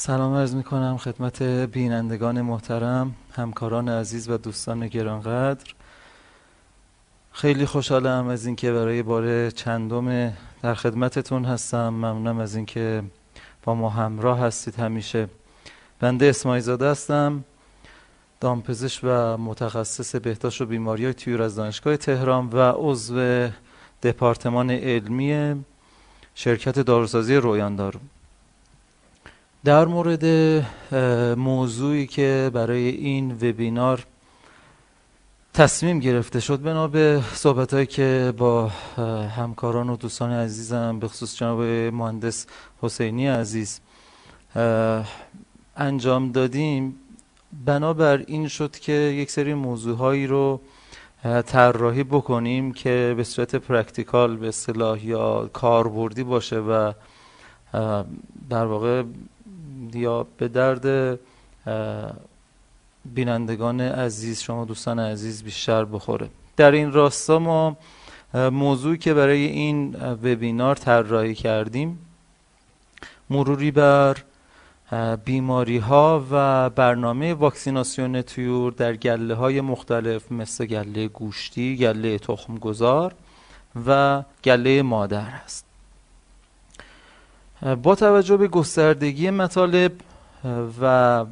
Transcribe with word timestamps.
سلام 0.00 0.34
عرض 0.34 0.54
می 0.54 0.62
کنم 0.62 0.96
خدمت 0.96 1.42
بینندگان 1.42 2.40
محترم 2.40 3.14
همکاران 3.32 3.88
عزیز 3.88 4.28
و 4.28 4.36
دوستان 4.36 4.88
گرانقدر. 4.88 5.74
خیلی 7.32 7.66
خوشحالم 7.66 8.28
از 8.28 8.46
اینکه 8.46 8.72
برای 8.72 9.02
بار 9.02 9.50
چندم 9.50 10.32
در 10.62 10.74
خدمتتون 10.74 11.44
هستم. 11.44 11.88
ممنونم 11.88 12.38
از 12.38 12.54
اینکه 12.56 13.02
با 13.62 13.74
ما 13.74 13.90
همراه 13.90 14.40
هستید 14.40 14.74
همیشه. 14.74 15.28
بنده 15.98 16.26
اسماعیل 16.26 16.62
زاده 16.62 16.90
هستم 16.90 17.44
دامپزشک 18.40 19.00
و 19.02 19.36
متخصص 19.36 20.16
بهداشت 20.16 20.60
و 20.60 20.66
بیماری 20.66 21.04
های 21.04 21.14
تیور 21.14 21.42
از 21.42 21.56
دانشگاه 21.56 21.96
تهران 21.96 22.48
و 22.52 22.72
عضو 22.76 23.48
دپارتمان 24.02 24.70
علمی 24.70 25.64
شرکت 26.34 26.78
داروسازی 26.78 27.36
رویان 27.36 27.76
دارو 27.76 28.00
در 29.64 29.84
مورد 29.84 30.24
موضوعی 31.38 32.06
که 32.06 32.50
برای 32.54 32.88
این 32.88 33.32
وبینار 33.32 34.06
تصمیم 35.54 35.98
گرفته 35.98 36.40
شد 36.40 36.62
بنا 36.62 36.88
به 36.88 37.22
صحبت 37.34 37.88
که 37.88 38.32
با 38.38 38.68
همکاران 39.36 39.90
و 39.90 39.96
دوستان 39.96 40.32
عزیزم 40.32 40.98
به 40.98 41.08
خصوص 41.08 41.36
جناب 41.36 41.60
مهندس 41.92 42.46
حسینی 42.82 43.26
عزیز 43.26 43.80
انجام 45.76 46.32
دادیم. 46.32 46.94
بنابر 47.64 48.24
این 48.26 48.48
شد 48.48 48.78
که 48.78 48.92
یک 48.92 49.30
سری 49.30 49.54
موضوع 49.54 49.96
هایی 49.96 50.26
رو 50.26 50.60
طراحی 51.46 52.04
بکنیم 52.04 52.72
که 52.72 53.14
به 53.16 53.24
صورت 53.24 53.56
practical 53.56 54.36
به 54.36 54.48
اصطلاح 54.48 55.06
یا 55.06 55.50
کاربردی 55.52 56.22
باشه 56.22 56.58
و 56.58 56.92
در 58.50 58.64
واقع 58.64 59.02
یا 59.94 60.26
به 60.38 60.48
درد 60.48 61.18
بینندگان 63.04 63.80
عزیز 63.80 64.40
شما 64.40 64.64
دوستان 64.64 64.98
عزیز 64.98 65.42
بیشتر 65.42 65.84
بخوره. 65.84 66.30
در 66.56 66.70
این 66.70 66.92
راستا 66.92 67.38
ما 67.38 67.76
موضوعی 68.34 68.98
که 68.98 69.14
برای 69.14 69.46
این 69.46 69.94
وبینار 69.94 70.76
طراحی 70.76 71.34
کردیم 71.34 71.98
مروری 73.30 73.70
بر 73.70 74.16
بیماری 75.24 75.78
ها 75.78 76.26
و 76.30 76.70
برنامه 76.70 77.34
واکسیناسیون 77.34 78.22
طیور 78.22 78.72
در 78.72 78.96
گله 78.96 79.34
های 79.34 79.60
مختلف 79.60 80.32
مثل 80.32 80.66
گله 80.66 81.08
گوشتی، 81.08 81.76
گله 81.76 82.18
تخمگذار 82.18 83.14
و 83.86 84.22
گله 84.44 84.82
مادر 84.82 85.28
است. 85.44 85.69
با 87.82 87.94
توجه 87.94 88.36
به 88.36 88.48
گستردگی 88.48 89.30
مطالب 89.30 89.92
و 90.80 91.24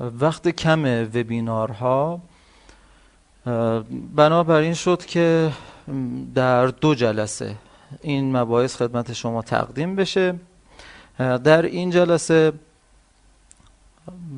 وقت 0.00 0.48
کم 0.48 0.84
وبینارها 1.14 2.20
بنابراین 4.16 4.74
شد 4.74 5.04
که 5.04 5.52
در 6.34 6.66
دو 6.66 6.94
جلسه 6.94 7.56
این 8.02 8.36
مباحث 8.36 8.76
خدمت 8.76 9.12
شما 9.12 9.42
تقدیم 9.42 9.96
بشه. 9.96 10.34
در 11.18 11.62
این 11.62 11.90
جلسه 11.90 12.52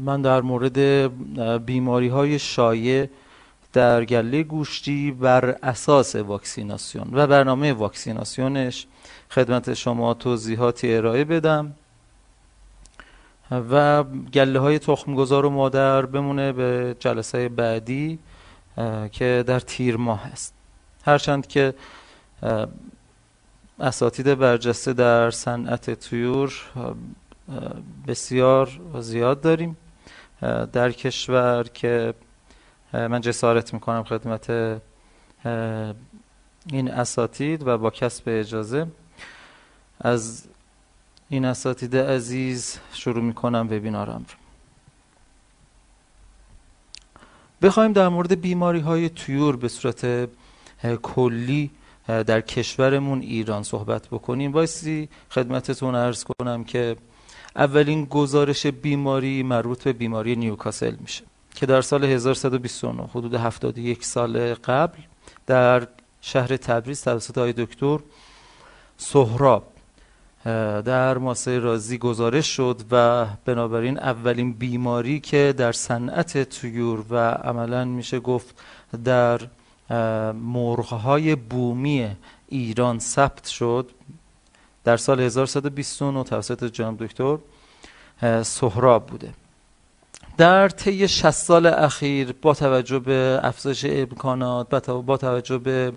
من 0.04 0.22
در 0.22 0.40
مورد 0.40 0.78
بیماری 1.66 2.08
های 2.08 2.38
شایع 2.38 3.08
در 3.74 4.04
گله 4.04 4.42
گوشتی 4.42 5.10
بر 5.10 5.44
اساس 5.62 6.16
واکسیناسیون 6.16 7.10
و 7.12 7.26
برنامه 7.26 7.72
واکسیناسیونش 7.72 8.86
خدمت 9.30 9.74
شما 9.74 10.14
توضیحاتی 10.14 10.94
ارائه 10.94 11.24
بدم 11.24 11.74
و 13.50 14.04
گله 14.32 14.58
های 14.58 14.78
تخمگذار 14.78 15.46
و 15.46 15.50
مادر 15.50 16.06
بمونه 16.06 16.52
به 16.52 16.96
جلسه 17.00 17.48
بعدی 17.48 18.18
که 19.12 19.44
در 19.46 19.60
تیر 19.60 19.96
ماه 19.96 20.24
هست 20.24 20.54
هرچند 21.04 21.46
که 21.46 21.74
اساتید 23.80 24.34
برجسته 24.34 24.92
در 24.92 25.30
صنعت 25.30 25.90
تویور 25.90 26.52
بسیار 28.06 28.80
زیاد 29.00 29.40
داریم 29.40 29.76
در 30.72 30.92
کشور 30.92 31.64
که 31.74 32.14
من 32.94 33.20
جسارت 33.20 33.74
می‌کنم 33.74 34.04
خدمت 34.04 34.50
این 36.72 36.90
اساتید 36.90 37.66
و 37.66 37.78
با 37.78 37.90
کسب 37.90 38.22
اجازه. 38.26 38.86
از 40.00 40.44
این 41.28 41.44
اساتید 41.44 41.96
عزیز 41.96 42.78
شروع 42.92 43.22
می‌کنم 43.22 43.68
وبینارم 43.70 44.26
رو. 44.28 44.34
بخوایم 47.62 47.92
در 47.92 48.08
مورد 48.08 48.40
بیماری 48.40 48.80
های 48.80 49.08
تویور 49.08 49.56
به 49.56 49.68
صورت 49.68 50.28
کلی 51.02 51.70
در 52.06 52.40
کشورمون 52.40 53.20
ایران 53.20 53.62
صحبت 53.62 54.08
بکنیم. 54.08 54.52
بایستی 54.52 55.08
خدمتتون 55.30 55.94
ارز 55.94 56.24
کنم 56.24 56.64
که 56.64 56.96
اولین 57.56 58.04
گزارش 58.04 58.66
بیماری 58.66 59.42
مربوط 59.42 59.82
به 59.82 59.92
بیماری 59.92 60.36
نیوکاسل 60.36 60.94
میشه. 61.00 61.24
که 61.54 61.66
در 61.66 61.80
سال 61.80 62.04
1129 62.04 63.02
حدود 63.02 63.34
71 63.34 64.04
سال 64.04 64.54
قبل 64.54 64.98
در 65.46 65.88
شهر 66.20 66.56
تبریز 66.56 67.02
توسط 67.04 67.38
های 67.38 67.52
دکتر 67.52 67.98
سهراب 68.96 69.64
در 70.84 71.18
ماسه 71.18 71.58
رازی 71.58 71.98
گزارش 71.98 72.56
شد 72.56 72.82
و 72.90 73.26
بنابراین 73.44 73.98
اولین 73.98 74.52
بیماری 74.52 75.20
که 75.20 75.54
در 75.56 75.72
صنعت 75.72 76.42
تویور 76.42 77.04
و 77.10 77.16
عملا 77.30 77.84
میشه 77.84 78.20
گفت 78.20 78.54
در 79.04 79.40
مرغهای 80.32 81.34
بومی 81.34 82.16
ایران 82.48 82.98
ثبت 82.98 83.46
شد. 83.46 83.90
در 84.84 84.96
سال 84.96 85.20
1129 85.20 86.24
توسط 86.24 86.64
جناب 86.64 87.06
دکتر 87.06 87.38
سهراب 88.42 89.06
بوده. 89.06 89.43
در 90.36 90.68
طی 90.68 91.08
60 91.08 91.30
سال 91.30 91.66
اخیر 91.66 92.34
با 92.42 92.54
توجه 92.54 92.98
به 92.98 93.40
افزایش 93.42 93.84
امکانات 93.88 94.90
با 94.90 95.16
توجه 95.16 95.58
به 95.58 95.92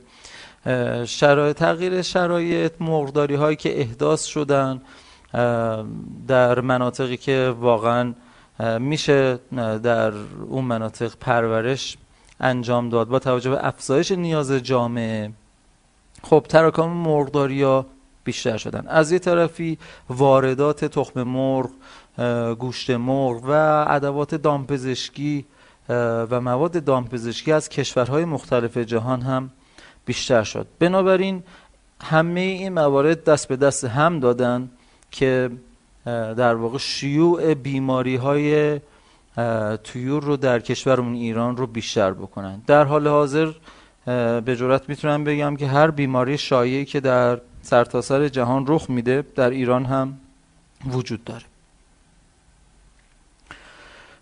شرایط 1.06 1.58
تغییر 1.58 2.02
شرایط 2.02 2.72
مرغداری 2.80 3.36
هایی 3.36 3.56
که 3.56 3.80
احداث 3.80 4.26
شدن 4.26 4.82
در 6.28 6.60
مناطقی 6.62 7.18
که 7.18 7.56
واقعا 7.60 8.14
میشه 8.80 9.40
در 9.84 10.14
اون 10.50 10.66
مناطق 10.66 11.14
پرورش 11.20 11.98
انجام 12.40 12.90
داد 12.90 13.08
با 13.08 13.20
توجه 13.20 13.50
به 13.50 13.68
افزایش 13.68 14.12
نیاز 14.12 14.52
جامعه 14.52 15.32
خب 16.24 16.46
تراکم 16.50 16.88
مرغداری 16.88 17.64
ها 17.64 17.86
بیشتر 18.24 18.58
شدن. 18.58 18.88
از 18.88 19.12
یه 19.12 19.20
طرفی 19.20 19.78
واردات 20.10 20.86
تخم 20.86 21.24
مرغ 21.24 21.70
گوشت 22.60 22.90
مرغ 22.90 23.44
و 23.44 23.86
ادوات 23.88 24.36
دامپزشکی 24.36 25.46
و 25.90 26.42
مواد 26.42 26.84
دامپزشکی 26.84 27.52
از 27.52 27.70
کشورهای 27.70 28.26
مختلف 28.26 28.78
جهان 28.78 29.22
هم 29.22 29.50
بیشتر 30.06 30.44
شد. 30.44 30.68
بنابراین 30.80 31.44
همه 32.02 32.42
این 32.42 32.74
موارد 32.74 33.24
دست 33.24 33.48
به 33.48 33.56
دست 33.56 33.86
هم 33.86 34.20
دادن 34.20 34.70
که 35.12 35.50
در 36.06 36.56
واقع 36.56 36.78
شیوع 36.78 37.54
بیماری 37.54 38.16
های 38.16 38.80
تویور 39.84 40.24
رو 40.24 40.38
در 40.38 40.60
کشورمون 40.60 41.14
ایران 41.14 41.58
رو 41.58 41.68
بیشتر 41.68 42.12
بکنن. 42.12 42.62
در 42.68 42.84
حال 42.84 43.08
حاضر 43.08 43.52
به 44.46 44.56
جرات 44.60 44.90
می‌تونم 44.90 45.24
بگم 45.24 45.56
که 45.56 45.68
هر 45.68 45.92
بیماری 45.92 46.38
شایعی 46.38 46.86
که 46.86 47.00
در 47.00 47.42
سرتاسر 47.62 48.28
جهان 48.28 48.66
رخ 48.68 48.90
میده 48.90 49.24
در 49.36 49.50
ایران 49.50 49.86
هم 49.86 50.18
وجود 50.86 51.24
داره. 51.24 51.44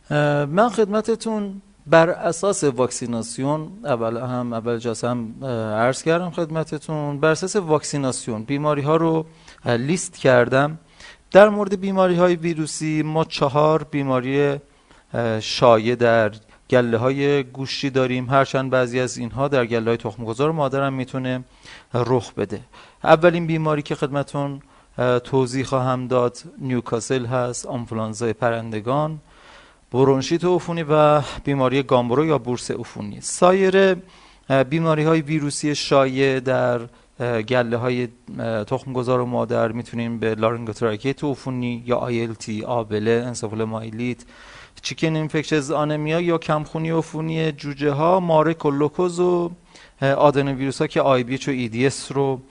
من 0.09 0.69
خدمتتون 0.69 1.61
بر 1.87 2.09
اساس 2.09 2.63
واکسیناسیون 2.63 3.71
اول 3.85 4.17
هم 4.17 4.53
اول 4.53 4.77
جاس 4.77 5.03
هم 5.03 5.45
عرض 5.75 6.03
کردم 6.03 6.29
خدمتتون. 6.29 7.19
بر 7.19 7.29
اساس 7.29 7.55
واکسیناسیون 7.55 8.43
بیماری 8.43 8.81
ها 8.81 8.95
رو 8.95 9.25
لیست 9.65 10.17
کردم. 10.17 10.77
در 11.31 11.49
مورد 11.49 11.79
بیماری 11.79 12.15
های 12.15 12.35
ویروسی 12.35 13.03
ما 13.05 13.23
چهار 13.23 13.83
بیماری 13.83 14.55
شایع 15.39 15.95
در 15.95 16.31
گله 16.69 16.97
های 16.97 17.43
گوشتی 17.43 17.89
داریم. 17.89 18.29
هرچند 18.29 18.71
بعضی 18.71 18.99
از 18.99 19.17
اینها 19.17 19.47
در 19.47 19.65
گله 19.65 19.85
های 19.85 19.97
تخمگذار 19.97 20.51
مادرم 20.51 20.93
می‌تونه 20.93 21.43
رخ 21.93 22.33
بده. 22.33 22.61
اولین 23.03 23.47
بیماری 23.47 23.81
که 23.81 23.95
خدمتون 23.95 24.61
توضیح 25.23 25.65
خواهم 25.65 26.07
داد 26.07 26.37
نیوکاسل 26.61 27.25
هست 27.25 27.65
آنفلانزای 27.65 28.33
پرندگان. 28.33 29.19
برونشیت 29.91 30.45
عفونی 30.45 30.83
و 30.83 31.21
بیماری 31.43 31.83
گامبرو 31.83 32.25
یا 32.25 32.37
بورس 32.37 32.71
عفونی. 32.71 33.21
سایر 33.21 33.95
بیماری 34.69 35.03
های 35.03 35.21
ویروسی 35.21 35.75
شایع 35.75 36.39
در 36.39 36.81
گله 37.41 37.77
های 37.77 38.07
تخم 38.67 38.93
گذار 38.93 39.19
و 39.19 39.25
مادر 39.25 39.71
می‌تونیم 39.71 40.19
به 40.19 40.35
لارنگوتراکئیت 40.35 41.23
عفونی 41.23 41.83
یا 41.85 41.97
ILT 41.97 42.63
آبله 42.63 43.23
انسفالومیلیت 43.27 44.17
chicken 44.81 45.15
infectious 45.15 45.71
anemia 45.71 46.21
یا 46.21 46.37
کمخونی 46.37 46.91
عفونی 46.91 47.51
جوجه 47.51 47.91
ها 47.91 48.19
مارک 48.19 48.65
و 48.65 48.71
لوکوز 48.71 49.19
و 49.19 49.51
آدنوویروس 50.01 50.81
ها 50.81 50.87
که 50.87 51.01
IBH 51.01 51.35
و 51.47 51.49
EDS 51.49 52.11
رو 52.11 52.41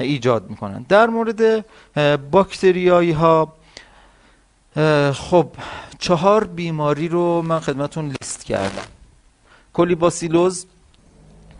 ایجاد 0.00 0.50
می‌کنن. 0.50 0.86
در 0.88 1.06
مورد 1.06 1.64
باکتریایی 2.30 3.12
ها 3.12 3.52
خب 5.12 5.48
چهار 5.98 6.44
بیماری 6.44 7.08
رو 7.08 7.42
من 7.42 7.60
خدمتون 7.60 8.08
لیست 8.08 8.44
کردم. 8.44 8.88
کولیباسیلوز 9.72 10.66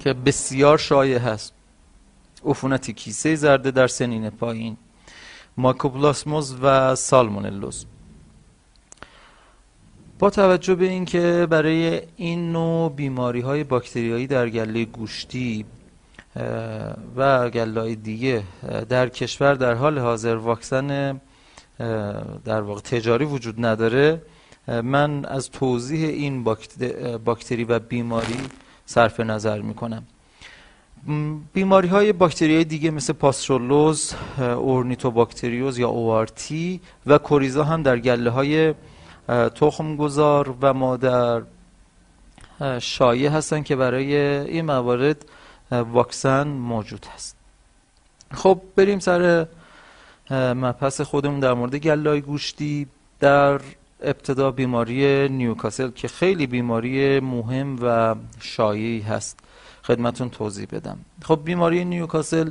که 0.01 0.13
بسیار 0.13 0.79
شایع 0.79 1.19
هست. 1.19 1.53
عفونت 2.47 2.91
کیسه 2.91 3.35
زرده 3.35 3.71
در 3.71 3.87
سنین 3.87 4.31
پایین. 4.31 4.77
ماکوپلاسموز 5.57 6.57
و 6.63 6.95
سالمونلوز. 6.95 7.87
با 10.19 10.31
توجه 10.31 10.75
به 10.75 10.87
اینکه 10.87 11.47
برای 11.51 12.03
این 12.17 12.53
نوع 12.53 12.93
بیماری 12.93 13.41
های 13.41 13.65
باکتریایی 13.65 14.27
در 14.27 14.49
گله 14.49 14.85
گوشتی 14.85 15.65
و 17.17 17.51
گله 17.51 17.95
دیگه 17.95 18.43
در 18.89 19.09
کشور 19.09 19.55
در 19.55 19.75
حال 19.75 19.99
حاضر 19.99 20.37
واکسن 20.37 21.21
در 22.45 22.61
واقع 22.61 22.81
تجاری 22.81 23.25
وجود 23.25 23.67
نداره. 23.67 24.23
من 24.69 25.25
از 25.25 25.51
توضیح 25.51 26.09
این 26.09 26.45
باکتری 27.25 27.65
و 27.65 27.79
بیماری 27.79 28.41
صرف 28.87 29.21
نظر 29.21 29.61
می 29.61 29.75
کنم 29.75 30.03
بیماری 31.53 31.89
های 31.89 32.13
باکتری 32.13 32.65
دیگه 32.65 32.91
مثل 32.91 33.13
پاسترولوز، 33.13 34.15
اورنیتوباکتریوز 34.39 35.79
یا 35.79 35.89
ORT 35.89 36.81
و 37.07 37.19
کوریزا 37.19 37.65
هم 37.65 37.83
در 37.83 37.99
گله 37.99 38.31
های 38.31 38.75
تخم 39.55 39.97
گذار 39.97 40.55
و 40.61 40.75
مادر 40.75 41.43
شایع 42.81 43.31
هستن 43.31 43.63
که 43.63 43.77
برای 43.77 44.17
این 44.17 44.65
موارد 44.65 45.25
واکسن 45.71 46.49
موجود 46.49 47.07
هست. 47.15 47.37
خب 48.35 48.61
بریم 48.77 48.99
سر 48.99 49.47
مبحث 50.31 51.01
خودمون 51.01 51.41
در 51.41 51.55
مورد 51.55 51.77
گلای 51.77 52.21
گوشتی 52.21 52.87
در 53.21 53.61
ابتدا 54.03 54.51
بیماری 54.51 55.29
نیوکاسل 55.29 55.91
که 55.91 56.09
خیلی 56.09 56.47
بیماری 56.47 57.21
مهم 57.21 57.79
و 57.83 58.15
شایعی 58.41 59.01
هست. 59.01 59.41
خدمتون 59.83 60.31
توضیح 60.31 60.67
بدم. 60.73 60.99
خب 61.23 61.41
بیماری 61.45 61.85
نیوکاسل 61.85 62.51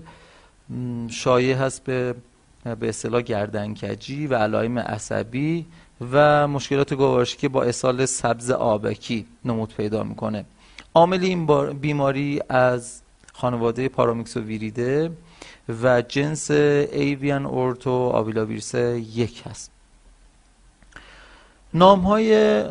شایع 1.09 1.55
هست 1.55 1.83
به 1.83 2.15
به 2.79 2.89
اصطلاح 2.89 3.21
گردنکجی 3.21 4.27
و 4.27 4.35
علائم 4.35 4.79
عصبی 4.79 5.65
و 6.11 6.47
مشکلات 6.47 6.93
گوارشی 6.93 7.37
که 7.37 7.49
با 7.49 7.63
اسال 7.63 8.05
سبز 8.05 8.51
آبکی 8.51 9.25
نمود 9.45 9.73
پیدا 9.77 10.03
می‌کنه. 10.03 10.45
عامل 10.93 11.23
این 11.23 11.45
بیماری 11.73 12.41
از 12.49 13.01
خانواده 13.33 13.89
ویریده 14.35 15.11
و 15.83 16.01
جنس 16.01 16.51
ایویان 16.51 17.45
اورتو 17.45 17.91
آویلاویرس 17.91 18.73
یک 19.13 19.43
هست. 19.45 19.71
نام 21.73 21.99
های 21.99 22.63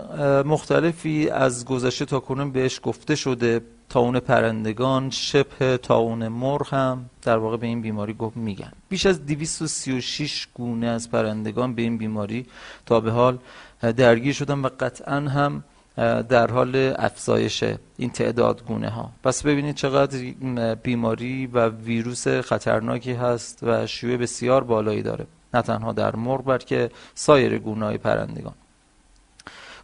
مختلفی 0.43 1.29
از 1.29 1.65
گذشته 1.65 2.05
تا 2.05 2.21
کنون 2.21 2.53
بهش 2.53 2.81
گفته 2.83 3.15
شده. 3.15 3.61
تاون 3.89 4.21
پرندگان 4.21 5.11
شبه 5.11 5.77
تاون 5.77 6.29
مرغ 6.29 6.75
هم 6.75 7.11
در 7.23 7.37
واقع 7.37 7.57
به 7.57 7.67
این 7.67 7.83
بیماری 7.83 8.15
گفت 8.15 8.37
میگن. 8.37 8.73
بیش 8.89 9.07
از 9.07 9.27
236 9.27 10.49
گونه 10.55 10.87
از 10.87 11.11
پرندگان 11.11 11.75
به 11.75 11.83
این 11.83 11.99
بیماری 11.99 12.47
تا 12.87 13.01
به 13.01 13.11
حال 13.11 13.39
درگیر 13.97 14.33
شدن 14.33 14.59
و 14.59 14.69
قطعا 14.81 15.21
هم 15.21 15.65
در 15.97 16.51
حال 16.51 16.95
افزایش 16.99 17.65
این 17.97 18.11
تعداد 18.11 18.65
گونه 18.65 18.89
ها 18.89 19.11
پس 19.25 19.43
ببینید 19.43 19.75
چقدر 19.75 20.35
بیماری 20.75 21.47
و 21.47 21.69
ویروس 21.69 22.29
خطرناکی 22.29 23.13
هست 23.13 23.59
و 23.63 23.87
شیوع 23.87 24.17
بسیار 24.17 24.65
بالایی 24.65 25.03
داره. 25.03 25.27
نه 25.55 25.63
تنها 25.63 25.93
در 25.93 26.17
مرغ 26.17 26.45
بلکه 26.45 26.91
سایر 27.15 27.59
گونه 27.59 27.85
های 27.85 27.99
پرندگان. 27.99 28.55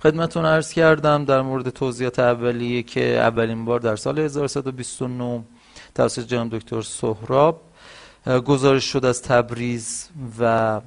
خدمتون 0.03 0.45
عرض 0.45 0.73
کردم 0.73 1.25
در 1.25 1.43
مورد 1.43 1.71
توضیحات 1.71 2.19
اولیه 2.19 2.83
که 2.83 3.19
اولین 3.19 3.65
بار 3.65 3.81
در 3.81 3.97
سال 3.97 4.19
1129 4.19 5.43
توسط 5.95 6.27
جناب 6.27 6.49
دکتر 6.49 6.83
سهراب 6.83 7.62
گزارش 8.47 8.85
شد 8.93 9.05
از 9.05 9.23
تبریز 9.23 10.09
و 10.39 10.81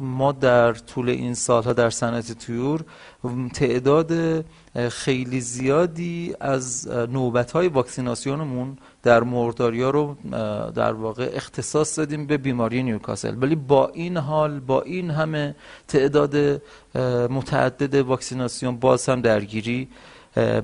ما 0.00 0.32
در 0.32 0.72
طول 0.72 1.08
این 1.08 1.34
سالها 1.34 1.72
در 1.72 1.90
صنعت 1.90 2.32
تویور 2.32 2.84
تعداد 3.54 4.44
خیلی 4.88 5.40
زیادی 5.40 6.34
از 6.40 6.88
نوبت 6.88 7.52
های 7.52 7.68
واکسیناسیونمون 7.68 8.78
در 9.02 9.22
مرداریا 9.22 9.90
رو 9.90 10.16
در 10.74 10.92
واقع 10.92 11.30
اختصاص 11.34 11.98
دادیم 11.98 12.26
به 12.26 12.36
بیماری 12.36 12.82
نیوکاسل. 12.82 13.36
ولی 13.42 13.54
با 13.54 13.88
این 13.88 14.16
حال 14.16 14.60
با 14.60 14.82
این 14.82 15.10
همه 15.10 15.54
تعداد 15.88 16.62
متعدد 17.30 17.94
واکسیناسیون 17.94 18.76
باز 18.76 19.08
هم 19.08 19.20
درگیری 19.20 19.88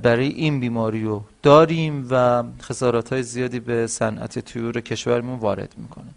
برای 0.02 0.28
این 0.28 0.60
بیماری 0.60 1.04
رو 1.04 1.22
داریم 1.42 2.06
و 2.10 2.44
خسارات 2.62 3.12
های 3.12 3.22
زیادی 3.22 3.60
به 3.60 3.86
صنعت 3.86 4.38
تویور 4.38 4.80
کشورمون 4.80 5.38
وارد 5.38 5.74
می‌کنه. 5.76 6.14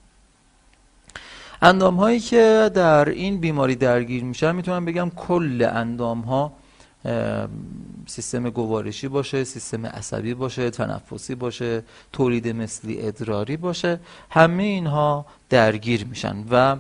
اندام 1.62 1.96
هایی 1.96 2.20
که 2.20 2.72
در 2.74 3.10
این 3.10 3.40
بیماری 3.40 3.76
درگیر 3.76 4.24
میشن 4.24 4.56
می‌تونم 4.56 4.86
بگم 4.86 5.10
کل 5.10 5.68
اندام 5.72 6.22
ها 6.22 6.54
سیستم 8.06 8.50
گوارشی 8.50 9.08
باشه 9.08 9.44
سیستم 9.44 9.86
عصبی 9.86 10.34
باشه 10.34 10.70
تنفسی 10.70 11.36
باشه 11.36 11.84
تولید 12.14 12.48
مثلی 12.48 13.02
ادراری 13.08 13.58
باشه 13.58 14.00
همه 14.30 14.64
اینها 14.64 15.26
درگیر 15.50 16.06
میشن 16.06 16.36
و 16.52 16.78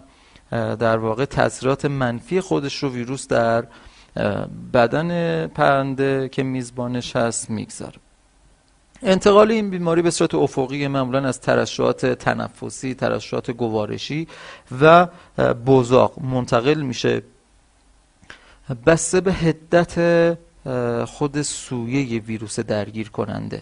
در 0.75 0.97
واقع 0.97 1.25
تاثیرات 1.25 1.85
منفی 1.85 2.41
خودش 2.41 2.83
رو 2.83 2.89
ویروس 2.89 3.27
در 3.27 3.67
بدن 4.73 5.47
پرنده 5.47 6.29
که 6.29 6.43
میزبانش 6.43 7.15
هست 7.15 7.49
می‌گذاره. 7.49 8.04
انتقال 9.05 9.51
این 9.51 9.69
بیماری 9.69 10.01
به 10.01 10.11
صورت 10.11 10.35
افقی 10.35 10.87
معمولا 10.87 11.27
از 11.27 11.41
ترشحات 11.41 12.05
تنفسی، 12.05 12.93
ترشحات 12.93 13.51
گوارشی 13.51 14.27
و 14.81 15.07
بزاق 15.65 16.19
منتقل 16.19 16.81
میشه. 16.81 17.21
بسته 18.85 19.21
به 19.21 19.33
حدت 19.33 20.37
خود 21.05 21.41
سویه 21.41 22.19
ویروس 22.19 22.59
درگیر 22.59 23.09
کننده 23.09 23.61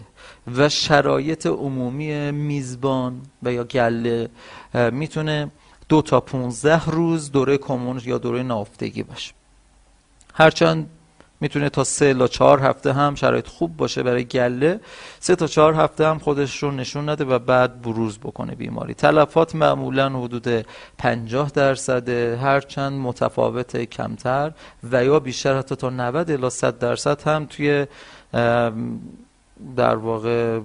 و 0.56 0.68
شرایط 0.68 1.46
عمومی 1.46 2.30
میزبان 2.30 3.22
و 3.42 3.52
یا 3.52 3.64
گله 3.64 4.28
می‌تونه 4.74 5.50
دو 5.88 6.02
تا 6.02 6.20
پونزده 6.20 6.84
روز 6.86 7.32
دوره 7.32 7.58
کمون 7.58 8.00
یا 8.04 8.18
دوره 8.18 8.42
نافتگی 8.42 9.02
باشه. 9.02 9.32
هرچند 10.34 10.90
می‌تونه 11.44 11.68
تا 11.68 11.84
سه 11.84 12.14
تا 12.14 12.26
چهار 12.26 12.60
هفته 12.60 12.92
هم 12.92 13.14
شرایط 13.14 13.46
خوب 13.46 13.76
باشه 13.76 14.02
برای 14.02 14.24
گله. 14.24 14.80
سه 15.20 15.36
تا 15.36 15.46
چهار 15.46 15.74
هفته 15.74 16.06
هم 16.06 16.18
خودش 16.18 16.62
رو 16.62 16.70
نشون 16.70 17.08
نده 17.08 17.24
و 17.24 17.38
بعد 17.38 17.82
بروز 17.82 18.18
بکنه 18.18 18.54
بیماری. 18.54 18.94
تلفات 18.94 19.54
معمولا 19.54 20.08
حدود 20.08 20.66
50 20.98 21.50
درصد 21.50 22.08
هرچند 22.42 22.92
متفاوت 22.92 23.76
کمتر 23.76 24.52
و 24.90 25.04
یا 25.04 25.20
بیشتر 25.20 25.58
حتی 25.58 25.76
تا 25.76 25.90
90 25.90 26.30
الی 26.30 26.50
100 26.50 26.78
درصد 26.78 27.22
هم 27.28 27.46
توی 27.46 27.86
در 29.76 29.96
واقع 29.96 30.60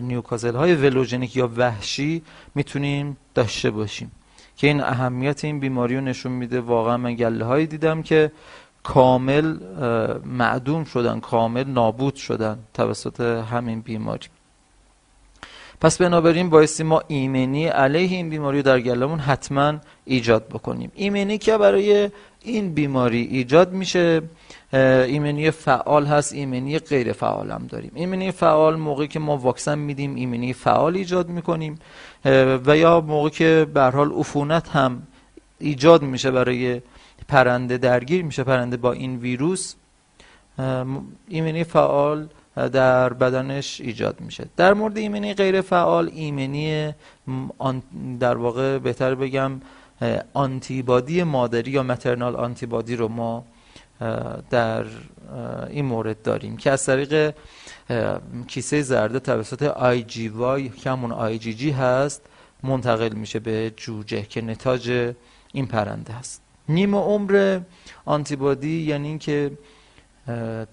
نیوکازل 0.00 0.54
های 0.54 0.74
ولوژنیک 0.74 1.36
یا 1.36 1.50
وحشی 1.56 2.22
می‌تونیم 2.54 3.16
داشته 3.34 3.70
باشیم. 3.70 4.10
که 4.56 4.66
این 4.66 4.80
اهمیت 4.80 5.44
این 5.44 5.60
بیماری 5.60 5.96
رو 5.96 6.00
نشون 6.00 6.32
میده. 6.32 6.60
واقعا 6.60 6.96
من 6.96 7.14
گله 7.14 7.44
هایی 7.44 7.66
دیدم 7.66 8.02
که 8.02 8.32
کامل 8.94 9.56
معدوم 10.24 10.84
شدن 10.84 11.20
کامل 11.20 11.64
نابود 11.64 12.14
شدن 12.14 12.58
توسط 12.74 13.20
همین 13.20 13.80
بیماری. 13.80 14.26
پس 15.80 15.98
بنابراین 15.98 16.50
بایستی 16.50 16.82
ما 16.82 17.02
ایمنی 17.08 17.66
علیه 17.66 18.16
این 18.16 18.30
بیماری 18.30 18.62
در 18.62 18.80
گلمون 18.80 19.18
حتما 19.18 19.74
ایجاد 20.04 20.48
بکنیم. 20.48 20.92
ایمنی 20.94 21.38
که 21.38 21.58
برای 21.58 22.10
این 22.42 22.74
بیماری 22.74 23.22
ایجاد 23.22 23.72
میشه 23.72 24.22
ایمنی 24.72 25.50
فعال 25.50 26.06
هست 26.06 26.32
ایمنی 26.32 26.78
غیر 26.78 27.12
فعال 27.12 27.50
هم 27.50 27.66
داریم. 27.66 27.92
ایمنی 27.94 28.32
فعال 28.32 28.76
موقعی 28.76 29.08
که 29.08 29.18
ما 29.18 29.36
واکسن 29.36 29.78
میدیم 29.78 30.14
ایمنی 30.14 30.52
فعال 30.52 30.96
ایجاد 30.96 31.28
می‌کنیم. 31.28 31.78
و 32.66 32.76
یا 32.76 33.00
موقعی 33.00 33.30
که 33.30 33.66
به 33.74 33.82
حال 33.82 34.12
عفونت 34.12 34.68
هم 34.68 35.02
ایجاد 35.58 36.02
میشه 36.02 36.30
برای 36.30 36.80
پرنده 37.28 37.78
درگیر 37.78 38.24
میشه 38.24 38.44
پرنده 38.44 38.76
با 38.76 38.92
این 38.92 39.16
ویروس 39.16 39.74
ایمنی 41.28 41.64
فعال 41.64 42.28
در 42.56 43.12
بدنش 43.12 43.80
ایجاد 43.80 44.20
میشه. 44.20 44.46
در 44.56 44.74
مورد 44.74 44.98
ایمنی 44.98 45.34
غیر 45.34 45.60
فعال 45.60 46.10
ایمنی 46.14 46.94
در 48.20 48.36
واقع 48.36 48.78
بهتر 48.78 49.14
بگم 49.14 49.60
آنتیبادی 50.34 51.22
مادری 51.22 51.70
یا 51.70 51.82
maternal 51.82 52.36
antibody 52.36 52.96
رو 52.96 53.08
ما 53.08 53.44
در 54.50 54.84
این 55.70 55.84
مورد 55.84 56.22
داریم 56.22 56.56
که 56.56 56.70
از 56.70 56.86
طریق 56.86 57.34
کیسه 58.46 58.82
زرده 58.82 59.20
توسط 59.20 59.62
آی 59.62 60.02
جی 60.02 60.28
وای 60.28 60.68
که 60.68 60.90
همون 60.90 61.12
آی 61.12 61.38
جی 61.38 61.54
جی 61.54 61.70
هست 61.70 62.22
منتقل 62.62 63.12
میشه 63.12 63.38
به 63.38 63.72
جوجه 63.76 64.22
که 64.22 64.40
نتاج 64.40 65.14
این 65.52 65.66
پرنده 65.66 66.12
هست. 66.12 66.47
نیم 66.68 66.94
عمر 66.94 67.60
آنتیبادی 68.04 68.82
یعنی 68.82 69.08
اینکه 69.08 69.50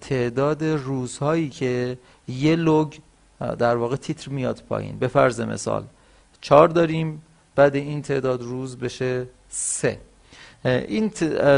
تعداد 0.00 0.64
روزهایی 0.64 1.48
که 1.48 1.98
یه 2.28 2.56
log 2.56 2.94
در 3.58 3.76
واقع 3.76 3.96
تیتر 3.96 4.30
میاد 4.30 4.62
پایین. 4.68 4.98
به 4.98 5.08
فرض 5.08 5.40
مثال 5.40 5.84
چهار 6.40 6.68
داریم 6.68 7.22
بعد 7.54 7.74
این 7.74 8.02
تعداد 8.02 8.42
روز 8.42 8.78
بشه 8.78 9.26
سه. 9.48 10.00
این 10.64 11.10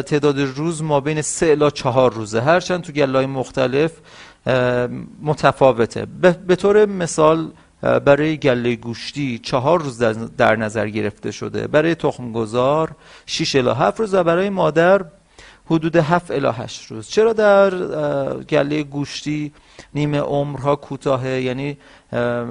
تعداد 0.02 0.40
روز 0.40 0.82
ما 0.82 1.00
بین 1.00 1.22
سه 1.22 1.46
الا 1.46 1.70
چهار 1.70 2.12
روزه. 2.12 2.40
هرچند 2.40 2.82
تو 2.82 2.92
گلای 2.92 3.26
مختلف 3.26 3.92
متفاوته. 5.22 6.06
به 6.46 6.56
طور 6.56 6.86
مثال 6.86 7.50
برای 7.82 8.36
گله 8.36 8.76
گوشتی 8.76 9.38
چهار 9.38 9.82
روز 9.82 9.98
در 10.36 10.56
نظر 10.56 10.88
گرفته 10.88 11.30
شده. 11.30 11.66
برای 11.66 11.94
تخم 11.94 12.32
گذار 12.32 12.90
6 13.26 13.56
الا 13.56 13.74
7 13.74 14.00
روز 14.00 14.14
و 14.14 14.24
برای 14.24 14.50
مادر 14.50 15.04
حدود 15.66 15.96
7 15.96 16.30
الی 16.30 16.46
8 16.46 16.86
روز. 16.86 17.08
چرا 17.08 17.32
در 17.32 17.70
گله 18.42 18.82
گوشتی 18.82 19.52
نیمه 19.94 20.20
عمرها 20.20 20.76
کوتاهه؟ 20.76 21.40
یعنی 21.42 21.76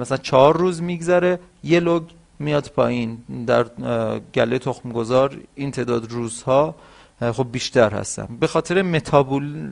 مثلا 0.00 0.16
چهار 0.16 0.56
روز 0.56 0.82
میگذره 0.82 1.38
یه 1.64 1.80
لوگ 1.80 2.02
میاد 2.38 2.70
پایین. 2.76 3.18
در 3.46 3.66
گله 4.34 4.58
تخم 4.58 4.92
گذار 4.92 5.36
این 5.54 5.70
تعداد 5.70 6.12
روزها 6.12 6.74
خب 7.20 7.46
بیشتر 7.52 7.94
هستن 7.94 8.36
به 8.40 8.46
خاطر 8.46 8.82
متابول 8.82 9.70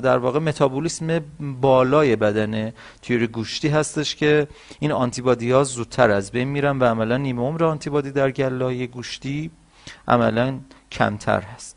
در 0.00 0.18
واقع 0.18 0.38
متابولیسم 0.38 1.20
بالای 1.60 2.16
بدن 2.16 2.72
تیور 3.02 3.26
گوشتی 3.26 3.68
هستش 3.68 4.16
که 4.16 4.48
این 4.80 4.92
آنتیبادی 4.92 5.50
ها 5.50 5.64
زودتر 5.64 6.10
از 6.10 6.30
بین 6.30 6.48
میرن 6.48 6.78
و 6.78 6.84
عملا 6.84 7.16
نیمه 7.16 7.42
عمر 7.42 7.64
آنتیبادی 7.64 8.10
در 8.10 8.30
گله 8.30 8.86
گوشتی 8.86 9.50
عملا 10.08 10.58
کمتر 10.92 11.40
هست. 11.40 11.76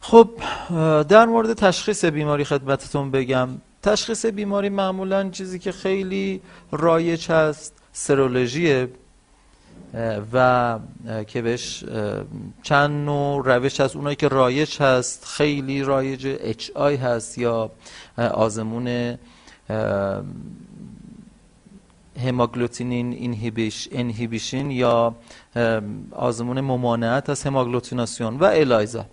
خب 0.00 0.30
در 1.08 1.26
مورد 1.26 1.52
تشخیص 1.52 2.04
بیماری 2.04 2.44
خدمتتون 2.44 3.10
بگم. 3.10 3.48
تشخیص 3.82 4.26
بیماری 4.26 4.68
معمولا 4.68 5.30
چیزی 5.30 5.58
که 5.58 5.72
خیلی 5.72 6.40
رایج 6.72 7.30
هست 7.30 7.74
سرولوژیه 7.92 8.88
و 10.32 10.78
که 11.26 11.42
بهش 11.42 11.84
چند 12.62 12.90
نوع 12.90 13.42
روش 13.44 13.80
هست. 13.80 13.96
اونایی 13.96 14.16
که 14.16 14.28
رایج 14.28 14.82
هست 14.82 15.24
خیلی 15.24 15.82
رایج 15.82 16.36
اچ 16.40 16.70
آی 16.74 16.96
هست 16.96 17.38
یا 17.38 17.70
آزمون 18.16 19.18
hemagglutinin 22.24 23.12
inhibition 23.90 24.70
یا 24.70 25.14
آزمون 26.12 26.60
ممانعت 26.60 27.30
از 27.30 27.42
هماگلوتیناسیون 27.42 28.36
و 28.36 28.44
الایزا. 28.44 29.06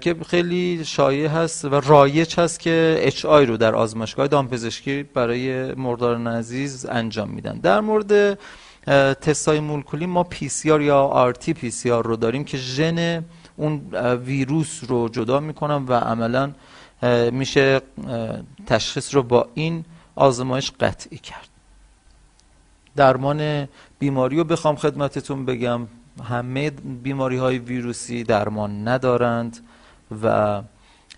که 0.00 0.16
خیلی 0.26 0.84
شایع 0.84 1.28
هست 1.28 1.64
و 1.64 1.80
رایج 1.80 2.40
هست 2.40 2.60
که 2.60 2.96
HI 3.00 3.46
رو 3.46 3.56
در 3.56 3.74
آزمایشگاه 3.74 4.28
دامپزشکی 4.28 5.02
برای 5.02 5.74
مرغدار 5.74 6.28
عزیز 6.28 6.86
انجام 6.86 7.30
میدن. 7.30 7.58
در 7.58 7.80
مورد 7.80 8.38
تستای 9.20 9.60
مولکولی 9.60 10.06
ما 10.06 10.22
PCR 10.22 10.80
یا 10.80 11.00
آر 11.00 11.32
تی 11.32 11.54
پی 11.54 11.70
سی 11.70 11.90
آر 11.90 12.06
رو 12.06 12.16
داریم 12.16 12.44
که 12.44 12.56
ژن 12.56 13.24
اون 13.56 13.80
ویروس 14.24 14.80
رو 14.88 15.08
جدا 15.08 15.40
می‌کنم 15.40 15.84
و 15.88 15.92
عملا 15.92 16.52
میشه 17.32 17.80
تشخیص 18.66 19.14
رو 19.14 19.22
با 19.22 19.48
این 19.54 19.84
آزمایش 20.14 20.72
قطعی 20.80 21.18
کرد. 21.18 21.48
درمان 22.96 23.68
بیماری 23.98 24.36
رو 24.36 24.44
بخوام 24.44 24.76
خدمتتون 24.76 25.44
بگم. 25.44 25.86
همه 26.24 26.70
بیماری 27.02 27.36
های 27.36 27.58
ویروسی 27.58 28.24
درمان 28.24 28.88
ندارند 28.88 29.58
و 30.22 30.62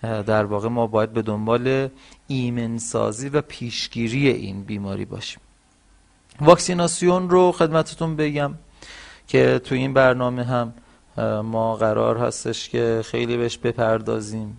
در 0.02 0.44
واقع 0.44 0.68
ما 0.68 0.87
باید 0.87 1.12
به 1.12 1.22
دنبال 1.22 1.88
ایمنسازی 2.26 3.28
و 3.28 3.40
پیشگیری 3.40 4.28
این 4.28 4.62
بیماری 4.62 5.04
باشیم. 5.04 5.40
واکسیناسیون 6.40 7.30
رو 7.30 7.52
خدمتتون 7.52 8.16
بگم 8.16 8.54
که 9.28 9.61
تو 9.64 9.75
این 9.75 9.95
برنامه 9.95 10.45
هم 10.45 10.75
ما 11.42 11.76
قرار 11.76 12.18
هستش 12.18 12.68
که 12.68 13.02
خیلی 13.04 13.37
بهش 13.37 13.59
بپردازیم. 13.59 14.59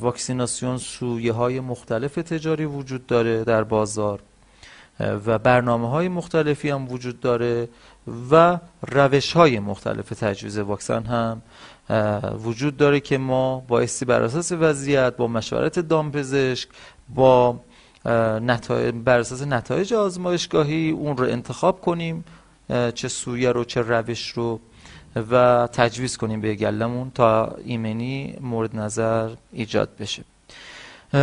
واکسیناسیون 0.00 0.78
سویه 0.78 1.32
های 1.32 1.60
مختلف 1.60 2.14
تجاری 2.14 2.64
وجود 2.64 3.06
داره 3.06 3.44
در 3.44 3.64
بازار 3.64 4.20
و 5.00 5.38
برنامه 5.38 5.90
های 5.90 6.08
مختلفی 6.08 6.70
هم 6.70 6.92
وجود 6.92 7.20
داره 7.20 7.68
و 8.30 8.58
روش 8.82 9.32
های 9.32 9.58
مختلف 9.58 10.08
تجویز 10.08 10.58
واکسن 10.58 11.02
هم 11.02 11.42
وجود 12.44 12.76
داره 12.76 13.00
که 13.00 13.18
ما 13.18 13.64
بایستی 13.68 14.04
بر 14.04 14.22
اساس 14.22 14.52
وضعیت 14.52 15.16
با 15.16 15.26
مشورت 15.26 15.78
دامپزشک 15.78 16.68
با 17.14 17.60
نتایج 18.42 18.94
بر 18.94 19.18
اساس 19.18 19.42
نتایج 19.42 19.94
آزمایشگاهی 19.94 20.90
اون 20.90 21.16
رو 21.16 21.24
انتخاب 21.24 21.80
کنیم 21.80 22.24
چه 22.94 23.08
سویه 23.08 23.52
رو 23.52 23.64
چه 23.64 23.80
روش 23.80 24.28
رو 24.28 24.60
و 25.30 25.68
تجویز 25.72 26.16
کنیم 26.16 26.40
به 26.40 26.54
گلمون 26.54 27.10
تا 27.10 27.56
ایمنی 27.64 28.36
مورد 28.40 28.76
نظر 28.76 29.30
ایجاد 29.52 29.88
بشه. 30.00 30.24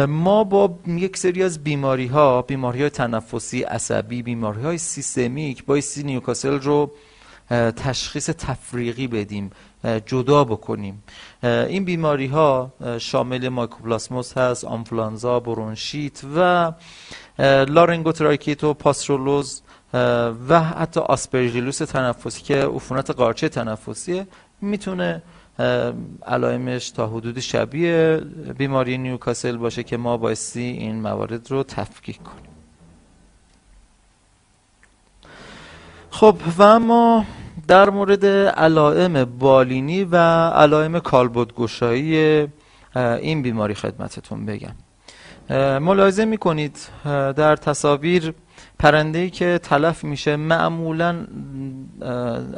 ما 0.07 0.43
با 0.43 0.73
یک 0.87 1.17
سری 1.17 1.43
از 1.43 1.63
بیماری 1.63 2.07
ها 2.07 2.41
بیماری 2.41 2.81
های 2.81 2.89
تنفسی 2.89 3.61
عصبی 3.61 4.21
بیماری 4.21 4.61
های 4.61 4.77
سیستمیک 4.77 5.65
بایستی 5.65 6.03
نیوکاسل 6.03 6.59
رو 6.59 6.91
تشخیص 7.75 8.29
تفریقی 8.29 9.07
بدیم. 9.07 9.51
جدا 10.05 10.43
بکنیم. 10.43 11.03
این 11.43 11.85
بیماری 11.85 12.27
ها 12.27 12.71
شامل 12.99 13.49
مایکوپلاسموس 13.49 14.37
هست 14.37 14.65
آنفلانزا 14.65 15.39
برونشیت 15.39 16.21
و 16.35 16.71
لارنگوتراکئیت 17.67 18.63
و 18.63 18.73
پاسترولوز 18.73 19.61
و 20.49 20.63
حتی 20.63 20.99
آسپرژیلوس 20.99 21.77
تنفسی 21.77 22.41
که 22.41 22.55
عفونت 22.55 23.09
قارچی 23.09 23.49
تنفسیه. 23.49 24.27
می‌تونه 24.61 25.21
علائمش 26.25 26.89
تا 26.89 27.07
حدود 27.07 27.39
شبیه 27.39 28.21
بیماری 28.57 28.97
نیوکاسل 28.97 29.57
باشه 29.57 29.83
که 29.83 29.97
ما 29.97 30.17
بایستی 30.17 30.61
این 30.61 31.01
موارد 31.01 31.51
رو 31.51 31.63
تفکیک 31.63 32.23
کنیم. 32.23 32.53
خب 36.09 36.37
و 36.57 36.61
اما 36.63 37.25
در 37.67 37.89
مورد 37.89 38.25
علائم 38.25 39.25
بالینی 39.25 40.03
و 40.03 40.15
علائم 40.49 40.99
کالبدگشایی 40.99 42.47
این 42.95 43.41
بیماری 43.41 43.73
خدمتتون 43.73 44.45
بگم. 44.45 44.75
ملاحظه 45.79 46.25
می‌کنید 46.25 46.77
در 47.35 47.55
تصاویر 47.55 48.33
پرنده 48.79 49.29
که 49.29 49.59
تلف 49.63 50.03
میشه 50.03 50.35
معمولا 50.35 51.27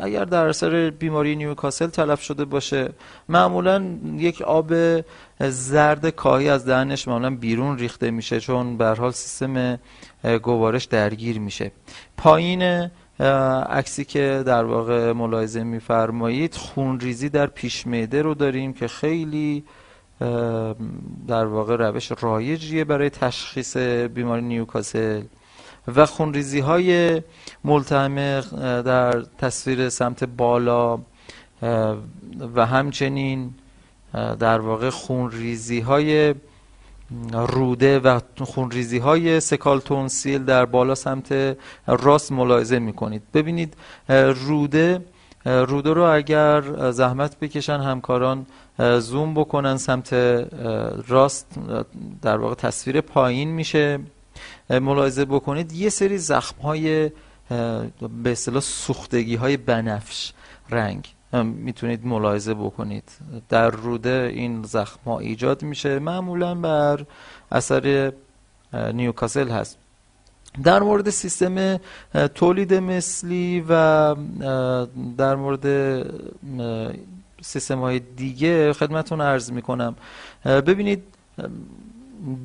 اگر 0.02 0.26
در 0.26 0.48
اثر 0.48 0.90
بیماری 0.90 1.36
نیوکاسل 1.36 1.88
تلف 1.88 2.22
شده 2.22 2.46
باشه 2.46 2.90
معمولا 3.30 3.86
یک 4.18 4.42
آب 4.42 4.74
زرد 5.40 6.10
کاهی 6.10 6.50
از 6.50 6.66
دهنش 6.66 7.08
معمولا 7.08 7.36
بیرون 7.36 7.78
ریخته 7.78 8.12
میشه 8.12 8.40
چون 8.40 8.78
به 8.78 8.86
حال 8.86 9.12
سیستم 9.12 9.80
گوارش 10.44 10.86
درگیر 10.86 11.40
میشه. 11.40 11.72
پایین 12.18 12.90
عکسی 13.20 14.06
که 14.06 14.44
در 14.46 14.64
واقع 14.64 15.12
ملاحظه 15.12 15.64
میفرمایید 15.64 16.56
خونریزی 16.56 17.30
در 17.30 17.48
پیش 17.48 17.88
معده 17.88 18.22
رو 18.22 18.34
داریم 18.34 18.74
که 18.74 18.88
خیلی 18.88 19.64
در 21.28 21.46
واقع 21.46 21.76
روش 21.76 22.12
رایجیه 22.20 22.84
برای 22.84 23.10
تشخیص 23.10 23.78
بیماری 23.78 24.42
نیوکاسل. 24.42 25.24
و 25.96 26.06
خونریزی 26.06 26.60
های 26.60 27.22
ملتهمه 27.64 28.42
در 28.82 29.22
تصویر 29.22 29.90
سمت 29.90 30.24
بالا 30.24 31.00
و 32.56 32.66
همچنین 32.66 33.54
در 34.40 34.60
واقع 34.60 34.90
خونریزی 34.90 35.80
های 35.80 36.36
روده 37.32 38.00
و 38.00 38.20
خونریزی 38.40 38.98
های 38.98 39.40
سکالتونسیل 39.40 40.44
در 40.44 40.66
بالا 40.66 40.96
سمت 40.96 41.58
راست 41.88 42.32
ملاحظه 42.32 42.80
می 42.80 42.94
کنید 42.94 43.22
ببینید 43.34 43.74
روده 44.48 45.02
رودو 45.46 45.94
رو 45.94 46.04
اگر 46.04 46.92
زحمت 46.92 47.40
بکشن 47.40 47.80
همکاران 47.80 48.46
زوم 49.00 49.34
بکنن 49.34 49.78
سمت 49.78 50.14
راست 51.08 51.48
در 52.22 52.38
واقع 52.38 52.56
تصویر 52.56 53.02
پایین 53.02 53.50
میشه. 53.50 54.00
ملاحظه 54.70 55.26
بکنید 55.26 55.72
یه 55.74 55.90
سری 55.90 56.18
زخم 56.18 56.62
های 56.62 57.12
به 58.24 58.32
اصطلاح 58.32 58.62
سوختگی 58.62 59.36
های 59.36 59.58
بنفش 59.58 60.34
رنگ. 60.70 61.08
می‌تونید 61.44 62.06
ملاحظه 62.06 62.54
بکنید. 62.54 63.12
در 63.50 63.70
روده 63.70 64.32
این 64.34 64.64
زخم 64.64 65.00
ها 65.06 65.20
ایجاد 65.20 65.64
میشه. 65.64 66.00
معمولا 66.00 66.56
بر 66.56 67.06
اثر 67.52 68.14
نیوکاسل 68.74 69.50
هست. 69.50 69.78
در 70.64 70.80
مورد 70.80 71.10
سیستم 71.10 71.80
تولید 72.36 72.74
مثلی 72.74 73.66
و 73.70 74.16
در 75.18 75.36
مورد 75.36 75.66
سیستم 77.42 77.80
های 77.80 78.00
دیگه 78.00 78.74
خدمتون 78.74 79.22
عرض 79.22 79.52
می‌کنم. 79.52 79.96
ببینید 80.46 81.04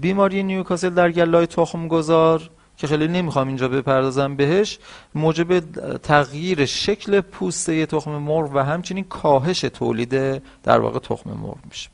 بیماری 0.01 0.43
نیوکاسل 0.43 0.91
در 0.91 1.11
گلای 1.11 1.47
تخم 1.47 1.89
گذار 1.89 2.51
که 2.81 2.87
خیلی 2.87 3.09
نمی‌خوام 3.09 3.49
اینجا 3.49 3.69
بپردازم 3.69 4.37
بهش 4.37 4.79
موجب 5.15 5.61
تغییر 5.97 6.67
شکل 6.67 7.21
پوسته 7.21 7.87
تخم 7.87 8.11
مرغ 8.11 8.51
و 8.55 8.59
همچنین 8.59 9.05
کاهش 9.05 9.61
تولید 9.61 10.43
در 10.63 10.81
واقع 10.81 10.99
تخم 10.99 11.31
مرغ 11.31 11.57
میشه. 11.69 11.91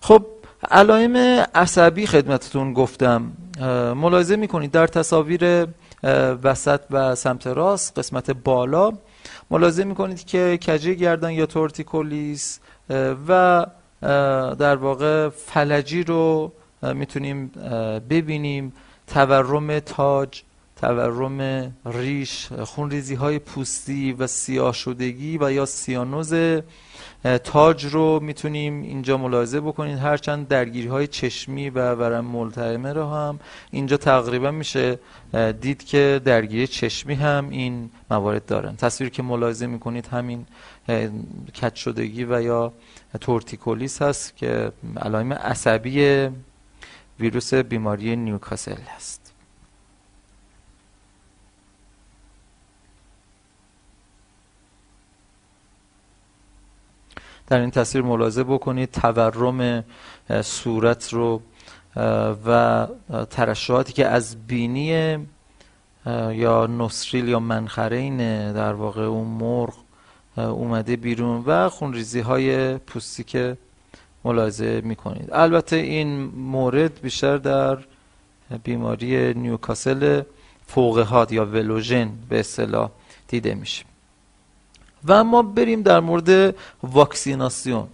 خب 0.00 0.26
علائم 0.70 1.16
عصبی 1.54 2.06
خدمتتون 2.06 2.72
گفتم. 2.72 3.32
ملاحظه 3.96 4.36
می‌کنید 4.36 4.70
در 4.70 4.86
تصاویر 4.86 5.66
وسط 6.42 6.80
و 6.90 7.14
سمت 7.14 7.46
راست 7.46 7.98
قسمت 7.98 8.30
بالا 8.30 8.92
ملاحظه 9.50 9.84
می‌کنید 9.84 10.26
که 10.26 10.58
کجه 10.66 10.94
گردن 10.94 11.30
یا 11.30 11.46
تورتیکولیس 11.46 12.60
و 13.28 13.66
در 14.58 14.76
واقع 14.76 15.28
فلجی 15.28 16.02
رو 16.02 16.52
می‌تونیم 16.82 17.46
ببینیم. 18.10 18.72
تورم 19.06 19.78
تاج 19.78 20.42
تورم 20.76 21.72
ریش 21.84 22.48
خونریزی 22.52 23.14
های 23.14 23.38
پوستی 23.38 24.12
و 24.12 24.26
سیاه 24.26 24.72
شدگی 24.72 25.38
و 25.40 25.52
یا 25.52 25.66
سیانوز 25.66 26.34
تاج 27.44 27.84
رو 27.86 28.20
می‌تونیم 28.20 28.82
اینجا 28.82 29.16
ملاحظه 29.16 29.60
بکنید 29.60 29.98
هرچند 29.98 30.48
درگیری 30.48 30.88
های 30.88 31.06
چشمی 31.06 31.70
و 31.70 31.94
ورم 31.94 32.24
ملتهمه 32.24 32.92
رو 32.92 33.06
هم 33.06 33.40
اینجا 33.70 33.96
تقریبا 33.96 34.50
میشه 34.50 34.98
دید 35.60 35.84
که 35.84 36.20
درگیری 36.24 36.66
چشمی 36.66 37.14
هم 37.14 37.48
این 37.50 37.90
موارد 38.10 38.46
دارن. 38.46 38.76
تصویر 38.76 39.10
که 39.10 39.22
ملاحظه 39.22 39.66
می‌کنید 39.66 40.06
همین 40.06 40.46
کج 41.62 41.74
شدگی 41.74 42.24
و 42.24 42.42
یا 42.42 42.72
تورتیکولیس 43.20 44.02
هست 44.02 44.36
که 44.36 44.72
علائم 44.96 45.32
عصبی 45.32 46.28
ویروس 47.20 47.54
بیماری 47.54 48.16
نیوکاسل 48.16 48.80
هست. 48.96 49.24
در 57.46 57.60
این 57.60 57.70
تصویر 57.70 58.04
ملاحظه 58.04 58.44
بکنید 58.44 58.90
تورم 58.90 59.84
صورت 60.42 61.12
رو 61.12 61.42
و 62.46 62.86
ترشحاتی 63.30 63.92
که 63.92 64.06
از 64.06 64.46
بینی 64.46 65.18
یا 66.30 66.66
نصریل 66.66 67.28
یا 67.28 67.40
منخرین 67.40 68.16
در 68.52 68.72
واقع 68.72 69.02
اون 69.02 69.26
مرغ 69.26 69.74
اومده 70.36 70.96
بیرون 70.96 71.42
و 71.46 71.68
خونریزی 71.68 72.20
های 72.20 72.78
پوستی 72.78 73.24
که 73.24 73.56
ملاحظه 74.24 74.80
می‌کنید. 74.84 75.28
البته 75.32 75.76
این 75.76 76.24
مورد 76.36 77.00
بیشتر 77.00 77.36
در 77.36 77.78
بیماری 78.64 79.34
نیوکاسل 79.34 80.22
فوقهات 80.66 81.32
یا 81.32 81.44
ولوژن 81.44 82.10
به 82.28 82.40
اصطلاح 82.40 82.90
دیده 83.28 83.54
میشه. 83.54 83.84
و 85.04 85.12
اما 85.12 85.42
بریم 85.42 85.82
در 85.82 86.00
مورد 86.00 86.54
واکسیناسیون 86.82 87.86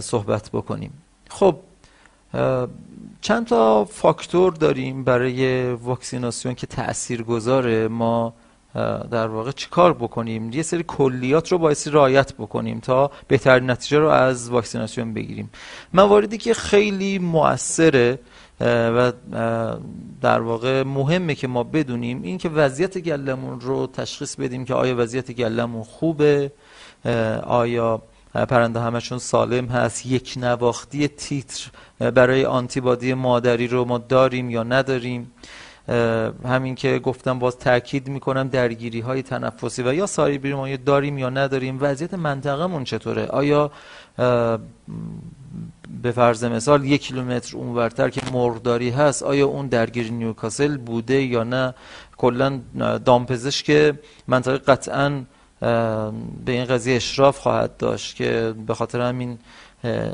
صحبت 0.00 0.50
بکنیم. 0.52 0.92
خب 1.28 1.56
چند 3.20 3.46
تا 3.46 3.84
فاکتور 3.84 4.52
داریم 4.52 5.04
برای 5.04 5.72
واکسیناسیون 5.72 6.54
که 6.54 6.66
تأثیر 6.66 7.22
گذاره 7.22 7.88
ما 7.88 8.34
در 9.10 9.26
واقع 9.26 9.50
چیکار 9.50 9.92
بکنیم؟ 9.92 10.52
یه 10.52 10.62
سری 10.62 10.84
کلیات 10.86 11.52
رو 11.52 11.58
بایستی 11.58 11.90
رعایت 11.90 12.34
بکنیم 12.34 12.80
تا 12.80 13.10
بهترین 13.28 13.70
نتیجه 13.70 13.98
رو 13.98 14.08
از 14.08 14.50
واکسیناسیون 14.50 15.14
بگیریم. 15.14 15.50
مواردی 15.94 16.38
که 16.38 16.54
خیلی 16.54 17.18
مؤثره 17.18 18.18
و 18.60 19.12
در 20.20 20.40
واقع 20.40 20.82
مهمه 20.82 21.34
که 21.34 21.48
ما 21.48 21.62
بدونیم 21.62 22.22
این 22.22 22.38
که 22.38 22.48
وضعیت 22.48 22.98
گلمون 22.98 23.60
رو 23.60 23.86
تشخیص 23.86 24.36
بدیم 24.36 24.64
که 24.64 24.74
آیا 24.74 24.94
وضعیت 24.98 25.32
گلمون 25.32 25.82
خوبه 25.82 26.52
آیا 27.46 28.02
پرنده 28.34 28.80
همشون 28.80 29.18
سالم 29.18 29.66
هست 29.66 30.06
یک 30.06 30.34
نواختی 30.36 31.08
تیتر 31.08 31.70
برای 31.98 32.44
آنتیبادی 32.44 33.14
مادری 33.14 33.66
رو 33.66 33.84
ما 33.84 33.98
داریم 33.98 34.50
یا 34.50 34.62
نداریم. 34.62 35.32
همین 36.44 36.74
که 36.74 36.98
گفتم 36.98 37.38
باز 37.38 37.58
تاکید 37.58 38.08
می‌کنم 38.08 38.48
درگیری 38.48 39.00
های 39.00 39.22
تنفسی 39.22 39.82
و 39.82 39.94
یا 39.94 40.06
ساری 40.06 40.38
بیماری 40.38 40.76
داریم 40.76 41.18
یا 41.18 41.30
نداریم 41.30 41.78
وضعیت 41.80 42.14
منطقهمون 42.14 42.84
چطوره؟ 42.84 43.26
آیا 43.26 43.70
به 46.02 46.12
فرض 46.12 46.44
مثال 46.44 46.84
یک 46.84 47.02
کیلومتر 47.02 47.56
اونورتر 47.56 48.10
که 48.10 48.20
مرغداری 48.32 48.90
هست 48.90 49.22
آیا 49.22 49.46
اون 49.46 49.66
درگیری 49.66 50.10
نیوکاسل 50.10 50.76
بوده 50.76 51.22
یا 51.22 51.44
نه؟ 51.44 51.74
کلا 52.16 52.60
دامپزشک 53.04 53.94
منطقه 54.28 54.58
قطعا 54.58 55.22
به 56.44 56.52
این 56.52 56.64
قضیه 56.64 56.96
اشراف 56.96 57.38
خواهد 57.38 57.76
داشت 57.76 58.16
که 58.16 58.54
به 58.66 58.74
خاطر 58.74 59.00
همین 59.00 59.38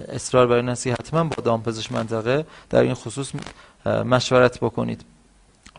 اصرار 0.08 0.46
برای 0.46 0.62
نسی 0.62 0.90
حتما 0.90 1.24
با 1.24 1.42
دامپزشک 1.44 1.92
منطقه 1.92 2.46
در 2.70 2.82
این 2.82 2.94
خصوص 2.94 3.32
مشورت 3.86 4.60
بکنید. 4.60 5.04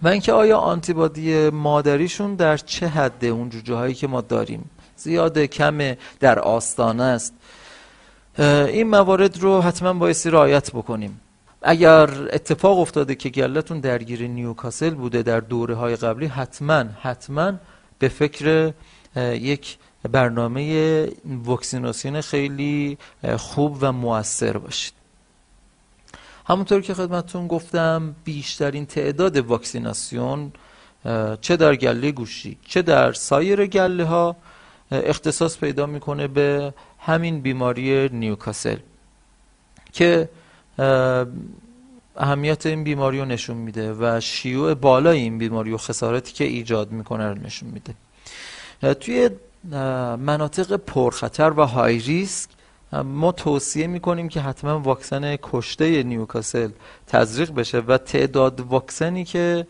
و 0.01 0.07
اینکه 0.07 0.33
آیا 0.33 0.57
آنتیبادی 0.57 1.49
مادریشون 1.49 2.35
در 2.35 2.57
چه 2.57 2.87
حده 2.87 3.27
اون 3.27 3.49
جوجه 3.49 3.75
هایی 3.75 3.93
که 3.93 4.07
ما 4.07 4.21
داریم؟ 4.21 4.69
زیاده 4.95 5.47
کم 5.47 5.95
در 6.19 6.39
آستانه 6.39 7.03
است. 7.03 7.33
این 8.39 8.87
موارد 8.87 9.37
رو 9.37 9.61
حتما 9.61 9.93
بایستی 9.93 10.29
رعایت 10.29 10.71
بکنیم. 10.71 11.21
اگر 11.61 12.09
اتفاق 12.33 12.79
افتاده 12.79 13.15
که 13.15 13.29
گلتون 13.29 13.79
درگیر 13.79 14.27
نیوکاسل 14.27 14.89
بوده 14.89 15.23
در 15.23 15.39
دوره 15.39 15.75
های 15.75 15.95
قبلی 15.95 16.25
حتما 16.25 16.83
حتما 17.01 17.53
به 17.99 18.07
فکر 18.07 18.73
یک 19.17 19.77
برنامه 20.11 21.07
واکسیناسیون 21.25 22.21
خیلی 22.21 22.97
خوب 23.37 23.77
و 23.81 23.91
موثر 23.91 24.57
باشید. 24.57 25.02
همونطور 26.45 26.81
که 26.81 26.93
خدمتون 26.93 27.47
گفتم 27.47 28.15
بیشترین 28.23 28.85
تعداد 28.85 29.37
واکسیناسیون 29.37 30.51
چه 31.41 31.57
در 31.57 31.75
گله 31.75 32.11
گوشی 32.11 32.57
چه 32.65 32.81
در 32.81 33.13
سایر 33.13 33.65
گله 33.65 34.05
ها 34.05 34.35
اختصاص 34.91 35.57
پیدا 35.57 35.85
می‌کنه 35.85 36.27
به 36.27 36.73
همین 36.99 37.41
بیماری 37.41 38.09
نیوکاسل 38.09 38.77
که 39.93 40.29
اهمیت 42.17 42.65
این 42.65 42.83
بیماری 42.83 43.19
رو 43.19 43.25
نشون 43.25 43.57
میده 43.57 43.93
و 43.93 44.19
شیوع 44.19 44.73
بالای 44.73 45.19
این 45.19 45.37
بیماری 45.37 45.71
و 45.71 45.77
خسارتی 45.77 46.33
که 46.33 46.43
ایجاد 46.43 46.91
می‌کنه 46.91 47.29
رو 47.29 47.35
نشون 47.35 47.69
میده. 47.69 47.95
توی 48.93 49.29
مناطق 50.17 50.75
پرخطر 50.75 51.53
و 51.57 51.65
های 51.65 51.99
ریسک 51.99 52.49
ما 53.05 53.31
توصیه 53.31 53.87
می‌کنیم 53.87 54.29
که 54.29 54.41
حتما 54.41 54.79
واکسن 54.79 55.35
کشته 55.35 56.03
نیوکاسل 56.03 56.69
تزریق 57.07 57.53
بشه 57.53 57.79
و 57.79 57.97
تعداد 57.97 58.59
واکسنی 58.59 59.23
که 59.23 59.67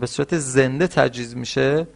به 0.00 0.06
صورت 0.06 0.38
زنده 0.38 0.86
تجهیز 0.86 1.36
میشه 1.36 1.86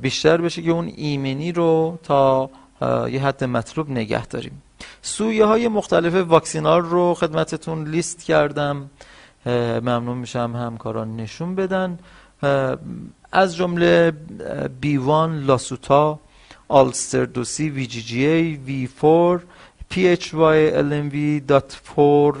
بیشتر 0.00 0.36
بشه 0.36 0.62
که 0.62 0.70
اون 0.70 0.92
ایمنی 0.96 1.52
رو 1.52 1.98
تا 2.02 2.50
یه 2.82 3.22
حد 3.24 3.44
مطلوب 3.44 3.90
نگه 3.90 4.26
داریم. 4.26 4.62
سویه 5.02 5.44
های 5.44 5.68
مختلف 5.68 6.14
واکسینال 6.14 6.82
رو 6.82 7.14
خدمتتون 7.14 7.88
لیست 7.88 8.24
کردم. 8.24 8.90
ممنون 9.46 10.18
میشم 10.18 10.52
همکاران 10.56 11.16
نشون 11.16 11.54
بدن. 11.54 11.98
از 13.32 13.56
جمله 13.56 14.12
بیوان 14.80 15.44
لاسوتا 15.44 16.20
آلستر 16.68 17.24
دوسی 17.24 17.70
وی 17.70 17.86
جی 17.86 18.02
جی 18.02 18.26
ای 18.26 18.54
وی 18.54 18.86
فور 18.86 19.42
پی 19.88 20.08
اچ 20.08 20.34
وای 20.34 20.76
ال 20.76 20.92
ام 20.92 21.08
وی 21.08 21.40
دات 21.40 21.80
فور 21.84 22.36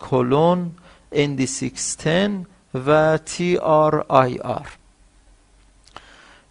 کلون 0.00 0.70
ND 1.12 1.46
610 1.46 2.46
و 2.86 3.18
TRIR 3.18 4.68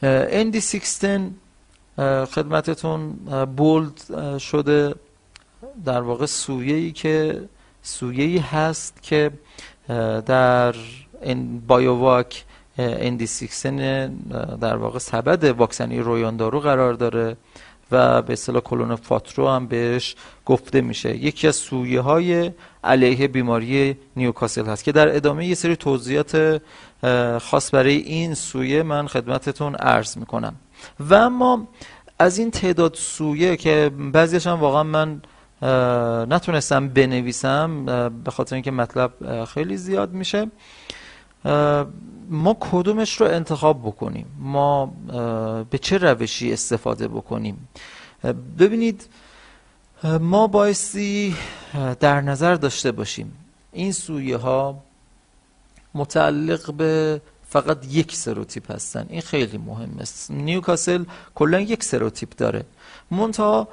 ND 0.01 0.61
610 0.61 2.25
خدمتتون 2.25 3.13
بولد 3.57 4.37
شده 4.37 4.95
در 5.85 6.01
واقع 6.01 6.25
سویه 6.25 6.75
ای 6.75 6.91
که 6.91 7.41
سویه 7.81 8.25
ای 8.25 8.37
هست 8.37 9.03
که 9.03 9.31
در 10.25 10.75
BIO-VAC 11.67 12.45
ND 12.77 13.10
six 13.10 13.59
ten 13.59 14.07
در 14.61 14.75
واقع 14.75 14.99
سبد 14.99 15.43
واکسنی 15.43 15.99
رویاندارو 15.99 16.59
قرار 16.59 16.93
داره. 16.93 17.37
و 17.91 18.21
به 18.21 18.33
اصطلاح 18.33 18.61
کلون 18.61 18.95
Fatro 18.95 19.49
هم 19.49 19.67
بهش 19.67 20.15
گفته 20.45 20.81
میشه. 20.81 21.15
یکی 21.15 21.47
از 21.47 21.55
سویه 21.55 22.01
های 22.01 22.51
علیه 22.83 23.27
بیماری 23.27 23.97
نیوکاسل 24.15 24.65
هست 24.65 24.83
که 24.83 24.91
در 24.91 25.15
ادامه 25.15 25.45
یه 25.47 25.55
سری 25.55 25.75
توضیحات 25.75 26.61
خاص 27.41 27.73
برای 27.73 27.95
این 27.95 28.33
سویه 28.33 28.83
من 28.83 29.07
خدمتتون 29.07 29.75
عرض 29.75 30.17
می‌کنم. 30.17 30.55
و 30.99 31.13
اما 31.13 31.67
از 32.19 32.37
این 32.37 32.51
تعداد 32.51 32.93
سویه 32.93 33.57
که 33.57 33.91
بعضیش 34.13 34.47
هم 34.47 34.59
واقعا 34.59 34.83
من 34.83 35.21
نتونستم 36.29 36.87
بنویسم 36.87 37.85
به 38.23 38.31
خاطر 38.31 38.55
اینکه 38.55 38.71
مطلب 38.71 39.11
خیلی 39.45 39.77
زیاد 39.77 40.13
میشه 40.13 40.47
ما 42.29 42.57
کدومش 42.59 43.21
رو 43.21 43.27
انتخاب 43.27 43.81
بکنیم؟ 43.81 44.25
ما 44.39 44.85
به 45.71 45.77
چه 45.77 45.97
روشی 45.97 46.53
استفاده 46.53 47.07
بکنیم؟ 47.07 47.67
ببینید 48.59 49.07
ما 50.03 50.47
بایستی 50.47 51.35
در 51.99 52.21
نظر 52.21 52.55
داشته 52.55 52.91
باشیم. 52.91 53.33
این 53.73 53.91
سویه 53.91 54.37
ها 54.37 54.83
متعلق 55.93 56.73
به 56.73 57.21
فقط 57.49 57.85
یک 57.85 58.15
سروتیپ 58.15 58.71
هستن. 58.71 59.05
این 59.09 59.21
خیلی 59.21 59.57
مهمه. 59.57 60.03
نیوکاسل 60.29 61.03
کلا 61.35 61.59
یک 61.59 61.83
سروتیپ 61.83 62.35
داره. 62.35 62.65
منتها 63.11 63.67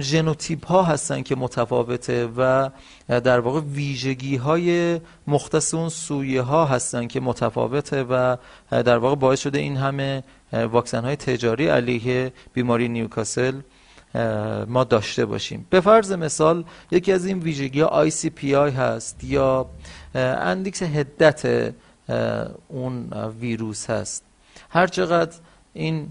ژنوتیپ 0.00 0.66
ها 0.66 0.82
هستن 0.82 1.22
که 1.22 1.36
متفاوته 1.36 2.28
و 2.36 2.70
در 3.08 3.40
واقع 3.40 3.60
ویژگی 3.60 4.36
های 4.36 5.00
مختص 5.26 5.74
اون 5.74 5.88
سویه 5.88 6.42
ها 6.42 6.64
هستن 6.64 7.06
که 7.06 7.20
متفاوته 7.20 8.02
و 8.02 8.36
در 8.70 8.98
واقع 8.98 9.14
باعث 9.14 9.40
شده 9.40 9.58
این 9.58 9.76
همه 9.76 10.22
واکسن 10.52 11.04
های 11.04 11.16
تجاری 11.16 11.68
علیه 11.68 12.32
بیماری 12.52 12.88
نیوکاسل 12.88 13.60
ما 14.66 14.84
داشته 14.84 15.26
باشیم. 15.26 15.66
به 15.70 15.80
فرض 15.80 16.12
مثال 16.12 16.64
یکی 16.90 17.12
از 17.12 17.26
این 17.26 17.38
ویژگی 17.38 17.80
ها 17.80 18.08
ICPI 18.08 18.54
هست 18.54 19.24
یا 19.24 19.66
اندیکس 20.14 20.82
حدت 20.82 21.72
اون 22.68 23.12
ویروس 23.40 23.90
هست. 23.90 24.24
هر 24.70 24.86
چقدر 24.86 25.36
این 25.72 26.08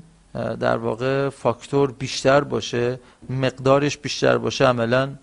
در 0.59 0.77
واقع 0.77 1.29
فاکتور 1.29 1.91
بیشتر 1.91 2.41
باشه 2.41 2.99
مقدارش 3.29 3.97
بیشتر 3.97 4.37
باشه 4.37 4.65
عملا 4.65 5.15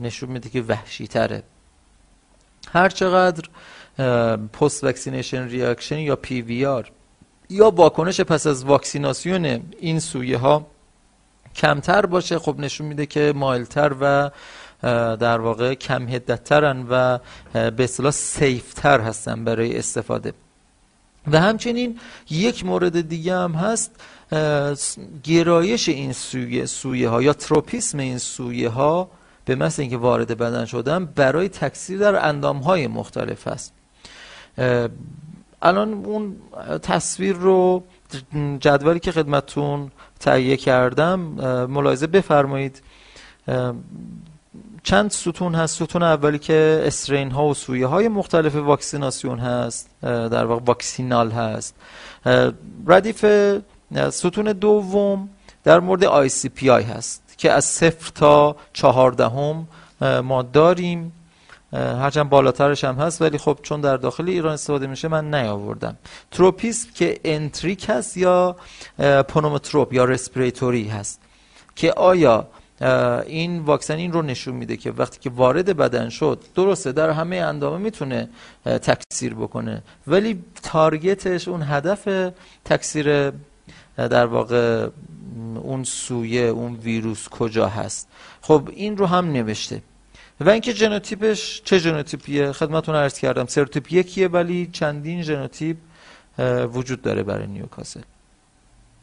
نشون 0.00 0.30
میده 0.30 0.48
که 0.48 0.62
وحشی 0.62 1.06
تره 1.06 1.42
هر 2.72 2.88
چقدر 2.88 3.48
post 4.52 4.84
vaccination 4.84 5.48
reaction 5.48 5.98
یا 5.98 6.16
PVR 6.16 6.90
یا 7.50 7.70
واکنش 7.70 8.20
پس 8.20 8.46
از 8.46 8.64
واکسیناسیون 8.64 9.62
این 9.80 10.00
سویه 10.00 10.38
ها 10.38 10.66
کمتر 11.56 12.06
باشه 12.06 12.38
خب 12.38 12.58
نشون 12.58 12.86
میده 12.86 13.06
که 13.06 13.32
mild 13.36 13.73
تر 13.73 13.92
و 14.00 14.30
در 15.16 15.40
واقع 15.40 15.74
کم 15.74 16.08
حدت 16.08 16.47
ترن 16.47 16.86
و 16.90 17.18
به 17.52 17.84
اصطلاح 17.84 18.10
سیفتر 18.10 19.00
هستن 19.00 19.44
برای 19.44 19.78
استفاده. 19.78 20.32
و 21.32 21.40
همچنین 21.40 21.98
یک 22.30 22.66
مورد 22.66 23.08
دیگه 23.08 23.34
هم 23.34 23.52
هست 23.52 23.90
گرایش 25.24 25.88
این 25.88 26.12
سویه, 26.12 26.66
سویه 26.66 27.08
ها 27.08 27.22
یا 27.22 27.32
تروپیسم 27.32 27.98
این 27.98 28.18
سویه 28.18 28.68
ها 28.68 29.10
به 29.44 29.54
مثل 29.54 29.82
اینکه 29.82 29.96
وارد 29.96 30.38
بدن 30.38 30.64
شدن 30.64 31.04
برای 31.04 31.48
تکثیر 31.48 31.98
در 31.98 32.28
اندام 32.28 32.56
های 32.56 32.86
مختلف 32.86 33.48
هست 33.48 33.72
الان 35.62 35.92
اون 35.92 36.36
تصویر 36.82 37.36
رو 37.36 37.84
جدولی 38.60 39.00
که 39.00 39.12
خدمتون 39.12 39.90
تهیه 40.20 40.56
کردم 40.56 41.20
ملاحظه 41.70 42.06
بفرمایید. 42.06 42.82
چند 44.84 45.10
ستون 45.10 45.54
هست؟ 45.54 45.82
ستون 45.82 46.02
اولی 46.02 46.38
که 46.38 46.82
strain 46.86 47.30
ها 47.30 47.46
و 47.46 47.54
سویه 47.54 47.86
های 47.86 48.08
مختلف 48.08 48.54
واکسیناسیون 48.54 49.38
هست 49.38 49.90
در 50.02 50.44
واقع 50.44 50.62
واکسینال 50.64 51.30
هست. 51.30 51.74
ردیف 52.86 53.26
ستون 54.10 54.44
دوم 54.44 55.28
در 55.64 55.80
مورد 55.80 56.04
ICPI 56.04 56.82
هست 56.82 57.22
که 57.38 57.52
از 57.52 57.64
صفر 57.64 58.12
تا 58.14 58.56
چهاردهم 58.72 59.68
ما 60.00 60.42
داریم. 60.42 61.12
هرچند 61.72 62.28
بالاترش 62.28 62.84
هم 62.84 62.94
هست 62.94 63.22
ولی 63.22 63.38
خب 63.38 63.58
چون 63.62 63.80
در 63.80 63.96
داخل 63.96 64.28
ایران 64.28 64.52
استفاده 64.52 64.86
میشه 64.86 65.08
من 65.08 65.34
نیاوردم. 65.34 65.96
تروپیسم 66.30 66.88
که 66.94 67.20
enteric 67.24 67.86
هست 67.88 68.16
یا 68.16 68.56
pneumotrop 69.28 69.92
یا 69.92 70.04
respiratory 70.04 70.88
هست؟ 70.88 71.20
که 71.76 71.92
آیا 71.92 72.46
این 73.26 73.58
واکسن 73.58 73.96
این 73.96 74.12
رو 74.12 74.22
نشون 74.22 74.54
میده 74.54 74.76
که 74.76 74.90
وقتی 74.90 75.18
که 75.20 75.30
وارد 75.30 75.76
بدن 75.76 76.08
شد 76.08 76.40
درسته 76.54 76.92
در 76.92 77.10
همه 77.10 77.36
اندام 77.36 77.67
ها 77.67 77.78
می‌تونه 77.78 78.28
تکثیر 78.64 79.34
بکنه. 79.34 79.82
ولی 80.06 80.42
target 80.62 81.26
ش 81.26 81.48
اون 81.48 81.62
هدف 81.62 82.32
تکثیر 82.64 83.32
در 83.96 84.26
واقع 84.26 84.88
اون 85.62 85.84
سویه 85.84 86.42
اون 86.42 86.74
ویروس 86.74 87.28
کجا 87.28 87.68
هست. 87.68 88.08
خب 88.40 88.68
این 88.72 88.96
رو 88.96 89.06
هم 89.06 89.32
نوشته. 89.32 89.82
و 90.40 90.50
اینکه 90.50 90.72
ژنوتیپش 90.72 91.62
چه 91.64 91.78
ژنوتیپیه 91.78 92.52
خدمتتون 92.52 92.94
عرض 92.94 93.18
کردم 93.18 93.46
سروتیپ 93.46 93.92
یکیه 93.92 94.28
ولی 94.28 94.68
چندین 94.72 95.22
ژنوتیپ 95.22 95.76
وجود 96.72 97.02
داره 97.02 97.22
برای 97.22 97.46
نیوکاسل. 97.46 98.00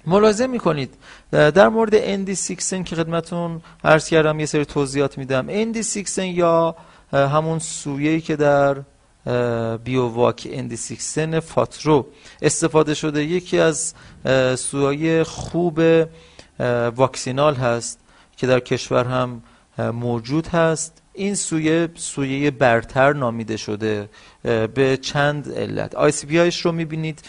ملاحظه 0.06 0.48
می‌کنید. 0.48 0.94
در 1.32 1.70
مورد 1.70 1.92
ND 1.94 2.36
six 2.36 2.60
ten 2.60 2.84
که 2.84 2.96
خدمتون 2.96 3.62
عرض 3.84 4.10
کردم 4.10 4.40
یه 4.40 4.46
سری 4.46 4.66
توضیحات 4.66 5.18
میدم. 5.18 5.46
ND 5.50 5.84
six 5.84 6.05
ten 6.05 6.26
یا 6.26 6.76
همون 7.14 7.60
سویه‌ای 7.60 8.22
که 8.22 8.36
در 8.36 8.78
BIO-VAC 9.78 10.48
ND 10.52 10.76
six 10.76 11.08
ten 11.08 11.40
Fatro 11.40 12.06
استفاده 12.42 12.94
شده 12.94 13.24
یکی 13.24 13.60
از 13.60 13.94
سویه 14.56 15.01
های 15.01 15.24
خوب 15.24 15.80
واکسینال 16.96 17.56
هست 17.56 18.00
که 18.38 18.48
در 18.48 18.60
کشور 18.60 19.04
هم 19.04 19.42
موجود 19.78 20.48
هست. 20.48 21.02
این 21.14 21.36
سویه 21.36 21.90
سویه 21.96 22.52
برتر 22.52 23.14
نامیده 23.14 23.58
شده 23.58 24.10
به 24.44 24.98
چند 25.02 25.52
علت. 25.52 25.96
IC 25.96 26.52
رو 26.64 26.72
می‌بینید. 26.72 27.22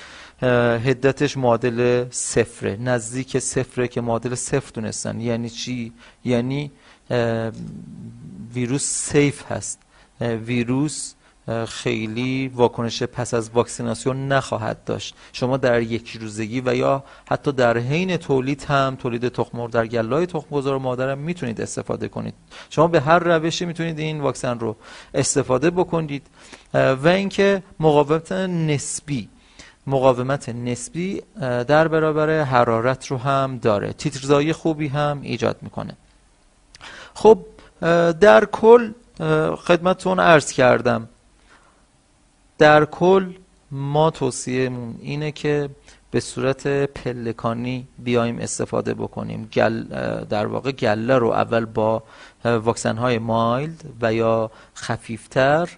هدتش 0.43 1.37
معادل 1.37 2.05
صفره. 2.11 2.77
نزدیک 2.77 3.39
صفره 3.39 3.89
که 3.89 4.01
معادل 4.01 4.35
صفر 4.35 4.71
دونستن 4.75 5.21
یعنی 5.21 5.51
چی؟ 5.51 5.93
یعنی 6.25 6.71
ویروس 8.55 8.85
سیف 8.85 9.53
هست. 9.53 9.79
ویروس 10.21 11.15
خیلی 11.67 12.49
واکنش 12.55 13.03
پس 13.03 13.35
از 13.35 13.51
واکسیناسیون 13.51 14.29
نخواهد 14.29 14.85
داشت. 14.85 15.15
شما 15.33 15.57
در 15.57 15.83
یک 15.83 16.17
روزگی 16.21 16.61
و 16.61 16.75
یا 16.75 17.05
حتی 17.31 17.53
در 17.53 17.79
حین 17.79 18.17
تولید 18.17 18.65
هم 18.65 18.97
تولید 18.99 19.29
تخم 19.29 19.67
در 19.67 19.87
گلای 19.87 20.27
تخم 20.27 20.47
گذار 20.51 20.79
مادر 20.79 21.15
می‌تونید 21.15 21.61
استفاده 21.61 22.09
کنید. 22.09 22.35
شما 22.71 22.87
به 22.89 23.01
هر 23.01 23.19
روشی 23.19 23.65
می‌تونید 23.65 23.99
این 23.99 24.21
واکسن 24.21 24.59
رو 24.59 24.77
استفاده 25.15 25.71
بکنید. 25.71 26.27
و 26.75 27.09
اینکه 27.09 27.63
مقاومت 27.81 28.33
نسبی 28.33 29.29
مقاومت 29.87 30.49
نسبی 30.49 31.23
در 31.41 31.89
برابر 31.89 32.43
حرارت 32.43 33.07
رو 33.07 33.17
هم 33.17 33.59
داره. 33.59 33.93
تیترزایی 33.93 34.53
خوبی 34.53 34.89
هم 34.89 35.21
ایجاد 35.23 35.57
می‌کنه. 35.63 35.97
خب 37.15 37.39
در 38.21 38.45
کل 38.45 38.93
خدمتتون 39.57 40.21
عرض 40.21 40.53
کردم. 40.53 41.09
در 42.59 42.85
کل 42.85 43.33
ما 43.71 44.11
توصیهمون 44.11 44.95
اینه 45.01 45.33
که 45.33 45.71
به 46.11 46.21
صورت 46.21 46.67
پلکانی 46.67 47.89
بیایم 47.99 48.39
استفاده 48.39 48.95
بکنیم. 48.95 49.49
گل 49.53 49.83
در 50.25 50.47
واقع 50.47 50.73
گله 50.73 51.19
رو 51.19 51.29
اول 51.29 51.65
با 51.65 52.03
واکسن 52.45 52.97
های 52.97 53.19
مایلد 53.19 53.85
و 54.01 54.15
یا 54.15 54.51
خفیفتر 54.77 55.69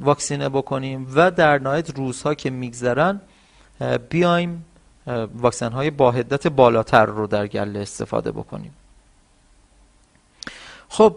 واکسینه 0.00 0.48
بکنیم 0.48 1.12
و 1.14 1.30
در 1.30 1.58
نهایت 1.58 1.96
روزها 1.96 2.34
که 2.34 2.50
میگذرن 2.50 3.20
بیایم 4.10 4.64
واکسن 5.34 5.72
های 5.72 5.90
با 5.90 6.10
حدت 6.12 6.46
بالاتر 6.46 7.06
رو 7.06 7.26
در 7.26 7.46
گله 7.46 7.80
استفاده 7.80 8.32
بکنیم. 8.32 8.74
خب 10.88 11.16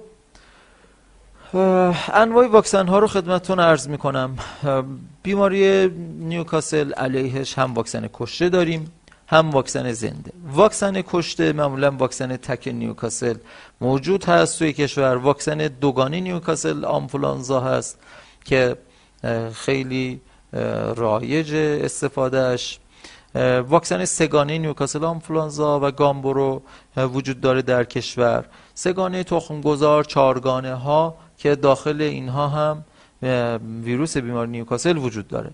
انواع 2.14 2.48
واکسن 2.48 2.88
ها 2.88 3.00
رو 3.00 3.08
خدمتتون 3.08 3.60
عرض 3.60 3.88
می 3.88 3.98
کنم 3.98 4.38
بیماری 5.24 5.88
نیوکاسل 6.20 6.94
علیهش 6.94 7.58
هم 7.58 7.74
واکسن 7.74 8.10
کشته 8.14 8.50
داریم. 8.50 8.92
هم 9.32 9.50
واکسن 9.50 9.92
زنده. 9.92 10.32
واکسن 10.52 11.02
کشته 11.02 11.54
معمولا 11.54 11.92
واکسن 11.92 12.38
تک 12.38 12.68
نیوکاسل 12.68 13.36
موجود 13.82 14.26
هست 14.26 14.60
توی 14.60 14.74
کشور. 14.74 15.16
واکسن 15.16 15.58
دوگانی 15.58 16.22
نیوکاسل 16.22 16.86
آنفولانزا 16.86 17.60
هست 17.60 18.00
که 18.46 18.78
خیلی 19.54 20.22
رایج 20.96 21.54
استفادهش 21.86 22.80
واکسن 23.68 24.06
سگانه 24.06 24.58
نیوکاسل 24.58 25.04
آنفولانزا 25.04 25.80
و 25.80 25.92
گامبرو 25.92 26.62
وجود 26.98 27.42
داره 27.42 27.62
در 27.62 27.84
کشور. 27.84 28.46
سگانه 28.74 29.24
تخمگذار 29.24 30.04
چارگانه 30.04 30.76
ها 30.76 31.16
که 31.38 31.56
داخل 31.56 32.02
اینها 32.02 32.48
هم 32.48 32.84
ویروس 33.84 34.18
بیمار 34.18 34.48
نیوکاسل 34.48 34.98
وجود 34.98 35.28
داره. 35.28 35.52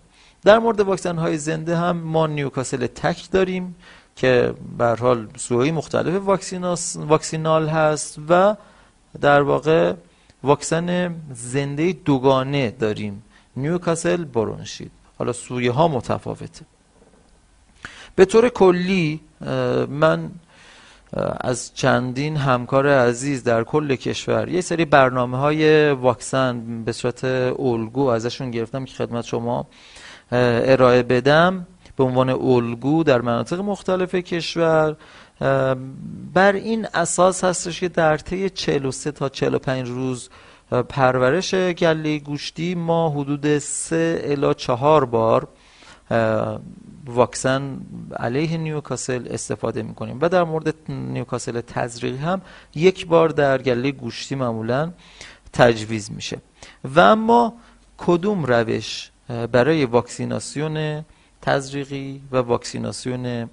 در 0.47 0.59
مورد 0.59 0.79
واکسن 0.79 1.17
های 1.17 1.37
زنده 1.37 1.77
هم 1.77 1.97
ما 1.97 2.27
نیوکاسل 2.27 2.87
تک 2.87 3.31
داریم 3.31 3.75
که 4.15 4.53
به 4.77 4.85
حال 4.85 5.27
سوهای 5.37 5.71
مختلف 5.71 6.21
واکسینال 6.95 7.67
هست 7.69 8.19
و 8.29 8.55
در 9.21 9.41
واقع 9.41 9.93
واکسن 10.43 11.15
زنده 11.33 11.93
دوگانه 11.93 12.71
داریم. 12.71 13.23
نیوکاسل 13.55 14.23
برونشید. 14.25 14.91
حالا 15.17 15.33
سویه 15.33 15.71
ها 15.71 15.87
متفاوته. 15.87 16.65
به 18.15 18.25
طور 18.25 18.49
کلی 18.49 19.19
من 19.89 20.31
از 21.41 21.73
چندین 21.73 22.37
همکار 22.37 22.87
عزیز 22.87 23.43
در 23.43 23.63
کل 23.63 23.95
کشور 23.95 24.49
یه 24.49 24.61
سری 24.61 24.85
برنامه 24.85 25.37
های 25.37 25.91
واکسن 25.91 26.83
به 26.83 26.91
صورت 26.91 27.23
الگو 27.59 28.05
ازشون 28.05 28.51
گرفتم 28.51 28.85
که 28.85 28.93
خدمت 28.93 29.25
شما 29.25 29.67
ارائه 30.31 31.03
بدم 31.03 31.67
به 31.95 32.03
عنوان 32.03 32.29
الگو 32.29 33.03
در 33.03 33.21
مناطق 33.21 33.59
مختلف 33.59 34.15
کشور. 34.15 34.95
بر 36.33 36.53
این 36.53 36.87
اساس 36.93 37.43
هستش 37.43 37.79
که 37.79 37.89
در 37.89 38.17
طی 38.17 38.49
43 38.49 39.11
تا 39.11 39.29
45 39.29 39.89
روز 39.89 40.29
پرورش 40.89 41.53
گله 41.53 42.19
گوشتی 42.19 42.75
ما 42.75 43.09
حدود 43.09 43.57
3 43.57 44.21
الی 44.23 44.53
4 44.53 45.05
بار 45.05 45.47
واکسن 47.05 47.79
علیه 48.19 48.57
نیوکاسل 48.57 49.27
استفاده 49.31 49.83
می‌کنیم. 49.83 50.17
و 50.21 50.29
در 50.29 50.43
مورد 50.43 50.75
نیوکاسل 50.89 51.61
تزریقی 51.61 52.17
هم 52.17 52.41
یک 52.75 53.07
بار 53.07 53.29
در 53.29 53.61
گله 53.61 53.91
گوشتی 53.91 54.35
معمولا 54.35 54.91
تجویز 55.53 56.11
میشه. 56.11 56.37
و 56.83 56.99
اما 56.99 57.53
کدوم 57.97 58.45
روش 58.45 59.11
برای 59.51 59.85
واکسیناسیون 59.85 61.05
تزریقی 61.41 62.21
و 62.31 62.37
واکسیناسیون 62.37 63.49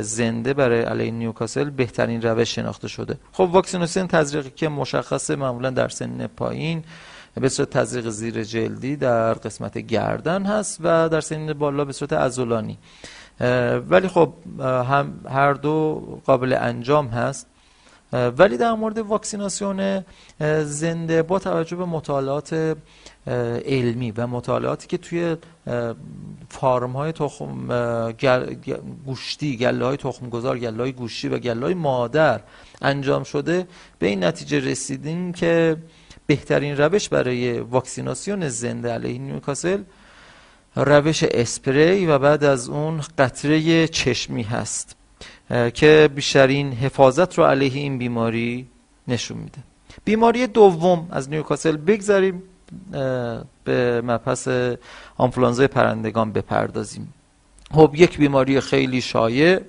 زنده 0.00 0.54
برای 0.54 0.82
علیه 0.82 1.10
نیوکاسل 1.10 1.70
بهترین 1.70 2.22
روش 2.22 2.54
شناخته 2.54 2.88
شده. 2.88 3.18
خب 3.32 3.48
واکسیناسیون 3.52 4.06
تزریقی 4.06 4.50
که 4.50 4.68
مشخصه 4.68 5.36
معمولا 5.36 5.70
در 5.70 5.88
سن 5.88 6.26
پایین 6.26 6.84
به 7.34 7.48
صورت 7.48 7.70
تزریق 7.70 8.08
زیر 8.08 8.44
جلدی 8.44 8.96
در 8.96 9.34
قسمت 9.34 9.78
گردن 9.78 10.42
هست 10.42 10.78
و 10.82 11.08
در 11.08 11.20
سن 11.20 11.52
بالا 11.52 11.84
به 11.84 11.92
صورت 11.92 12.12
ازولانی. 12.12 12.78
ولی 13.88 14.08
خب 14.08 14.32
هم 14.60 15.20
هر 15.30 15.52
دو 15.52 16.02
قابل 16.24 16.52
انجام 16.52 17.06
هست. 17.06 17.46
ولی 18.12 18.56
در 18.56 18.72
مورد 18.72 18.98
واکسیناسیون 18.98 20.04
زنده 20.64 21.22
با 21.22 21.38
توجه 21.38 21.76
به 21.76 21.84
مطالعات 21.84 22.76
علمی 23.66 24.10
و 24.10 24.26
مطالعاتی 24.26 24.86
که 24.88 24.98
توی 24.98 25.36
فارم 26.48 26.92
های 26.92 27.12
تخم 27.12 27.66
گل، 28.12 28.54
گوشتی 29.06 29.56
گله 29.56 29.84
های 29.84 29.96
تخم 29.96 30.28
گذار 30.28 30.58
گله 30.58 30.82
های 30.82 30.92
گوشتی 30.92 31.28
و 31.28 31.38
گله 31.38 31.66
های 31.66 31.74
مادر 31.74 32.40
انجام 32.82 33.24
شده 33.24 33.66
به 33.98 34.06
این 34.06 34.24
نتیجه 34.24 34.60
رسیدیم 34.60 35.32
که 35.32 35.76
بهترین 36.26 36.76
روش 36.76 37.08
برای 37.08 37.60
واکسیناسیون 37.60 38.48
زنده 38.48 38.92
علیه 38.92 39.18
نیوکاسل 39.18 39.82
روش 40.76 41.22
اسپری 41.22 42.06
و 42.06 42.18
بعد 42.18 42.44
از 42.44 42.68
اون 42.68 43.00
قطره 43.18 43.88
چشمی 43.88 44.42
هست. 44.42 45.01
که 45.74 46.10
بیشترین 46.14 46.72
حفاظت 46.72 47.38
رو 47.38 47.44
علیه 47.44 47.80
این 47.80 47.98
بیماری 47.98 48.66
نشون 49.08 49.38
میده. 49.38 49.58
بیماری 50.04 50.46
دوم 50.46 51.08
از 51.10 51.30
نیوکاسل 51.30 51.76
بگذاریم 51.76 52.42
به 53.64 54.02
مبحث 54.04 54.48
آنفلانزای 55.16 55.66
پرندگان 55.66 56.32
بپردازیم. 56.32 57.14
خب 57.74 57.90
یک 57.94 58.18
بیماری 58.18 58.60
خیلی 58.60 59.00
شایع 59.00 59.60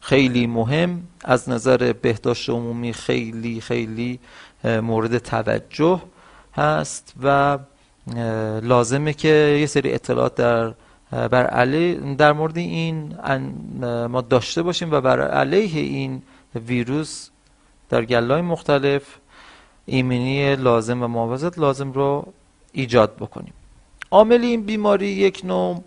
خیلی 0.00 0.46
مهم 0.46 1.02
از 1.24 1.48
نظر 1.48 1.92
بهداشت 1.92 2.50
عمومی 2.50 2.92
خیلی 2.92 3.60
خیلی 3.60 4.20
مورد 4.64 5.18
توجه 5.18 6.02
هست 6.56 7.14
و 7.22 7.58
لازمه 8.62 9.12
که 9.12 9.56
یه 9.60 9.66
سری 9.66 9.92
اطلاعات 9.92 10.34
در 10.34 10.72
بر 11.10 11.46
علیه 11.46 12.14
در 12.14 12.32
مورد 12.32 12.58
این 12.58 13.14
ما 14.06 14.20
داشته 14.20 14.62
باشیم 14.62 14.90
و 14.92 15.00
بر 15.00 15.20
علیه 15.20 15.80
این 15.80 16.22
ویروس 16.66 17.28
در 17.88 18.04
گلای 18.04 18.42
مختلف 18.42 19.02
ایمنی 19.86 20.56
لازم 20.56 21.02
و 21.02 21.06
محافظت 21.06 21.58
لازم 21.58 21.92
رو 21.92 22.32
ایجاد 22.72 23.16
بکنیم. 23.16 23.52
عامل 24.10 24.40
این 24.40 24.62
بیماری 24.62 25.06
یک 25.06 25.42
نوع 25.44 25.84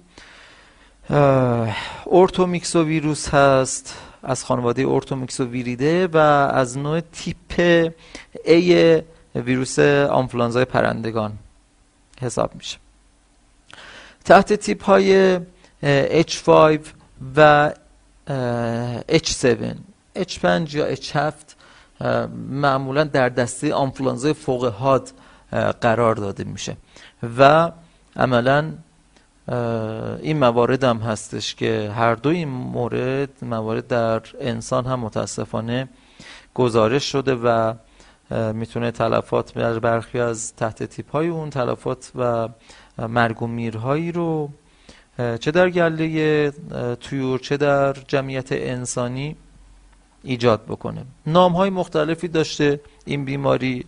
ارتومیکسو 2.11 2.83
ویروس 2.83 3.29
هست. 3.29 3.99
از 4.25 4.45
خانواده 4.45 4.87
ارتومیکسو 4.87 5.45
ویریده 5.45 6.07
و 6.07 6.17
از 6.17 6.77
نوع 6.77 6.99
تیپ 6.99 7.91
A 8.45 9.01
ویروس 9.35 9.79
آنفلانزای 10.09 10.65
پرندگان 10.65 11.33
حساب 12.21 12.55
میشه. 12.55 12.82
تحت 14.25 14.53
تیپ 14.53 14.83
های 14.83 15.39
H5 16.23 16.79
و 17.35 17.71
H7 19.09 19.75
H5 20.15 20.73
یا 20.73 20.95
H7 20.95 21.53
معمولا 22.49 23.03
در 23.03 23.29
دسته 23.29 23.73
آنفلانزای 23.73 24.33
فوق 24.33 24.65
حاد 24.65 25.11
قرار 25.81 26.15
داده 26.15 26.43
میشه. 26.43 26.77
و 27.37 27.71
عملا 28.15 28.71
این 30.21 30.39
موارد 30.39 30.83
هم 30.83 30.97
هستش 30.97 31.55
که 31.55 31.91
هر 31.95 32.15
دو 32.15 32.29
این 32.29 32.47
مورد 32.49 33.29
موارد 33.41 33.87
در 33.87 34.21
انسان 34.39 34.85
هم 34.85 34.99
متاسفانه 34.99 35.89
گزارش 36.53 37.11
شده 37.11 37.35
و 37.35 37.73
می‌تونه 38.53 38.91
تلفات 38.91 39.53
در 39.53 39.79
برخی 39.79 40.19
از 40.19 40.53
تحت 40.55 40.83
تیپ 40.83 41.11
های 41.11 41.27
اون 41.27 41.49
تلفات 41.49 42.11
و 42.15 42.49
مرگ 42.97 43.43
و 43.43 43.47
میرهایی 43.47 44.11
رو 44.11 44.49
چه 45.39 45.51
در 45.51 45.69
گله 45.69 46.51
تویور 47.01 47.39
چه 47.39 47.57
در 47.57 47.93
جمعیت 47.93 48.51
انسانی 48.51 49.35
ایجاد 50.23 50.65
بکنه. 50.65 51.05
نام 51.27 51.53
های 51.53 51.69
مختلفی 51.69 52.27
داشته 52.27 52.79
این 53.05 53.25
بیماری 53.25 53.85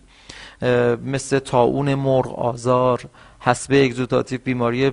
مثل 1.04 1.38
تاون 1.38 1.94
مرغ 1.94 2.38
آزار 2.38 3.00
حسب 3.40 3.72
اگزوتاتیو 3.72 4.40
بیماری 4.44 4.90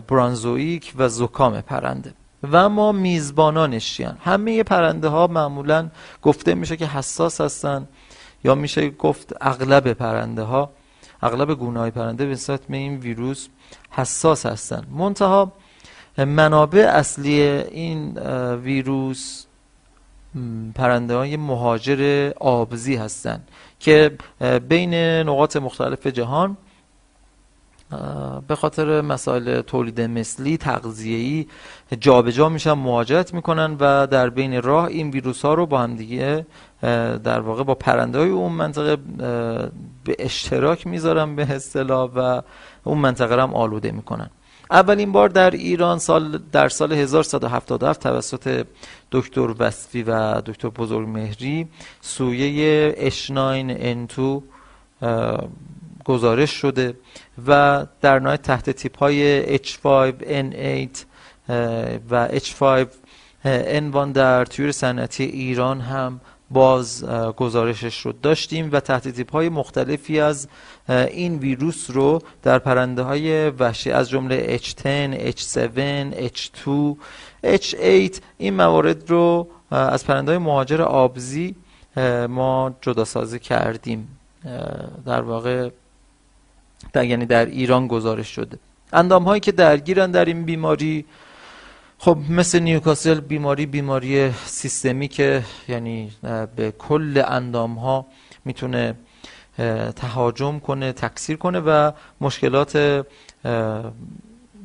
برانزویک 0.00 0.92
و 0.96 1.08
زکام 1.08 1.60
پرنده. 1.60 2.14
و 2.52 2.68
ما 2.68 2.92
میزبانانش 2.92 4.00
همه 4.00 4.62
پرنده 4.62 5.08
ها 5.08 5.26
معمولا 5.26 5.88
گفته 6.22 6.54
میشه 6.54 6.76
که 6.76 6.86
حساس 6.86 7.40
هستن 7.40 7.88
یا 8.44 8.54
میشه 8.54 8.90
گفت 8.90 9.32
اغلب 9.40 9.92
پرنده 9.92 10.42
ها 10.42 10.70
اغلب 11.22 11.54
گونه 11.54 11.80
های 11.80 11.90
پرنده 11.90 12.26
به 12.26 12.32
نسبت 12.32 12.60
به 12.60 12.76
این 12.76 12.96
ویروس 12.96 13.48
حساس 13.90 14.46
هستن. 14.46 14.86
منتها 14.90 15.52
منابع 16.18 16.80
اصلی 16.80 17.40
این 17.40 18.18
ویروس 18.54 19.44
پرنده 20.74 21.16
های 21.16 21.36
مهاجر 21.36 22.32
آبزی 22.40 22.96
هستند 22.96 23.48
که 23.80 24.18
بین 24.68 24.94
نقاط 24.94 25.56
مختلف 25.56 26.06
جهان 26.06 26.56
به 28.48 28.54
خاطر 28.54 29.00
مسائل 29.00 29.60
تولید 29.60 30.00
مثلی 30.00 30.56
تغذیه‌ای 30.56 31.46
جابجا 32.00 32.48
میشن 32.48 32.72
مهاجرت 32.72 33.34
می‌کنن 33.34 33.76
و 33.80 34.06
در 34.06 34.30
بین 34.30 34.62
راه 34.62 34.84
این 34.84 35.10
ویروس 35.10 35.44
ها 35.44 35.54
رو 35.54 35.66
با 35.66 35.80
هم 35.80 35.96
دیگه 35.96 36.46
در 37.24 37.40
واقع 37.40 37.62
با 37.62 37.74
پرنده 37.74 38.18
های 38.18 38.28
اون 38.28 38.52
منطقه 38.52 38.96
به 40.04 40.16
اشتراک 40.18 40.86
می‌ذارن 40.86 41.36
به 41.36 41.42
اصطلاح 41.42 42.10
و 42.16 42.42
اون 42.84 42.98
منطقه 42.98 43.34
رو 43.34 43.42
هم 43.42 43.54
آلوده 43.54 43.90
می‌کنن. 43.92 44.30
اولین 44.70 45.12
بار 45.12 45.28
در 45.28 45.50
ایران 45.50 45.98
سال 45.98 46.38
در 46.52 46.68
سال 46.68 46.92
1177 46.92 48.02
توسط 48.02 48.66
دکتر 49.12 49.54
وصفی 49.58 50.02
و 50.02 50.40
دکتر 50.40 50.68
بزرگ 50.68 51.08
مهری 51.08 51.68
سویه 52.00 52.94
اشناین 52.96 53.70
انتو 53.70 54.42
گزارش 56.06 56.50
شده 56.50 56.96
و 57.46 57.86
در 58.00 58.18
نهایت 58.18 58.42
تحت 58.42 58.70
تیپ 58.70 58.98
های 58.98 59.58
H5N8 59.58 60.98
و 62.10 62.28
H5 62.28 62.86
انوان 63.44 64.12
در 64.12 64.44
تیور 64.44 64.72
صنعتی 64.72 65.24
ایران 65.24 65.80
هم 65.80 66.20
باز 66.50 67.04
گزارشش 67.36 68.00
رو 68.00 68.12
داشتیم 68.12 68.68
و 68.72 68.80
تحت 68.80 69.08
تیپ 69.08 69.32
های 69.32 69.48
مختلفی 69.48 70.20
از 70.20 70.48
این 70.88 71.38
ویروس 71.38 71.90
رو 71.90 72.22
در 72.42 72.58
پرنده 72.58 73.02
های 73.02 73.50
وحشی 73.50 73.90
از 73.90 74.10
جمله 74.10 74.58
H10, 74.58 74.84
H7, 75.32 75.78
H2, 76.34 76.96
H8 77.44 78.20
این 78.38 78.54
موارد 78.54 79.10
رو 79.10 79.48
از 79.70 80.06
پرنده 80.06 80.30
های 80.32 80.38
مهاجر 80.38 80.82
آبزی 80.82 81.56
ما 82.28 82.74
جدا 82.80 83.04
سازی 83.04 83.38
کردیم 83.38 84.18
در 85.06 85.20
واقع 85.20 85.70
در 86.92 87.04
یعنی 87.04 87.26
در 87.26 87.46
ایران 87.46 87.86
گزارش 87.86 88.28
شده. 88.28 88.58
اندام 88.92 89.24
هایی 89.24 89.40
که 89.40 89.52
درگیرن 89.52 90.10
در 90.10 90.24
این 90.24 90.44
بیماری 90.44 91.04
خب 91.98 92.18
مثل 92.30 92.58
نیوکاسل 92.58 93.20
بیماری 93.20 93.66
بیماری 93.66 94.32
سیستمی 94.32 95.08
که 95.08 95.42
یعنی 95.68 96.12
به 96.56 96.72
کل 96.78 97.22
اندام 97.26 97.74
ها 97.74 98.06
می‌تونه 98.44 98.94
تهاجم 99.96 100.58
کنه 100.58 100.92
تکثیر 100.92 101.36
کنه 101.36 101.60
و 101.60 101.92
مشکلات 102.20 103.04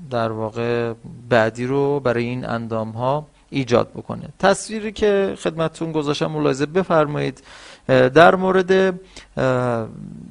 در 0.10 0.32
واقع 0.32 0.94
بعدی 1.30 1.66
رو 1.66 2.00
برای 2.00 2.24
این 2.24 2.46
اندام 2.46 2.92
ها 2.92 3.28
ایجاد 3.50 3.90
بکنه. 3.90 4.30
تصویری 4.40 4.92
که 4.92 5.36
خدمتتون 5.40 5.92
گذاشتم 5.92 6.26
ملاحظه 6.26 6.66
بفرمایید 6.66 7.44
در 7.88 8.36
مورد 8.36 9.00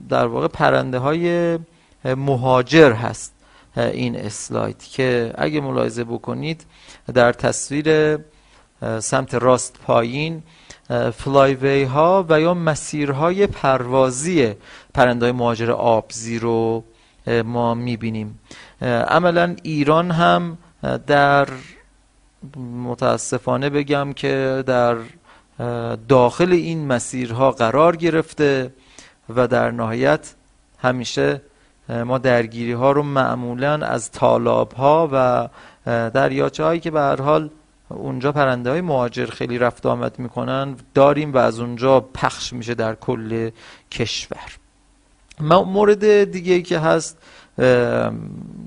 در 0.08 0.26
واقع 0.26 0.48
پرنده 0.48 0.98
های 0.98 1.58
مهاجر 2.04 2.92
هست 2.92 3.34
این 3.76 4.16
اسلاید 4.16 4.82
که 4.82 5.34
اگه 5.38 5.60
ملاحظه 5.60 6.04
بکنید 6.04 6.64
در 7.14 7.32
تصویر 7.32 8.18
سمت 8.98 9.34
راست 9.34 9.80
پایین 9.86 10.42
فلایوی 11.16 11.82
ها 11.82 12.26
و 12.28 12.40
یا 12.40 12.54
مسیرهای 12.54 13.46
پروازی 13.46 14.54
پرنده 14.94 15.26
های 15.26 15.32
مهاجر 15.32 15.70
آبزی 15.70 16.38
رو 16.38 16.84
ما 17.44 17.74
می‌بینیم. 17.74 18.38
عملا 19.08 19.56
ایران 19.62 20.10
هم 20.10 20.58
در 21.06 21.48
متاسفانه 22.84 23.70
بگم 23.70 24.12
که 24.12 24.64
در 24.66 24.96
داخل 26.08 26.52
این 26.52 26.86
مسیرها 26.86 27.50
قرار 27.50 27.96
گرفته 27.96 28.72
و 29.28 29.48
در 29.48 29.70
نهایت 29.70 30.34
همیشه 30.78 31.42
ما 31.88 32.18
درگیری 32.18 32.72
ها 32.72 32.92
رو 32.92 33.02
معمولا 33.02 33.86
از 33.86 34.10
طالاب 34.10 34.72
ها 34.72 35.08
و 35.12 35.48
دریاچه 36.10 36.64
هایی 36.64 36.80
که 36.80 36.90
به 36.90 37.00
هر 37.00 37.22
حال 37.22 37.50
اونجا 37.88 38.32
پرنده 38.32 38.70
های 38.70 38.80
مهاجر 38.80 39.26
خیلی 39.26 39.58
رفت 39.58 39.86
آمد 39.86 40.18
می‌کنن 40.18 40.76
داریم 40.94 41.32
و 41.32 41.38
از 41.38 41.60
اونجا 41.60 42.00
پخش 42.00 42.52
میشه 42.52 42.74
در 42.74 42.94
کل 42.94 43.50
کشور. 43.90 44.56
مورد 45.40 46.24
دیگه 46.24 46.62
که 46.62 46.78
هست 46.78 47.18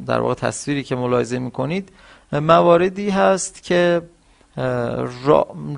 در 0.05 0.19
واقع 0.19 0.33
تصویری 0.33 0.83
که 0.83 0.95
ملاحظه 0.95 1.39
می‌کنید 1.39 1.89
مواردی 2.31 3.09
هست 3.09 3.63
که 3.63 4.01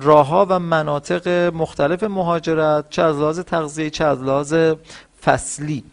راه 0.00 0.26
ها 0.26 0.46
و 0.48 0.58
مناطق 0.58 1.28
مختلف 1.54 2.02
مهاجرت 2.02 2.90
چه 2.90 3.02
از 3.02 3.16
لحاظ 3.16 3.40
تغذیه 3.40 3.90
چه 3.90 4.04
از 4.04 4.22
لحاظ 4.22 4.54
فصلی 5.24 5.84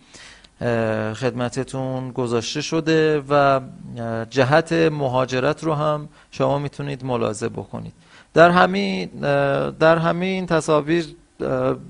خدمتتون 1.14 2.12
گذاشته 2.12 2.62
شده 2.62 3.24
و 3.30 3.62
جهت 4.30 4.74
مهاجرت 4.74 5.64
رو 5.64 5.74
هم 5.74 6.10
شما 6.32 6.60
می‌تونید 6.60 7.06
ملاحظه 7.06 7.50
بکنید. 7.50 7.94
در 8.34 8.50
همین 8.50 9.06
در 9.80 9.98
همین 9.98 10.46
تصاویر 10.46 11.16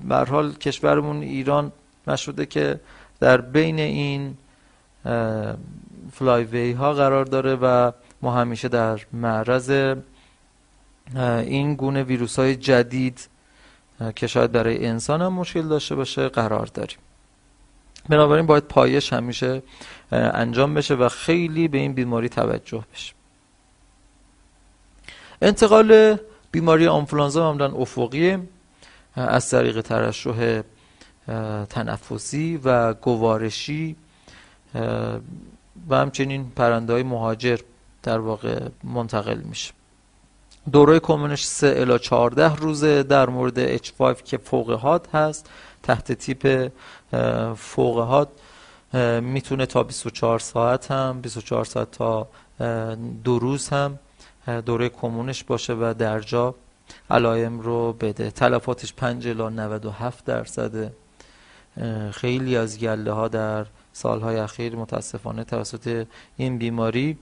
به 0.08 0.16
حال 0.28 0.52
کشورمون 0.52 1.22
ایران 1.22 1.72
نشده 2.06 2.46
که 2.46 2.80
در 3.20 3.40
بین 3.40 3.78
این 3.78 4.36
فلایوی 6.12 6.72
ها 6.72 6.92
قرار 6.92 7.24
داره 7.24 7.54
و 7.54 7.92
ما 8.22 8.32
همیشه 8.32 8.68
در 8.68 9.00
معرض 9.12 9.94
این 11.16 11.74
گونه 11.74 12.02
ویروس 12.02 12.38
های 12.38 12.56
جدید 12.56 13.28
که 14.16 14.26
شاید 14.26 14.52
برای 14.52 14.86
انسان 14.86 15.22
هم 15.22 15.32
مشکل 15.32 15.62
داشته 15.62 15.94
باشه 15.94 16.28
قرار 16.28 16.66
داریم. 16.66 16.98
بنابراین 18.08 18.46
باید 18.46 18.64
پایش 18.64 19.12
همیشه 19.12 19.62
انجام 20.12 20.74
بشه 20.74 20.94
و 20.94 21.08
خیلی 21.08 21.68
به 21.68 21.78
این 21.78 21.92
بیماری 21.92 22.28
توجه 22.28 22.84
بشه. 22.94 23.14
انتقال 25.42 26.16
بیماری 26.50 26.86
آنفلانزا 26.86 27.52
معمولا 27.52 27.80
افقی 27.80 28.38
از 29.16 29.50
طریق 29.50 29.80
ترشح 29.80 30.62
تنفسی 31.70 32.60
و 32.64 32.94
گوارشی 32.94 33.96
و 35.88 35.96
همچنین 35.96 36.52
پرنده 36.56 36.92
های 36.92 37.02
مهاجر 37.02 37.58
در 38.02 38.18
واقع 38.18 38.68
منتقل 38.84 39.38
میشه. 39.38 39.72
دوره 40.72 41.00
کمونش 41.00 41.44
3 41.44 41.74
الی 41.76 41.98
14 41.98 42.56
روزه 42.56 43.02
در 43.02 43.28
مورد 43.28 43.76
H5 43.76 44.22
که 44.22 44.38
فوقهات 44.38 45.14
هست 45.14 45.50
تحت 45.82 46.12
تیپ 46.12 46.70
فوقهات 47.56 48.28
می‌تونه 49.22 49.66
تا 49.66 49.82
24 49.82 50.38
ساعت 50.38 50.90
هم 50.90 51.20
24 51.20 51.64
ساعت 51.64 51.90
تا 51.90 52.28
دو 53.24 53.38
روز 53.38 53.68
هم 53.68 53.98
دوره 54.66 54.88
کمونش 54.88 55.44
باشه 55.44 55.72
و 55.72 55.94
درجا 55.98 56.54
علائم 57.10 57.60
رو 57.60 57.92
بده. 57.92 58.30
تلفاتش 58.30 58.92
5 58.92 59.28
الی 59.28 59.42
97 59.42 60.24
درصده. 60.24 60.92
خیلی 62.10 62.56
از 62.56 62.78
گله 62.78 63.12
ها 63.12 63.28
در 63.28 63.66
سالهای 63.92 64.36
اخیر 64.36 64.76
متاسفانه 64.76 65.44
توسط 65.44 66.06
این 66.36 66.58
بیماری 66.58 67.18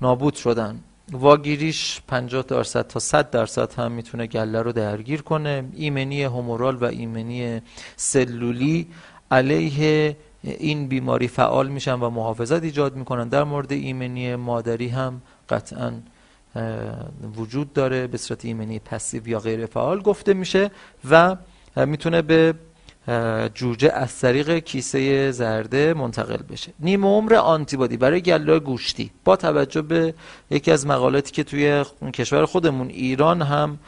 نابود 0.00 0.34
شدن. 0.34 0.80
واگیریش 1.12 2.02
50 2.08 2.42
درصد 2.42 2.86
تا 2.86 3.00
100 3.00 3.30
درصد 3.30 3.74
هم 3.74 3.92
می‌تونه 3.92 4.26
گله 4.26 4.62
رو 4.62 4.72
درگیر 4.72 5.22
کنه. 5.22 5.64
ایمنی 5.74 6.22
همورال 6.22 6.76
و 6.76 6.84
ایمنی 6.84 7.60
سلولی 7.96 8.88
علیه 9.30 10.16
این 10.42 10.88
بیماری 10.88 11.28
فعال 11.28 11.68
میشن 11.68 11.94
و 11.94 12.10
محافظت 12.10 12.62
ایجاد 12.62 12.96
می‌کنن. 12.96 13.28
در 13.28 13.44
مورد 13.44 13.72
ایمنی 13.72 14.36
مادری 14.36 14.88
هم 14.88 15.22
قطعا 15.48 15.92
وجود 17.36 17.72
داره. 17.72 18.06
به 18.06 18.18
صورت 18.18 18.44
ایمنی 18.44 18.78
پسیو 18.78 19.28
یا 19.28 19.38
غیر 19.38 19.66
فعال 19.66 20.00
گفته 20.00 20.34
میشه 20.34 20.70
و 21.10 21.36
می‌تونه 21.76 22.22
به 22.22 22.54
جوجه 23.54 23.92
از 23.92 24.18
طریق 24.18 24.58
کیسه 24.58 25.30
زرده 25.30 25.94
منتقل 25.94 26.42
بشه. 26.50 26.72
نیم 26.80 27.06
عمر 27.06 27.34
آنتیبادی 27.34 27.96
برای 27.96 28.20
گله 28.20 28.58
گوشتی. 28.58 29.10
با 29.24 29.36
توجه 29.36 29.82
به 29.82 30.14
یکی 30.50 30.70
از 30.70 30.86
مقالاتی 30.86 31.32
که 31.32 31.44
توی 31.44 31.84
کشور 32.14 32.46
خودمون 32.46 32.88
ایران 32.88 33.42
هم 33.42 33.78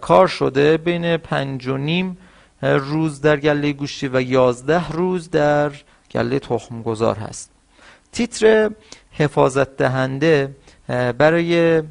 کار 0.00 0.28
شده 0.28 0.76
بین 0.76 1.16
پنج 1.16 1.66
و 1.66 1.76
نیم 1.76 2.18
روز 2.62 3.20
در 3.20 3.36
گله 3.36 3.72
گوشتی 3.72 4.08
و 4.08 4.22
یازده 4.22 4.88
روز 4.88 5.30
در 5.30 5.72
گله 6.10 6.38
تخمگذار 6.38 7.16
هست. 7.16 7.50
تیتر 8.12 8.70
حفاظت 9.12 9.76
دهنده 9.76 10.54
برای 11.18 11.82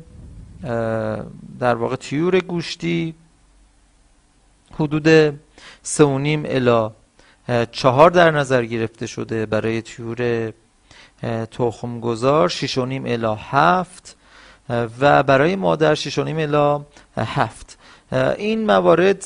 در 1.60 1.76
واقع 1.76 1.96
تیور 1.96 2.40
گوشتی 2.40 3.16
حدود 4.80 5.40
سه 5.84 6.04
و 6.04 6.18
نیم 6.18 6.44
الا 6.46 6.92
چهار 7.72 8.12
در 8.12 8.32
نظر 8.32 8.66
گرفته 8.66 9.08
شده 9.08 9.46
برای 9.46 9.82
تیور 9.82 10.54
تخمگذار 11.52 12.50
شیش 12.50 12.78
و 12.78 12.86
نیم 12.86 13.06
الا 13.06 13.36
هفت 13.36 14.16
و 15.00 15.24
برای 15.24 15.56
مادر 15.56 15.96
شیش 15.96 16.18
و 16.18 16.24
نیم 16.24 16.38
الا 16.38 16.86
هفت. 17.18 17.78
این 18.38 18.66
موارد 18.66 19.26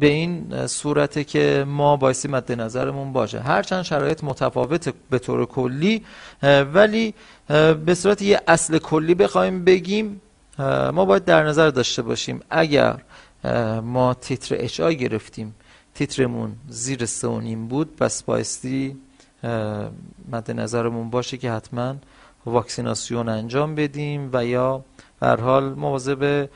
به 0.00 0.06
این 0.06 0.66
صورته 0.66 1.24
که 1.24 1.64
ما 1.68 1.96
بایستی 1.96 2.28
مد 2.28 2.52
نظرمون 2.52 3.12
باشه. 3.12 3.40
هرچند 3.40 3.82
شرایط 3.82 4.24
متفاوت 4.24 4.94
به 5.10 5.18
طور 5.18 5.46
کلی 5.46 6.04
ولی 6.74 7.14
به 7.84 7.94
صورت 7.94 8.22
یه 8.22 8.40
اصل 8.48 8.78
کلی 8.78 9.14
بخوایم 9.14 9.64
بگیم 9.64 10.20
ما 10.92 11.04
باید 11.04 11.24
در 11.24 11.42
نظر 11.44 11.70
داشته 11.70 12.02
باشیم. 12.02 12.40
اگر 12.50 13.00
ما 13.82 14.14
تیتر 14.14 14.56
اچ 14.58 14.80
آی 14.80 14.96
گرفتیم 14.96 15.54
تیترمون 15.94 16.52
زیر 16.68 17.06
سه 17.06 17.28
و 17.28 17.40
نیم 17.40 17.68
بود 17.68 17.96
پس 17.96 18.22
بایستی 18.22 18.96
مد 20.32 20.50
نظرمون 20.50 21.10
باشه 21.10 21.36
که 21.36 21.52
حتما 21.52 21.94
واکسیناسیون 22.46 23.28
انجام 23.28 23.74
بدیم 23.74 24.30
و 24.32 24.44
یا 24.44 24.84
هر 25.22 25.40
حال 25.40 25.74
مواظب 25.74 26.48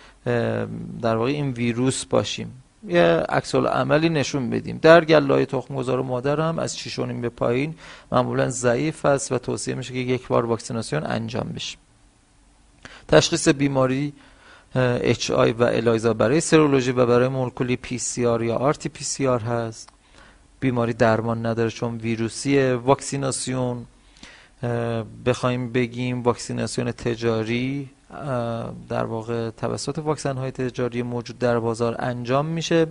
در 1.02 1.16
واقع 1.16 1.30
این 1.30 1.50
ویروس 1.50 2.04
باشیم. 2.04 2.63
یه 2.88 3.02
عکس 3.28 3.54
عملی 3.54 4.08
نشون 4.08 4.50
بدیم. 4.50 4.78
در 4.82 5.04
گلای 5.04 5.46
تخمگذار 5.46 6.02
مادر 6.02 6.40
هم 6.40 6.58
از 6.58 6.78
6 6.78 6.98
به 6.98 7.28
پایین 7.28 7.74
معمولا 8.12 8.48
ضعیف 8.48 9.04
است 9.04 9.32
و 9.32 9.38
توصیه 9.38 9.74
میشه 9.74 9.92
که 9.92 9.98
یک 9.98 10.28
بار 10.28 10.46
واکسیناسیون 10.46 11.06
انجام 11.06 11.52
بشه. 11.54 11.78
تشخیص 13.08 13.48
بیماری 13.48 14.12
آی 15.34 15.52
و 15.52 15.62
الایزا 15.62 16.14
برای 16.14 16.40
سرولوژی 16.40 16.92
و 16.92 17.06
برای 17.06 17.28
مولکولی 17.28 17.78
آر 18.26 18.42
یا 18.42 18.56
آر 18.56 19.40
هست. 19.40 19.88
بیماری 20.60 20.92
درمان 20.92 21.46
نداره 21.46 21.70
چون 21.70 21.96
ویروسی 21.96 22.72
واکسیناسیون 22.72 23.86
بخوایم 25.26 25.72
بگیم 25.72 26.22
واکسیناسیون 26.22 26.92
تجاری 26.92 27.90
در 28.88 29.04
واقع 29.04 29.50
توسط 29.50 29.98
واکسن 29.98 30.36
های 30.36 30.50
تجاری 30.50 31.02
موجود 31.02 31.38
در 31.38 31.58
بازار 31.58 31.96
انجام 31.98 32.46
میشه. 32.46 32.86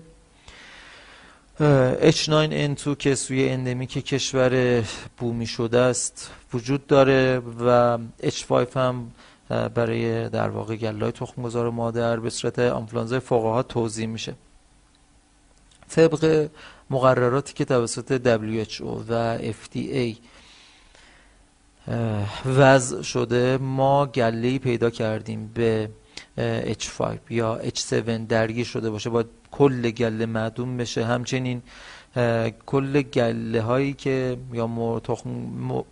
H9N2 2.02 2.98
که 3.00 3.16
سوی 3.16 3.50
اندمیک 3.50 4.06
کشور 4.06 4.84
بومی 5.18 5.48
شده 5.48 5.80
است 5.80 6.32
وجود 6.54 6.88
داره 6.88 7.40
و 7.40 7.98
H5 8.24 8.52
هم 8.76 9.12
برای 9.50 10.30
در 10.30 10.50
واقع 10.50 10.76
گلای 10.76 11.12
تخمگذار 11.12 11.70
مادر 11.70 12.20
به 12.20 12.30
صورت 12.30 12.60
آنفلانزای 12.60 13.20
فوقها 13.20 13.64
توضیح 13.64 14.08
میشه. 14.08 14.34
طبق 15.90 16.50
مقرراتی 16.90 17.54
که 17.54 17.66
توسط 17.66 18.38
WHO 18.40 18.84
و 19.10 19.38
FDA 19.38 20.16
وضع 22.46 23.02
شده. 23.02 23.58
ما 23.58 24.06
گله 24.06 24.60
پیدا 24.60 24.90
کردیم 24.90 25.52
به 25.54 25.90
H5 26.66 27.18
یا 27.30 27.60
H7 27.64 28.10
درگیر 28.30 28.66
شده 28.66 28.90
باشه. 28.90 29.10
با 29.10 29.24
کل 29.52 29.92
گله 29.92 30.26
معدوم 30.26 30.78
بشه. 30.78 31.06
همچنین 31.06 31.62
کل 32.66 33.02
گله 33.02 33.62
هایی 33.62 33.94
که 33.94 34.38
یا 34.54 34.68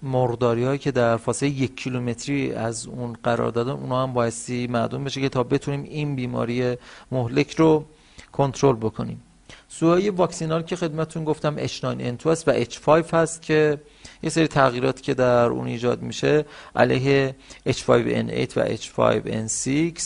مرداری 0.01 0.63
هایی 0.63 0.79
که 0.79 0.91
در 0.91 1.17
فاصله 1.17 1.49
یک 1.49 1.75
کیلومتری 1.75 2.53
از 2.53 2.87
اون 2.87 3.17
قرار 3.23 3.51
دادن 3.51 3.71
اونا 3.71 4.03
هم 4.03 4.13
بایستی 4.13 4.67
معدوم 4.67 5.03
بشه 5.03 5.21
که 5.21 5.29
تا 5.29 5.43
بتونیم 5.43 5.83
این 5.83 6.15
بیماری 6.15 6.77
مهلک 7.11 7.55
رو 7.55 7.85
کنترل 8.31 8.75
بکنیم. 8.75 9.21
سوهای 9.67 10.09
واکسینال 10.09 10.61
که 10.61 10.75
خدمتون 10.75 11.23
گفتم 11.23 11.67
H9N2 11.67 12.27
است 12.27 12.47
و 12.47 12.63
H5 12.63 13.13
هست 13.13 13.41
که 13.41 13.81
یه 14.23 14.29
سری 14.29 14.47
تغییرات 14.47 15.01
که 15.01 15.13
در 15.13 15.45
اون 15.45 15.67
ایجاد 15.67 16.01
میشه 16.01 16.45
علیه 16.75 17.35
H5N8 17.67 18.57
و 18.57 18.75
H5N6 18.75 20.01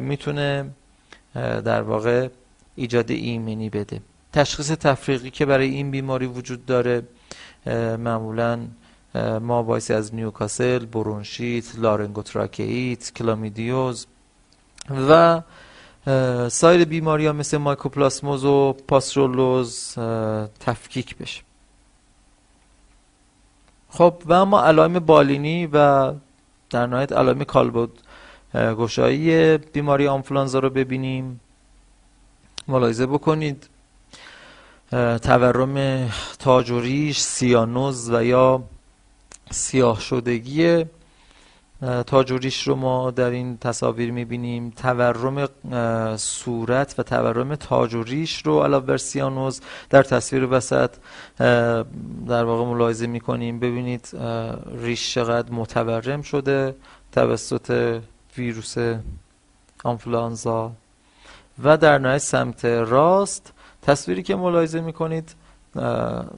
می‌تونه 0.00 0.70
در 1.64 1.82
واقع 1.82 2.28
ایجاد 2.76 3.10
ایمنی 3.10 3.70
بده. 3.70 4.00
تشخیص 4.32 4.70
تفریقی 4.70 5.30
که 5.30 5.46
برای 5.46 5.68
این 5.68 5.90
بیماری 5.90 6.26
وجود 6.26 6.66
داره 6.66 7.02
معمولا 7.98 8.66
ما 9.40 9.62
باعثی 9.62 9.92
از 9.94 10.14
نیوکاسل، 10.14 10.86
برونشیت، 10.86 11.64
لارنگوتراکیت، 11.78 13.12
کلامیدیوز 13.12 14.06
و 15.08 15.42
سایر 16.48 16.84
بیماری 16.84 17.26
ها 17.26 17.32
مثل 17.32 17.56
مایکوپلاسموز 17.56 18.44
و 18.44 18.76
پاسترولوز 18.88 19.94
تفکیک 20.60 21.16
بشه. 21.16 21.45
خب 23.96 24.14
و 24.26 24.32
اما 24.32 24.60
علائم 24.62 24.98
بالینی 24.98 25.66
و 25.66 26.12
در 26.70 26.86
نهایت 26.86 27.12
علائم 27.12 27.44
کالبد 27.44 27.88
گشایی 28.54 29.58
بیماری 29.58 30.08
آنفلانزا 30.08 30.58
رو 30.58 30.70
ببینیم. 30.70 31.40
ملاحظه 32.68 33.06
بکنید. 33.06 33.68
تورم 35.22 36.08
تاج 36.38 36.70
و 36.70 36.80
ریش 36.80 37.20
سیانوز 37.20 38.10
و 38.10 38.24
یا 38.24 38.62
سیاه 39.50 40.00
شدگی 40.00 40.84
تاج 42.06 42.32
و 42.32 42.38
ریش 42.38 42.68
رو 42.68 42.74
ما 42.74 43.10
در 43.10 43.30
این 43.30 43.58
تصاویر 43.58 44.10
می‌بینیم. 44.10 44.70
تورم 44.70 45.48
صورت 46.16 46.94
و 46.98 47.02
تورم 47.02 47.54
تاج 47.54 47.94
و 47.94 48.02
ریش 48.02 48.42
رو 48.46 48.60
علاوه 48.60 48.86
بر 48.86 48.96
سیانوز 48.96 49.60
در 49.90 50.02
تصویر 50.02 50.48
وسط 50.50 50.90
در 52.28 52.44
واقع 52.44 52.64
ملاحظه 52.64 53.06
می‌کنیم. 53.06 53.58
ببینید 53.58 54.08
ریش 54.82 55.14
چقدر 55.14 55.52
متورم 55.52 56.22
شده 56.22 56.74
توسط 57.12 58.00
ویروس 58.36 58.74
آنفلانزا 59.84 60.72
و 61.64 61.76
در 61.76 61.98
نهایت 61.98 62.18
سمت 62.18 62.64
راست 62.64 63.52
تصویری 63.82 64.22
که 64.22 64.36
ملاحظه 64.36 64.80
می‌کنید 64.80 65.34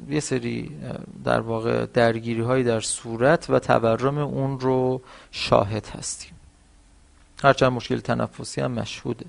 یه 0.08 0.20
سری 0.20 0.76
در 1.24 1.40
واقع 1.40 1.86
درگیری 1.86 2.40
هایی 2.40 2.64
در 2.64 2.80
صورت 2.80 3.50
و 3.50 3.58
تورم 3.58 4.18
اون 4.18 4.60
رو 4.60 5.00
شاهد 5.30 5.86
هستیم. 5.86 6.32
هرچند 7.42 7.72
مشکل 7.72 8.00
تنفسی 8.00 8.60
هم 8.60 8.70
مشهوده. 8.70 9.26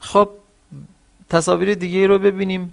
خب 0.00 0.28
تصاویر 1.30 1.74
دیگه 1.74 2.06
رو 2.06 2.18
ببینیم. 2.18 2.72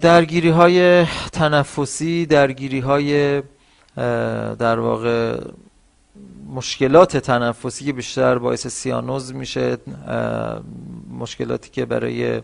درگیری 0.00 0.48
های 0.48 1.06
تنفسی 1.32 2.26
درگیری 2.26 2.80
های 2.80 3.42
در 4.58 4.78
واقع 4.78 5.40
مشکلات 6.48 7.16
تنفسی 7.16 7.84
که 7.84 7.92
بیشتر 7.92 8.38
باعث 8.38 8.66
سیانوز 8.66 9.34
میشه 9.34 9.76
مشکلاتی 11.10 11.70
که 11.70 11.84
برای 11.84 12.42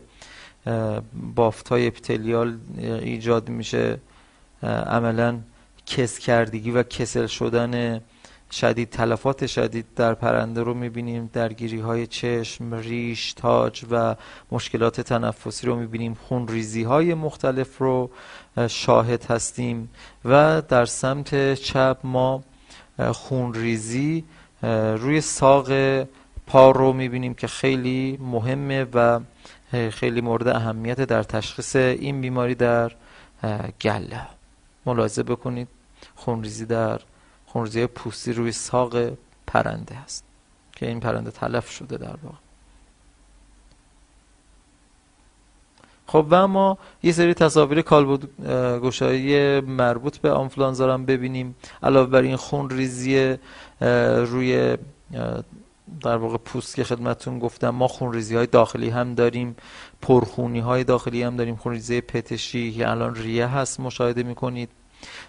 بافت 1.35 1.69
های 1.69 1.87
اپیتلیال 1.87 2.59
ایجاد 2.79 3.49
میشه. 3.49 3.99
عملا 4.63 5.39
کس 5.87 6.19
کردگی 6.19 6.71
و 6.71 6.83
کسل 6.83 7.27
شدن 7.27 8.01
شدید 8.53 8.91
تلفات 8.91 9.47
شدید 9.47 9.87
در 9.97 10.15
پرنده 10.15 10.63
رو 10.63 10.75
می‌بینیم. 10.75 11.31
درگیری 11.33 11.81
های 11.81 12.07
چشم، 12.07 12.75
ریش، 12.75 13.33
تاج 13.33 13.85
و 13.91 14.17
مشکلات 14.53 15.01
تنفسی 15.01 15.67
رو 15.67 15.77
می‌بینیم. 15.77 16.15
خونریزی 16.15 16.83
های 16.83 17.15
مختلف 17.15 17.79
رو 17.79 18.11
شاهد 18.69 19.25
هستیم 19.25 19.91
و 20.25 20.63
در 20.69 20.85
سمت 20.85 21.55
چپ 21.55 21.99
ما 22.05 22.43
خونریزی 23.13 24.25
روی 25.03 25.21
ساق 25.21 25.73
پا 26.47 26.71
رو 26.71 26.93
می‌بینیم 26.93 27.35
که 27.35 27.47
خیلی 27.47 28.19
مهمه 28.23 28.87
و 28.95 29.21
خیلی 29.91 30.21
مورد 30.21 30.49
اهمیت 30.49 31.01
در 31.01 31.23
تشخیص 31.23 31.77
این 31.77 32.21
بیماری 32.21 32.55
در 32.55 32.93
گله. 33.81 34.27
ملاحظه 34.87 35.23
بکنید 35.23 35.69
خونریزی 36.15 36.67
در 36.67 37.01
خونریزی 37.47 37.87
پوستی 37.87 38.33
روی 38.33 38.53
ساق 38.53 39.13
پرنده 39.47 39.95
هست 39.95 40.25
که 40.73 40.87
این 40.87 41.01
پرنده 41.01 41.31
تلف 41.31 41.71
شده 41.71 41.97
در 41.97 42.17
واقع. 42.23 42.50
خب 46.13 46.27
و 46.31 46.47
ما 46.47 46.79
یه 47.03 47.13
سری 47.13 47.35
تصاویر 47.35 47.83
کالبد 47.83 48.21
گشایی 48.83 49.61
مربوط 49.61 50.19
به 50.19 50.31
آنفلانزا 50.31 50.95
هم 50.95 51.07
ببینیم. 51.07 51.55
علاوه 51.83 52.11
بر 52.11 52.23
این 52.23 52.37
خون 52.37 52.71
ریزی 52.71 53.37
روی 54.27 54.77
در 56.03 56.17
واقع 56.17 56.37
پوست 56.37 56.75
که 56.75 56.85
خدمتون 56.85 57.39
گفتم 57.39 57.71
ما 57.71 57.89
خونریزی 57.89 58.37
های 58.37 58.47
داخلی 58.47 58.89
هم 58.89 59.15
داریم 59.15 59.57
پرخونی 60.03 60.61
های 60.61 60.85
داخلی 60.85 61.23
هم 61.23 61.37
داریم. 61.37 61.57
خونریزی 61.57 62.01
پتشی 62.01 62.73
که 62.73 62.91
الان 62.91 63.15
ریه 63.15 63.47
هست 63.47 63.81
مشاهده 63.81 64.23
می‌کنید. 64.23 64.69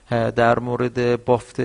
در 0.10 0.60
مورد 0.60 1.26
بافت 1.26 1.62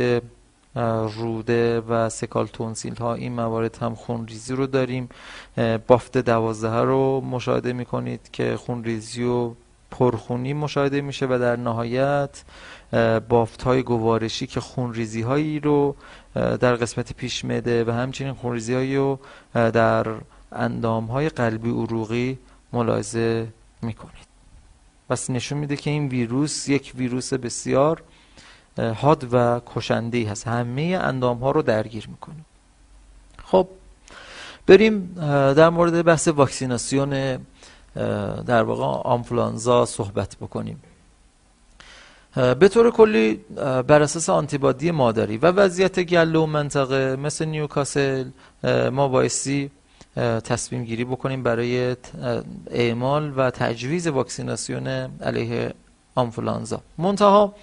روده 1.16 1.80
و 1.80 2.08
سکال 2.08 2.46
تونسیل 2.46 2.94
ها 2.94 3.14
این 3.14 3.32
موارد 3.32 3.76
هم 3.76 3.94
خونریزی 3.94 4.54
رو 4.54 4.66
داریم. 4.66 5.08
بافت 5.86 6.18
دوازده 6.18 6.80
رو 6.80 7.20
مشاهده 7.20 7.72
می‌کنید 7.72 8.20
که 8.32 8.56
خونریزی 8.56 9.24
و 9.24 9.50
پرخونی 9.90 10.52
مشاهده 10.52 11.00
میشه 11.00 11.26
و 11.26 11.38
در 11.40 11.56
نهایت 11.56 12.42
بافت 13.28 13.62
های 13.62 13.82
گوارشی 13.82 14.46
که 14.46 14.60
خونریزی 14.60 15.22
هایی 15.22 15.60
رو 15.60 15.96
در 16.34 16.74
قسمت 16.74 17.12
پیش 17.12 17.44
مده 17.44 17.84
و 17.84 17.90
همچنین 17.90 18.32
خونریزی 18.32 18.74
هایی 18.74 18.96
رو 18.96 19.18
در 19.52 20.06
اندام 20.52 21.04
های 21.04 21.28
قلبی 21.28 21.70
عروقی 21.70 22.38
ملاحظه 22.72 23.48
می‌کنید. 23.82 24.26
پس 25.08 25.30
نشون 25.30 25.58
میده 25.58 25.76
که 25.76 25.90
این 25.90 26.08
ویروس 26.08 26.68
یک 26.68 26.92
ویروس 26.96 27.34
بسیار 27.34 28.02
حاد 28.78 29.28
و 29.32 29.60
کشنده 29.74 30.28
هست. 30.28 30.48
همه 30.48 30.98
اندام 31.02 31.38
ها 31.38 31.50
رو 31.50 31.62
درگیر 31.62 32.08
می‌کنه. 32.08 32.36
خب 33.44 33.68
بریم 34.66 35.14
در 35.56 35.68
مورد 35.68 36.04
بحث 36.04 36.28
واکسیناسیون 36.28 37.38
در 38.46 38.62
واقع 38.62 39.08
آنفلانزا 39.08 39.84
صحبت 39.84 40.36
بکنیم. 40.36 40.82
به 42.34 42.68
طور 42.68 42.90
کلی 42.90 43.34
بر 43.86 44.02
اساس 44.02 44.28
آنتیبادی 44.30 44.90
مادری 44.90 45.36
و 45.36 45.46
وضعیت 45.46 46.00
گله 46.00 46.38
و 46.38 46.46
منطقه 46.46 47.16
مثل 47.16 47.44
نیوکاسل 47.44 48.24
ما 48.92 49.08
بایستی 49.08 49.70
تصمیم 50.44 50.84
گیری 50.84 51.04
بکنیم 51.04 51.42
برای 51.42 51.96
اعمال 52.70 53.32
و 53.36 53.50
تجویز 53.50 54.06
واکسیناسیون 54.06 54.86
علیه 55.20 55.74
آنفلانزا 56.14 56.80
منتها 56.98 57.54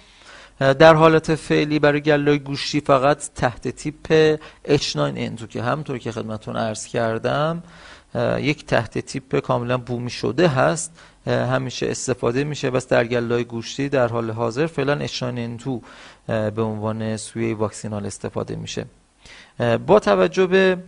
در 0.58 0.94
حالت 0.94 1.34
فعلی 1.34 1.78
برای 1.78 2.00
گلای 2.00 2.38
گوشتی 2.38 2.80
فقط 2.80 3.30
تحت 3.34 3.68
تیپ 3.68 4.36
H9N2 4.68 5.48
که 5.48 5.62
همطور 5.62 5.98
که 5.98 6.12
خدمتون 6.12 6.56
عرض 6.56 6.86
کردم 6.86 7.62
یک 8.38 8.66
تحت 8.66 8.98
تیپ 8.98 9.38
کاملا 9.38 9.78
بومی 9.78 10.10
شده 10.10 10.48
هست. 10.48 10.92
همیشه 11.26 11.90
استفاده 11.90 12.44
میشه 12.44 12.70
بس 12.70 12.88
در 12.88 13.04
گلای 13.04 13.44
گوشتی 13.44 13.88
در 13.88 14.08
حال 14.08 14.30
حاضر 14.30 14.66
فعلا 14.66 15.06
H9N2 15.06 15.68
به 16.26 16.62
عنوان 16.62 17.16
سویه 17.16 17.54
واکسینال 17.54 18.06
استفاده 18.06 18.56
میشه. 18.56 18.86
با 19.86 20.00
توجه 20.00 20.46
به 20.46 20.78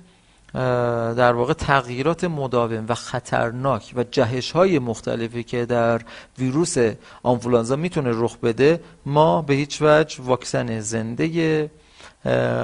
در 1.17 1.33
واقع 1.33 1.53
تغییرات 1.53 2.25
مداوم 2.25 2.85
و 2.89 2.95
خطرناک 2.95 3.93
و 3.97 4.05
جهش 4.05 4.51
های 4.51 4.79
مختلفی 4.79 5.45
که 5.45 5.67
در 5.67 6.01
ویروس 6.39 6.77
آنفولانزا 7.23 7.77
می‌تونه 7.77 8.11
رخ 8.15 8.37
بده 8.37 8.81
ما 9.07 9.43
به 9.43 9.55
هیچ 9.55 9.79
وجه 9.81 10.23
واکسن 10.23 10.81
زنده 10.81 11.71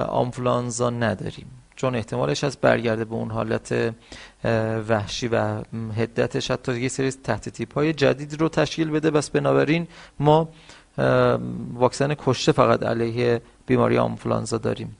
آنفولانزا 0.08 0.90
نداریم. 0.90 1.46
چون 1.76 1.94
احتمالش 1.94 2.44
از 2.44 2.56
برگرده 2.56 3.04
به 3.04 3.14
اون 3.14 3.30
حالت 3.30 3.94
وحشی 4.88 5.28
و 5.28 5.62
هدتش 5.96 6.50
حتی 6.50 6.80
یه 6.80 6.88
سری 6.88 7.10
تحت 7.10 7.48
تیپ 7.48 7.74
های 7.74 7.92
جدید 7.92 8.40
رو 8.40 8.48
تشکیل 8.48 8.90
بده. 8.90 9.10
بس 9.10 9.30
بنابراین 9.30 9.86
ما 10.20 10.48
واکسن 11.74 12.14
کشته 12.14 12.52
فقط 12.52 12.82
علیه 12.82 13.42
بیماری 13.66 13.98
آنفولانزا 13.98 14.58
داریم. 14.58 14.96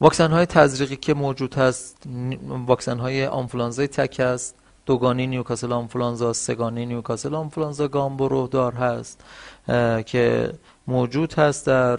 واکسن 0.00 0.30
های 0.30 0.46
تزریقی 0.46 0.96
که 0.96 1.14
موجود 1.14 1.54
هست 1.54 2.02
واکسن 2.66 2.98
های 2.98 3.26
آنفولانزای 3.26 3.86
تک 3.86 4.20
هست 4.20 4.54
دوگانی 4.86 5.26
نیوکاسل 5.26 5.72
آنفولانزا 5.72 6.32
سگانی 6.32 6.86
نیوکاسل 6.86 7.34
آنفولانزا 7.34 7.88
گامبرو 7.88 8.46
دار 8.46 8.72
هست 8.72 9.24
که 10.06 10.52
موجود 10.86 11.34
هست 11.34 11.66
در 11.66 11.98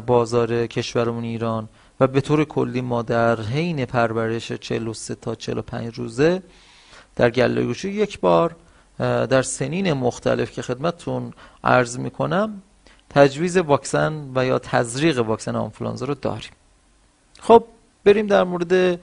بازار 0.00 0.66
کشورمون 0.66 1.24
ایران 1.24 1.68
و 2.00 2.06
به 2.06 2.20
طور 2.20 2.44
کلی 2.44 2.80
ما 2.80 3.02
در 3.02 3.40
حین 3.40 3.84
پرورش 3.84 4.52
43 4.52 5.14
تا 5.14 5.34
45 5.34 5.94
روزه 5.94 6.42
در 7.16 7.30
گله 7.30 7.62
گوشی 7.62 7.90
یک 7.90 8.20
بار 8.20 8.56
در 8.98 9.42
سنین 9.42 9.92
مختلف 9.92 10.52
که 10.52 10.62
خدمتتون 10.62 11.32
عرض 11.64 11.98
می‌کنم 11.98 12.62
تجویز 13.10 13.56
واکسن 13.56 14.30
و 14.34 14.46
یا 14.46 14.58
تزریق 14.58 15.18
واکسن 15.18 15.56
آنفولانزا 15.56 16.06
رو 16.06 16.14
داریم. 16.14 16.50
خب 17.40 17.64
بریم 18.04 18.26
در 18.26 18.44
مورد 18.44 19.00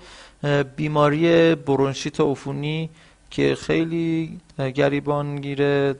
بیماری 0.76 1.56
برونشیت 1.56 2.20
عفونی 2.20 2.90
که 3.30 3.56
خیلی 3.56 4.40
گریبانگیر 4.60 5.94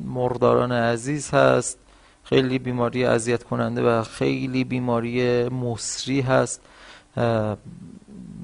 مرداران 0.00 0.72
عزیز 0.72 1.30
هست 1.30 1.78
خیلی 2.24 2.58
بیماری 2.58 3.04
اذیت 3.04 3.42
کننده 3.42 3.82
و 3.82 4.02
خیلی 4.02 4.64
بیماری 4.64 5.48
مصری 5.48 6.20
هست 6.20 6.60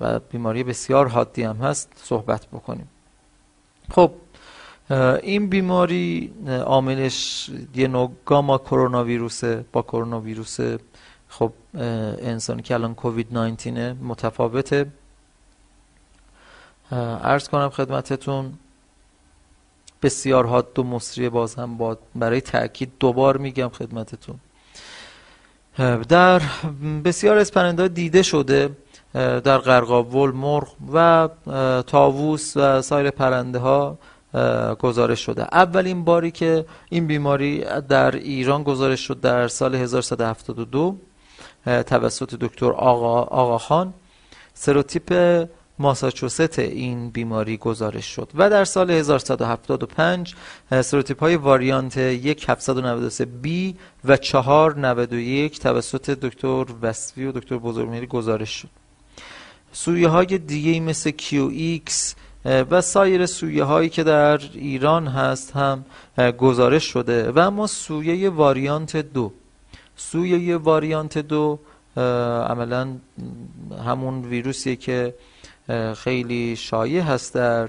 و 0.01 0.21
بیماری 0.33 0.65
بسیار 0.65 1.09
حادی 1.09 1.43
هم 1.43 1.57
هست. 1.57 1.93
صحبت 1.97 2.47
بکنیم. 2.47 2.89
خب 3.91 4.11
این 5.23 5.49
بیماری 5.49 6.33
عاملش 6.49 7.51
یه 7.75 7.89
نوع 7.89 8.11
گاما 8.27 8.59
کرونا 8.59 9.05
ویروسه 9.05 9.65
با 9.73 9.83
کرونا 9.83 10.21
ویروس 10.21 10.59
خب 11.39 11.53
انسانی 12.23 12.63
که 12.63 12.75
الان 12.75 12.95
کووید 12.95 13.27
19 13.33 13.97
متفاوته. 14.03 14.87
ارز 16.93 17.49
کنم 17.49 17.69
خدمتتون 17.69 18.53
بسیار 20.03 20.47
حاد 20.47 20.79
و 20.79 20.83
مصری 20.83 21.29
باز 21.29 21.55
هم 21.55 21.77
با 21.77 21.99
برای 22.15 22.41
تاکید 22.41 22.93
دوبار 23.01 23.37
میگم 23.37 23.69
خدمتتون. 23.69 24.37
در 26.09 26.43
بسیار 27.05 27.39
از 27.39 27.53
پرنده 27.53 27.89
دیده 27.89 28.23
شده 28.23 28.71
در 29.15 29.59
قرقاول 29.59 30.31
مرغ 30.31 30.69
و 30.93 31.29
تاووس 31.87 32.57
و 32.57 32.83
سایر 32.83 33.11
پرنده 33.11 33.59
ها 33.59 33.99
گزارش 34.79 35.21
شده. 35.27 35.43
اولین 35.43 36.05
باری 36.05 36.31
که 36.31 36.67
این 36.91 37.07
بیماری 37.07 37.65
در 37.89 38.17
ایران 38.17 38.63
گزارش 38.63 39.01
شد 39.01 39.21
در 39.21 39.49
سال 39.49 39.75
1172 39.75 40.97
توسط 41.65 42.35
دکتر 42.35 42.73
آقا, 42.73 43.23
آقا 43.23 43.59
خان. 43.59 43.95
سروتیپ 44.55 45.13
ماساچوست 45.79 46.59
این 46.59 47.11
بیماری 47.11 47.57
گزارش 47.57 48.07
شد. 48.07 48.29
و 48.35 48.51
در 48.51 48.65
سال 48.65 48.91
1175 48.91 50.35
سروتیپ 50.83 51.21
های 51.21 51.37
واریانت 51.37 51.99
1793 51.99 53.29
b 53.45 53.75
و 54.05 54.17
491 54.17 55.61
توسط 55.61 56.11
دکتر 56.11 56.65
وسوی 56.83 57.25
و 57.25 57.33
دکتر 57.33 57.57
بزرگمیری 57.57 58.07
گزارش 58.07 58.51
شد. 58.51 58.69
سویه 59.73 60.09
های 60.09 60.39
دیگه 60.39 60.81
مثل 60.81 61.11
QX 61.11 62.15
و 62.45 62.81
سایر 62.81 63.27
سویه 63.27 63.65
هایی 63.65 63.89
که 63.89 64.03
در 64.03 64.41
ایران 64.55 65.07
هست 65.07 65.53
هم 65.53 65.85
گزارش 66.39 66.85
شده. 66.85 67.31
و 67.31 67.39
اما 67.39 67.67
سویه 67.67 68.31
واریانت 68.31 68.97
دو. 68.97 69.33
سویه 70.11 70.57
واریانت 70.57 71.19
دو 71.19 71.59
عملا 71.97 72.97
همون 73.87 74.25
ویروسیه 74.25 74.77
که 74.77 75.15
خیلی 75.97 76.57
شایع 76.57 77.01
هست 77.03 77.35
در 77.35 77.69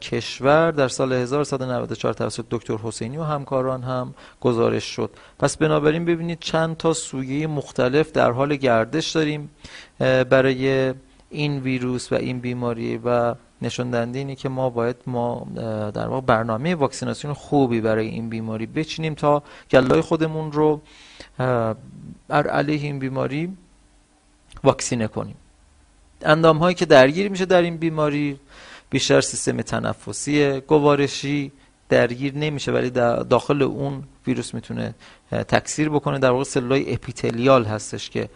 کشور. 0.00 0.70
در 0.70 0.88
سال 0.88 1.12
1194 1.12 2.14
توسط 2.14 2.44
دکتر 2.50 2.76
حسینی 2.76 3.16
و 3.16 3.22
همکاران 3.22 3.82
هم 3.82 4.14
گزارش 4.40 4.84
شد. 4.84 5.10
پس 5.38 5.56
بنابراین 5.56 6.04
ببینید 6.04 6.38
چند 6.40 6.76
تا 6.76 6.92
سویه 6.92 7.46
مختلف 7.46 8.12
در 8.12 8.30
حال 8.30 8.56
گردش 8.56 9.10
داریم 9.10 9.50
برای 9.98 10.94
این 11.30 11.58
ویروس 11.60 12.12
و 12.12 12.14
این 12.14 12.38
بیماری 12.40 13.00
و 13.04 13.34
نشون 13.62 13.90
دهنده 13.90 14.18
اینه 14.18 14.34
که 14.34 14.48
ما 14.48 14.70
باید 14.70 14.96
ما 15.06 15.46
در 15.94 16.08
واقع 16.08 16.26
برنامه 16.26 16.74
واکسیناسیون 16.74 17.34
خوبی 17.34 17.80
برای 17.80 18.06
این 18.08 18.28
بیماری 18.28 18.66
بچینیم 18.66 19.14
تا 19.14 19.42
گلای 19.70 20.00
خودمون 20.00 20.52
رو 20.52 20.80
بر 22.28 22.46
علیه 22.46 22.80
این 22.80 22.98
بیماری 22.98 23.56
واکسینه 24.64 25.06
کنیم. 25.06 25.36
اندام 26.22 26.58
هایی 26.58 26.74
که 26.74 26.86
درگیر 26.86 27.28
میشه 27.28 27.44
در 27.44 27.62
این 27.62 27.76
بیماری 27.76 28.38
بیشتر 28.90 29.20
سیستم 29.20 29.62
تنفسی 29.62 30.60
گوارشی 30.60 31.52
درگیر 31.88 32.34
نمیشه 32.34 32.72
ولی 32.72 32.90
داخل 32.90 33.62
اون 33.62 34.02
ویروس 34.26 34.54
می‌تونه 34.54 34.94
تکثیر 35.30 35.88
بکنه. 35.88 36.18
در 36.18 36.30
واقع 36.30 36.44
سلولای 36.44 36.94
اپیتلیال 36.94 37.64
هستش 37.64 38.10
که 38.10 38.28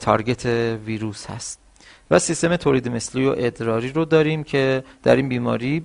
تارگت 0.00 0.46
ویروس 0.86 1.26
هست. 1.26 1.59
و 2.10 2.18
سیستم 2.18 2.56
تولید 2.56 2.88
مثلی 2.88 3.26
و 3.26 3.34
ادراری 3.38 3.92
رو 3.92 4.04
داریم 4.04 4.44
که 4.44 4.84
در 5.02 5.16
این 5.16 5.28
بیماری 5.28 5.84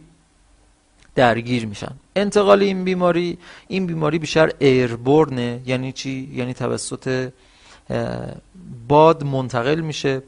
درگیر 1.16 1.66
میشن. 1.66 1.92
انتقال 2.16 2.62
این 2.62 2.84
بیماری 2.84 3.38
این 3.68 3.86
بیماری 3.86 4.20
بیشتر 4.20 4.52
ایربورنه 4.60 5.62
یعنی 5.66 5.92
چی؟ 5.92 6.30
یعنی 6.34 6.54
توسط 6.54 7.32
باد 8.88 9.24
منتقل 9.24 9.80
میشه 9.80 10.22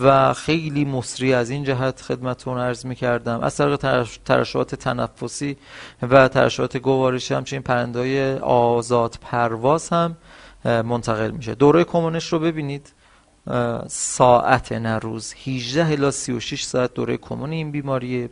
و 0.00 0.34
خیلی 0.34 0.84
مصری 0.84 1.34
از 1.34 1.50
این 1.50 1.64
جهت 1.64 2.00
خدمتون 2.00 2.58
عرض 2.58 2.86
می‌کردم. 2.86 3.40
از 3.40 3.56
طریق 3.56 3.76
ترشحات 4.24 4.74
تنفسی 4.74 5.56
و 6.02 6.28
ترشحات 6.28 6.76
گوارشی 6.76 7.34
همچنین 7.34 7.62
پرنده 7.62 8.38
آزاد 8.40 9.18
پرواز 9.20 9.88
هم 9.88 10.16
منتقل 10.64 11.30
میشه. 11.30 11.54
دوره 11.54 11.84
کمونش 11.84 12.32
رو 12.32 12.38
ببینید. 12.38 12.92
ساعت 13.88 14.72
نه 14.72 14.98
روز. 14.98 15.34
18 15.46 15.86
الی 15.86 16.10
36 16.10 16.62
ساعت 16.62 16.94
دوره 16.94 17.16
کمون 17.16 17.50
این 17.50 17.70
بیماریه 17.70 18.30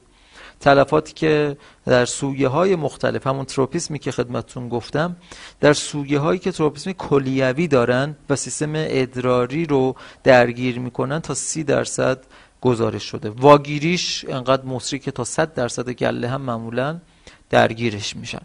تلفاتی 0.60 1.12
که 1.12 1.56
در 1.86 2.04
سویه 2.04 2.48
های 2.48 2.76
مختلف 2.76 3.26
همون 3.26 3.44
تروپیسمی 3.44 3.98
که 3.98 4.12
خدمتتون 4.12 4.68
گفتم 4.68 5.16
در 5.60 5.72
سویه 5.72 6.18
هایی 6.18 6.38
که 6.38 6.52
تروپیسم 6.52 6.92
کلیوی 6.92 7.68
دارن 7.68 8.16
و 8.30 8.36
سیستم 8.36 8.72
ادراری 8.76 9.66
رو 9.66 9.96
درگیر 10.22 10.78
می‌کنن 10.78 11.20
تا 11.20 11.34
سی 11.34 11.64
درصد 11.64 12.18
گزارش 12.60 13.02
شده. 13.02 13.30
واگیریش 13.30 14.24
انقدر 14.28 14.64
مصری 14.64 14.98
که 14.98 15.10
تا 15.10 15.24
100 15.24 15.54
درصد 15.54 15.90
گله 15.90 16.28
هم 16.28 16.40
معمولا 16.40 17.00
درگیرش 17.50 18.16
میشن. 18.16 18.42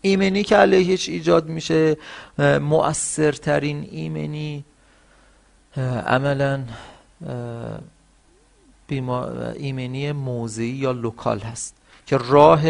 ایمنی 0.00 0.44
که 0.44 0.56
علیهش 0.56 1.08
ایجاد 1.08 1.48
میشه 1.48 1.96
مؤثرترین 2.60 3.88
ایمنی 3.90 4.64
عملا 6.06 6.64
ایمنی 9.56 10.12
موضعی 10.12 10.68
یا 10.68 10.92
لوکال 10.92 11.38
هست 11.38 11.74
که 12.06 12.16
راه 12.16 12.62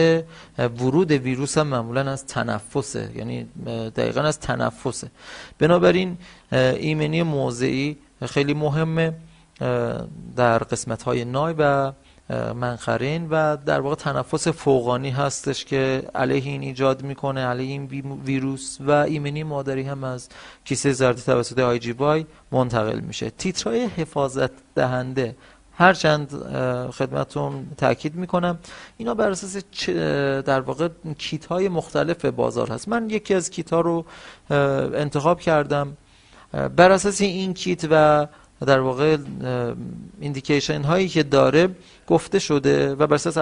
ورود 0.59 1.11
ویروس 1.13 1.59
هم 1.59 1.67
معمولا 1.67 2.11
از 2.11 2.27
تنفسه 2.27 3.11
یعنی 3.17 3.47
دقیقا 3.97 4.21
از 4.21 4.41
تنفسه. 4.41 5.11
بنابراین 5.59 6.19
ایمنی 6.53 7.23
موضعی 7.23 7.97
خیلی 8.27 8.55
مهمه 8.55 9.15
در 10.37 10.59
قسمت 10.59 11.03
های 11.03 11.25
نای 11.25 11.55
و 11.59 11.93
منخرین 12.31 13.29
و 13.31 13.57
در 13.57 13.81
واقع 13.81 13.95
تنفس 13.95 14.49
فوقانی 14.49 15.11
هستش 15.11 15.65
که 15.65 16.03
علیه 16.15 16.43
این 16.43 16.63
ایجاد 16.63 17.03
می‌کنه 17.03 17.47
علیه 17.47 17.67
این 17.67 17.85
ویروس 18.25 18.79
و 18.81 18.91
ایمنی 18.91 19.43
مادری 19.43 19.83
هم 19.83 20.05
از 20.05 20.29
کیسه 20.65 20.93
زرده 20.93 21.23
توسط 21.23 21.59
آی 21.59 21.79
جی 21.79 21.93
بای 21.93 22.27
منتقل 22.53 23.01
میشه. 23.01 23.31
تیترهای 23.31 23.85
حفاظت 23.85 24.51
دهنده 24.75 25.37
هرچند 25.73 26.31
خدمتون 26.91 27.67
تاکید 27.77 28.15
می‌کنم 28.15 28.59
اینا 28.97 29.15
بر 29.15 29.31
اساس 29.31 29.57
در 30.47 30.61
واقع 30.61 30.89
کیت 31.19 31.47
های 31.47 31.69
مختلف 31.69 32.25
بازار 32.25 32.71
هست. 32.71 32.89
من 32.89 33.11
یکی 33.11 33.35
از 33.35 33.51
کیت 33.51 33.73
ها 33.73 33.81
رو 33.81 34.05
انتخاب 34.95 35.41
کردم. 35.41 35.97
بر 36.77 36.91
اساس 36.91 37.21
این 37.21 37.55
کیت 37.55 37.85
و 37.91 38.27
در 38.67 38.81
واقع 38.81 39.17
indication 40.21 40.83
هایی 40.83 41.09
که 41.09 41.23
داره 41.23 41.69
گفته 42.07 42.39
شده 42.39 42.95
و 42.95 43.07
بر 43.07 43.15
اساس 43.15 43.39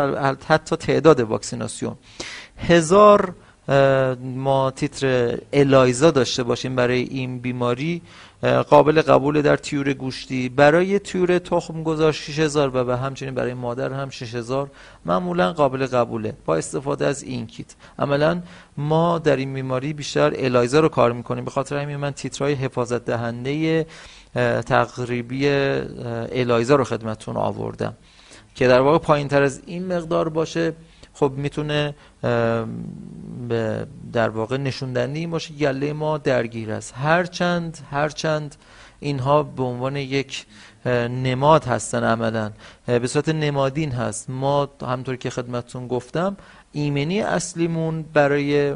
حتی 0.47 0.77
تعداد 0.77 1.21
واکسیناسیون. 1.21 1.97
هزار 2.59 3.35
ما 4.23 4.71
تیتر 4.71 5.39
الایزا 5.53 6.11
داشته 6.11 6.43
باشیم 6.43 6.77
برای 6.77 7.01
این 7.01 7.39
بیماری 7.39 8.03
قابل 8.69 9.03
قبول 9.03 9.43
در 9.43 9.57
تیور 9.57 9.93
گوشتی. 9.93 10.49
برای 10.49 10.99
تیور 10.99 11.39
تخم 11.39 11.83
گذار 11.83 12.13
6000 12.13 12.77
و 12.77 12.85
به 12.85 12.97
همچنین 12.97 13.35
برای 13.35 13.55
مادر 13.55 13.93
هم 13.93 14.11
6000 14.11 14.71
معمولا 15.07 15.53
قابل 15.53 15.87
قبوله. 15.87 16.35
با 16.45 16.57
استفاده 16.57 17.07
از 17.07 17.23
این 17.23 17.47
کیت. 17.47 17.75
عملا 17.99 18.43
ما 18.77 19.19
در 19.19 19.37
این 19.37 19.55
بیماری 19.55 19.93
بیشتر 19.93 20.33
الایزا 20.37 20.81
رو 20.81 20.89
کار 20.89 21.13
می‌کنیم. 21.13 21.45
به 21.45 21.51
خاطر 21.51 21.77
همین 21.77 21.97
من 21.97 22.11
تیترهای 22.11 22.55
حفاظت 22.55 23.05
دهنده 23.05 23.87
تقریبی 24.67 25.49
الایزا 25.49 26.77
رو 26.77 26.85
خدمتتون 26.85 27.37
آوردم. 27.37 27.95
که 28.55 28.69
در 28.69 28.81
واقع 28.81 28.99
پایین 28.99 29.29
تر 29.29 29.43
از 29.43 29.63
این 29.67 29.87
مقدار 29.87 30.29
باشه. 30.29 30.73
خب 31.15 31.33
می‌تونه 31.37 31.95
در 34.13 34.29
واقع 34.29 34.57
نشوندنی 34.57 35.27
باشه. 35.27 35.55
گله 35.55 35.93
ما 35.93 36.19
درگیر 36.19 36.73
است. 36.73 36.95
هرچند 36.97 37.79
هرچند 37.91 38.57
اینها 39.01 39.43
به 39.43 39.63
عنوان 39.63 39.97
یک 39.97 40.47
نماد 41.11 41.65
هستن 41.65 42.05
عملا. 42.05 42.51
به 42.87 43.07
صورت 43.07 43.29
نمادین 43.29 43.93
هست. 43.93 44.31
ما 44.31 44.69
همطور 44.83 45.17
که 45.17 45.31
خدمتتون 45.31 45.89
گفتم 45.89 46.37
ایمنی 46.73 47.21
اصلیمون 47.21 48.03
برای 48.03 48.75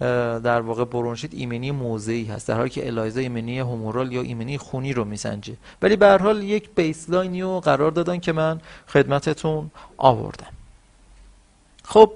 در 0.00 0.60
واقع 0.60 0.84
برونشیت 0.84 1.34
ایمنی 1.34 1.70
موضعی 1.70 2.24
هست 2.24 2.48
در 2.48 2.56
حالی 2.56 2.70
که 2.70 2.86
الایزا 2.86 3.20
ایمنی 3.20 3.58
همورال 3.58 4.12
یا 4.12 4.22
ایمنی 4.22 4.58
خونی 4.58 4.92
رو 4.92 5.04
میسنجه. 5.04 5.56
ولی 5.82 5.96
به 5.96 6.06
هر 6.06 6.18
حال 6.18 6.42
یک 6.42 6.70
baseline 6.74 7.34
ی 7.34 7.42
رو 7.42 7.60
قرار 7.60 7.90
دادن 7.90 8.18
که 8.18 8.32
من 8.32 8.60
خدمتتون 8.88 9.70
آوردم. 9.96 10.50
خب 11.84 12.12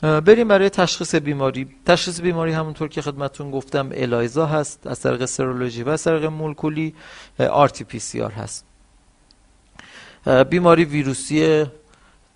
بریم 0.00 0.48
برای 0.48 0.70
تشخیص 0.70 1.14
بیماری. 1.14 1.68
تشخیص 1.86 2.20
بیماری 2.20 2.52
همونطور 2.52 2.88
که 2.88 3.02
خدمتون 3.02 3.50
گفتم 3.50 3.90
الایزا 3.92 4.46
هست 4.46 4.86
از 4.86 5.00
طریق 5.00 5.24
سرولوژی 5.24 5.82
و 5.82 5.88
از 5.88 6.04
طریق 6.04 6.24
مولکولی 6.24 6.94
RT-PCR 7.38 8.32
هست. 8.32 8.64
بیماری 10.50 10.84
ویروسی 10.84 11.66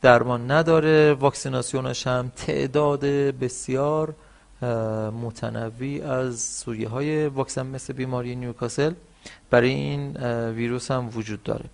درمان 0.03 0.51
نداره 0.51 1.13
واکسیناسیونش 1.13 2.07
هم 2.07 2.33
تعداد 2.37 3.05
بسیار 3.41 4.15
متنوعی 5.23 6.01
از 6.01 6.41
سویه 6.41 6.89
های 6.89 7.27
واکسن 7.27 7.67
مثل 7.67 7.93
بیماری 7.93 8.37
نیوکاسل 8.37 8.93
برای 9.51 9.71
این 9.71 10.17
ویروس 10.51 10.91
هم 10.91 11.09
وجود 11.15 11.43
داره. 11.43 11.65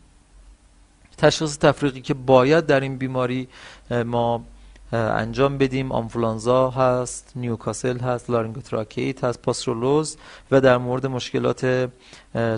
تشخیص 1.19 1.59
تفریقی 1.59 2.01
که 2.01 2.15
باید 2.15 2.67
در 2.67 2.81
این 2.81 2.97
بیماری 2.97 3.49
ما 3.91 4.45
انجام 4.93 5.59
بدیم 5.59 5.93
آنفولانزا 5.93 6.71
هست 6.71 7.33
نیوکاسل 7.37 7.99
هست 7.99 8.31
لارینگوتراکئیت 8.31 9.25
هست 9.25 9.43
پاسترولوز 9.43 10.17
و 10.51 10.61
در 10.61 10.79
مورد 10.79 11.07
مشکلات 11.07 11.91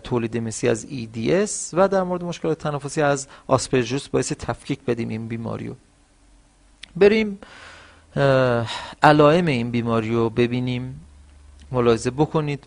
تولید 0.04 0.36
مثلی 0.36 0.68
از 0.68 0.86
EDS 0.86 1.50
و 1.72 1.88
در 1.88 2.02
مورد 2.02 2.24
مشکلات 2.24 2.58
تنفسی 2.58 3.02
از 3.02 3.28
آسپرژیلوس 3.46 4.08
باعث 4.08 4.32
تفکیک 4.32 4.80
بدیم 4.84 5.08
این 5.08 5.28
بیماری 5.28 5.68
رو 5.68 5.74
بریم 6.96 7.38
علائم 9.02 9.46
این 9.46 9.70
بیماری 9.70 10.14
رو 10.14 10.30
ببینیم. 10.30 11.06
ملاحظه 11.72 12.10
بکنید. 12.10 12.64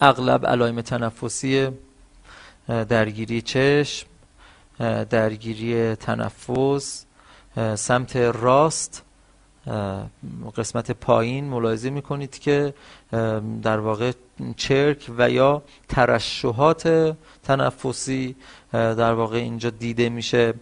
اغلب 0.00 0.46
علائم 0.46 0.80
تنفسی 0.80 1.68
درگیری 2.68 3.42
چشم 3.42 4.06
درگیری 5.10 5.94
تنفس 5.94 7.04
سمت 7.74 8.16
راست 8.16 9.02
قسمت 10.56 10.90
پایین 10.90 11.44
ملاحظه 11.44 11.90
می‌کنید 11.90 12.38
که 12.38 12.74
در 13.62 13.78
واقع 13.78 14.12
چرک 14.56 15.10
و 15.18 15.30
یا 15.30 15.62
ترشحات 15.88 17.16
تنفسی 17.42 18.36
در 18.72 19.12
واقع 19.12 19.36
اینجا 19.36 19.70
دیده 19.70 20.08
میشه. 20.08 20.54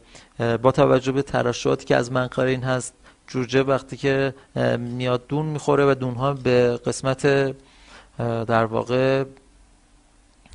با 0.62 0.72
توجه 0.72 1.12
به 1.12 1.22
ترشحاتی 1.22 1.84
که 1.84 1.96
از 1.96 2.12
منقرین 2.12 2.62
هست 2.62 2.94
جوجه 3.26 3.62
وقتی 3.62 3.96
که 3.96 4.34
میاد 4.78 5.26
دون 5.26 5.46
می‌خوره 5.46 5.90
و 5.90 5.94
دونها 5.94 6.32
به 6.32 6.76
قسمت 6.86 7.54
در 8.46 8.64
واقع 8.64 9.24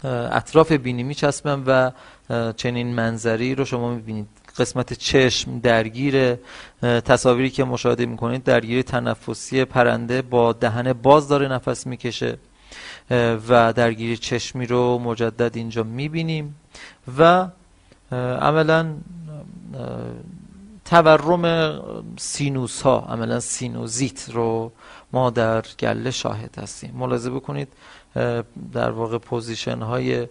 اطراف 0.04 0.72
بینی 0.72 1.04
میچسبن 1.04 1.64
و 1.68 1.92
چنین 2.54 2.88
منظری 2.96 3.56
رو 3.56 3.66
شما 3.66 3.94
می‌بینید. 3.94 4.28
قسمت 4.58 4.94
چشم 4.94 5.60
درگیر 5.60 6.36
تصاویری 6.82 7.50
که 7.50 7.64
مشاهده 7.64 8.06
می‌کنید 8.06 8.44
درگیر 8.44 8.82
تنفسی 8.82 9.66
پرنده 9.66 10.22
با 10.22 10.54
دهن 10.54 10.94
باز 10.94 11.28
داره 11.28 11.48
نفس 11.48 11.88
می‌کشه 11.88 12.38
و 13.50 13.74
درگیری 13.74 14.18
چشمی 14.18 14.66
رو 14.66 15.00
مجدد 15.00 15.58
اینجا 15.58 15.84
می‌بینیم 15.84 16.56
و 17.18 17.48
عملا 18.42 18.94
تورم 20.92 21.46
سینوس 22.18 22.82
ها 22.82 23.00
عملا 23.10 23.40
سینوزیت 23.40 24.30
رو 24.30 24.72
ما 25.14 25.30
در 25.30 25.66
گله 25.80 26.12
شاهد 26.12 26.60
هستیم. 26.60 26.94
ملاحظه 26.96 27.30
بکنید 27.30 27.68
در 28.74 28.92
واقع 28.92 29.18
position 29.18 29.82
های 29.82 30.28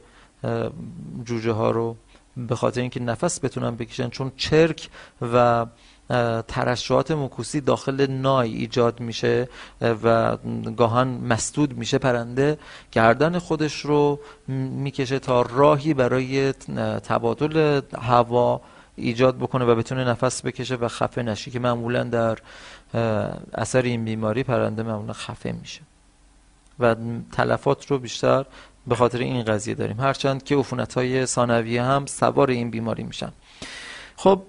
جوجه 1.25 1.53
ها 1.53 1.71
رو 1.71 1.97
به 2.37 2.57
خاطر 2.57 2.81
اینکه 2.81 3.01
نفس 3.01 3.45
بتونن 3.45 3.77
بکشن 3.77 4.09
چون 4.09 4.33
چرک 4.37 4.89
و 5.33 5.67
ترشحات 6.49 7.11
موکوسی 7.11 7.61
داخل 7.61 8.07
نای 8.11 8.55
ایجاد 8.55 9.01
میشه 9.01 9.49
و 9.81 10.37
گاهاً 10.77 11.09
مسدود 11.09 11.79
میشه 11.79 11.99
پرنده 11.99 12.59
گردن 12.93 13.39
خودش 13.39 13.81
رو 13.81 14.21
می‌کشه 14.49 15.19
تا 15.19 15.43
راهی 15.43 15.95
برای 15.95 16.53
تبادل 17.03 17.81
هوا 18.01 18.61
ایجاد 18.97 19.37
بکنه 19.39 19.65
و 19.65 19.75
بتونه 19.75 20.05
نفس 20.05 20.45
بکشه 20.45 20.75
و 20.75 20.89
خفه 20.89 21.23
نشه 21.23 21.51
که 21.51 21.59
معمولا 21.59 22.05
در 22.05 22.39
اثر 23.55 23.83
این 23.83 24.05
بیماری 24.05 24.43
پرنده 24.43 24.83
معمولا 24.83 25.13
خفه 25.13 25.53
میشه. 25.53 25.81
و 26.79 26.97
تلفات 27.33 27.87
رو 27.87 27.99
بیشتر 27.99 28.45
به 28.87 28.95
خاطر 28.95 29.19
این 29.19 29.43
قضیه 29.43 29.75
داریم. 29.75 30.01
هرچند 30.01 30.43
که 30.43 30.57
عفونت 30.57 30.95
های 30.95 31.27
ثانویه 31.27 31.83
هم 31.83 32.07
سوار 32.07 32.51
این 32.51 32.71
بیماری 32.71 33.03
میشن. 33.03 33.33
خب 34.17 34.43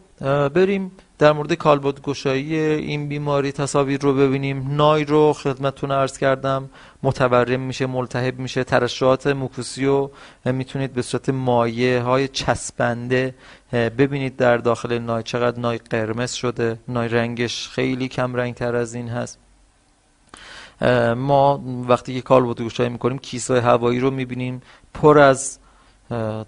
بریم 0.53 0.91
در 1.19 1.31
مورد 1.31 1.53
کالبد 1.53 2.01
گشایی 2.01 2.55
این 2.55 3.07
بیماری 3.07 3.51
تصاویر 3.51 4.01
رو 4.01 4.13
ببینیم. 4.13 4.75
نای 4.75 5.05
رو 5.05 5.33
خدمتتون 5.33 5.91
عرض 5.91 6.17
کردم. 6.17 6.69
متورم 7.03 7.59
میشه 7.59 7.85
ملتهب 7.85 8.39
میشه. 8.39 8.63
ترشحات 8.63 9.27
مکوسی 9.27 9.85
رو 9.85 10.11
می‌تونید 10.45 10.93
به 10.93 11.01
صورت 11.01 11.29
مایه 11.29 12.01
های 12.01 12.27
چسبنده 12.27 13.35
ببینید 13.71 14.35
در 14.35 14.57
داخل 14.57 14.97
نای 14.99 15.23
چقدر 15.23 15.59
نای 15.59 15.77
قرمز 15.77 16.31
شده. 16.31 16.79
نای 16.87 17.07
رنگش 17.07 17.69
خیلی 17.69 18.07
کم 18.07 18.35
رنگ 18.35 18.53
تر 18.53 18.75
از 18.75 18.93
این 18.93 19.09
هست. 19.09 19.39
ما 21.15 21.63
وقتی 21.87 22.13
که 22.13 22.21
کالبد 22.21 22.61
گشایی 22.61 22.89
می‌کنیم 22.89 23.17
کیسه 23.17 23.61
هوایی 23.61 23.99
رو 23.99 24.11
می‌بینیم. 24.11 24.61
پر 24.93 25.19
از 25.19 25.59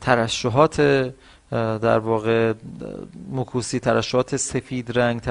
ترشحات 0.01 0.81
در 1.51 1.99
واقع 1.99 2.53
مکوسی 3.31 3.79
ترشحات 3.79 4.35
سفید 4.35 4.99
رنگ 4.99 5.21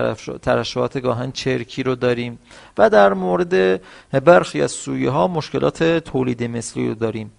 ترشحات 0.42 0.98
گاهن 0.98 1.32
چرکی 1.32 1.82
رو 1.82 1.94
داریم. 1.94 2.38
و 2.78 2.90
در 2.90 3.12
مورد 3.12 3.80
برخی 4.24 4.62
از 4.62 4.72
سویه 4.72 5.10
ها 5.10 5.28
مشکلات 5.28 5.82
تولید 5.82 6.42
مثلی 6.44 6.88
رو 6.88 6.94
داریم. 6.94 7.32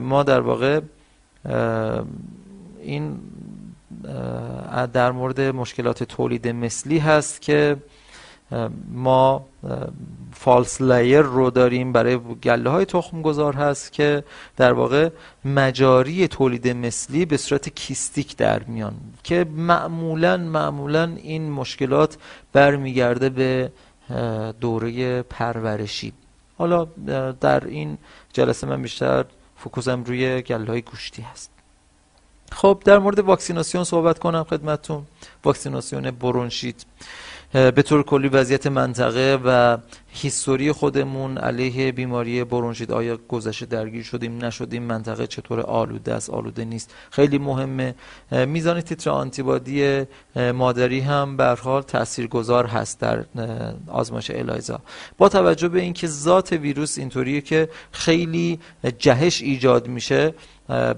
ما 0.00 0.22
در 0.22 0.40
واقع 0.40 0.80
این 2.82 3.18
در 4.92 5.12
مورد 5.12 5.40
مشکلات 5.40 6.02
تولید 6.02 6.48
مثلی 6.48 6.98
هست 6.98 7.42
که 7.42 7.76
ما 8.92 9.44
فالس 10.32 10.80
لایر 10.80 11.20
رو 11.20 11.50
داریم 11.50 11.92
برای 11.92 12.18
گله 12.18 12.70
های 12.70 12.84
تخم 12.84 13.22
گذار 13.22 13.54
هست 13.54 13.92
که 13.92 14.24
در 14.56 14.72
واقع 14.72 15.10
مجاری 15.44 16.28
تولید 16.28 16.68
مثلی 16.68 17.24
به 17.24 17.36
صورت 17.36 17.68
کیستیک 17.68 18.36
در 18.36 18.62
میان 18.62 18.94
که 19.22 19.46
معمولا 19.56 20.36
معمولا 20.36 21.12
این 21.16 21.50
مشکلات 21.50 22.18
برمیگرده 22.52 23.28
به 23.28 23.72
دوره 24.60 25.22
پرورشی. 25.22 26.12
حالا 26.58 26.84
در 27.40 27.66
این 27.66 27.98
جلسه 28.32 28.66
من 28.66 28.82
بیشتر 28.82 29.24
فکوزم 29.56 30.04
روی 30.04 30.42
گله 30.42 30.66
های 30.66 30.82
گوشتی 30.82 31.22
هست. 31.22 31.59
خب 32.52 32.82
در 32.84 32.98
مورد 32.98 33.18
واکسیناسیون 33.18 33.84
صحبت 33.84 34.18
کنم 34.18 34.44
خدمتون 34.44 35.02
واکسیناسیون 35.44 36.10
برونشیت. 36.10 36.84
به 37.52 37.82
طور 37.82 38.02
کلی 38.02 38.28
وضعیت 38.28 38.66
منطقه 38.66 39.38
و 39.44 39.78
هیستوری 40.08 40.72
خودمون 40.72 41.38
علیه 41.38 41.92
بیماری 41.92 42.44
برونشیت. 42.44 42.90
آیا 42.90 43.18
گذشته 43.28 43.66
درگیر 43.66 44.02
شدیم 44.02 44.44
نشدیم؟ 44.44 44.82
منطقه 44.82 45.26
چطور؟ 45.26 45.60
آلوده 45.60 46.14
است 46.14 46.30
آلوده 46.30 46.64
نیست. 46.64 46.94
خیلی 47.10 47.38
مهمه. 47.38 47.94
میزان 48.32 48.80
تیتر 48.80 49.10
آنتیبادی 49.10 50.04
مادری 50.36 51.00
هم 51.00 51.36
به 51.36 51.56
حال 51.62 51.82
تاثیرگذار 51.82 52.66
هست 52.66 53.00
در 53.00 53.24
آزمایش 53.86 54.30
الایزا. 54.30 54.80
با 55.18 55.28
توجه 55.28 55.68
به 55.68 55.80
اینکه 55.80 56.06
ذات 56.06 56.52
ویروس 56.52 56.98
اینطوریه 56.98 57.40
که 57.40 57.68
خیلی 57.92 58.60
جهش 58.98 59.42
ایجاد 59.42 59.88
میشه 59.88 60.34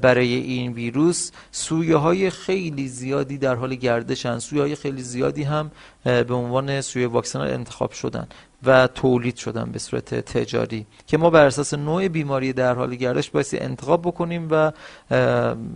برای 0.00 0.34
این 0.34 0.72
ویروس. 0.72 1.30
سویه 1.50 1.96
های 1.96 2.30
خیلی 2.30 2.88
زیادی 2.88 3.38
در 3.38 3.54
حال 3.54 3.74
گردشن. 3.74 4.38
سویه 4.38 4.62
های 4.62 4.74
خیلی 4.74 5.02
زیادی 5.02 5.42
هم 5.42 5.70
به 6.04 6.34
عنوان 6.34 6.80
سویه 6.80 7.06
واکسنال 7.06 7.50
انتخاب 7.50 7.92
شدن 7.92 8.26
و 8.64 8.86
تولید 8.86 9.36
شدن 9.36 9.72
به 9.72 9.78
صورت 9.78 10.14
تجاری. 10.14 10.86
که 11.06 11.16
ما 11.18 11.30
بر 11.30 11.46
اساس 11.46 11.74
نوع 11.74 12.08
بیماری 12.08 12.52
در 12.52 12.74
حال 12.74 12.94
گردش 12.94 13.30
بایستی 13.30 13.58
انتخاب 13.58 14.02
بکنیم 14.02 14.48
و 14.50 14.72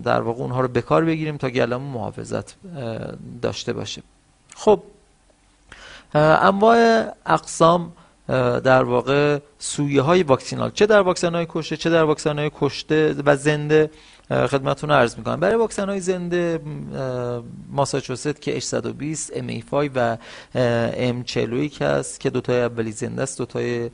در 0.05 0.21
واقع 0.21 0.41
اونها 0.43 0.61
رو 0.61 0.69
بکار 0.69 1.05
بگیریم 1.05 1.37
تا 1.37 1.51
گلمون 1.51 1.93
محافظت 1.93 2.57
داشته 3.43 3.73
باشه. 3.73 4.03
خب 4.57 4.83
انواع 6.15 7.07
اقسام 7.27 7.93
در 8.29 8.85
واقع 8.85 9.39
سویه 9.59 10.03
های 10.03 10.23
واکسینال. 10.23 10.71
چه 10.71 10.87
در 10.87 11.01
واکسن 11.01 11.35
های 11.35 11.47
کشته 11.49 11.77
چه 11.77 11.91
در 11.91 12.03
واکسن 12.03 12.39
های 12.39 12.51
کشته 12.55 13.15
و 13.27 13.37
زنده 13.37 13.91
خدمتتون 14.31 14.91
عرض 14.91 15.19
می‌کنم. 15.19 15.41
برای 15.41 15.57
واکسن 15.57 15.89
های 15.89 16.01
زنده 16.01 16.61
ماساچوست 17.71 18.41
که 18.41 18.61
H120 18.61 19.33
MA5 19.33 19.91
و 19.95 20.17
M41 21.25 21.83
هست 21.83 22.21
که 22.21 22.31
دوتای 22.31 22.63
اولی 22.63 22.93
زنده 22.93 23.23
است 23.23 23.39
دوتای 23.39 23.91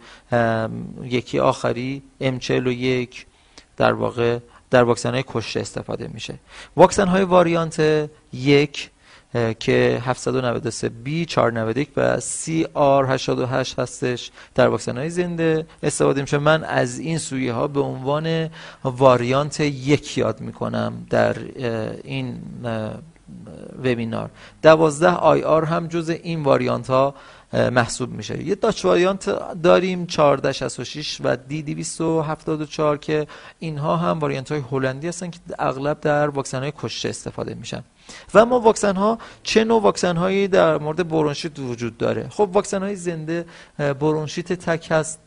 یکی 1.02 1.38
آخری 1.38 2.02
M41 2.20 3.16
در 3.76 3.92
واقع 3.92 4.38
در 4.70 4.82
واکسن 4.82 5.10
های 5.10 5.24
کشته 5.26 5.60
استفاده 5.60 6.08
میشه. 6.14 6.34
واکسن 6.76 7.08
های 7.08 7.22
واریانت 7.22 8.10
یک 8.32 8.90
که 9.60 10.02
793 10.04 10.90
B 11.04 11.24
491 11.26 11.88
و 11.96 12.20
CR 12.20 13.08
88 13.08 13.78
هستش 13.78 14.30
در 14.54 14.68
واکسن 14.68 14.96
های 14.96 15.10
زنده. 15.10 15.66
استفاده 15.82 16.20
میشه. 16.20 16.38
من 16.38 16.64
از 16.64 16.98
این 16.98 17.18
سویه 17.18 17.52
ها 17.52 17.66
به 17.66 17.80
عنوان 17.80 18.50
واریانت 18.84 19.60
یک 19.60 20.18
یاد 20.18 20.40
می‌کنم 20.40 21.06
در 21.10 21.36
این 22.04 22.38
وبینار 23.78 24.30
12 24.62 25.08
آی 25.08 25.42
آر 25.42 25.64
هم 25.64 25.86
جز 25.86 26.10
این 26.10 26.42
واریانت 26.42 26.90
ها 26.90 27.14
محسوب 27.52 28.12
میشه. 28.12 28.42
یه 28.42 28.54
داچ 28.54 28.84
واریانت 28.84 29.30
داریم 29.62 30.06
1466 30.10 31.18
و 31.24 31.36
دی 31.36 31.62
274 31.62 32.98
که 32.98 33.26
اینها 33.58 33.96
هم 33.96 34.18
واریانت 34.18 34.52
های 34.52 34.62
هلندی 34.70 35.08
هستن 35.08 35.30
که 35.30 35.38
اغلب 35.58 36.00
در 36.00 36.28
واکسن 36.28 36.58
های 36.62 36.72
کشته 36.78 37.08
استفاده 37.08 37.54
میشن. 37.54 37.84
و 38.34 38.46
ما 38.46 38.60
واکسن 38.60 38.96
ها 38.96 39.18
چه 39.42 39.64
نوع 39.64 39.82
واکسن 39.82 40.16
هایی 40.16 40.48
در 40.48 40.78
مورد 40.78 41.08
برونشیت 41.08 41.58
وجود 41.58 41.98
داره؟ 41.98 42.28
خب 42.28 42.50
واکسن 42.52 42.82
های 42.82 42.96
زنده 42.96 43.46
برونشیت 43.78 44.52
تک 44.52 44.88
هست. 44.90 45.18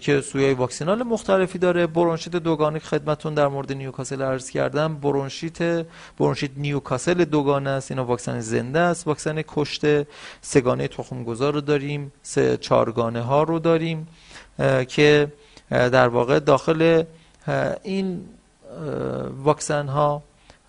که 0.00 0.20
سویای 0.20 0.54
واکسینال 0.54 1.02
مختلفی 1.02 1.58
داره. 1.58 1.86
برونشیت 1.86 2.36
دوگانه 2.36 2.78
خدمتون 2.78 3.34
در 3.34 3.48
مورد 3.48 3.72
نیوکاسل 3.72 4.22
عرض 4.22 4.50
کردم. 4.50 4.94
برونشیت 4.94 5.86
برونشیت 6.18 6.50
نیوکاسل 6.56 7.24
دوگانه 7.24 7.70
است. 7.70 7.90
اینا 7.90 8.04
واکسن 8.04 8.40
زنده 8.40 8.78
است. 8.78 9.06
واکسن 9.06 9.42
کشته 9.48 10.06
سگانه 10.40 10.88
تخمگذار 10.88 11.54
رو 11.54 11.60
داریم. 11.60 12.12
سه 12.22 12.56
چارگانه 12.56 13.20
ها 13.20 13.42
رو 13.42 13.58
داریم 13.58 14.08
که 14.88 15.32
در 15.70 16.08
واقع 16.08 16.38
داخل 16.38 17.02
این 17.82 18.24
واکسن 19.44 19.88
ها 19.88 20.22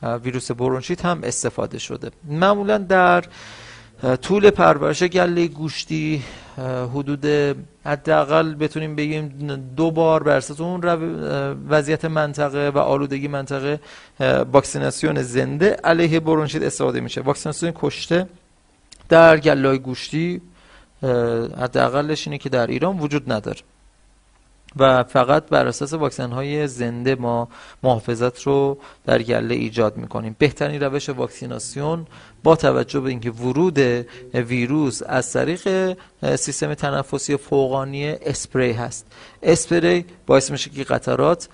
ویروس 0.04 0.52
برونشیت 0.52 1.06
هم 1.06 1.20
استفاده 1.24 1.80
شده. 1.80 2.12
معمولا 2.24 2.78
در 2.78 3.24
طول 4.22 4.50
پرورش 4.50 5.04
گله 5.04 5.48
گوشتی 5.48 6.24
حدود 6.94 7.26
حداقل 7.90 8.56
بتونیم 8.56 8.96
بگیم 8.96 9.28
دو 9.76 9.92
بار 9.92 10.24
بر 10.24 10.38
اساس 10.38 10.62
اون 10.62 10.82
وضعیت 11.70 12.06
منطقه 12.06 12.70
و 12.70 12.78
آلودگی 12.78 13.28
منطقه 13.28 13.80
واکسیناسیون 14.54 15.22
زنده 15.22 15.70
علیه 15.84 16.20
برونشیت 16.20 16.64
استفاده 16.64 17.00
میشه. 17.00 17.22
واکسیناسیون 17.22 17.74
کشته 17.76 18.28
در 19.10 19.38
گله 19.38 19.78
گوشتی 19.78 20.42
حداقلش 21.58 22.28
اینه 22.28 22.38
که 22.38 22.50
در 22.50 22.68
ایران 22.68 23.00
وجود 23.00 23.32
نداره. 23.32 23.60
و 24.78 25.04
فقط 25.04 25.46
بر 25.46 25.68
اساس 25.68 25.94
واکسن 25.94 26.32
های 26.32 26.68
زنده 26.68 27.16
ما 27.16 27.48
محافظت 27.84 28.42
رو 28.42 28.78
در 29.06 29.22
گله 29.22 29.56
ایجاد 29.56 29.98
می‌کنیم. 29.98 30.36
بهترین 30.40 30.84
روش 30.84 31.10
واکسیناسیون 31.10 32.08
با 32.44 32.56
توجه 32.56 33.00
به 33.00 33.10
اینکه 33.10 33.32
ورود 33.32 33.80
ویروس 34.34 35.02
از 35.06 35.34
طریق 35.34 35.96
سیستم 36.36 36.74
تنفسی 36.74 37.38
فوقانی 37.38 38.08
اسپری 38.08 38.72
هست. 38.72 39.06
اسپری 39.44 40.06
باعث 40.26 40.52
میشه 40.52 40.70
که 40.70 40.84
قطرات 40.84 41.50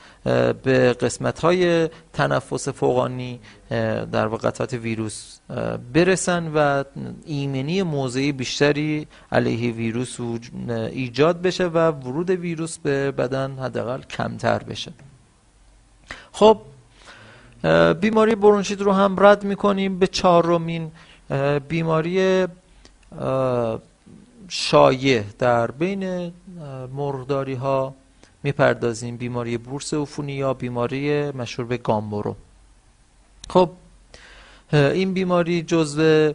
به 0.64 0.94
قسمت 0.94 1.40
های 1.40 1.90
تنفس 2.14 2.70
فوقانی 2.70 3.40
در 4.12 4.28
واقع 4.28 4.50
قطرات 4.50 4.74
ویروس 4.74 5.40
برسن 5.94 6.52
و 6.56 6.84
ایمنی 7.26 7.84
موضعی 7.84 8.32
بیشتری 8.32 9.08
علیه 9.32 9.72
ویروس 9.72 10.20
ایجاد 10.70 11.42
بشه 11.42 11.66
و 11.66 11.78
ورود 11.92 12.30
ویروس 12.30 12.78
به 12.78 13.12
بدن 13.12 13.58
حداقل 13.60 14.02
کمتر 14.02 14.60
بشه. 14.60 14.94
خب 16.32 16.58
بیماری 18.02 18.36
برونشیت 18.36 18.82
رو 18.82 18.92
هم 18.92 19.16
رد 19.20 19.44
می‌کنیم 19.44 20.00
به 20.00 20.08
چهارمین 20.08 20.92
بیماری 21.68 22.46
شایع. 24.50 25.24
در 25.40 25.72
بین 25.72 26.32
مرغداری 26.96 27.54
ها 27.54 27.94
می‌پردازیم. 28.44 29.18
بیماری 29.18 29.58
بورس 29.58 29.94
عفونی 29.94 30.34
یا 30.34 30.54
بیماری 30.54 31.32
مشهور 31.32 31.68
به 31.68 31.78
گامبورو 31.78 32.36
خب 33.50 33.70
این 34.74 35.14
بیماری 35.14 35.62
جزو 35.62 36.34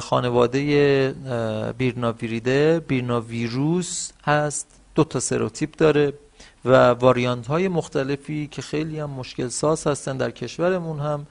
خانواده 0.00 1.14
بیرناویریده 1.78 2.80
بیرناویروس 2.88 4.12
هست. 4.24 4.66
دو 4.94 5.04
تا 5.04 5.20
سروتیپ 5.20 5.76
داره. 5.76 6.12
و 6.64 6.90
واریانت 6.90 7.46
های 7.46 7.68
مختلفی 7.68 8.46
که 8.46 8.62
خیلی 8.62 9.00
هم 9.00 9.10
مشکل 9.10 9.48
ساز 9.48 9.86
هستن 9.86 10.16
در 10.16 10.30
کشورمون 10.30 11.00
هم 11.00 11.26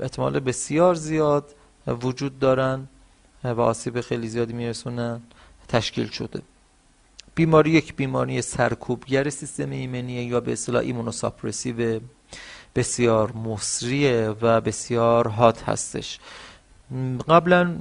احتمال 0.00 0.40
بسیار 0.40 0.94
زیاد 0.94 1.54
وجود 1.86 2.38
دارن 2.38 2.88
و 3.44 3.60
آسیب 3.60 4.00
خیلی 4.00 4.28
زیادی 4.28 4.52
میرسونن 4.52 5.20
تشکیل 5.68 6.08
شده. 6.08 6.42
بیماری 7.34 7.70
یک 7.70 7.96
بیماری 7.96 8.42
سرکوبگر 8.42 9.30
سیستم 9.30 9.70
ایمنی 9.70 10.12
یا 10.12 10.40
به 10.40 10.52
اصطلاح 10.52 10.82
ایمونوساپرسیو 10.82 12.00
بسیار 12.74 13.32
مصریه 13.32 14.34
و 14.42 14.60
بسیار 14.60 15.28
هات 15.28 15.62
هستش. 15.62 16.18
قبلا 17.28 17.76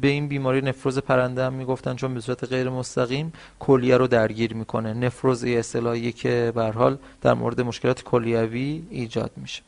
به 0.00 0.08
این 0.08 0.28
بیماری 0.28 0.60
نفروز 0.60 0.98
پرنده 0.98 1.44
هم 1.44 1.52
می‌گفتن 1.52 1.94
چون 1.94 2.14
به 2.14 2.20
صورت 2.20 2.44
غیر 2.44 2.70
مستقیم 2.70 3.32
کلیه 3.58 3.96
رو 3.96 4.06
درگیر 4.06 4.54
می‌کنه. 4.54 4.94
نفروز 4.94 5.44
اصطلاحی 5.44 6.12
که 6.12 6.52
به 6.54 6.64
حال 6.64 6.98
در 7.22 7.34
مورد 7.34 7.60
مشکلات 7.60 8.02
کلیوی 8.02 8.82
ایجاد 8.90 9.30
میشه. 9.36 9.62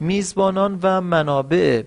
میزبانان 0.00 0.78
و 0.82 1.00
منابع 1.00 1.82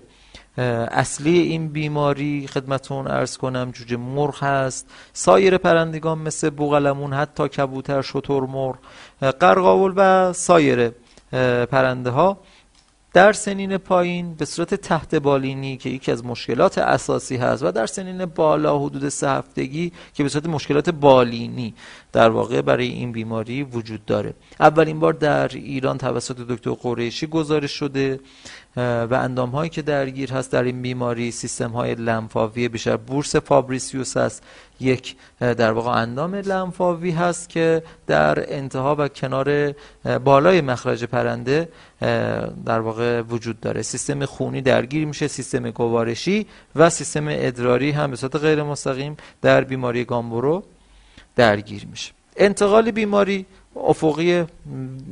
اصلی 0.90 1.38
این 1.38 1.68
بیماری 1.68 2.46
خدمتون 2.46 3.06
ارز 3.06 3.36
کنم 3.36 3.70
جوجه 3.70 3.96
مرغ 3.96 4.42
هست. 4.42 4.90
سایر 5.12 5.58
پرندگان 5.58 6.18
مثل 6.18 6.50
بوغلمون 6.50 7.12
حتی 7.12 7.48
کبوتر 7.48 8.02
شتر 8.02 8.40
مرغ 8.40 8.78
قرقاول 9.20 9.92
و 9.96 10.32
سایر 10.32 10.92
پرنده 11.70 12.10
ها 12.10 12.38
در 13.12 13.32
سنین 13.32 13.78
پایین 13.78 14.34
به 14.34 14.44
صورت 14.44 14.74
تحت 14.74 15.14
بالینی 15.14 15.76
که 15.76 15.90
یکی 15.90 16.12
از 16.12 16.24
مشکلات 16.24 16.78
اساسی 16.78 17.36
هست 17.36 17.62
و 17.62 17.72
در 17.72 17.86
سنین 17.86 18.24
بالا 18.24 18.78
حدود 18.78 19.08
سه 19.08 19.30
هفتگی 19.30 19.92
که 20.14 20.22
به 20.22 20.28
صورت 20.28 20.46
مشکلات 20.46 20.90
بالینی 20.90 21.74
در 22.12 22.30
واقع 22.30 22.60
برای 22.60 22.88
این 22.88 23.12
بیماری 23.12 23.62
وجود 23.62 24.04
داره. 24.04 24.34
اولین 24.60 25.00
بار 25.00 25.12
در 25.12 25.48
ایران 25.48 25.98
توسط 25.98 26.36
دکتر 26.36 26.70
قریشی 26.70 27.26
گزارش 27.26 27.72
شده 27.72 28.20
و 28.78 29.14
اندام 29.14 29.50
هایی 29.50 29.70
که 29.70 29.82
درگیر 29.82 30.32
هست 30.32 30.52
در 30.52 30.62
این 30.62 30.82
بیماری 30.82 31.30
سیستم 31.30 31.70
های 31.70 31.94
لنفاوی 31.94 32.68
بیشتر. 32.68 32.96
بورس 32.96 33.36
فابریسیوس 33.36 34.16
هست 34.16 34.42
یک 34.80 35.16
در 35.40 35.72
واقع 35.72 35.90
اندام 35.90 36.34
لنفاوی 36.34 37.10
هست 37.10 37.48
که 37.48 37.82
در 38.06 38.54
انتها 38.54 38.96
و 38.98 39.08
کنار 39.08 39.74
بالای 40.24 40.60
مخرج 40.60 41.04
پرنده 41.04 41.68
در 42.64 42.80
واقع 42.80 43.22
وجود 43.22 43.60
داره. 43.60 43.82
سیستم 43.82 44.24
خونی 44.24 44.60
درگیر 44.60 45.06
میشه 45.06 45.28
سیستم 45.28 45.70
گوارشی 45.70 46.46
و 46.76 46.90
سیستم 46.90 47.26
ادراری 47.28 47.90
هم 47.90 48.10
به 48.10 48.16
صورت 48.16 48.36
غیر 48.36 48.62
مستقیم 48.62 49.16
در 49.42 49.64
بیماری 49.64 50.04
گامبورو 50.04 50.62
درگیر 51.36 51.86
میشه. 51.90 52.12
انتقال 52.36 52.90
بیماری 52.90 53.46
افقی 53.76 54.44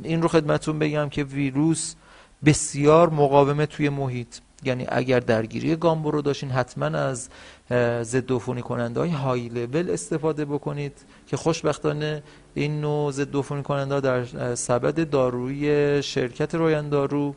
این 0.03 0.21
رو 0.21 0.27
خدمتون 0.27 0.79
بگم 0.79 1.09
که 1.09 1.23
ویروس 1.23 1.95
بسیار 2.45 3.09
مقاومه 3.09 3.65
توی 3.65 3.89
محیط. 3.89 4.37
یعنی 4.63 4.85
اگر 4.89 5.19
درگیری 5.19 5.75
گامبو 5.75 6.11
رو 6.11 6.21
داشتین 6.21 6.49
حتما 6.49 6.85
از 6.85 7.29
ضد 8.01 8.31
عفونی 8.31 8.61
کننده 8.61 8.99
های 8.99 9.09
های 9.09 9.49
لول 9.49 9.89
استفاده 9.89 10.45
بکنید 10.45 10.93
که 11.27 11.37
خوشبختانه 11.37 12.23
این 12.53 12.81
نوع 12.81 13.11
ضد 13.11 13.35
عفونی 13.35 13.63
کننده 13.63 13.99
در 13.99 14.55
سبد 14.55 15.09
دارویی 15.09 16.03
شرکت 16.03 16.55
رویان 16.55 16.89
دارو 16.89 17.35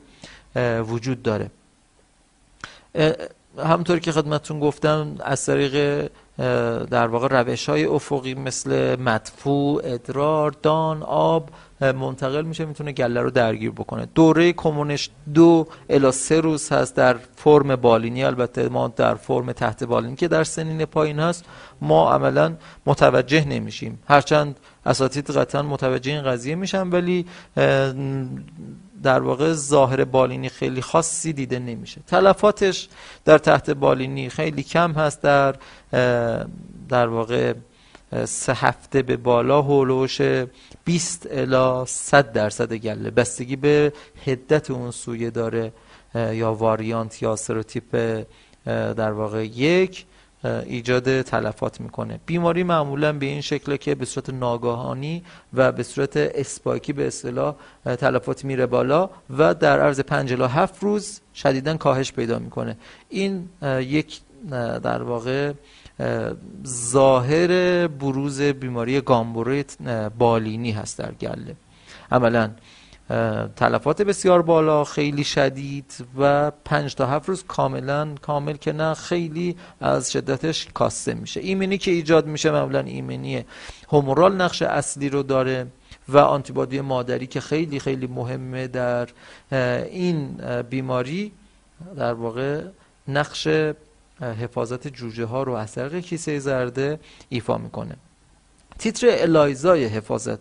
وجود 0.87 1.23
داره. 1.23 1.51
همطور 3.59 3.99
که 3.99 4.13
خدمتون 4.13 4.61
گفتم 4.61 5.17
از 5.21 5.47
طریق 5.47 6.09
در 6.91 7.07
واقع 7.07 7.29
روش 7.29 7.69
های 7.69 7.85
افقی 7.85 8.35
مثل 8.35 8.97
مدفوع 9.01 9.83
ادرار 9.85 10.55
دان 10.63 11.03
آب 11.03 11.51
منتقل 11.81 12.43
میشه 12.43 12.65
می‌تونه 12.65 12.93
گله 12.93 13.21
رو 13.21 13.31
درگیر 13.31 13.71
بکنه. 13.71 14.09
دوره 14.15 14.53
کمونش 14.53 15.11
دو 15.35 15.67
الا 15.91 16.11
سه 16.11 16.41
روز 16.41 16.73
هست 16.73 16.97
در 16.97 17.17
فرم 17.37 17.77
بالینی 17.77 18.25
البته 18.25 18.69
ما 18.69 18.89
در 18.89 19.15
فرم 19.15 19.53
تحت 19.53 19.85
بالینی 19.85 20.17
که 20.17 20.29
در 20.29 20.45
سنین 20.45 20.85
پایین 20.85 21.19
هست 21.19 21.45
ما 21.81 22.13
عملا 22.13 22.55
متوجه 22.87 23.45
نمیشیم. 23.45 24.03
هرچند 24.09 24.61
اساتید 24.87 25.31
قطعا 25.31 25.63
متوجه 25.63 26.13
این 26.13 26.23
قضیه 26.23 26.55
میشن 26.55 26.89
ولی 26.89 27.27
در 29.03 29.21
واقع 29.21 29.53
ظاهر 29.53 30.05
بالینی 30.05 30.49
خیلی 30.49 30.83
خاصی 30.83 31.33
دیده 31.33 31.59
نمیشه. 31.59 32.01
تلفاتش 32.07 32.89
در 33.25 33.39
تحت 33.39 33.71
بالینی 33.71 34.29
خیلی 34.29 34.63
کم 34.63 34.93
هست 34.93 35.23
در 35.23 35.55
در 36.89 37.09
واقع 37.09 37.55
سه 38.25 38.55
هفته 38.55 39.03
به 39.03 39.17
بالا 39.17 39.63
هولوش 39.63 40.21
20 40.85 41.29
الا 41.31 41.85
100 41.85 42.33
درصد 42.33 42.73
گله. 42.73 43.11
بستگی 43.11 43.57
به 43.57 43.93
هدت 44.27 44.71
اون 44.71 44.91
سویه 44.91 45.31
داره 45.31 45.73
یا 46.15 46.55
واریانت 46.55 47.23
یا 47.23 47.37
سروتیپ 47.37 48.25
در 48.67 49.13
واقع 49.13 49.45
یک. 49.45 50.07
ایجاد 50.45 51.23
تلفات 51.23 51.81
می‌کنه. 51.81 52.21
بیماری 52.27 52.63
معمولا 52.63 53.13
به 53.13 53.27
این 53.27 53.41
شکله 53.41 53.79
که 53.79 53.95
به 53.95 54.05
صورت 54.05 54.31
ناگاهانی 54.31 55.23
و 55.55 55.73
به 55.73 55.83
صورت 55.83 56.17
اسپاکی 56.17 56.93
به 56.93 57.07
اصطلاح 57.07 57.55
تلفات 57.85 58.45
میره 58.45 58.67
بالا 58.67 59.11
و 59.39 59.55
در 59.55 59.81
عرض 59.81 60.01
5 60.01 60.33
الی 60.33 60.45
7 60.45 60.83
روز 60.83 61.21
شدیدا 61.35 61.77
کاهش 61.77 62.13
پیدا 62.13 62.39
می‌کنه. 62.39 62.77
این 63.09 63.49
یک 63.81 64.21
در 64.83 65.03
واقع 65.03 65.53
ظاهر 66.67 67.87
بروز 67.87 68.41
بیماری 68.41 69.01
گامبوره 69.01 69.65
بالینی 70.19 70.71
هست 70.71 70.99
در 70.99 71.13
گله. 71.13 71.57
عملا 72.13 72.51
تلفات 73.57 74.03
بسیار 74.03 74.43
بالا 74.43 74.85
خیلی 74.85 75.25
شدید 75.25 76.07
و 76.19 76.51
پنج 76.51 76.95
تا 76.95 77.07
هفت 77.07 77.29
روز 77.29 77.45
کاملا 77.45 78.15
کامل 78.23 78.57
که 78.57 78.73
نه 78.73 78.95
خیلی 78.95 79.57
از 79.81 80.13
شدتش 80.13 80.69
کاسته 80.75 81.15
میشه. 81.15 81.41
ایمنی 81.41 81.79
که 81.79 81.91
ایجاد 81.91 82.27
میشه 82.27 82.51
معمولا 82.51 82.81
ایمنی 82.81 83.45
همورال 83.93 84.37
نقش 84.37 84.63
اصلی 84.63 85.09
رو 85.09 85.23
داره 85.23 85.67
و 86.09 86.19
آنتیبادی 86.19 86.81
مادری 86.81 87.27
که 87.27 87.41
خیلی 87.41 87.81
خیلی 87.81 88.07
مهمه 88.07 88.67
در 88.69 89.09
این 89.91 90.41
بیماری 90.71 91.33
در 91.97 92.13
واقع 92.13 92.63
نقش 93.09 93.49
حفاظت 94.21 94.89
جوجه 94.89 95.25
ها 95.25 95.43
رو 95.43 95.53
از 95.53 95.73
طریق 95.73 96.01
کیسه 96.01 96.39
زرده 96.39 97.01
ایفا 97.29 97.59
می‌کنه. 97.59 97.97
تیتر 98.81 99.07
الایزای 99.11 99.85
حفاظت 99.85 100.41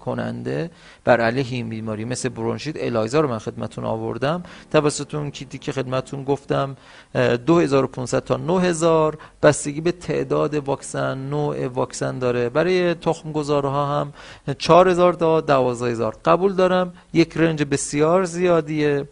کننده 0.00 0.70
بر 1.04 1.20
علیه 1.20 1.46
این 1.50 1.68
بیماری 1.68 2.04
مثل 2.04 2.28
برونشیت 2.28 2.76
الایزا 2.78 3.20
رو 3.20 3.28
من 3.28 3.38
خدمتون 3.38 3.84
آوردم. 3.84 4.42
توسط 4.72 5.14
اون 5.14 5.30
کیتی 5.30 5.58
که 5.58 5.72
خدمتون 5.72 6.24
گفتم 6.24 6.76
2500 7.46 8.24
تا 8.24 8.36
9000 8.36 9.18
بستگی 9.42 9.80
به 9.80 9.92
تعداد 9.92 10.54
واکسن 10.54 11.18
نوع 11.18 11.66
واکسن 11.66 12.18
داره. 12.18 12.48
برای 12.48 12.94
تخم 12.94 13.32
گذارها 13.32 14.00
هم 14.00 14.12
4000 14.58 15.12
تا 15.12 15.40
12000 15.40 16.16
قبول 16.24 16.52
دارم 16.52 16.92
یک 17.12 17.36
رنج 17.36 17.62
بسیار 17.62 18.24
زیادیه. 18.24 19.08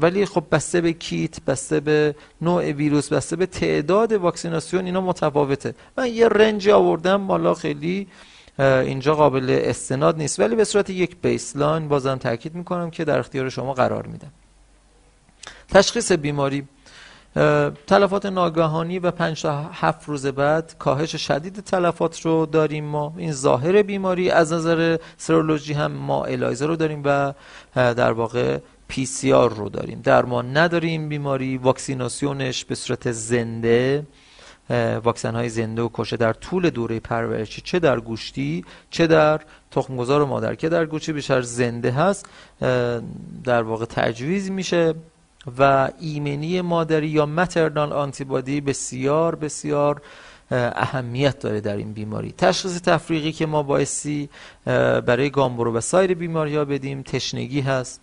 ولی 0.00 0.26
خب 0.26 0.44
بسته 0.52 0.80
به 0.80 0.92
کیت 0.92 1.44
بسته 1.44 1.80
به 1.80 2.14
نوع 2.40 2.72
ویروس 2.72 3.12
بسته 3.12 3.36
به 3.36 3.46
تعداد 3.46 4.12
واکسیناسیون 4.12 4.84
اینا 4.84 5.00
متفاوته. 5.00 5.74
من 5.98 6.06
یه 6.06 6.28
رنج 6.28 6.68
آوردم 6.68 7.26
بالا 7.26 7.54
خیلی 7.54 8.08
اینجا 8.58 9.14
قابل 9.14 9.60
استناد 9.62 10.16
نیست. 10.16 10.40
ولی 10.40 10.56
به 10.56 10.64
صورت 10.64 10.90
یک 10.90 11.16
بیسلاین 11.22 11.88
بازم 11.88 12.16
تاکید 12.16 12.54
می‌کنم 12.54 12.90
که 12.90 13.04
در 13.04 13.18
اختیار 13.18 13.48
شما 13.48 13.72
قرار 13.72 14.06
میدم 14.06 14.32
تشخیص 15.68 16.12
بیماری. 16.12 16.68
تلفات 17.86 18.26
ناگهانی 18.26 18.98
و 18.98 19.10
5 19.10 19.42
تا 19.42 19.62
7 19.72 20.08
روز 20.08 20.26
بعد 20.26 20.74
کاهش 20.78 21.16
شدید 21.16 21.60
تلفات 21.60 22.20
رو 22.20 22.46
داریم 22.46 22.84
ما. 22.84 23.14
این 23.16 23.32
ظاهر 23.32 23.82
بیماری 23.82 24.30
از 24.30 24.52
نظر 24.52 24.98
سرولوژی 25.16 25.72
هم 25.72 25.92
ما 25.92 26.24
الایزا 26.24 26.66
رو 26.66 26.76
داریم 26.76 27.02
و 27.04 27.32
در 27.74 28.12
واقع 28.12 28.58
پی 28.92 29.06
سی 29.06 29.32
آر 29.32 29.54
رو 29.54 29.68
داریم. 29.68 30.00
درمان 30.04 30.56
نداریم 30.56 31.08
بیماری. 31.08 31.56
واکسیناسیونش 31.58 32.64
به 32.64 32.74
صورت 32.74 33.12
زنده 33.12 34.06
واکسن 35.04 35.34
های 35.34 35.48
زنده 35.48 35.82
و 35.82 35.88
کشه 35.94 36.16
در 36.16 36.32
طول 36.32 36.70
دوره 36.70 37.00
پرورشی 37.00 37.62
چه 37.64 37.78
در 37.78 38.00
گوشتی 38.00 38.64
چه 38.90 39.06
در 39.06 39.40
تخمگذار 39.70 40.22
و 40.22 40.26
مادر 40.26 40.54
که 40.54 40.68
در 40.68 40.86
گوشتی 40.86 41.12
بیشتر 41.12 41.42
زنده 41.42 41.90
هست 41.90 42.26
در 43.44 43.62
واقع 43.62 43.84
تجویز 43.84 44.50
میشه 44.50 44.94
و 45.58 45.90
ایمنی 46.00 46.60
مادری 46.60 47.08
یا 47.08 47.26
مترنال 47.26 47.92
آنتیبادی 47.92 48.60
بسیار 48.60 49.34
بسیار 49.34 50.02
اهمیت 50.50 51.38
داره 51.38 51.60
در 51.60 51.76
این 51.76 51.92
بیماری. 51.92 52.34
تشخیص 52.38 52.80
تفریقی 52.80 53.32
که 53.32 53.46
ما 53.46 53.62
بایستی 53.62 54.28
برای 55.06 55.30
گامبرو 55.30 55.72
و 55.72 55.80
سایر 55.80 56.14
بیماری 56.14 56.56
ها 56.56 56.64
بدیم 56.64 57.02
تشنگی 57.02 57.60
هست. 57.60 58.01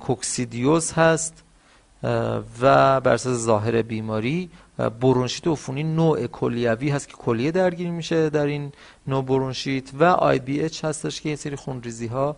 کوکسیدیوز 0.00 0.92
هست 0.92 1.44
و 2.60 3.00
بر 3.00 3.12
اساس 3.12 3.38
ظاهر 3.38 3.82
بیماری 3.82 4.50
برونشیت 5.00 5.46
عفونی 5.46 5.82
نوع 5.82 6.26
کلیوی 6.26 6.90
هست 6.90 7.08
که 7.08 7.14
کلیه 7.14 7.50
درگیر 7.50 7.90
میشه 7.90 8.30
در 8.30 8.46
این 8.46 8.72
نوع 9.06 9.24
برونشیت 9.24 9.90
و 10.00 10.04
آی 10.04 10.38
بی 10.38 10.62
اچ 10.62 10.84
هستش 10.84 11.20
که 11.20 11.28
یه 11.28 11.36
سری 11.36 11.56
خونریزی 11.56 12.06
ها 12.06 12.36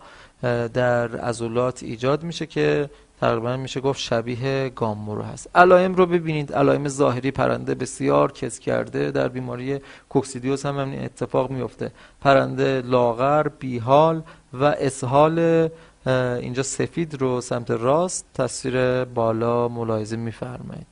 در 0.73 1.17
عضلات 1.17 1.83
ایجاد 1.83 2.23
میشه 2.23 2.45
که 2.45 2.89
تقریبا 3.21 3.57
میشه 3.57 3.81
گفت 3.81 3.99
شبیه 3.99 4.69
گامورو 4.75 5.21
هست. 5.21 5.49
علائم 5.55 5.95
رو 5.95 6.05
ببینید. 6.05 6.53
علائم 6.53 6.87
ظاهری 6.87 7.31
پرنده 7.31 7.75
بسیار 7.75 8.31
کس 8.31 8.59
کرده 8.59 9.11
در 9.11 9.27
بیماری 9.27 9.79
کوکسیدیوز 10.09 10.65
هم 10.65 10.79
همین 10.79 11.03
اتفاق 11.03 11.51
میفته. 11.51 11.91
پرنده 12.21 12.81
لاغر 12.81 13.47
بیحال 13.47 14.21
و 14.53 14.63
اسهال 14.63 15.69
اینجا 16.07 16.63
سفید 16.63 17.21
رو 17.21 17.41
سمت 17.41 17.71
راست 17.71 18.25
تصویر 18.33 19.03
بالا 19.03 19.67
ملاحظه 19.67 20.15
میفرمایید. 20.15 20.87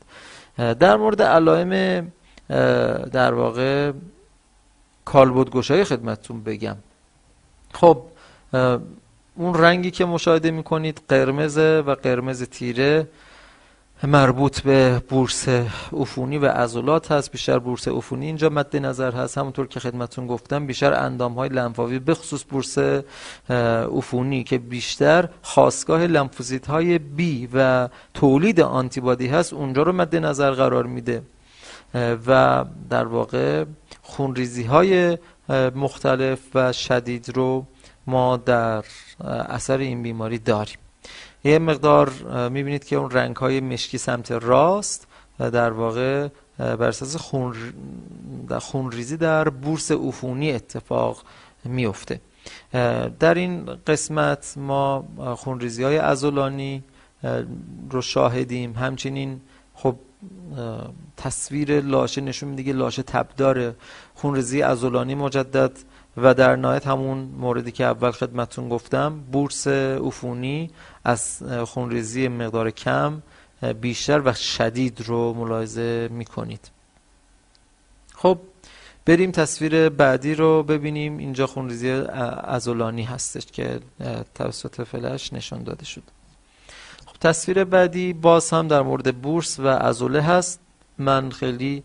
در 0.57 0.97
مورد 0.97 1.21
علائم 1.21 2.11
در 3.11 3.33
واقع 3.33 3.91
کالبدگشایی 5.05 5.83
خدمتتون 5.83 6.43
بگم. 6.43 6.77
خب 7.73 8.01
اون 9.35 9.53
رنگی 9.53 9.91
که 9.91 10.05
مشاهده 10.05 10.51
می‌کنید 10.51 11.01
قرمز 11.07 11.57
و 11.57 11.95
قرمز 12.03 12.43
تیره 12.43 13.07
مربوط 14.03 14.61
به 14.61 15.01
بورس 15.09 15.47
عفونی 15.93 16.37
و 16.37 16.45
عضلات 16.45 17.11
هست 17.11 17.31
بیشتر 17.31 17.59
بورس 17.59 17.87
عفونی 17.87 18.25
اینجا 18.25 18.49
مد 18.49 18.77
نظر 18.77 19.11
هست. 19.11 19.37
همونطور 19.37 19.67
که 19.67 19.79
خدمتون 19.79 20.27
گفتم 20.27 20.67
بیشتر 20.67 20.93
اندام 20.93 21.33
های 21.33 21.49
لنفاوی 21.49 21.99
به 21.99 22.13
خصوص 22.13 22.43
بورس 22.49 22.77
عفونی 23.97 24.43
که 24.43 24.57
بیشتر 24.57 25.29
خواستگاه 25.41 26.07
لنفوزیت 26.07 26.67
های 26.67 26.99
بی 26.99 27.49
و 27.53 27.89
تولید 28.13 28.61
آنتیبادی 28.61 29.27
هست 29.27 29.53
اونجا 29.53 29.83
رو 29.83 29.91
مد 29.91 30.15
نظر 30.15 30.51
قرار 30.51 30.85
میده. 30.85 31.21
و 32.27 32.65
در 32.89 33.05
واقع 33.05 33.65
خونریزی 34.01 34.63
های 34.63 35.17
مختلف 35.75 36.39
و 36.55 36.73
شدید 36.73 37.29
رو 37.35 37.65
ما 38.07 38.37
در 38.37 38.83
اثر 39.49 39.77
این 39.77 40.03
بیماری 40.03 40.37
داریم. 40.37 40.77
یه 41.43 41.59
مقدار 41.59 42.09
می‌بینید 42.49 42.85
که 42.85 42.95
اون 42.95 43.11
رنگ 43.11 43.35
های 43.35 43.59
مشکی 43.59 43.97
سمت 43.97 44.31
راست 44.31 45.07
در 45.39 45.71
واقع 45.71 46.27
بر 46.57 46.83
اساس 46.83 47.15
خون 47.15 47.55
خونریزی 48.59 49.17
در 49.17 49.49
بورس 49.49 49.91
عفونی 49.91 50.51
اتفاق 50.51 51.23
میفته 51.65 52.21
در 53.19 53.33
این 53.33 53.65
قسمت 53.87 54.53
ما 54.57 55.07
خونریزی 55.37 55.83
های 55.83 55.97
ازولانی 55.97 56.83
رو 57.91 58.01
شاهدیم. 58.01 58.73
همچنین 58.73 59.41
خب 59.73 59.95
تصویر 61.17 61.81
لاشه 61.81 62.21
نشون 62.21 62.49
میده 62.49 62.63
که 62.63 62.73
لاشه 62.73 63.03
تبدار 63.03 63.75
خونریزی 64.15 64.61
ازولانی 64.61 65.15
مجدد 65.15 65.71
و 66.17 66.33
در 66.33 66.55
نهایت 66.55 66.87
همون 66.87 67.17
موردی 67.17 67.71
که 67.71 67.83
اول 67.85 68.11
خدمتون 68.11 68.69
گفتم 68.69 69.19
بورس 69.31 69.67
عفونی. 69.67 70.71
از 71.03 71.43
خونریزی 71.65 72.27
مقدار 72.27 72.71
کم 72.71 73.21
بیشتر 73.81 74.21
و 74.25 74.33
شدید 74.33 75.01
رو 75.01 75.33
ملاحظه 75.33 76.09
می‌کنید. 76.11 76.69
خب 78.15 78.37
بریم 79.05 79.31
تصویر 79.31 79.89
بعدی 79.89 80.35
رو 80.35 80.63
ببینیم. 80.63 81.17
اینجا 81.17 81.47
خونریزی 81.47 81.89
عضلانی 82.43 83.03
هستش 83.03 83.45
که 83.45 83.79
توسط 84.35 84.81
فلش 84.81 85.33
نشان 85.33 85.63
داده 85.63 85.85
شد. 85.85 86.03
خب 87.05 87.17
تصویر 87.21 87.63
بعدی 87.63 88.13
باز 88.13 88.49
هم 88.49 88.67
در 88.67 88.81
مورد 88.81 89.21
بورس 89.21 89.59
و 89.59 89.67
عضله 89.67 90.21
هست. 90.21 90.59
من 90.97 91.29
خیلی 91.29 91.83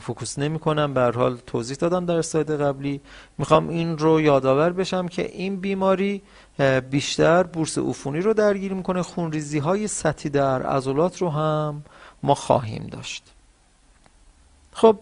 focus 0.00 0.38
نمی 0.38 0.58
کنم 0.58 0.98
حال 0.98 1.36
توضیح 1.46 1.76
دادم 1.76 2.06
در 2.06 2.22
اسلاید 2.22 2.50
قبلی. 2.50 3.00
می‌خوام 3.38 3.68
این 3.68 3.98
رو 3.98 4.20
یادآور 4.20 4.72
بشم 4.72 5.08
که 5.08 5.30
این 5.30 5.56
بیماری 5.56 6.22
بیشتر 6.90 7.42
بورس 7.42 7.78
عفونی 7.78 8.20
رو 8.20 8.34
درگیر 8.34 8.72
می‌کنه 8.74 9.02
خونریزی 9.02 9.58
های 9.58 9.88
سطحی 9.88 10.30
در 10.30 10.62
عضلات 10.62 11.22
رو 11.22 11.30
هم 11.30 11.84
ما 12.22 12.34
خواهیم 12.34 12.86
داشت. 12.86 13.22
خب 14.72 14.98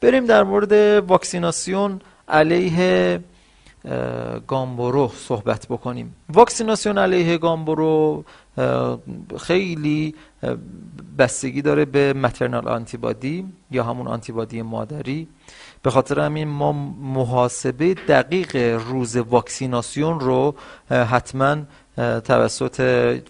بریم 0.00 0.26
در 0.26 0.42
مورد 0.42 0.72
واکسیناسیون 1.08 2.00
علیه 2.28 3.20
گامبورو 4.46 5.12
صحبت 5.16 5.66
بکنیم. 5.66 6.16
واکسیناسیون 6.28 6.98
علیه 6.98 7.38
گامبورو 7.38 8.24
خیلی 9.38 10.14
بستگی 11.18 11.62
داره 11.62 11.84
به 11.84 12.12
مترنال 12.12 12.68
آنتیبادی 12.68 13.46
یا 13.70 13.84
همون 13.84 14.06
آنتیبادی 14.08 14.62
مادری. 14.62 15.28
به 15.82 15.90
خاطر 15.90 16.20
همین 16.20 16.48
ما 16.48 16.72
محاسبه 17.02 17.94
دقیق 17.94 18.56
روز 18.88 19.16
واکسیناسیون 19.16 20.20
رو 20.20 20.54
حتما 20.88 21.56
توسط 21.96 22.80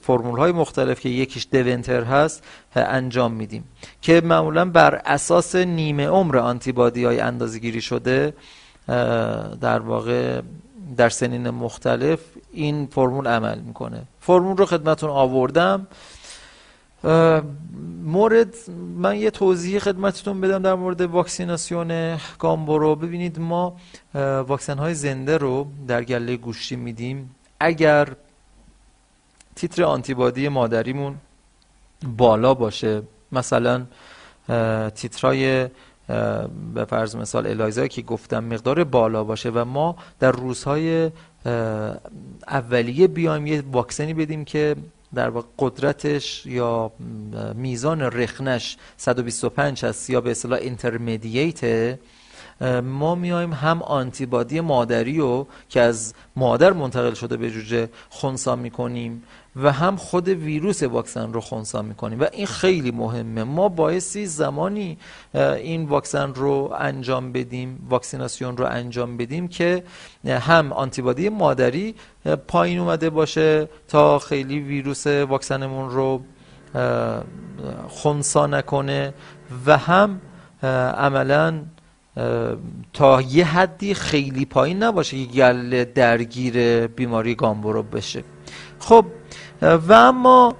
فرمول 0.02 0.38
های 0.38 0.52
مختلف 0.52 1.00
که 1.00 1.08
یکیش 1.08 1.46
دونتر 1.52 2.04
هست 2.04 2.44
انجام 2.76 3.32
میدیم. 3.32 3.64
که 4.00 4.20
معمولا 4.24 4.64
بر 4.64 4.94
اساس 5.04 5.56
نیمه 5.56 6.06
عمر 6.06 6.38
آنتیبادی 6.38 7.04
های 7.04 7.20
اندازگیری 7.20 7.80
شده 7.80 8.34
در 9.60 9.78
واقع 9.78 10.40
در 10.96 11.08
سنین 11.08 11.50
مختلف 11.50 12.20
این 12.52 12.86
فرمول 12.86 13.26
عمل 13.26 13.58
می‌کنه. 13.58 14.02
فرمول 14.20 14.56
رو 14.56 14.66
خدمتون 14.66 15.10
آوردم. 15.10 15.86
مورد 18.04 18.54
من 18.96 19.16
یه 19.16 19.30
توضیح 19.30 19.78
خدمتتون 19.78 20.40
بدم 20.40 20.62
در 20.62 20.74
مورد 20.74 21.00
واکسیناسیون 21.00 22.18
گامبورو. 22.38 22.94
ببینید 22.94 23.38
ما 23.38 23.76
واکسن 24.46 24.78
های 24.78 24.94
زنده 24.94 25.38
رو 25.38 25.66
در 25.88 26.04
گله 26.04 26.36
گوشتی 26.36 26.76
میدیم. 26.76 27.34
اگر 27.60 28.08
تیتر 29.56 29.84
آنتیبادی 29.84 30.48
مادریمون 30.48 31.14
بالا 32.16 32.54
باشه 32.54 33.02
مثلا 33.32 33.86
تیترای 34.94 35.68
به 36.74 36.84
فرض 36.84 37.16
مثال 37.16 37.46
الایزا 37.46 37.86
که 37.86 38.02
گفتم 38.02 38.44
مقدار 38.44 38.84
بالا 38.84 39.24
باشه 39.24 39.50
و 39.50 39.64
ما 39.64 39.96
در 40.20 40.32
روزهای 40.32 41.10
اولیه 42.48 43.06
بیایم 43.06 43.46
یه 43.46 43.62
واکسنی 43.72 44.14
بدیم 44.14 44.44
که 44.44 44.76
در 45.14 45.28
واقع 45.28 45.46
قدرتش 45.58 46.46
یا 46.46 46.92
میزان 47.54 48.00
رخنش 48.02 48.76
125 48.96 49.84
هست 49.84 50.10
یا 50.10 50.20
به 50.20 50.30
اصطلاح 50.30 50.58
اینترمدییت 50.58 51.98
ما 52.82 53.14
میایم 53.14 53.52
هم 53.52 53.82
آنتیبادی 53.82 54.60
مادری 54.60 55.18
رو 55.18 55.46
که 55.68 55.80
از 55.80 56.14
مادر 56.36 56.72
منتقل 56.72 57.14
شده 57.14 57.36
به 57.36 57.50
جوجه 57.50 57.88
خونسا 58.10 58.56
می‌کنیم 58.56 59.22
و 59.56 59.72
هم 59.72 59.96
خود 59.96 60.28
ویروس 60.28 60.82
واکسن 60.82 61.32
رو 61.32 61.40
خونسا 61.40 61.82
می‌کنیم. 61.82 62.20
و 62.20 62.26
این 62.32 62.46
خیلی 62.46 62.90
مهمه. 62.90 63.44
ما 63.44 63.68
بایستی 63.68 64.26
زمانی 64.26 64.98
این 65.34 65.84
واکسن 65.84 66.34
رو 66.34 66.74
انجام 66.78 67.32
بدیم 67.32 67.86
واکسیناسیون 67.88 68.56
رو 68.56 68.66
انجام 68.66 69.16
بدیم 69.16 69.48
که 69.48 69.84
هم 70.26 70.72
آنتیبادی 70.72 71.28
مادری 71.28 71.94
پایین 72.48 72.78
اومده 72.78 73.10
باشه 73.10 73.68
تا 73.88 74.18
خیلی 74.18 74.60
ویروس 74.60 75.06
واکسنمون 75.06 75.90
رو 75.90 76.22
خونسا 77.88 78.46
نکنه 78.46 79.14
و 79.66 79.76
هم 79.76 80.20
عملا 80.96 81.60
تا 82.92 83.20
یه 83.20 83.44
حدی 83.44 83.94
خیلی 83.94 84.44
پایین 84.44 84.82
نباشه 84.82 85.24
که 85.24 85.32
گل 85.32 85.84
درگیر 85.84 86.86
بیماری 86.86 87.34
گامبورو 87.34 87.82
بشه. 87.82 88.24
خب 88.78 89.04
و 89.62 89.92
اما 89.92 90.54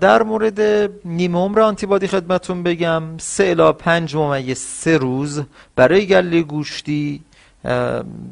در 0.00 0.22
مورد 0.22 0.60
نیمه 1.04 1.38
عمر 1.38 1.60
آنتیبادی 1.60 2.06
خدمتون 2.06 2.62
بگم 2.62 3.02
سه 3.18 3.44
الا 3.44 3.72
پنج 3.72 4.16
ممیز 4.16 4.58
سه 4.58 4.96
روز 4.96 5.42
برای 5.76 6.06
گله 6.06 6.42
گوشتی 6.42 7.20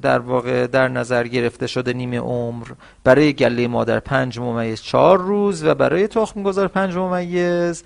در 0.03 0.19
واقع 0.19 0.67
در 0.67 0.89
نظر 0.89 1.27
گرفته 1.27 1.67
شده 1.67 1.93
نیمه 1.93 2.19
عمر 2.19 2.67
برای 3.05 3.33
گله 3.33 3.69
مادر 3.69 4.01
پنج 4.01 4.39
ممیز 4.39 4.83
چهار 4.83 5.19
روز 5.19 5.65
و 5.65 5.75
برای 5.75 6.09
تخم 6.09 6.43
گذار 6.43 6.69
پنج 6.69 6.97
ممیز 6.97 7.85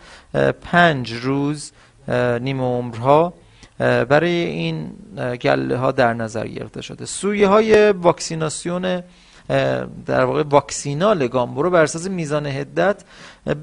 پنج 0.62 1.12
روز 1.12 1.72
نیمه 2.40 2.62
عمرها 2.62 3.32
برای 3.78 4.30
این 4.30 4.90
گله 5.40 5.76
ها 5.76 5.92
در 5.92 6.14
نظر 6.14 6.47
گرفته 6.47 6.82
شده. 6.82 7.07
سویه 7.07 7.49
های 7.49 7.90
واکسیناسیون 7.90 9.03
در 10.07 10.24
واقع 10.24 10.42
واکسینال 10.42 11.26
گامبورو 11.26 11.70
بر 11.70 11.82
اساس 11.82 12.09
میزان 12.09 12.47
هدت 12.47 13.05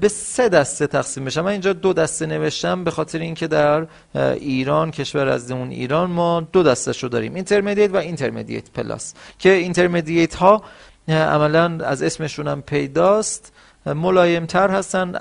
به 0.00 0.08
سه 0.08 0.48
دسته 0.48 0.86
تقسیم 0.86 1.24
بشه. 1.24 1.42
من 1.42 1.50
اینجا 1.50 1.72
دو 1.72 1.92
دسته 1.92 2.26
نوشتم 2.26 2.84
به 2.84 2.90
خاطر 2.90 3.18
اینکه 3.18 3.46
در 3.46 3.86
ایران 4.34 4.90
کشور 4.90 5.28
از 5.28 5.50
اون 5.50 5.70
ایران 5.70 6.10
ما 6.10 6.40
دو 6.52 6.62
دسته 6.62 6.92
شو 6.92 7.08
داریم. 7.08 7.34
intermediate 7.34 7.94
و 7.94 7.96
intermediate 7.96 8.70
plus 8.70 9.14
که 9.38 9.50
intermediate 9.50 10.34
ها 10.34 10.62
عملا 11.08 11.78
از 11.84 12.02
اسمشون 12.02 12.48
هم 12.48 12.62
پیداست. 12.62 13.52
ملایمتر 13.86 14.70
هستن 14.70 15.12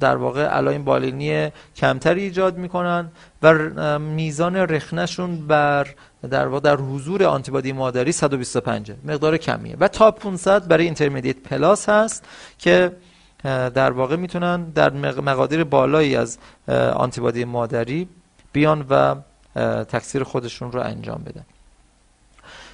در 0.00 0.16
واقع 0.16 0.44
علایم 0.44 0.84
بالینی 0.84 1.50
کمتری 1.76 2.22
ایجاد 2.22 2.58
می‌کنن 2.58 3.10
و 3.42 3.98
میزان 3.98 4.56
رخنشون 4.56 5.46
بر 5.46 5.86
در 6.30 6.46
واقع 6.46 6.60
در 6.60 6.76
حضور 6.76 7.24
آنتیبادی 7.24 7.72
مادری 7.72 8.12
125 8.12 8.92
مقدار 9.04 9.36
کمیه. 9.36 9.76
و 9.80 9.88
تا 9.88 10.10
500 10.10 10.68
برای 10.68 10.84
intermediate 10.84 11.36
plus 11.36 11.88
هست 11.88 12.24
که 12.58 12.92
در 13.44 13.90
واقع 13.90 14.16
می‌تونن 14.16 14.64
در 14.64 14.90
مقادیر 15.20 15.64
بالایی 15.64 16.16
از 16.16 16.38
آنتیبادی 16.94 17.44
مادری 17.44 18.08
بیان 18.52 18.86
و 18.90 19.14
تکثیر 19.84 20.22
خودشون 20.22 20.72
رو 20.72 20.80
انجام 20.80 21.22
بدن. 21.26 21.44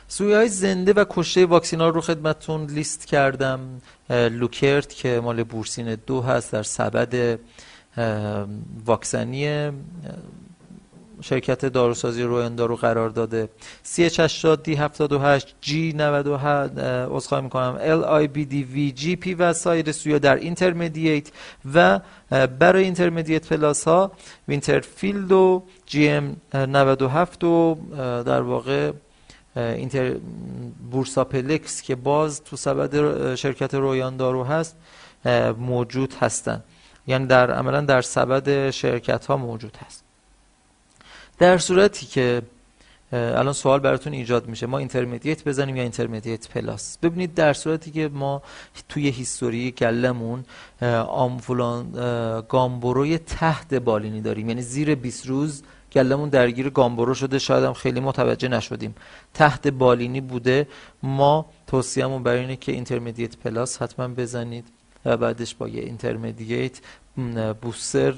سویه 0.08 0.36
های 0.36 0.48
زنده 0.48 0.92
و 0.92 1.04
کشته 1.10 1.46
واکسین 1.46 1.80
رو 1.80 2.00
خدمتون 2.00 2.64
لیست 2.66 3.06
کردم. 3.06 3.60
لوکرت 4.10 4.94
که 4.94 5.20
مال 5.20 5.42
بورسین 5.42 5.94
دو 5.94 6.20
هست 6.20 6.52
در 6.52 6.62
سبد 6.62 7.38
واکسنی 8.86 9.70
شرکت 11.20 11.66
داروسازی 11.66 12.22
رویندارو 12.22 12.76
قرار 12.76 13.10
داده. 13.10 13.48
CH80 13.84 14.58
D78 14.66 15.46
G98 15.62 16.78
عذرخواهی 17.10 17.44
می‌کنم 17.44 17.78
LIBD 17.78 18.54
VGP 18.76 19.34
و 19.38 19.52
سایر 19.52 19.92
سویا 19.92 20.18
در 20.18 20.36
اینترمدییت 20.36 21.30
و 21.74 22.00
برای 22.58 22.84
اینترمدییت 22.84 23.48
پلاس 23.48 23.84
ها 23.84 24.12
وینترفیلد 24.48 25.32
و 25.32 25.62
GM 25.90 26.54
97 26.54 27.44
و 27.44 27.78
در 28.26 28.42
واقع 28.42 28.92
اینتر 29.56 30.14
بورساپلکس 30.90 31.82
که 31.82 31.94
باز 31.94 32.44
تو 32.44 32.56
سبد 32.56 33.34
شرکت 33.34 33.74
رویان 33.74 34.16
دارو 34.16 34.44
هست 34.44 34.76
موجود 35.58 36.14
هستند 36.20 36.64
یعنی 37.06 37.26
در 37.26 37.50
عملا 37.50 37.80
در 37.80 38.02
سبد 38.02 38.70
شرکت 38.70 39.26
ها 39.26 39.36
موجود 39.36 39.76
هست. 39.86 40.03
در 41.38 41.58
صورتی 41.58 42.06
که 42.06 42.42
الان 43.12 43.52
سوال 43.52 43.80
براتون 43.80 44.12
ایجاد 44.12 44.48
میشه 44.48 44.66
ما 44.66 44.78
intermediate 44.78 45.44
بزنیم 45.44 45.76
یا 45.76 45.82
intermediate 45.82 46.48
plus 46.48 46.98
ببینید 46.98 47.34
در 47.34 47.52
صورتی 47.52 47.90
که 47.90 48.08
ما 48.08 48.42
توی 48.88 49.08
history 49.08 49.70
گلمون 49.70 50.44
آمفولان 51.08 51.92
گامبروی 52.48 53.18
تحت 53.18 53.74
بالینی 53.74 54.20
داریم. 54.20 54.48
یعنی 54.48 54.62
زیر 54.62 54.94
20 54.94 55.26
روز 55.26 55.62
گلمون 55.92 56.28
درگیر 56.28 56.70
گامبرو 56.70 57.14
شده. 57.14 57.38
شاید 57.38 57.64
هم 57.64 57.72
خیلی 57.72 58.00
متوجه 58.00 58.48
نشدیم. 58.48 58.94
تحت 59.34 59.68
بالینی 59.68 60.20
بوده. 60.20 60.68
ما 61.02 61.46
توصیه‌مون 61.66 62.22
برای 62.22 62.40
اینه 62.40 62.56
که 62.56 62.72
intermediate 62.72 63.36
plus 63.36 63.82
حتما 63.82 64.08
بزنید 64.08 64.64
و 65.04 65.16
بعدش 65.16 65.54
با 65.54 65.68
یه 65.68 65.82
intermediate 65.82 66.80
booster 67.62 68.10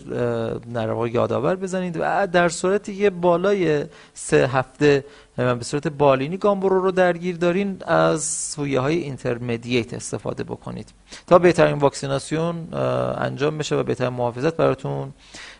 در 0.74 0.90
واقع 0.90 1.08
یادآور 1.08 1.56
بزنید. 1.56 1.96
و 2.00 2.26
در 2.26 2.48
صورتی 2.48 2.98
که 2.98 3.10
بالای 3.10 3.84
سه 4.14 4.46
هفته 4.46 5.04
به 5.36 5.58
صورت 5.62 5.88
بالینی 5.88 6.36
گامبرو 6.36 6.80
رو 6.80 6.90
درگیر 6.90 7.36
دارین 7.36 7.82
از 7.86 8.24
سویه 8.24 8.80
های 8.80 8.96
intermediate 8.96 9.94
استفاده 9.94 10.44
بکنید. 10.44 10.92
تا 11.26 11.38
بهترین 11.38 11.78
واکسیناسیون 11.78 12.74
انجام 13.18 13.58
بشه 13.58 13.76
و 13.76 13.82
بهترین 13.82 14.12
محافظت 14.12 14.56
براتون 14.56 15.12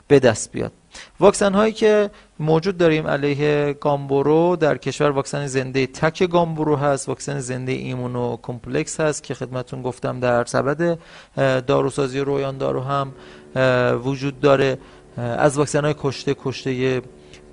به 0.08 0.18
دست 0.18 0.52
بیاد. 0.52 0.72
واکسن 1.20 1.54
هایی 1.54 1.72
که 1.72 2.10
موجود 2.38 2.78
داریم 2.78 3.06
علیه 3.06 3.72
گامبورو 3.80 4.56
در 4.56 4.76
کشور 4.76 5.10
واکسن 5.10 5.46
زنده 5.46 5.86
تک 5.86 6.22
گامبورو 6.22 6.76
هست 6.76 7.08
واکسن 7.08 7.38
زنده 7.40 7.72
immuno 7.72 8.36
complex 8.42 9.00
هست 9.00 9.22
که 9.22 9.34
خدمتون 9.34 9.82
گفتم 9.82 10.20
در 10.20 10.44
سبد 10.44 10.98
داروسازی 11.66 12.20
رویان 12.20 12.58
دارو 12.58 12.80
هم 12.80 13.12
وجود 14.04 14.40
داره. 14.40 14.78
از 15.16 15.58
واکسن 15.58 15.84
های 15.84 15.94
کشته 15.98 16.36
کشته 16.44 17.02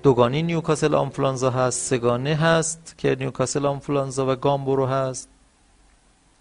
دوگانی 0.03 0.43
نیوکاسل 0.43 0.95
آنفلانزا 0.95 1.49
هست 1.49 1.81
سگانه 1.81 2.35
هست 2.35 2.95
که 2.97 3.15
نیوکاسل 3.19 3.65
آنفلانزا 3.65 4.31
و 4.31 4.35
گامبورو 4.35 4.85
هست. 4.85 5.29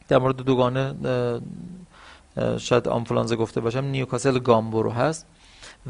در 0.09 0.19
مورد 0.19 0.37
دوگانه 0.37 0.95
شاید 2.59 2.89
آنفلانزا 2.89 3.37
گفته 3.37 3.61
باشم 3.61 3.85
نیوکاسل 3.85 4.39
گامبورو 4.39 4.91
هست. 4.91 5.27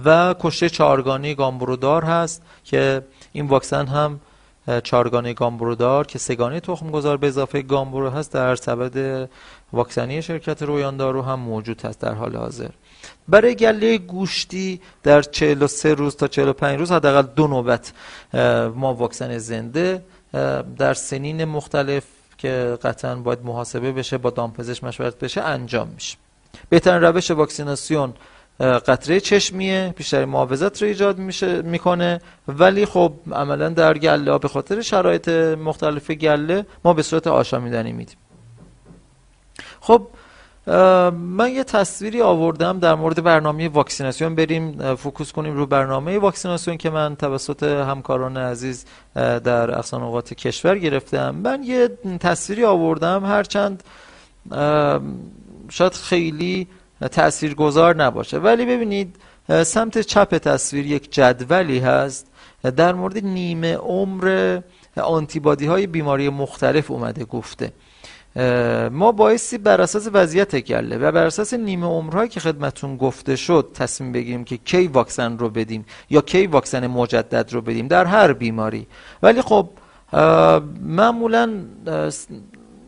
و 0.04 0.34
کشته 0.40 0.70
چارگانی 0.70 1.34
گامبرودار 1.34 2.04
هست 2.04 2.42
که 2.64 3.02
این 3.32 3.46
واکسن 3.46 3.86
هم 3.86 4.20
چارگانه 4.84 5.34
گامبرودار 5.34 6.06
که 6.06 6.18
سگانه 6.18 6.60
تخم 6.60 6.90
گذار 6.90 7.16
به 7.16 7.26
اضافه 7.26 7.62
گامبرو 7.62 8.10
هست 8.10 8.32
در 8.32 8.56
سبد 8.56 9.28
واکسنی 9.72 10.22
شرکت 10.22 10.62
رویاندارو 10.62 11.22
هم 11.22 11.40
موجود 11.40 11.82
هست 11.82 12.00
در 12.00 12.14
حال 12.14 12.36
حاضر. 12.36 12.68
برای 13.28 13.54
گله 13.54 13.98
گوشتی 13.98 14.80
در 15.02 15.22
43 15.22 15.94
روز 15.94 16.16
تا 16.16 16.28
45 16.28 16.78
روز 16.78 16.92
حداقل 16.92 17.22
دو 17.22 17.46
نوبت 17.46 17.92
ما 18.74 18.94
واکسن 18.94 19.38
زنده 19.38 20.04
در 20.78 20.94
سنین 20.94 21.44
مختلف 21.44 22.04
که 22.38 22.78
قطعا 22.82 23.14
باید 23.14 23.38
محاسبه 23.44 23.92
بشه 23.92 24.18
با 24.18 24.30
دامپزش 24.30 24.84
مشورت 24.84 25.18
بشه 25.18 25.40
انجام 25.40 25.88
میشه. 25.88 26.16
بهترین 26.68 27.02
روش 27.02 27.30
واکسیناسیون 27.30 28.14
قطره 28.62 29.20
چشمیه 29.20 29.94
بیشتر 29.96 30.24
محافظت 30.24 30.82
رو 30.82 30.88
ایجاد 30.88 31.18
میشه 31.18 31.62
می‌کنه. 31.62 32.20
ولی 32.48 32.86
خب 32.86 33.12
عملا 33.32 33.68
در 33.68 33.98
گله 33.98 34.38
به 34.38 34.48
خاطر 34.48 34.80
شرایط 34.80 35.28
مختلف 35.58 36.10
گله 36.10 36.66
ما 36.84 36.92
به 36.94 37.02
صورت 37.02 37.26
آشامیدنی 37.26 37.92
میدیم. 37.92 38.16
خب 39.80 40.06
من 41.12 41.50
یه 41.50 41.64
تصویری 41.64 42.22
آوردم 42.22 42.78
در 42.78 42.94
مورد 42.94 43.22
برنامه 43.22 43.68
واکسیناسیون. 43.68 44.34
بریم 44.34 44.94
فوکوس 44.94 45.32
کنیم 45.32 45.56
رو 45.56 45.66
برنامه 45.66 46.18
واکسیناسیون 46.18 46.76
که 46.76 46.90
من 46.90 47.16
توسط 47.16 47.62
همکاران 47.62 48.36
عزیز 48.36 48.84
در 49.14 49.78
اقصان 49.78 50.02
اوقات 50.02 50.34
کشور 50.34 50.78
گرفتم. 50.78 51.34
من 51.34 51.62
یه 51.62 51.88
تصویری 52.20 52.64
آوردم 52.64 53.24
هرچند 53.24 53.82
شاید 55.70 55.92
خیلی 55.92 56.68
تاثیرگذار 57.08 57.96
نباشه. 57.96 58.38
ولی 58.38 58.66
ببینید 58.66 59.16
سمت 59.64 59.98
چپ 59.98 60.38
تصویر 60.38 60.86
یک 60.86 61.12
جدولی 61.12 61.78
هست. 61.78 62.26
در 62.76 62.92
مورد 62.94 63.18
نیمه 63.18 63.76
عمر 63.76 64.60
آنتیبادی 64.96 65.66
های 65.66 65.86
بیماری 65.86 66.28
مختلف 66.28 66.90
اومده 66.90 67.24
گفته. 67.24 67.72
ما 68.90 69.12
بایستی 69.12 69.58
بر 69.58 69.80
اساس 69.80 70.08
وضعیت 70.12 70.56
گله 70.56 70.98
و 70.98 71.12
بر 71.12 71.26
اساس 71.26 71.54
نیمه 71.54 71.86
عمرهایی 71.86 72.28
که 72.28 72.40
خدمتون 72.40 72.96
گفته 72.96 73.36
شد 73.36 73.70
تصمیم 73.74 74.12
بگیریم 74.12 74.44
که 74.44 74.56
کی 74.56 74.86
واکسن 74.86 75.38
رو 75.38 75.50
بدیم 75.50 75.84
یا 76.10 76.20
کی 76.20 76.46
واکسن 76.46 76.86
مجدد 76.86 77.52
رو 77.52 77.60
بدیم 77.60 77.88
در 77.88 78.04
هر 78.04 78.32
بیماری. 78.32 78.86
ولی 79.22 79.42
خب 79.42 79.68
معمولا 80.82 81.52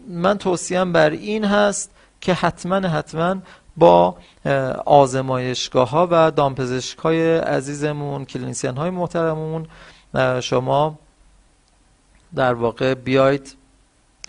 من 0.09 0.39
توصیم 0.39 0.93
بر 0.93 1.11
این 1.11 1.45
هست 1.45 1.91
که 2.21 2.35
حتما 2.35 2.89
حتما 2.89 3.37
با 3.77 4.17
آزمایشگاه 4.87 5.91
ها 5.91 6.09
و 6.11 6.31
دامپزشک 6.31 6.99
های 6.99 7.37
عزیزمون 7.37 8.25
کلینیسیان 8.25 8.77
های 8.77 8.91
محترممون 8.91 9.67
شما 10.41 10.99
در 12.35 12.55
واقع 12.55 12.95
بیاید 12.95 13.57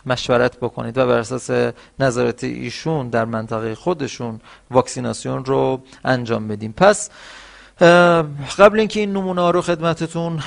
مشورت 0.06 0.58
بکنید 0.58 0.98
و 0.98 1.08
بر 1.08 1.18
اساس 1.18 1.74
نظرات 2.00 2.44
ایشون 2.44 3.10
در 3.10 3.26
منطقه 3.26 3.76
خودشون 3.76 4.42
واکسیناسیون 4.72 5.46
رو 5.46 5.82
انجام 6.06 6.48
بدیم. 6.48 6.74
پس 6.78 7.10
قبل 8.58 8.80
اینکه 8.80 9.00
این 9.00 9.14
نمونه 9.14 9.52
رو 9.52 9.62
خدمتتون 9.62 10.40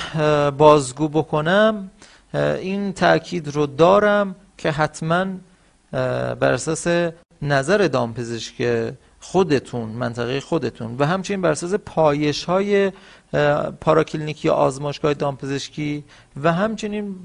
بازگو 0.57 1.07
بکنم 1.07 1.89
این 2.33 2.93
تاکید 2.93 3.47
رو 3.47 3.65
دارم 3.65 4.35
که 4.57 4.71
حتما 4.71 5.25
بر 5.91 6.53
اساس 6.53 7.11
نظر 7.41 7.87
دامپزشک 7.87 8.91
خودتون 9.19 9.89
منطقه 9.89 10.41
خودتون 10.41 10.95
و 10.99 11.05
همچنین 11.05 11.41
بر 11.41 11.51
اساس 11.51 11.73
پایش 11.73 12.43
های 12.43 12.91
پاراکلینیکی 13.81 14.47
یا 14.47 14.53
آزمایشگاه 14.53 15.13
دامپزشکی 15.13 16.03
و 16.43 16.53
همچنین 16.53 17.15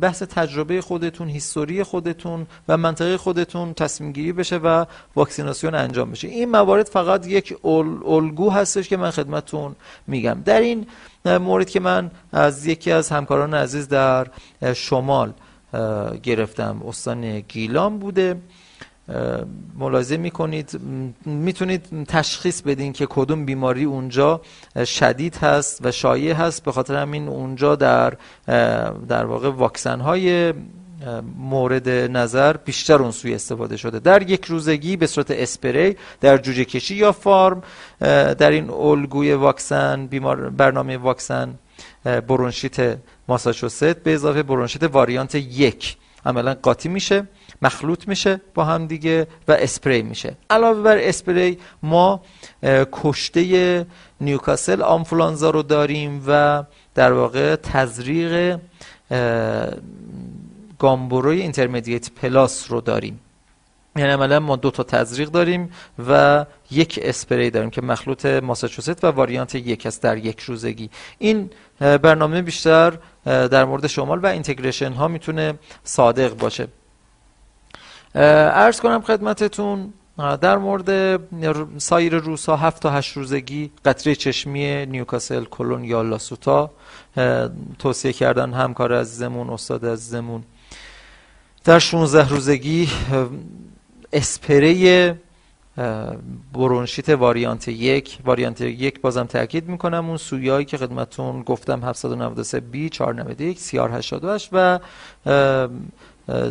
بحث 0.00 0.22
تجربه 0.22 0.80
خودتون 0.80 1.28
هیستوری 1.28 1.82
خودتون 1.82 2.46
و 2.68 2.76
منطقه 2.76 3.16
خودتون 3.16 3.74
تصمیم 3.74 4.12
گیری 4.12 4.32
بشه 4.32 4.56
و 4.56 4.84
واکسیناسیون 5.16 5.74
انجام 5.74 6.10
بشه. 6.10 6.28
این 6.28 6.50
موارد 6.50 6.86
فقط 6.86 7.26
یک 7.26 7.56
الگو 8.04 8.50
هستش 8.50 8.88
که 8.88 8.96
من 8.96 9.10
خدمتون 9.10 9.76
میگم. 10.06 10.42
در 10.44 10.60
این 10.60 10.86
مورد 11.24 11.70
که 11.70 11.80
من 11.80 12.10
از 12.32 12.66
یکی 12.66 12.92
از 12.92 13.08
همکاران 13.08 13.54
عزیز 13.54 13.88
در 13.88 14.26
شمال 14.74 15.32
گرفتم 16.22 16.82
استان 16.86 17.40
گیلان 17.40 17.98
بوده. 17.98 18.36
ملاحظه 19.78 20.16
می‌کنید. 20.16 20.80
می‌تونید 21.24 22.04
تشخیص 22.08 22.62
بدین 22.62 22.92
که 22.92 23.06
کدوم 23.06 23.44
بیماری 23.44 23.84
اونجا 23.84 24.40
شدید 24.84 25.36
هست 25.36 25.80
و 25.86 25.92
شایع 25.92 26.32
هست. 26.32 26.64
به 26.64 26.72
خاطر 26.72 26.94
همین 26.94 27.28
اونجا 27.28 27.76
در 27.76 28.14
در 29.08 29.24
واقع 29.24 29.48
واکسن 29.48 30.00
های 30.00 30.54
مورد 31.38 31.88
نظر 31.88 32.56
بیشتر 32.56 33.02
اون 33.02 33.10
سوی 33.10 33.34
استفاده 33.34 33.76
شده. 33.76 33.98
در 33.98 34.30
یک 34.30 34.44
روزگی 34.44 34.96
به 34.96 35.06
صورت 35.06 35.30
اسپری 35.30 35.96
در 36.20 36.38
جوجه 36.38 36.64
کشی 36.64 36.94
یا 36.94 37.12
فارم 37.12 37.62
در 38.34 38.50
این 38.50 38.70
الگوی 38.70 39.32
واکسن 39.32 40.06
بیمار 40.06 40.50
برنامه 40.50 40.96
واکسن 40.96 41.54
برونشیت 42.04 42.98
ماساچوست 43.28 43.84
به 43.84 44.14
اضافه 44.14 44.42
برونشیت 44.42 44.82
واریانت 44.82 45.34
یک 45.34 45.96
عملا 46.26 46.54
قاطی 46.62 46.88
میشه. 46.88 47.26
مخلوط 47.62 48.08
میشه 48.08 48.40
با 48.54 48.64
هم 48.64 48.86
دیگه 48.86 49.26
و 49.48 49.52
اسپری 49.52 50.02
میشه. 50.02 50.36
علاوه 50.50 50.82
بر 50.82 50.98
اسپری 50.98 51.58
ما 51.82 52.20
کشته 52.92 53.86
نیوکاسل 54.20 54.82
آنفولانزا 54.82 55.50
رو 55.50 55.62
داریم 55.62 56.24
و 56.26 56.64
در 56.94 57.12
واقع 57.12 57.56
تزریق 57.56 58.58
گامبروی 60.78 61.40
intermediate 61.40 62.10
plus 62.10 62.70
رو 62.70 62.80
داریم. 62.80 63.20
یعنی 63.96 64.12
عملا 64.12 64.40
ما 64.40 64.56
دو 64.56 64.70
تا 64.70 64.82
تزریق 64.82 65.28
داریم 65.28 65.70
و 66.08 66.44
یک 66.70 67.00
اسپری 67.02 67.50
داریم 67.50 67.70
که 67.70 67.82
مخلوط 67.82 68.26
ماساچوست 68.26 69.04
و 69.04 69.06
variant 69.06 69.54
یک 69.54 69.86
است 69.86 70.02
در 70.02 70.16
یک 70.16 70.40
روزگی. 70.40 70.90
این 71.18 71.50
برنامه 71.78 72.42
بیشتر 72.42 72.98
در 73.24 73.64
مورد 73.64 73.86
شمال 73.86 74.18
و 74.18 74.26
اینتگریشن 74.26 74.92
ها 74.92 75.08
می‌تونه 75.08 75.54
صادق 75.84 76.36
باشه. 76.36 76.68
ارز 78.14 78.80
کنم 78.80 79.02
خدمتتون 79.02 79.92
در 80.40 80.58
مورد 80.58 81.20
سایر 81.78 82.16
روزها 82.16 82.56
هفت 82.56 82.82
تا 82.82 82.90
هشت 82.90 83.16
روزگی 83.16 83.70
قطره 83.84 84.14
چشمی 84.14 84.86
نیوکاسل 84.86 85.44
کلون 85.44 85.84
یا 85.84 86.02
لاسوتا 86.02 86.70
توصیه 87.78 88.12
کردن 88.12 88.52
همکار 88.52 89.00
عزیزمون 89.00 89.50
استاد 89.50 89.86
عزیزمون. 89.86 90.42
در 91.64 91.78
16 91.78 92.28
روزگی 92.28 92.88
اسپری 94.12 95.12
برونشیت 96.52 97.08
واریانت 97.08 97.68
یک. 97.68 98.18
واریانت 98.24 98.60
یک 98.60 99.00
بازم 99.00 99.24
تاکید 99.24 99.68
می‌کنم 99.68 100.08
اون 100.08 100.16
سویایی 100.16 100.64
که 100.64 100.76
خدمتون 100.76 101.42
گفتم 101.42 101.84
793 101.84 102.60
بی 102.60 102.88
491 102.88 103.58
CR 103.58 103.90
88 103.92 104.48
و 104.52 104.78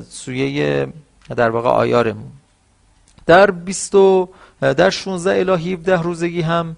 سویه 0.10 0.88
در 1.36 1.50
واقع 1.50 1.70
آیارمون. 1.70 2.32
در 3.26 3.52
20 3.52 3.96
در 4.62 4.90
16 4.90 5.40
الی 5.40 5.74
17 5.74 6.02
روزگی 6.02 6.42
هم 6.42 6.76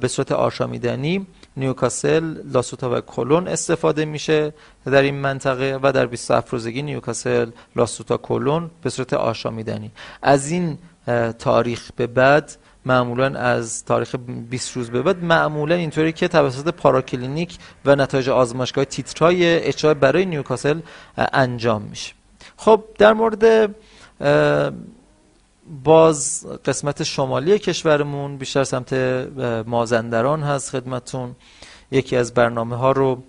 به 0.00 0.08
صورت 0.08 0.32
آشامیدنی 0.32 1.26
نیوکاسل 1.56 2.34
لاسوتا 2.44 2.90
و 2.90 3.00
کلون 3.00 3.48
استفاده 3.48 4.04
میشه 4.04 4.52
در 4.84 5.02
این 5.02 5.14
منطقه 5.14 5.78
و 5.82 5.92
در 5.92 6.06
27 6.06 6.52
روزگی 6.52 6.82
نیوکاسل 6.82 7.50
لاسوتا 7.76 8.16
کلون 8.16 8.70
به 8.82 8.90
صورت 8.90 9.12
آشامیدنی. 9.12 9.90
از 10.22 10.50
این 10.50 10.78
تاریخ 11.38 11.90
به 11.96 12.06
بعد 12.06 12.56
معمولا 12.86 13.38
از 13.38 13.84
تاریخ 13.84 14.14
20 14.50 14.76
روز 14.76 14.90
به 14.90 15.02
بعد 15.02 15.24
معمولا 15.24 15.74
اینطوری 15.74 16.12
که 16.12 16.28
توسط 16.28 16.68
پاراکلینیک 16.68 17.58
و 17.84 17.96
نتایج 17.96 18.28
آزمایشگاه 18.28 18.84
تیترای 18.84 19.58
اجرا 19.58 19.94
برای 19.94 20.24
نیوکاسل 20.24 20.80
انجام 21.16 21.82
میشه. 21.82 22.12
خب 22.64 22.84
در 22.98 23.12
مورد 23.12 23.74
باز 25.84 26.46
قسمت 26.64 27.02
شمالی 27.02 27.58
کشورمون 27.58 28.36
بیشتر 28.36 28.64
سمت 28.64 28.92
مازندران 29.66 30.42
هست 30.42 30.70
خدمتون. 30.70 31.34
یکی 31.90 32.16
از 32.16 32.34
برنامه 32.34 32.76
ها 32.76 32.92
رو 32.92 33.22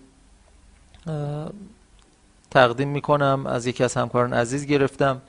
تقدیم 2.51 2.89
می‌کنم. 2.89 3.47
از 3.47 3.67
یکی 3.67 3.83
از 3.83 3.93
همکاران 3.93 4.33
عزیز 4.33 4.65
گرفتم. 4.65 5.21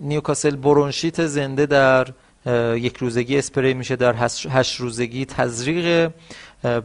نیوکاسل 0.00 0.56
برونشیت 0.56 1.26
زنده 1.26 1.66
در 1.66 2.08
یک 2.76 2.96
روزگی 2.96 3.38
اسپری 3.38 3.74
میشه 3.74 3.96
در 3.96 4.14
هشت 4.50 4.80
روزگی 4.80 5.24
تزریق 5.24 6.10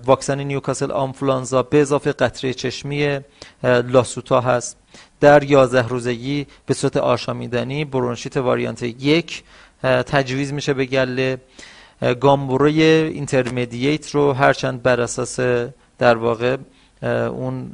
واکسن 0.05 0.39
نیوکاسل 0.39 0.91
آنفلانزا 0.91 1.63
به 1.63 1.81
اضافه 1.81 2.11
قطره 2.11 2.53
چشمی 2.53 3.19
لاسوتا 3.63 4.41
هست. 4.41 4.77
در 5.19 5.43
11 5.43 5.87
روزگی 5.87 6.47
به 6.65 6.73
صورت 6.73 6.97
آشامیدنی 6.97 7.85
برونشیت 7.85 8.37
واریانت 8.37 8.83
یک 8.83 9.43
تجویز 9.83 10.53
میشه 10.53 10.73
به 10.73 10.85
گله. 10.85 11.37
گامبوروی 12.19 12.81
اینترمدییت 12.81 14.09
رو 14.11 14.33
هرچند 14.33 14.83
بر 14.83 15.01
اساس 15.01 15.39
در 15.97 16.17
واقع 16.17 16.57
اون 17.27 17.71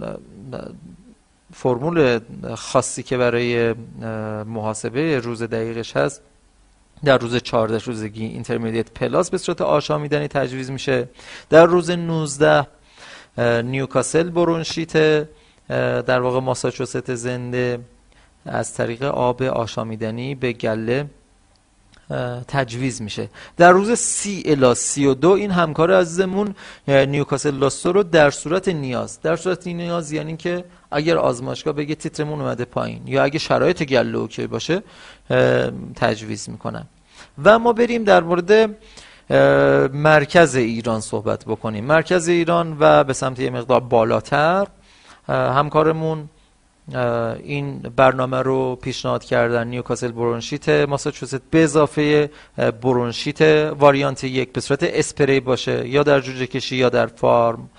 فرمول 1.53 2.19
خاصی 2.55 3.03
که 3.03 3.17
برای 3.17 3.73
محاسبه 4.45 5.19
روز 5.19 5.43
دقیقش 5.43 5.97
هست 5.97 6.21
در 7.03 7.17
روز 7.17 7.35
14 7.35 7.77
روزگی 7.77 8.25
intermediate 8.25 8.91
plus 8.91 9.29
به 9.29 9.37
صورت 9.37 9.61
آشامیدنی 9.61 10.27
تجویز 10.27 10.71
میشه. 10.71 11.09
در 11.49 11.65
روز 11.65 11.91
19 11.91 12.67
نیوکاسل 13.61 14.29
برونشیت 14.29 15.27
در 15.69 16.21
واقع 16.21 16.39
ماساچوست 16.39 17.15
زنده 17.15 17.79
از 18.45 18.73
طریق 18.73 19.03
آب 19.03 19.43
آشامیدنی 19.43 20.35
به 20.35 20.53
گله 20.53 21.05
تجویز 22.47 23.01
میشه. 23.01 23.29
در 23.57 23.71
روز 23.71 23.91
سی 23.91 24.43
الا 24.45 24.73
سی 24.73 25.05
و 25.05 25.13
دو 25.13 25.29
این 25.29 25.51
همکار 25.51 25.93
عزیزمون 25.93 26.55
نیوکاسل 26.87 27.55
لاسوتا 27.55 27.91
رو 27.91 28.03
در 28.03 28.29
صورت 28.29 28.67
نیاز 28.67 29.21
در 29.21 29.35
صورت 29.35 29.67
نیاز 29.67 30.11
یعنی 30.11 30.37
که 30.37 30.63
اگر 30.91 31.17
آزمایشگاه 31.17 31.73
بگه 31.73 31.95
تیترمون 31.95 32.41
اومده 32.41 32.65
پایین 32.65 33.01
یا 33.05 33.23
اگه 33.23 33.39
شرایط 33.39 33.83
گله 33.83 34.17
اوکی 34.17 34.47
باشه 34.47 34.83
تجویز 35.95 36.49
می‌کنن. 36.49 36.85
و 37.43 37.59
ما 37.59 37.73
بریم 37.73 38.03
در 38.03 38.23
مورد 38.23 38.69
مرکز 39.95 40.55
ایران 40.55 41.01
صحبت 41.01 41.45
بکنیم. 41.45 41.85
مرکز 41.85 42.27
ایران 42.27 42.77
و 42.79 43.03
به 43.03 43.13
سمت 43.13 43.39
یه 43.39 43.49
مقدار 43.49 43.79
بالاتر 43.79 44.67
همکارمون 45.27 46.29
این 47.43 47.79
برنامه 47.79 48.41
رو 48.41 48.75
پیشنهاد 48.75 49.23
کردن 49.23 49.67
نیوکاسل 49.67 50.11
برونشیت 50.11 50.69
ماساچوست 50.69 51.41
به 51.51 51.63
اضافه 51.63 52.29
برونشیت 52.81 53.41
واریانت 53.79 54.23
یک 54.23 54.53
به 54.53 54.61
صورت 54.61 54.83
اسپری 54.83 55.39
باشه 55.39 55.87
یا 55.87 56.03
در 56.03 56.19
جوجه 56.19 56.47
کشی 56.47 56.75
یا 56.75 56.89
در 56.89 57.07
فارم. 57.07 57.69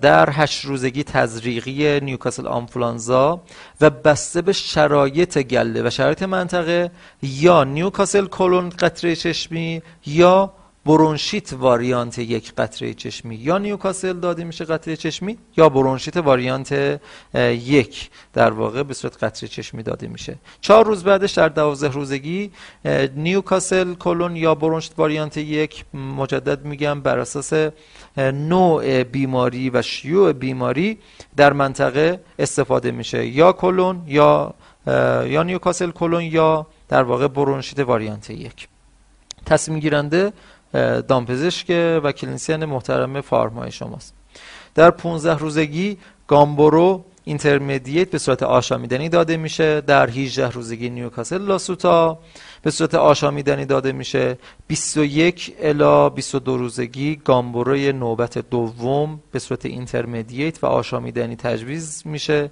در 0.00 0.30
هشت 0.30 0.64
روزگی 0.64 1.04
تزریقی 1.04 2.00
نیوکاسل 2.00 2.46
آنفلانزا 2.46 3.40
و 3.80 3.90
بسته 3.90 4.42
به 4.42 4.52
شرایط 4.52 5.38
گله 5.38 5.86
و 5.86 5.90
شرایط 5.90 6.22
منطقه 6.22 6.90
یا 7.22 7.64
نیوکاسل 7.64 8.26
کلون 8.26 8.68
قطره 8.68 9.16
چشمی 9.16 9.82
یا 10.06 10.52
برونشیت 10.86 11.52
واریانت 11.52 12.18
یک 12.18 12.54
قطره 12.54 12.94
چشمی. 12.94 13.34
یا 13.34 13.58
نیوکاسل 13.58 14.12
داده 14.12 14.44
میشه 14.44 14.64
قطره 14.64 14.96
چشمی 14.96 15.38
یا 15.56 15.68
برونشیت 15.68 16.16
واریانت 16.16 17.00
یک. 17.34 18.10
در 18.32 18.50
واقع 18.50 18.82
به 18.82 18.94
صورت 18.94 19.24
قطره 19.24 19.48
چشمی 19.48 19.82
داده 19.82 20.08
میشه. 20.08 20.38
چهار 20.60 20.86
روز 20.86 21.04
بعدش 21.04 21.32
در 21.32 21.48
دوازده 21.48 21.88
روزگی 21.88 22.50
نیوکاسل 23.16 23.94
کلون 23.94 24.36
یا 24.36 24.54
برونشیت 24.54 24.92
واریانت 24.98 25.36
یک 25.36 25.84
مجدد 25.94 26.64
میگم 26.64 27.00
بر 27.00 27.18
اساس 27.18 27.52
نوع 28.16 29.02
بیماری 29.02 29.70
و 29.70 29.82
شیوع 29.82 30.32
بیماری 30.32 30.98
در 31.36 31.52
منطقه 31.52 32.20
استفاده 32.38 32.90
میشه. 32.90 33.26
یا 33.26 33.52
کلون 33.52 34.02
یا 34.06 34.54
یا 35.26 35.42
نیوکاسل 35.42 35.90
کلون 35.90 36.22
یا 36.22 36.66
در 36.88 37.02
واقع 37.02 37.28
برونشیت 37.28 37.78
variant 37.78 38.30
یک. 38.30 38.68
تصمیم 39.46 39.78
گیرنده 39.78 40.32
دامپزشک 41.08 42.00
و 42.04 42.12
clinician 42.12 42.64
محترم 42.64 43.20
farm 43.20 43.53
های 43.53 43.70
شماست. 43.70 44.14
در 44.74 44.90
15 44.90 45.38
روزگی 45.38 45.98
گامبورو 46.26 47.04
intermediate 47.24 48.10
به 48.10 48.18
صورت 48.18 48.42
آشامیدنی 48.42 49.08
داده 49.08 49.36
میشه. 49.36 49.80
در 49.80 50.10
18 50.10 50.50
روزگی 50.50 50.90
نیوکاسل 50.90 51.42
لاسوتا 51.42 52.18
به 52.62 52.70
صورت 52.70 52.94
آشامیدنی 52.94 53.64
داده 53.64 53.92
میشه. 53.92 54.38
21 54.66 55.54
الا 55.60 56.08
22 56.08 56.56
روزگی 56.56 57.16
گامبوروی 57.16 57.92
نوبت 57.92 58.38
دوم 58.38 59.20
به 59.32 59.38
صورت 59.38 59.66
اینترمدییت 59.66 60.64
و 60.64 60.66
آشامیدنی 60.66 61.36
تجویز 61.36 62.02
میشه 62.04 62.50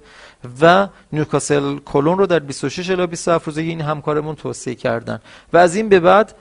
و 0.61 0.87
نیوکاسل 1.13 1.77
کلون 1.77 2.17
رو 2.17 2.25
در 2.25 2.39
26 2.39 2.89
الا 2.89 3.07
27 3.07 3.47
روزگی 3.47 3.69
این 3.69 3.81
همکارمون 3.81 4.35
توصیه 4.35 4.75
کردن. 4.75 5.19
و 5.53 5.57
از 5.57 5.75
این 5.75 5.89
به 5.89 5.99
بعد 5.99 6.35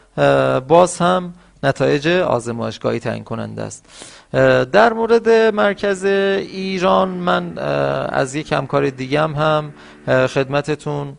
باز 0.69 0.99
هم 0.99 1.35
نتایج 1.63 2.09
آزمایشگاهی 2.09 3.01
تعیین 3.01 3.25
کننده 3.25 3.63
است. 3.63 3.85
در 4.73 4.93
مورد 4.93 5.29
مرکز 5.55 6.05
ایران 6.05 7.09
من 7.09 7.59
از 8.09 8.35
یک 8.35 8.53
همکار 8.53 8.91
دیگم 8.91 9.35
هم 9.35 9.73
خدمتتون 10.07 11.19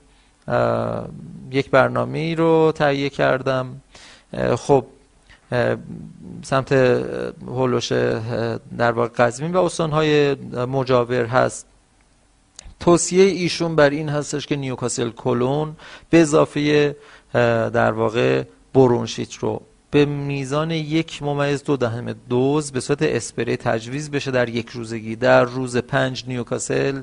یک 1.52 1.70
برنامه 1.70 2.36
رو 2.36 2.72
تهیه 2.76 3.10
کردم. 3.10 3.82
خب 4.56 4.86
سمت 6.44 6.72
هولوش 7.48 7.92
در 8.78 8.92
واقع 8.92 9.08
قزمین 9.08 9.54
و 9.54 9.64
استانهای 9.64 10.36
مجاور 10.54 11.26
هست. 11.26 11.66
توصیه 12.80 13.24
ایشون 13.24 13.76
بر 13.76 13.90
این 13.90 14.10
هستش 14.10 14.48
که 14.48 14.56
نیوکاسل 14.56 15.10
کلون 15.10 15.76
به 16.10 16.22
اضافه 16.22 16.96
در 17.74 17.92
واقع 17.92 18.44
برونشیت 18.74 19.34
رو 19.34 19.62
به 19.92 20.06
میزان 20.06 20.72
یک 20.72 21.24
ممیز 21.24 21.64
دو 21.64 21.78
دهم 21.78 22.14
دوز 22.14 22.72
به 22.72 22.80
صورت 22.80 23.02
اسپری 23.02 23.58
تجویز 23.58 24.12
بشه 24.12 24.32
در 24.32 24.50
یک 24.50 24.70
روزگی. 24.70 25.16
در 25.16 25.44
روز 25.44 25.78
پنج 25.78 26.24
نیوکاسل 26.28 27.02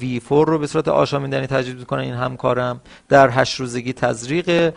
V4 0.00 0.48
رو 0.48 0.58
به 0.58 0.66
صورت 0.66 0.88
آشامیدنی 0.88 1.46
تجویز 1.46 1.76
می‌کنن 1.76 2.00
این 2.00 2.14
همکارم. 2.14 2.80
در 3.08 3.30
هشت 3.30 3.60
روزگی 3.60 3.92
تزریق 3.92 4.74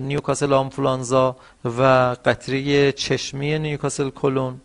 نیوکاسل 0.00 0.52
آنفلانزا 0.52 1.36
و 1.64 1.82
قطره 2.24 2.92
چشمی 2.92 3.58
نیوکاسل 3.58 4.10
کلون. 4.10 4.60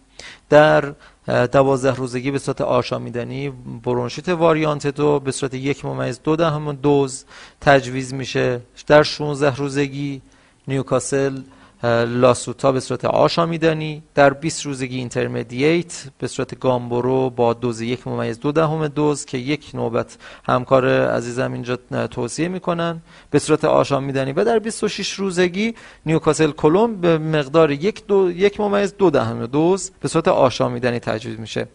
در 0.50 0.94
دوازده 1.28 1.96
روزگی 1.96 2.32
به 2.32 2.40
صورت 2.40 2.62
آشامیدنی 2.62 3.54
برونشیت 3.84 4.30
variant 4.30 4.88
دو 4.88 5.20
به 5.20 5.32
صورت 5.32 5.54
یک 5.54 5.86
ممیز 5.86 6.20
دو 6.24 6.36
دهم 6.36 6.74
دوز 6.74 7.26
تجویز 7.62 8.14
میشه. 8.14 8.62
در 8.88 9.04
16 9.04 9.56
روزگی 9.56 10.22
نیوکاسل 10.68 11.38
لاسوتا 11.84 12.72
به 12.72 12.80
صورت 12.80 13.06
آشامیدنی. 13.06 14.04
در 14.16 14.30
20 14.34 14.66
روزگی 14.66 14.98
intermediate 14.98 16.04
به 16.18 16.28
صورت 16.28 16.60
گامبرو 16.60 17.30
با 17.30 17.54
دوز 17.54 17.82
یک 17.82 18.08
ممیز 18.08 18.40
دو 18.40 18.52
دهم 18.52 18.88
دوز 18.88 19.26
که 19.26 19.38
یک 19.38 19.72
نوبت 19.74 20.18
همکار 20.46 21.08
عزیزم 21.08 21.54
اینجا 21.54 21.76
توصیه 22.12 22.48
می‌کنن. 22.48 23.02
به 23.32 23.40
صورت 23.40 23.66
آشامیدنی 23.66 24.32
و 24.32 24.44
در 24.44 24.60
26 24.60 25.14
روزگی 25.14 25.76
نیوکاسل 26.06 26.52
کلم 26.52 26.96
به 27.02 27.18
مقدار 27.18 27.72
یک, 27.72 28.06
دو، 28.08 28.32
یک 28.32 28.60
ممیز 28.60 28.94
دو 28.98 29.10
دهم 29.10 29.46
دوز 29.46 29.92
به 30.00 30.08
صورت 30.08 30.28
آشامیدنی 30.28 31.00
تجویز 31.00 31.40
میشه. 31.40 31.68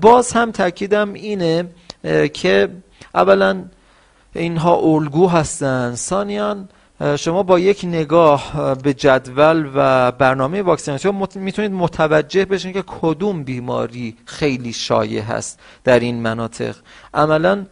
باز 0.00 0.32
هم 0.32 0.50
تاکیدم 0.50 1.12
اینه 1.12 1.68
که 2.32 2.68
اولا 3.14 3.64
اینها 4.34 4.76
الگو 4.76 5.28
هستن. 5.28 5.94
ثانیان 5.94 6.68
شما 7.16 7.42
با 7.42 7.58
یک 7.58 7.84
نگاه 7.84 8.74
به 8.74 8.94
جدول 8.94 9.70
و 9.74 10.12
برنامه 10.12 10.62
واکسیناسیون 10.62 11.28
می‌تونید 11.34 11.72
متوجه 11.72 12.44
بشین 12.44 12.72
که 12.72 12.84
کدوم 12.86 13.44
بیماری 13.44 14.16
خیلی 14.24 14.72
شایع 14.72 15.22
هست 15.22 15.60
در 15.84 16.00
این 16.00 16.22
مناطق. 16.22 16.76
عملا 17.14 17.66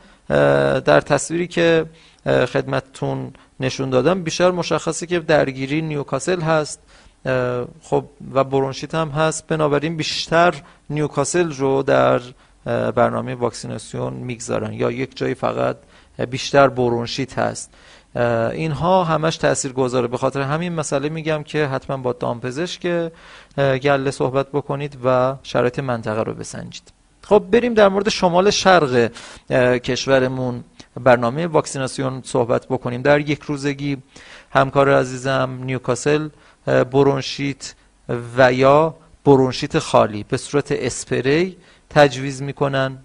در 0.84 1.00
تصویری 1.00 1.46
که 1.46 1.86
خدمتتون 2.26 3.32
نشون 3.60 3.90
دادم 3.90 4.22
بیشتر 4.22 4.50
مشخصه 4.50 5.06
که 5.06 5.20
درگیری 5.20 5.82
نیوکاسل 5.82 6.40
هست. 6.40 6.80
خب 7.82 8.04
و 8.34 8.44
برونشیت 8.44 8.94
هم 8.94 9.08
هست. 9.08 9.46
بنابراین 9.46 9.96
بیشتر 9.96 10.54
نیوکاسل 10.90 11.52
رو 11.52 11.82
در 11.82 12.20
برنامه 12.90 13.34
واکسیناسیون 13.34 14.12
می‌گذارن. 14.12 14.72
یا 14.72 14.90
یک 14.90 15.16
جایی 15.16 15.34
فقط 15.34 15.76
بیشتر 16.30 16.68
برونشیت 16.68 17.38
هست. 17.38 17.70
اینها 18.16 19.04
همش 19.04 19.36
تأثیر 19.36 19.72
گذاره 19.72 20.06
به 20.06 20.16
خاطر 20.16 20.40
همین 20.40 20.72
مسئله 20.72 21.08
میگم 21.08 21.42
که 21.42 21.66
حتما 21.66 21.96
با 21.96 22.12
دامپزشک 22.12 23.10
گله 23.56 24.10
صحبت 24.10 24.48
بکنید 24.48 24.98
و 25.04 25.36
شرایط 25.42 25.78
منطقه 25.78 26.22
رو 26.22 26.34
بسنجید. 26.34 26.92
خب 27.22 27.44
بریم 27.50 27.74
در 27.74 27.88
مورد 27.88 28.08
شمال 28.08 28.50
شرق 28.50 29.10
کشورمون 29.76 30.64
برنامه 31.00 31.46
واکسیناسیون 31.46 32.22
صحبت 32.24 32.66
بکنیم. 32.66 33.02
در 33.02 33.20
یک 33.20 33.42
روزگی 33.42 33.96
همکار 34.50 34.94
عزیزم 34.94 35.58
نیوکاسل 35.62 36.28
برونشیت 36.66 37.74
و 38.36 38.52
یا 38.52 38.94
برونشیت 39.24 39.78
خالی 39.78 40.24
به 40.28 40.36
صورت 40.36 40.72
اسپری 40.72 41.56
تجویز 41.90 42.42
می‌کنن. 42.42 42.98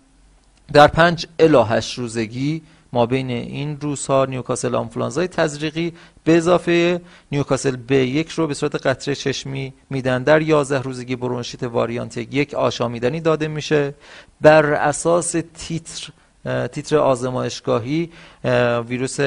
در 0.74 0.88
پنج 0.88 1.28
الی 1.40 1.64
هشت 1.68 2.00
روزگی 2.00 2.62
ما 2.96 3.06
بین 3.06 3.30
این 3.30 3.78
روزها 3.82 4.26
نیوکاسل 4.26 4.76
آنفلانزای 4.76 5.28
تزریقی 5.28 5.94
به 6.24 6.38
اضافه 6.38 7.02
نیوکاسل 7.32 7.76
ب 7.76 7.92
یک 7.92 8.30
رو 8.30 8.48
به 8.48 8.54
صورت 8.54 8.88
قطره 8.88 9.16
چشمی 9.16 9.74
میدن. 9.90 10.24
در 10.24 10.42
11 10.42 10.82
روزگی 10.82 11.16
برونشیت 11.16 11.64
واریانت 11.64 12.18
یک 12.18 12.54
آشامیدنی 12.54 13.22
داده 13.22 13.48
میشه. 13.48 13.94
بر 14.42 14.66
اساس 14.74 15.36
تیتر 15.54 16.10
تیتر 16.68 16.98
آزمایشگاهی 16.98 18.10
ویروس 18.88 19.20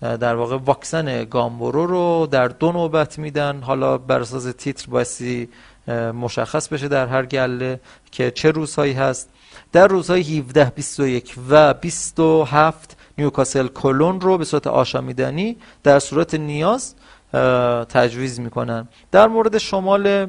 در 0.00 0.34
واقع 0.34 0.56
واکسن 0.56 1.24
گامبورو 1.24 1.86
رو 1.86 2.28
در 2.30 2.48
دو 2.48 2.72
نوبت 2.72 3.18
میدن. 3.18 3.60
حالا 3.60 3.98
بر 3.98 4.20
اساس 4.20 4.54
تیتر 4.58 4.90
بایستی 4.90 5.48
مشخص 6.14 6.68
بشه 6.68 6.88
در 6.88 7.06
هر 7.06 7.26
گله 7.26 7.80
که 8.12 8.30
چه 8.30 8.50
روزهایی 8.50 8.92
هست. 8.92 9.28
در 9.72 9.86
روزهای 9.86 10.38
17 10.38 10.70
21 10.70 11.34
و 11.50 11.74
27 11.74 12.96
نیوکاسل 13.18 13.66
کلون 13.66 14.20
رو 14.20 14.38
به 14.38 14.44
صورت 14.44 14.66
آشامیدنی 14.66 15.56
در 15.82 15.98
صورت 15.98 16.34
نیاز 16.34 16.94
تجویز 17.88 18.40
می‌کنن. 18.40 18.88
در 19.12 19.28
مورد 19.28 19.58
شمال 19.58 20.26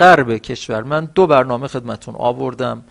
غرب 0.00 0.36
کشور 0.36 0.82
من 0.82 1.04
دو 1.14 1.26
برنامه 1.26 1.68
خدمتون 1.68 2.14
آوردم. 2.18 2.84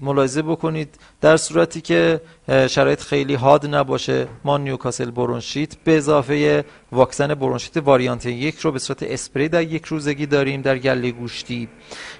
ملاحظه 0.00 0.42
بکنید 0.42 0.98
در 1.20 1.36
صورتی 1.36 1.80
که 1.80 2.20
شرایط 2.48 3.00
خیلی 3.00 3.34
حاد 3.34 3.74
نباشه 3.74 4.28
ما 4.44 4.58
نیوکاسل 4.58 5.10
برونشیت 5.10 5.76
به 5.76 5.96
اضافه 5.96 6.64
واکسن 6.92 7.34
برونشیت 7.34 7.76
واریانت 7.76 8.26
یک 8.26 8.58
رو 8.58 8.72
به 8.72 8.78
صورت 8.78 9.02
اسپری 9.02 9.48
در 9.48 9.62
یک 9.62 9.84
روزگی 9.84 10.26
داریم 10.26 10.62
در 10.62 10.78
گله 10.78 11.10
گوشتی. 11.10 11.68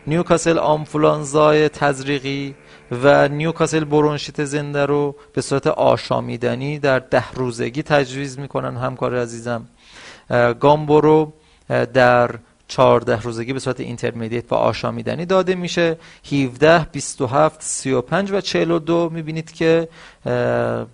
نیوکاسل 0.06 0.58
آنفولانزای 0.58 1.68
تزریقی 1.68 2.54
و 2.92 3.28
نیوکاسل 3.28 3.84
برونشیت 3.84 4.44
زنده 4.44 4.86
رو 4.86 5.16
به 5.34 5.40
صورت 5.40 5.66
آشامیدنی 5.66 6.78
در 6.78 6.98
ده 6.98 7.32
روزگی 7.32 7.82
تجویز 7.82 8.38
می‌کنن 8.38 8.76
همکار 8.76 9.16
عزیزم. 9.16 9.68
گامبورو 10.60 11.32
در 11.68 12.30
14 12.72 13.20
روزگی 13.20 13.52
به 13.52 13.58
صورت 13.58 13.80
intermediate 13.80 14.52
و 14.52 14.54
آشامیدنی 14.54 15.26
داده 15.26 15.54
میشه. 15.54 15.96
17 16.32 16.86
27 16.92 17.62
35 17.62 18.32
و 18.32 18.40
42 18.40 19.10
می‌بینید 19.12 19.52
که 19.52 19.88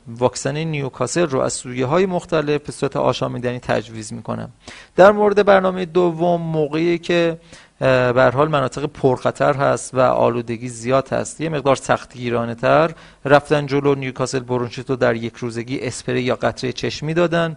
واکسن 0.08 0.56
نیوکاسل 0.56 1.26
رو 1.26 1.40
از 1.40 1.52
سویه 1.52 1.86
های 1.86 2.06
مختلف 2.06 2.62
به 2.62 2.72
صورت 2.72 2.96
آشامیدنی 2.96 3.58
تجویز 3.58 4.12
می‌کنم 4.12 4.50
در 4.96 5.12
مورد 5.12 5.46
برنامه 5.46 5.84
دوم 5.84 6.40
موقعی 6.40 6.98
که 6.98 7.38
به 7.78 8.30
حال 8.34 8.48
مناطق 8.48 8.86
پرخطر 8.86 9.54
هست 9.54 9.94
و 9.94 10.00
آلودگی 10.00 10.68
زیاد 10.68 11.08
هست 11.08 11.40
یه 11.40 11.48
مقدار 11.48 11.76
سختگیرانه 11.76 12.54
تر 12.54 12.90
رفتن 13.24 13.66
جلو 13.66 13.94
نیوکاسل 13.94 14.38
برونشیت 14.38 14.90
رو 14.90 14.96
در 14.96 15.14
یک 15.14 15.36
روزگی 15.36 15.80
اسپری 15.80 16.22
یا 16.22 16.36
قطره 16.36 16.72
چشمی 16.72 17.14
دادن. 17.14 17.56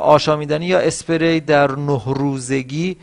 آشامیدنی 0.00 0.66
یا 0.66 0.78
اسپری 0.78 1.40
در 1.40 1.70
نه 1.70 2.02
روزگی 2.06 2.96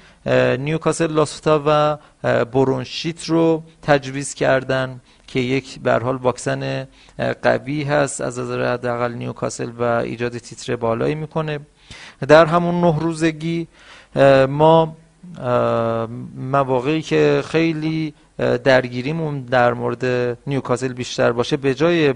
نیوکاسل 0.59 1.11
لاسوتا 1.11 1.63
و 1.65 1.97
برونشیت 2.45 3.25
رو 3.25 3.63
تجویز 3.81 4.33
کردن 4.33 5.01
که 5.27 5.39
یک 5.39 5.79
به 5.79 5.93
حال 5.93 6.15
واکسن 6.15 6.87
قوی 7.41 7.83
هست 7.83 8.21
از 8.21 8.39
نظر 8.39 8.73
حداقل 8.73 9.13
نیوکاسل 9.13 9.69
و 9.79 9.83
ایجاد 9.83 10.37
تیتر 10.37 10.75
بالایی 10.75 11.15
می‌کنه. 11.15 11.59
در 12.27 12.45
همون 12.45 12.81
نه 12.81 12.99
روزگی 12.99 13.67
ما 14.49 14.95
مواقعی 16.37 17.01
که 17.01 17.43
خیلی 17.45 18.13
درگیریمون 18.63 19.41
در 19.41 19.73
مورد 19.73 20.37
نیوکاسل 20.47 20.93
بیشتر 20.93 21.31
باشه 21.31 21.57
به 21.57 21.73
جای 21.73 22.13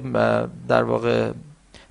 در 0.67 0.83
واقع 0.83 1.31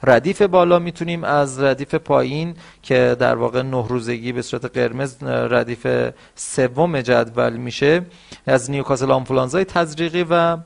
ردیف 0.03 0.43
بالا 0.43 0.79
می‌تونیم 0.79 1.25
از 1.25 1.61
ردیف 1.61 1.95
پایین 1.95 2.55
که 2.83 3.17
در 3.19 3.35
واقع 3.35 3.63
نه 3.63 3.89
روزگی 3.89 4.33
به 4.33 4.43
صورت 4.43 4.65
قرمز 4.65 5.23
ردیف 5.23 5.87
سوم 6.35 7.01
جدول 7.01 7.57
میشه. 7.57 8.07
از 8.47 8.71
نیوکاسل 8.71 9.11
آنفولانزای 9.11 9.65
تزریقی 9.65 10.23
و 10.31 10.57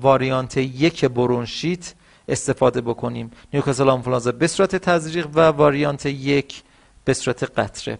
واریانت 0.00 0.56
یک 0.56 1.04
برونشیت 1.04 1.94
استفاده 2.28 2.80
بکنیم. 2.80 3.30
نیوکاسل 3.52 3.88
آنفولانزا 3.88 4.32
به 4.32 4.46
صورت 4.46 4.76
تزریق 4.76 5.26
و 5.34 5.40
واریانت 5.40 6.06
یک 6.06 6.62
به 7.04 7.14
صورت 7.14 7.58
قطره. 7.58 7.98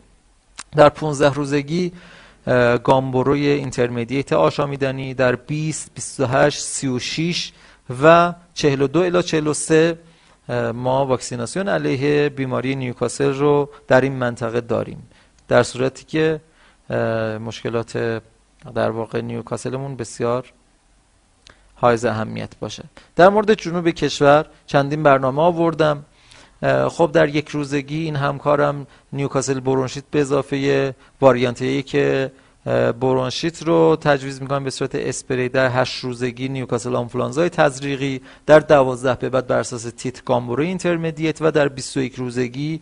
در 0.76 0.88
15 0.88 1.32
روزگی 1.32 1.92
گامبروی 2.84 3.48
اینترمدییت 3.48 4.32
آشامیدنی 4.32 5.14
در 5.14 5.34
20 5.34 5.90
28 5.94 6.58
36 6.58 7.52
و 8.02 8.34
42 8.54 9.00
الی 9.00 9.22
43 9.22 9.98
ما 10.74 11.06
واکسیناسیون 11.06 11.68
علیه 11.68 12.28
بیماری 12.28 12.74
نیوکاسل 12.76 13.34
رو 13.34 13.68
در 13.88 14.00
این 14.00 14.12
منطقه 14.12 14.60
داریم. 14.60 15.08
در 15.48 15.62
صورتی 15.62 16.04
که 16.04 16.40
مشکلات 17.40 18.22
در 18.74 18.90
واقع 18.90 19.20
نیوکاسلمون 19.20 19.96
بسیار 19.96 20.52
حائز 21.74 22.04
اهمیت 22.04 22.58
باشه. 22.60 22.84
در 23.16 23.28
مورد 23.28 23.54
جنوب 23.54 23.90
کشور 23.90 24.46
چندین 24.66 25.02
برنامه 25.02 25.42
آوردم. 25.42 26.04
خب 26.88 27.10
در 27.12 27.28
یک 27.28 27.48
روزگی 27.48 28.04
این 28.04 28.16
همکارم 28.16 28.86
نیوکاسل 29.12 29.60
برونشیت 29.60 30.04
به 30.10 30.20
اضافه 30.20 30.94
واریانت 31.20 31.86
که 31.86 32.32
برونشیت 33.00 33.62
رو 33.62 33.96
تجویز 34.00 34.42
می‌کنم 34.42 34.64
به 34.64 34.70
صورت 34.70 34.94
اسپری 34.94 35.48
در 35.48 35.70
هشت 35.80 36.04
روزگی 36.04 36.48
نیوکاسل 36.48 36.96
آنفلانزای 36.96 37.48
تزریقی 37.48 38.20
در 38.46 38.58
دوازده 38.58 39.14
به 39.14 39.28
بعد 39.28 39.46
بر 39.46 39.58
اساس 39.58 39.82
تیتر 39.96 40.24
گامبورو 40.24 40.62
intermediate 40.62 41.38
و 41.42 41.50
در 41.50 41.68
21 41.68 42.14
روزگی 42.14 42.80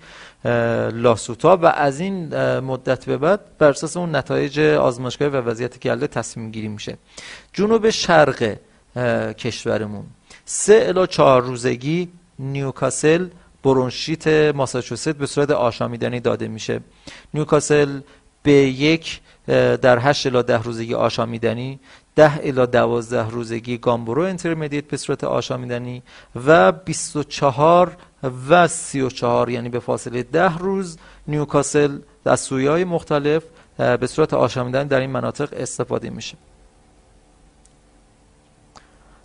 لاسوتا 0.93 1.57
و 1.57 1.67
از 1.67 2.01
این 2.01 2.37
مدت 2.59 3.05
به 3.05 3.17
بعد 3.17 3.41
بر 3.59 3.69
اساس 3.69 3.97
اون 3.97 4.17
نتایج 4.17 4.61
آزمایشگاه 4.61 5.29
و 5.29 5.37
وضعیت 5.37 5.81
گله 5.81 6.07
تصمیم 6.07 6.51
گیری 6.51 6.69
میشه. 6.69 6.99
جنوب 7.53 7.91
شرق 7.91 8.57
کشورمون. 9.39 10.05
سه 10.45 10.85
الی 10.89 11.07
چهار 11.07 11.43
روزگی 11.43 12.09
نیوکاسل 12.39 13.29
برونشیت 13.65 14.27
ماساچوست 14.55 15.09
به 15.09 15.27
صورت 15.27 15.51
آشامیدنی 15.51 16.21
داده 16.21 16.49
میشه. 16.49 16.81
نیوکاسل 17.35 18.01
B 18.43 18.53
یک 18.53 19.21
در 19.51 19.99
8 19.99 20.27
الی 20.27 20.43
10 20.43 20.63
روزگی 20.63 20.95
آشامیدنی 20.95 21.81
10 22.17 22.41
الی 22.43 22.67
12 22.67 23.29
روزگی 23.31 23.79
گامبورو 23.79 24.23
انترمدیت 24.23 24.85
به 24.85 24.97
صورت 24.97 25.25
آشامیدنی 25.25 26.03
و 26.47 26.73
24 26.73 27.97
و 28.49 28.69
34 28.69 29.51
یعنی 29.51 29.69
به 29.69 29.79
فاصله 29.79 30.23
10 30.23 30.59
روز 30.59 30.99
نیوکاسل 31.27 31.99
از 32.25 32.41
سویای 32.41 32.85
مختلف 32.85 33.43
به 33.79 34.07
صورت 34.07 34.35
آشامیدنی 34.35 34.89
در 34.89 35.01
این 35.01 35.11
مناطق 35.11 35.49
استفاده 35.53 36.11
میشه. 36.11 36.37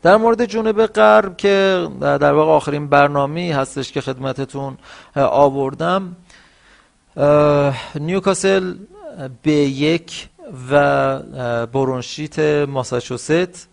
در 0.03 0.17
مورد 0.17 0.45
جنوب 0.45 0.85
غرب 0.85 1.37
که 1.37 1.87
در 2.01 2.33
واقع 2.33 2.51
آخرین 2.51 2.87
برنامه 2.87 3.55
هستش 3.55 3.91
که 3.91 4.01
خدمتتون 4.01 4.77
آوردم 5.15 6.15
نیوکاسل 7.95 8.73
به 9.43 9.51
یک 9.51 10.29
و 10.69 11.19
برونشیت 11.65 12.39
ماساچوست 12.67 13.67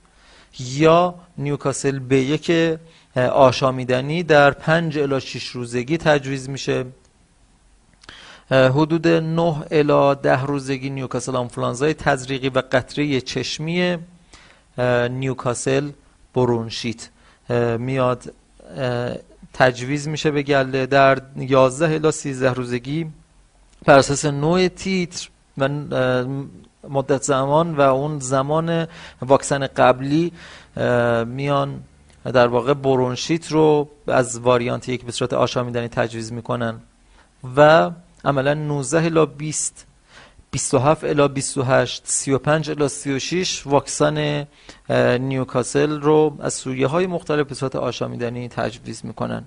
یا 0.58 1.14
نیوکاسل 1.38 1.98
به 1.98 2.16
یک 2.16 2.78
آشامیدنی 3.16 4.22
در 4.22 4.50
پنج 4.50 4.98
الا 4.98 5.20
شش 5.20 5.46
روزگی 5.46 5.98
تجویز 5.98 6.48
میشه. 6.48 6.84
حدود 8.50 9.08
9 9.08 9.64
الا 9.70 10.14
ده 10.14 10.42
روزگی 10.42 10.90
نیوکاسل 10.90 11.36
آنفلانزای 11.36 11.94
تزریقی 11.94 12.48
و 12.48 12.62
قطره 12.72 13.20
چشمی 13.20 13.98
نیوکاسل 15.10 15.90
برونشیت. 16.34 17.08
میاد 17.78 18.32
تجویز 19.54 20.08
میشه 20.08 20.30
به 20.30 20.42
گله. 20.42 20.86
در 20.86 21.22
11 21.36 21.94
الا 21.94 22.10
13 22.10 22.52
روزگی 22.52 23.06
بر 23.84 23.98
اساس 23.98 24.24
نوع 24.24 24.68
تیتر 24.68 25.28
و 25.58 25.68
مدت 26.88 27.22
زمان 27.22 27.76
و 27.76 27.80
اون 27.80 28.18
زمان 28.18 28.86
واکسن 29.22 29.66
قبلی 29.66 30.32
میان 31.26 31.80
در 32.24 32.46
واقع 32.46 32.74
برونشیت 32.74 33.52
رو 33.52 33.88
از 34.06 34.38
واریانت 34.38 34.88
یک 34.88 35.04
به 35.04 35.12
صورت 35.12 35.32
آشامیدنی 35.32 35.88
تجویز 35.88 36.32
می‌کنن 36.32 36.80
و 37.56 37.90
عملا 38.24 38.54
19 38.54 39.04
الا 39.04 39.26
20 39.26 39.86
27 40.50 41.04
الا 41.04 41.28
28 41.28 42.02
35 42.04 42.70
الا 42.70 42.88
36 42.88 43.66
واکسن 43.66 44.46
نیوکاسل 45.20 46.00
رو 46.00 46.36
از 46.40 46.54
سویه 46.54 46.86
های 46.86 47.06
مختلف 47.06 47.46
به 47.46 47.54
صورت 47.54 47.76
آشامیدنی 47.76 48.48
تجویز 48.48 49.06
می‌کنن. 49.06 49.44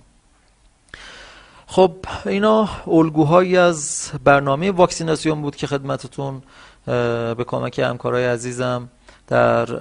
خب 1.68 1.96
اینا 2.26 2.70
الگوهایی 2.88 3.58
از 3.58 4.12
برنامه 4.24 4.72
واکسیناسیون 4.72 5.42
بود 5.42 5.56
که 5.56 5.68
خدمتتون 5.68 6.42
به 6.86 7.46
کمک 7.48 7.80
همکارای 7.80 8.26
عزیزم 8.26 8.90
در 9.28 9.74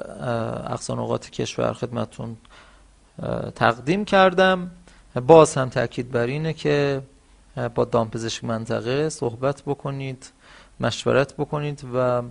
اقصان 0.72 0.98
اوقات 0.98 1.30
کشور 1.30 1.72
خدمتتون 1.72 2.36
تقدیم 3.54 4.04
کردم. 4.04 4.70
باز 5.26 5.54
هم 5.54 5.68
تاکید 5.68 6.10
بر 6.10 6.26
اینه 6.26 6.52
که 6.52 7.02
با 7.74 7.84
دامپزشک 7.84 8.44
منطقه 8.44 9.08
صحبت 9.08 9.62
بکنید 9.62 10.32
مشورت 10.80 11.34
بکنید 11.34 11.84
و 11.94 12.22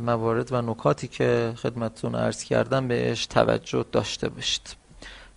موارد 0.00 0.52
و 0.52 0.62
نکاتی 0.62 1.08
که 1.08 1.52
خدمتتون 1.56 2.14
عرض 2.14 2.44
کردم 2.44 2.88
بهش 2.88 3.26
توجه 3.26 3.84
داشته 3.92 4.28
باشید. 4.28 4.76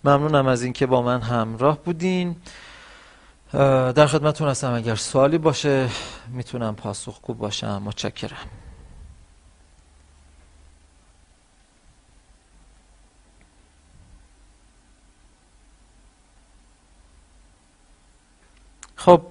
ممنونم 0.04 0.46
از 0.46 0.62
اینکه 0.62 0.86
با 0.86 1.02
من 1.02 1.20
همراه 1.20 1.78
بودین. 1.84 2.36
در 3.52 4.06
خدمتتون 4.06 4.48
هستم. 4.48 4.72
اگر 4.72 4.94
سوالی 4.94 5.38
باشه 5.38 5.88
می‌تونم 6.28 6.74
پاسخگو 6.74 7.34
باشم. 7.34 7.82
متشکرم. 7.84 8.36
خب 18.96 19.22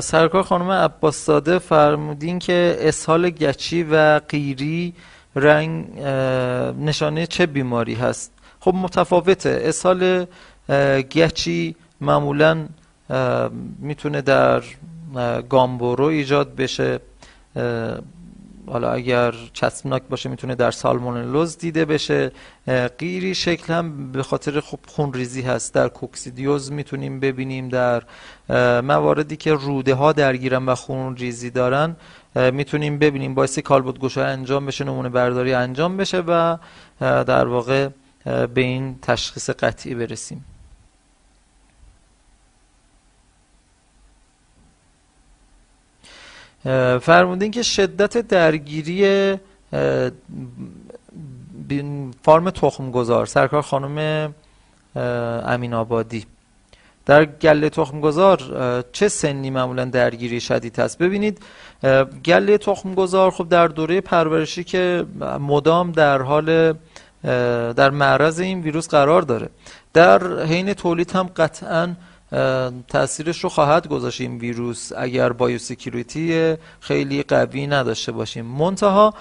سرکار 0.00 0.42
خانم 0.42 0.70
عباس 0.70 1.26
زاده 1.26 1.58
فرمودین 1.58 2.38
که 2.38 2.76
اسهال 2.80 3.30
گچی 3.30 3.82
و 3.82 4.20
قیری 4.28 4.94
رنگ 5.36 6.00
نشانه 6.78 7.26
چه 7.26 7.46
بیماری 7.46 7.94
هست؟ 7.94 8.32
خب 8.60 8.74
متفاوته. 8.74 9.60
اسهال 9.64 10.26
گچی 11.00 11.76
معمولا 12.00 12.68
می‌تونه 13.78 14.20
در 14.20 14.62
گامبورو 15.48 16.04
ایجاد 16.04 16.54
بشه. 16.54 17.00
حالا 18.66 18.92
اگر 18.92 19.34
چسبناک 19.52 20.02
باشه 20.10 20.28
می‌تونه 20.28 20.54
در 20.54 20.70
سالمونلوز 20.70 21.58
دیده 21.58 21.84
بشه. 21.84 22.32
قیری 22.98 23.34
شکل 23.34 23.72
هم 23.72 24.12
به 24.12 24.22
خاطر 24.22 24.60
خب 24.60 24.78
خونریزی 24.86 25.42
هست. 25.42 25.74
در 25.74 25.88
کوکسیدیوز 25.88 26.72
می‌تونیم 26.72 27.20
ببینیم 27.20 27.68
در 27.68 28.02
مواردی 28.80 29.36
که 29.36 29.52
روده 29.52 29.94
ها 29.94 30.12
درگیرن 30.12 30.66
و 30.66 30.74
خونریزی 30.74 31.50
دارن. 31.50 31.96
می‌تونیم 32.52 32.98
ببینیم 32.98 33.34
باعث 33.34 33.58
کالبد 33.58 33.98
گشای 33.98 34.24
انجام 34.24 34.66
بشه 34.66 34.84
نمونه 34.84 35.08
برداری 35.08 35.54
انجام 35.54 35.96
بشه 35.96 36.20
و 36.20 36.56
در 37.00 37.46
واقع 37.46 37.88
به 38.24 38.60
این 38.60 38.98
تشخیص 39.02 39.50
قطعی 39.50 39.94
برسیم. 39.94 40.44
فرمودین 47.00 47.50
که 47.50 47.62
شدت 47.62 48.18
درگیری 48.18 49.34
فارم 52.22 52.50
تخم 52.50 52.90
گذار 52.90 53.26
سرکار 53.26 53.62
خانم 53.62 54.34
امین 55.46 55.74
آبادی. 55.74 56.26
در 57.06 57.24
گله 57.24 57.68
تخم 57.68 58.00
گذار 58.00 58.38
چه 58.92 59.08
سنی 59.08 59.50
معمولا 59.50 59.84
درگیری 59.84 60.40
شدید 60.40 60.78
هست؟ 60.78 60.98
ببینید 60.98 61.38
گله 62.24 62.58
تخم 62.58 62.94
گذار 62.94 63.30
خب 63.30 63.48
در 63.48 63.68
دوره 63.68 64.00
پرورشی 64.00 64.64
که 64.64 65.06
مدام 65.40 65.92
در 65.92 66.22
حال 66.22 66.74
در 67.72 67.90
معرض 67.90 68.40
این 68.40 68.60
ویروس 68.60 68.88
قرار 68.88 69.22
داره. 69.22 69.48
در 69.92 70.42
حین 70.42 70.74
تولید 70.74 71.10
هم 71.10 71.30
قطعا 71.36 71.94
تاثیرش 72.88 73.44
رو 73.44 73.50
خواهد 73.50 73.88
گذاشت 73.88 74.20
این 74.20 74.38
ویروس. 74.38 74.92
اگر 74.96 75.32
بایوسکیوریتی 75.32 76.54
خیلی 76.80 77.22
قوی 77.22 77.66
نداشته 77.66 78.12
باشیم. 78.12 78.44
منتها 78.44 79.14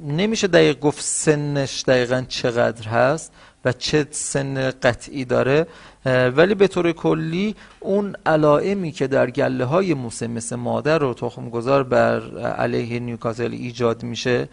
نمیشه 0.00 0.46
دقیق 0.46 0.80
گفت 0.80 1.00
سنش 1.00 1.84
دقیقا 1.86 2.24
چقدر 2.28 2.88
هست 2.88 3.32
و 3.64 3.72
چه 3.72 4.06
سن 4.10 4.70
قطعی 4.70 5.24
داره. 5.24 5.66
ولی 6.06 6.54
به 6.54 6.68
طور 6.68 6.92
کلی 6.92 7.54
اون 7.80 8.16
علائمی 8.26 8.92
که 8.92 9.06
در 9.06 9.30
گله 9.30 9.64
های 9.64 9.94
موسه 9.94 10.26
مثل 10.26 10.56
مادر 10.56 11.04
و 11.04 11.14
تخم 11.14 11.50
گذار 11.50 11.82
بر 11.82 12.38
علیه 12.38 13.00
نیوکاسل 13.00 13.52
ایجاد 13.52 14.02
میشه 14.02 14.48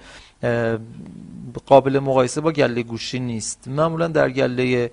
قابل 1.66 2.00
مقایسه 2.00 2.42
با 2.42 2.52
گله 2.52 2.84
گوشی 2.84 3.20
نیست. 3.20 3.68
معمولا 3.68 4.08
در 4.08 4.30
گله 4.30 4.92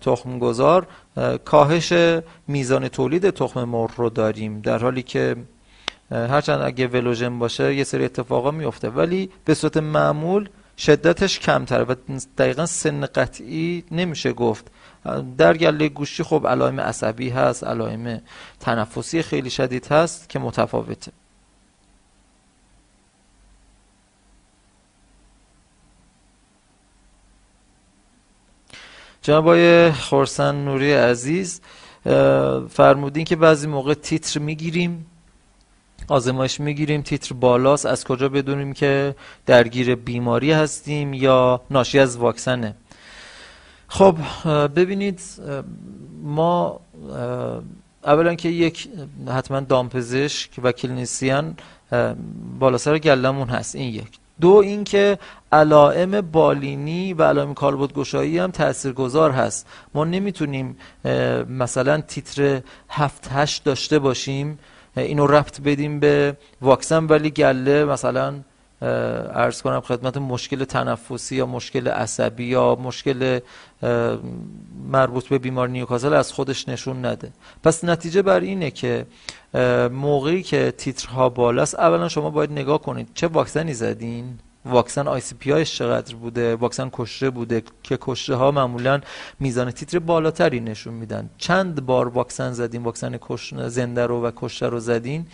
تخم 0.00 0.38
گذار 0.38 0.86
کاهش 1.44 1.92
میزان 2.48 2.88
تولید 2.88 3.30
تخم 3.30 3.64
مرغ 3.64 3.90
رو 3.96 4.10
داریم 4.10 4.60
در 4.60 4.78
حالی 4.78 5.02
که 5.02 5.36
هرچند 6.10 6.60
اگه 6.62 6.86
ولوژن 6.86 7.38
باشه 7.38 7.74
یه 7.74 7.84
سری 7.84 8.04
اتفاقا 8.04 8.50
میفته 8.50 8.88
ولی 8.88 9.30
به 9.44 9.54
صورت 9.54 9.76
معمول 9.76 10.48
شدتش 10.78 11.38
کمتره 11.38 11.84
و 11.84 11.94
دقیقا 12.38 12.66
سن 12.66 13.06
قطعی 13.06 13.84
نمیشه 13.90 14.32
گفت. 14.32 14.66
در 15.38 15.56
گله 15.56 15.88
گوشی 15.88 16.22
خب 16.22 16.46
علائم 16.46 16.80
عصبی 16.80 17.28
هست 17.28 17.64
علائم 17.64 18.22
تنفسی 18.60 19.22
خیلی 19.22 19.50
شدید 19.50 19.86
هست 19.86 20.28
که 20.28 20.38
متفاوته. 20.38 21.12
جناب 29.22 29.44
آقای 29.48 29.92
خورسن 29.92 30.54
نوری 30.54 30.92
عزیز 30.92 31.60
فرمودین 32.68 33.24
که 33.24 33.36
بعضی 33.36 33.66
موقع 33.66 33.94
تیتر 33.94 34.40
می‌گیریم 34.40 35.06
آزمایش 36.08 36.60
می‌گیریم 36.60 37.02
تیتر 37.02 37.34
بالاست 37.34 37.86
از 37.86 38.04
کجا 38.04 38.28
بدونیم 38.28 38.72
که 38.72 39.14
درگیر 39.46 39.94
بیماری 39.94 40.52
هستیم 40.52 41.14
یا 41.14 41.60
ناشی 41.70 41.98
از 41.98 42.16
واکسنه؟ 42.16 42.74
خب 43.88 44.16
ببینید 44.76 45.20
ما 46.22 46.80
اولا 48.04 48.34
که 48.34 48.48
یک 48.48 48.88
حتما 49.28 49.60
دامپزشک 49.60 50.50
و 50.62 50.72
کلینیسیان 50.72 51.56
بالا 52.58 52.78
سر 52.78 52.98
گلمون 52.98 53.48
هست 53.48 53.74
این 53.74 53.94
یک. 53.94 54.21
دو 54.40 54.50
اینکه 54.50 55.18
علائم 55.52 56.20
بالینی 56.20 57.14
و 57.14 57.22
علائم 57.22 57.54
کالبد 57.54 57.92
گشایی 57.92 58.38
هم 58.38 58.50
تاثیرگذار 58.50 59.30
هست. 59.30 59.66
ما 59.94 60.04
نمی‌تونیم 60.04 60.76
مثلا 61.48 62.00
تیتر 62.00 62.60
هفت 62.88 63.28
هشت 63.32 63.64
داشته 63.64 63.98
باشیم 63.98 64.58
اینو 64.96 65.26
ربط 65.26 65.60
بدیم 65.60 66.00
به 66.00 66.36
واکسن 66.60 67.04
ولی 67.04 67.30
گله 67.30 67.84
مثلا 67.84 68.34
عرض 68.82 69.62
کنم 69.62 69.80
خدمت 69.80 70.16
مشکل 70.16 70.64
تنفسی 70.64 71.36
یا 71.36 71.46
مشکل 71.46 71.88
عصبی 71.88 72.44
یا 72.44 72.74
مشکل 72.74 73.40
مربوط 74.92 75.28
به 75.28 75.38
بیماری 75.38 75.68
نیوکاسل 75.68 76.14
از 76.14 76.32
خودش 76.32 76.68
نشون 76.68 77.06
نده. 77.06 77.32
پس 77.62 77.84
نتیجه 77.84 78.22
بر 78.22 78.40
اینه 78.40 78.70
که 78.70 79.06
موقعی 79.92 80.42
که 80.42 80.74
تیترها 80.78 81.28
بالاست 81.28 81.74
اولا 81.74 82.08
شما 82.08 82.30
باید 82.30 82.52
نگاه 82.52 82.82
کنید 82.82 83.08
چه 83.14 83.26
واکسنی 83.26 83.74
زدین؟ 83.74 84.38
واکسن 84.66 85.08
ICPI 85.08 85.50
اش 85.50 85.78
چقدر 85.78 86.14
بوده؟ 86.14 86.54
واکسن 86.54 86.88
کشته 86.92 87.30
بوده؟ 87.30 87.62
که 87.82 87.98
کشته 88.00 88.34
ها 88.34 88.50
معمولا 88.50 89.00
میزان 89.40 89.70
تیتر 89.70 89.98
بالاتری 89.98 90.60
نشون 90.60 90.94
میدن. 90.94 91.30
چند 91.38 91.86
بار 91.86 92.08
واکسن 92.08 92.52
زدین؟ 92.52 92.82
واکسن 92.82 93.18
زنده 93.68 94.06
رو 94.06 94.22
و 94.22 94.30
کشته 94.36 94.68
رو 94.68 94.80
زدین؟ 94.80 95.26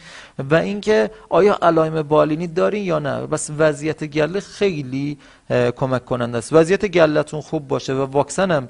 و 0.51 0.55
اینکه 0.55 1.11
آیا 1.29 1.59
علائم 1.63 2.03
بالینی 2.03 2.47
دارین 2.47 2.85
یا 2.85 2.99
نه؟ 2.99 3.27
بس 3.27 3.51
وضعیت 3.59 4.05
گله 4.05 4.41
خیلی 4.41 5.19
کمک 5.51 6.05
کننده 6.05 6.39
است. 6.39 6.53
وضعیت 6.53 6.87
گلتون 6.87 7.41
خوب 7.41 7.69
باشه 7.69 7.95
و 7.95 8.05
واکسن 8.05 8.51
هم 8.51 8.69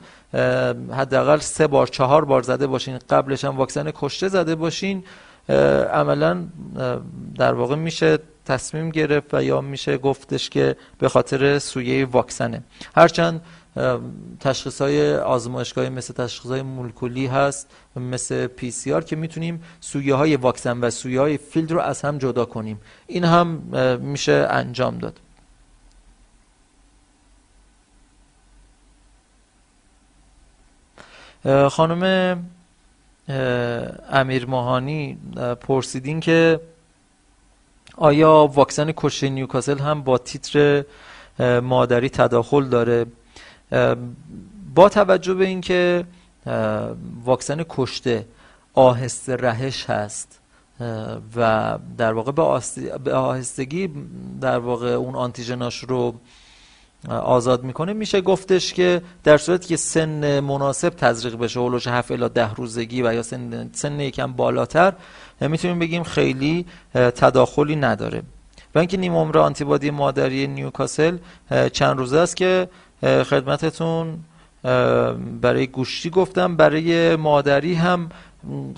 حداقل 0.93 1.39
سه 1.39 1.66
بار 1.66 1.86
چهار 1.86 2.24
بار 2.24 2.43
زده 2.43 2.66
باشین. 2.66 2.98
قبلش 3.10 3.44
هم 3.44 3.56
واکسن 3.56 3.90
کشته 3.94 4.28
زده 4.28 4.55
باشین. 4.55 5.05
عملا 5.93 6.44
در 7.36 7.55
واقع 7.55 7.76
میشه 7.76 8.18
تصمیم 8.49 8.91
گرفت 8.91 9.35
و 9.35 9.43
یا 9.43 9.61
میشه 9.61 9.99
گفتش 9.99 10.51
که 10.51 10.77
به 10.99 11.09
خاطر 11.09 11.59
سویه 11.59 12.05
واکسنه. 12.05 12.62
هرچند 12.97 13.41
تشخیص 14.41 14.81
های 14.81 15.16
آزمایشگاهی 15.16 15.89
مثل 15.89 16.15
تشخیص 16.15 16.51
های 16.51 16.62
مولکولی 16.62 17.27
هست 17.27 17.70
مثل 17.97 18.47
PCR 18.47 19.05
که 19.05 19.16
می‌تونیم 19.16 19.62
سویه 19.81 20.15
های 20.15 20.37
واکسن 20.37 20.81
و 20.81 20.91
سویه 20.91 21.20
های 21.20 21.37
field 21.39 21.73
رو 21.73 21.81
از 21.81 22.03
هم 22.03 22.19
جدا 22.19 22.45
کنیم. 22.45 22.81
این 23.07 23.25
هم 23.25 23.47
میشه 24.01 24.47
انجام 24.51 24.99
داد. 24.99 25.20
خانم 31.70 32.45
امیر 34.11 34.47
ماهانی 34.47 35.19
پرسیدین 35.61 36.20
که 36.20 36.61
آیا 37.99 38.51
واکسن 38.55 38.93
کشته 38.97 39.29
نیوکاسل 39.29 39.79
هم 39.79 40.03
با 40.03 40.19
تیتر 40.19 40.85
مادری 41.61 42.09
تداخل 42.09 42.65
داره؟ 42.65 43.07
با 44.75 44.89
توجه 44.89 45.35
به 45.35 45.47
اینکه 45.47 46.05
واکسن 47.25 47.65
کشته 47.69 48.27
آهسته 48.75 49.37
رهش 49.37 49.91
هست 49.91 50.41
و 51.37 51.79
در 51.99 52.12
واقع 52.12 52.33
به 53.05 53.15
آهستگی 53.15 53.91
در 54.41 54.59
واقع 54.59 54.89
اون 54.89 55.15
آنتیژناش 55.15 55.79
رو 55.79 56.15
آزاد 57.09 57.65
می‌کنه 57.65 57.93
میشه 57.93 58.20
گفتش 58.20 58.75
که 58.75 59.03
در 59.25 59.37
صورتی 59.37 59.69
که 59.69 59.77
سن 59.77 60.41
مناسب 60.41 60.89
تزریق 60.89 61.37
بشه 61.37 61.61
اولوش 61.61 61.87
7 61.87 62.11
الی 62.11 62.29
10 62.29 62.55
روزگی 62.55 63.03
و 63.03 63.15
یا 63.15 63.23
سن, 63.23 63.70
سن 63.73 64.01
یکم 64.01 64.33
بالاتر 64.33 64.93
می‌تونیم 65.40 65.78
بگیم 65.78 66.02
خیلی 66.02 66.66
تداخلی 66.94 67.77
نداره. 67.77 68.23
و 68.74 68.78
اینکه 68.78 68.97
نیم 68.97 69.16
عمر 69.16 69.39
آنتیبادی 69.39 69.90
مادری 69.90 70.47
نیوکاسل 70.47 71.19
چند 71.73 71.98
روزه 71.98 72.19
است 72.19 72.36
که 72.36 72.69
خدمتتون 73.02 74.19
برای 75.40 75.66
گوشتی 75.66 76.10
گفتم 76.10 76.56
برای 76.56 77.16
مادری 77.16 77.74
هم 77.74 78.09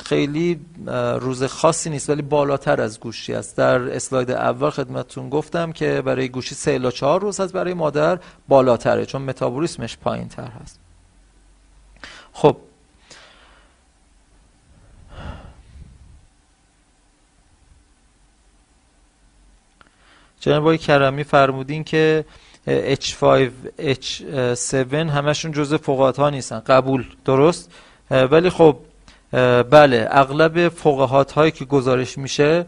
خیلی 0.05 0.61
روز 1.20 1.45
خاصی 1.45 1.91
نیست 1.91 2.11
ولی 2.11 2.23
بالاتر 2.23 2.81
از 2.81 3.01
گوشی 3.01 3.35
است. 3.35 3.57
در 3.57 3.97
اسلاید 3.97 4.31
اول 4.31 4.70
خدمتتون 4.70 5.28
گفتم 5.31 5.73
که 5.73 6.03
برای 6.05 6.28
گوشی 6.28 6.55
3 6.55 6.70
الی 6.70 6.93
4 6.93 7.20
روز 7.20 7.41
هست 7.41 7.53
برای 7.53 7.74
مادر 7.74 8.19
بالاتره 8.49 9.07
چون 9.07 9.23
متابولیسمش 9.23 9.97
پایین 9.97 10.28
تر 10.28 10.49
هست. 10.62 10.81
خب 12.32 12.57
جناب 20.41 20.62
آقای 20.62 20.79
کرمی 20.79 21.25
فرمودین 21.25 21.85
که 21.85 22.25
H5 22.69 23.25
H7 23.79 24.95
همشون 24.95 25.53
جزء 25.53 25.77
فوقات 25.77 26.17
ها 26.17 26.31
نیستن. 26.31 26.59
قبول. 26.59 27.05
درست؟ 27.25 27.71
ولی 28.11 28.51
خب 28.51 28.77
بله 29.71 30.09
اغلب 30.11 30.69
فوقهات 30.69 31.33
هایی 31.33 31.51
که 31.51 31.65
گزارش 31.65 32.19
میشه 32.19 32.67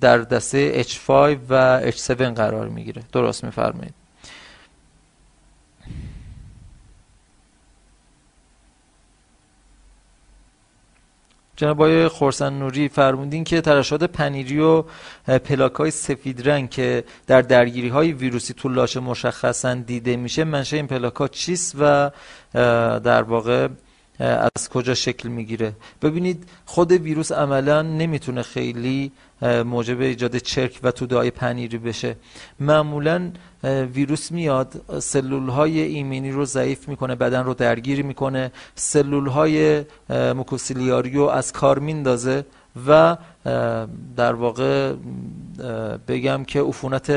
در 0.00 0.18
دسته 0.18 0.82
H5 0.82 1.10
و 1.48 1.80
H7 1.90 2.10
قرار 2.10 2.68
می‌گیره. 2.68 3.02
درست 3.12 3.44
میفرمایید. 3.44 3.97
جناب 11.58 11.80
آقای 11.80 12.08
خورسن 12.08 12.52
نوری 12.52 12.88
فرمودین 12.88 13.44
که 13.44 13.60
ترشحات 13.60 14.04
پنیری 14.04 14.60
و 14.60 14.84
پلاک 15.44 15.74
های 15.74 15.90
سفید 15.90 16.48
رنگ 16.48 16.70
که 16.70 17.04
در 17.26 17.42
درگیری 17.42 17.88
های 17.88 18.12
ویروسی 18.12 18.54
تو 18.54 18.68
لاشه 18.68 19.00
مشخصا 19.00 19.74
دیده 19.74 20.16
میشه 20.16 20.44
منشه 20.44 20.76
این 20.76 20.86
پلاک 20.86 21.14
ها 21.14 21.28
چیست 21.28 21.76
و 21.80 22.10
در 23.00 23.22
واقع 23.22 23.68
از 24.18 24.68
کجا 24.68 24.94
شکل 24.94 25.28
می‌گیره. 25.28 25.72
ببینید 26.02 26.44
خود 26.64 26.92
ویروس 26.92 27.32
عملا 27.32 27.82
نمی‌تونه 27.82 28.42
خیلی 28.42 29.12
موجب 29.42 30.00
ایجاد 30.00 30.36
چرک 30.36 30.80
و 30.82 30.90
توده 30.90 31.30
پنیری 31.30 31.78
بشه. 31.78 32.16
معمولا 32.60 33.30
ویروس 33.94 34.32
میاد 34.32 34.80
سلول 34.98 35.48
های 35.48 35.80
ایمنی 35.80 36.30
رو 36.30 36.44
ضعیف 36.44 36.88
می‌کنه 36.88 37.14
بدن 37.14 37.44
رو 37.44 37.54
درگیر 37.54 38.02
می‌کنه 38.02 38.52
سلول 38.74 39.26
های 39.26 39.84
موکوسیلیاری 40.10 41.18
از 41.18 41.52
کار 41.52 41.78
میندازه 41.78 42.44
و 42.88 43.16
در 44.16 44.32
واقع 44.34 44.94
بگم 46.08 46.44
که 46.44 46.60
عفونت 46.60 47.10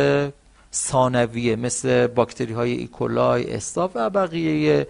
ثانویه 0.74 1.56
مثل 1.56 2.08
باکتری 2.08 2.54
های 2.54 2.72
ایکولای 2.72 3.54
استاف 3.54 3.92
و 3.96 4.10
بقیه 4.10 4.88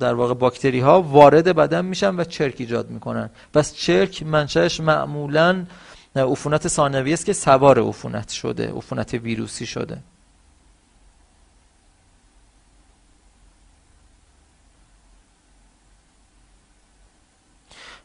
در 0.00 0.14
واقع 0.14 0.34
باکتری 0.34 0.80
ها 0.80 1.02
وارد 1.02 1.56
بدن 1.56 1.84
میشن 1.84 2.16
و 2.16 2.24
چرک 2.24 2.54
ایجاد 2.58 2.90
می‌کنن. 2.90 3.30
بس 3.54 3.74
چرک 3.74 4.22
منشأش 4.22 4.80
معمولا 4.80 5.64
عفونت 6.16 6.68
ثانویه 6.68 7.12
است 7.12 7.26
که 7.26 7.32
سوار 7.32 7.80
عفونت 7.80 8.30
شده 8.30 8.72
عفونت 8.72 9.14
ویروسی 9.14 9.66
شده. 9.66 9.98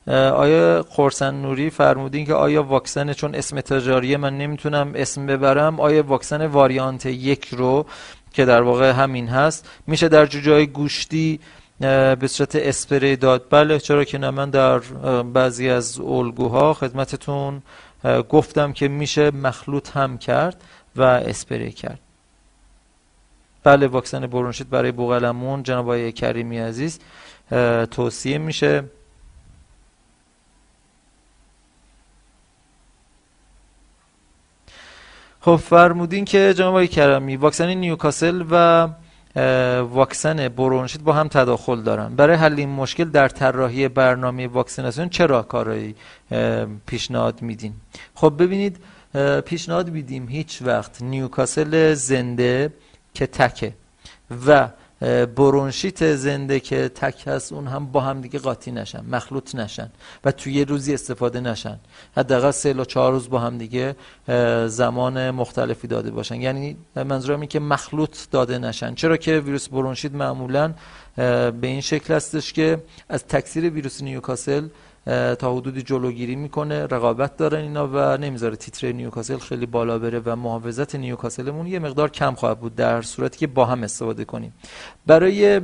آیا 0.07 0.85
خورسن 0.89 1.41
نوری 1.41 1.69
فرمودین 1.69 2.25
که 2.25 2.33
آیا 2.33 2.63
واکسن 2.63 3.13
چون 3.13 3.35
اسم 3.35 3.61
تجاریه 3.61 4.17
من 4.17 4.37
نمی‌تونم 4.37 4.91
اسم 4.95 5.25
ببرم 5.25 5.79
آیا 5.79 6.03
واکسن 6.03 6.45
واریانت 6.45 7.05
یک 7.05 7.47
رو 7.47 7.85
که 8.33 8.45
در 8.45 8.61
واقع 8.61 8.91
همین 8.91 9.27
هست 9.27 9.69
میشه 9.87 10.07
در 10.09 10.25
جای 10.25 10.67
گوشتی 10.67 11.39
به 11.79 12.27
صورت 12.27 12.55
اسپری 12.55 13.15
داد؟ 13.15 13.45
بله 13.49 13.79
چرا 13.79 14.03
که 14.03 14.17
نه 14.17 14.29
من 14.29 14.49
در 14.49 14.79
بعضی 15.23 15.69
از 15.69 15.99
الگوها 15.99 16.73
خدمتتون 16.73 17.61
گفتم 18.29 18.73
که 18.73 18.87
میشه 18.87 19.31
مخلوط 19.31 19.89
هم 19.97 20.17
کرد 20.17 20.63
و 20.95 21.01
اسپری 21.01 21.71
کرد. 21.71 21.99
بله 23.63 23.87
واکسن 23.87 24.27
برونشیت 24.27 24.67
برای 24.67 24.91
بوغلمون 24.91 25.63
جناب 25.63 25.85
آقای 25.85 26.11
کریمی 26.11 26.57
عزیز 26.57 26.99
توصیه 27.91 28.37
میشه. 28.37 28.83
خب 35.41 35.55
فرمودین 35.55 36.25
که 36.25 36.53
جناب 36.53 36.69
آقای 36.69 36.87
کرمی 36.87 37.35
واکسن 37.35 37.73
نیوکاسل 37.73 38.43
و 38.51 38.87
واکسن 39.81 40.47
برونشیت 40.47 41.01
با 41.01 41.13
هم 41.13 41.27
تداخل 41.27 41.81
دارن. 41.81 42.15
برای 42.15 42.35
حل 42.35 42.53
این 42.57 42.69
مشکل 42.69 43.03
در 43.03 43.27
طراحی 43.27 43.87
برنامه 43.87 44.47
واکسیناسیون 44.47 45.09
چرا 45.09 45.41
کارایی 45.41 45.95
پیشنهاد 46.85 47.41
میدین؟ 47.41 47.73
خب 48.15 48.33
ببینید 48.39 48.77
پیشنهاد 49.45 49.89
میدیم 49.89 50.27
هیچ 50.27 50.61
وقت 50.61 51.01
نیوکاسل 51.01 51.93
زنده 51.93 52.73
که 53.13 53.27
تکه 53.27 53.73
و 54.47 54.69
برونشیت 55.35 56.15
زنده 56.15 56.59
که 56.59 56.89
تک 56.89 57.27
هست 57.27 57.53
اون 57.53 57.67
هم 57.67 57.85
با 57.85 58.01
هم 58.01 58.21
دیگه 58.21 58.39
قاطی 58.39 58.71
نشن 58.71 59.05
مخلوط 59.09 59.55
نشن 59.55 59.89
و 60.23 60.31
توی 60.31 60.53
یه 60.53 60.63
روزی 60.63 60.93
استفاده 60.93 61.39
نشن. 61.39 61.79
حداقل 62.17 62.51
سه 62.51 62.73
و 62.73 62.85
چهار 62.85 63.11
روز 63.11 63.29
با 63.29 63.39
هم 63.39 63.57
دیگه 63.57 63.95
زمان 64.67 65.31
مختلفی 65.31 65.87
داده 65.87 66.11
باشن. 66.11 66.41
یعنی 66.41 66.77
منظورم 66.95 67.39
این 67.39 67.49
که 67.49 67.59
مخلوط 67.59 68.17
داده 68.31 68.57
نشن. 68.57 68.95
چرا 68.95 69.17
که 69.17 69.39
ویروس 69.39 69.69
برونشیت 69.69 70.13
معمولا 70.13 70.73
به 71.15 71.53
این 71.61 71.81
شکل 71.81 72.13
هستش 72.13 72.53
که 72.53 72.83
از 73.09 73.25
تکثیر 73.27 73.69
ویروس 73.69 74.01
نیوکاسل 74.01 74.67
تا 75.39 75.55
حدودی 75.55 75.81
جلوگیری 75.81 76.35
می‌کنه 76.35 76.85
رقابت 76.85 77.37
دارن 77.37 77.61
اینا 77.61 77.87
و 77.93 78.17
نمی‌ذاره 78.17 78.55
تیتر 78.55 78.91
نیوکاسل 78.91 79.37
خیلی 79.37 79.65
بالا 79.65 79.99
بره 79.99 80.21
و 80.25 80.35
محافظت 80.35 80.95
نیوکاسلمون 80.95 81.67
یه 81.67 81.79
مقدار 81.79 82.09
کم 82.09 82.33
خواهد 82.33 82.59
بود 82.59 82.75
در 82.75 83.01
صورتی 83.01 83.37
که 83.37 83.47
با 83.47 83.65
هم 83.65 83.83
استفاده 83.83 84.25
کنیم. 84.25 84.53
برای 85.05 85.61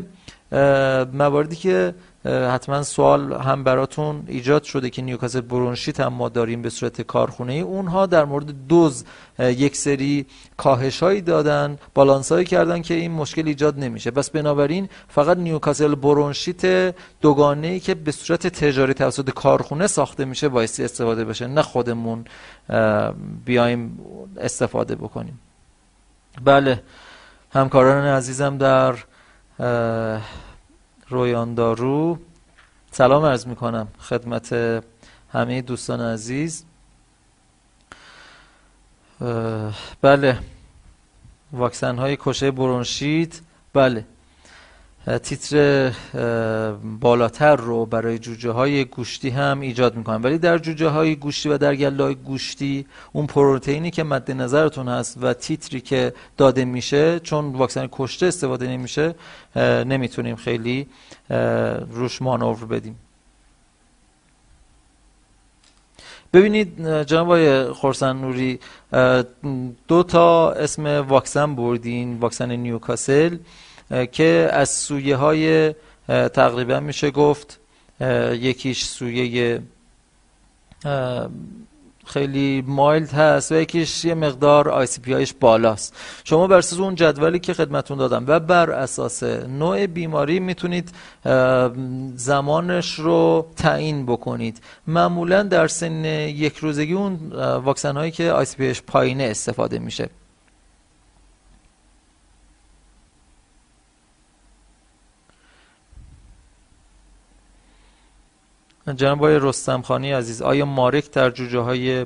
مواردی 1.14 1.56
که 1.56 1.95
حتما 2.26 2.84
سوال 2.84 3.34
هم 3.34 3.64
براتون 3.64 4.23
ایجاد 4.27 4.64
شده 4.64 4.90
که 4.90 5.02
نیوکاسل 5.02 5.41
برونشیت 5.41 5.99
هم 5.99 6.14
ما 6.14 6.30
داریم 6.30 6.61
به 6.61 6.69
صورت 6.69 7.02
کارخونه 7.02 7.53
ای 7.53 7.61
اونها 7.61 8.06
در 8.06 8.26
مورد 8.26 8.68
دوز 8.68 9.06
یک 9.40 9.76
سری 9.76 10.26
کاهش 10.57 11.03
هایی 11.03 11.22
دادن 11.22 11.77
بالانس 11.94 12.32
هایی 12.32 12.45
کردن 12.45 12.82
که 12.82 12.94
این 12.94 13.11
مشکل 13.11 13.48
ایجاد 13.48 13.80
نمیشه. 13.80 14.11
بس 14.11 14.30
بنابراین 14.30 14.90
فقط 15.07 15.38
نیوکاسل 15.38 15.95
برونشیت 15.95 16.95
دوگانه 17.22 17.68
ای 17.68 17.80
که 17.80 17.95
به 17.95 18.11
صورت 18.11 18.48
تجاری 18.48 18.94
توسط 18.94 19.30
کارخونه 19.30 19.88
ساخته 19.88 20.26
میشه 20.26 20.49
بایستی 20.49 20.84
استفاده 20.84 21.26
بشه 21.26 21.48
نه 21.48 21.61
خودمون 21.61 22.26
بیایم 23.45 23.99
استفاده 24.38 24.95
بکنیم. 24.95 25.40
بله 26.44 26.84
همکاران 27.53 28.06
عزیزم 28.06 28.57
در 28.57 28.95
رویاندارو. 31.10 32.19
سلام 32.91 33.26
عرض 33.26 33.48
می 33.48 33.56
کنم 33.56 33.88
خدمت 33.99 34.53
همه 35.30 35.61
دوستان 35.61 36.02
عزیز. 36.02 36.65
بله 40.02 40.40
واکسن 41.52 41.98
های 41.98 42.18
کشه 42.19 42.52
برونشیت. 42.52 43.40
بله. 43.73 44.06
تیتر 45.06 45.91
بالاتر 46.99 47.56
رو 47.56 47.86
برای 47.86 48.19
جوجه 48.19 48.52
های 48.52 48.86
گوشتی 48.86 49.30
هم 49.30 49.60
ایجاد 49.60 49.95
می‌کنن 49.95 50.22
ولی 50.22 50.38
در 50.38 50.57
جوجه 50.57 50.88
های 50.88 51.15
گوشتی 51.15 51.49
و 51.49 51.57
در 51.57 51.76
گله 51.76 52.14
گوشتی 52.14 52.86
اون 53.14 53.27
پروتئینی 53.27 53.91
که 53.91 54.03
مد 54.03 54.32
نظرتون 54.32 54.88
هست 54.88 55.18
و 55.22 55.34
تیتری 55.34 55.82
که 55.82 56.14
داده 56.38 56.65
میشه 56.65 57.19
چون 57.19 57.52
واکسن 57.52 57.90
کشته 57.91 58.26
استفاده 58.26 58.68
نمیشه 58.68 59.15
نمی‌تونیم 59.86 60.36
خیلی 60.36 60.88
روش 61.91 62.22
مانور 62.22 62.65
بدیم. 62.65 62.99
ببینید 66.34 67.02
جناب 67.02 67.26
آقای 67.26 67.72
خورسن 67.72 68.15
نوری 68.15 68.60
دو 69.88 70.03
تا 70.03 70.52
اسم 70.52 70.86
واکسن 70.86 71.56
بردین 71.56 72.18
واکسن 72.19 72.52
نیوکاسل. 72.52 73.38
که 74.12 74.49
از 74.53 74.70
سویه 74.70 75.16
های 75.16 75.74
تقریبا 76.07 76.80
میشه 76.80 77.12
گفت 77.12 77.60
یکیش 78.32 78.84
سویه 78.84 79.62
خیلی 82.06 82.64
mild 82.68 83.12
هست 83.12 83.52
و 83.52 83.56
یکیش 83.56 84.06
یه 84.06 84.14
مقدار 84.14 84.70
ICPI 84.70 85.14
اش 85.14 85.34
بالاست. 85.40 85.95
شما 86.24 86.48
بر 86.48 86.57
اساس 86.57 86.80
اون 86.80 86.95
جدولی 86.95 87.40
که 87.40 87.53
خدمتون 87.53 87.98
دادم 87.98 88.24
و 88.28 88.40
بر 88.40 88.72
اساس 88.72 89.24
نوع 89.24 89.86
بیماری 89.86 90.40
می‌تونید 90.40 90.91
زمانش 92.16 92.99
رو 92.99 93.48
تعیین 93.56 94.06
بکنید. 94.06 94.62
معمولا 94.88 95.44
در 95.44 95.68
سن 95.68 96.06
یک 96.06 96.57
روزگی 96.57 96.94
اون 96.94 97.32
واکسن 97.64 97.98
هایی 97.98 98.12
که 98.12 98.32
ICPI 98.32 98.74
پایینه 98.88 99.24
استفاده 99.24 99.80
میشه. 99.80 100.10
جناب 108.94 109.18
آقای 109.18 109.40
رستم 109.41 109.82
خانی 109.82 110.12
عزیز 110.12 110.41
آیا 110.41 110.66
مارک 110.66 111.12
در 111.12 111.30
جوجه 111.30 111.60
های 111.60 112.06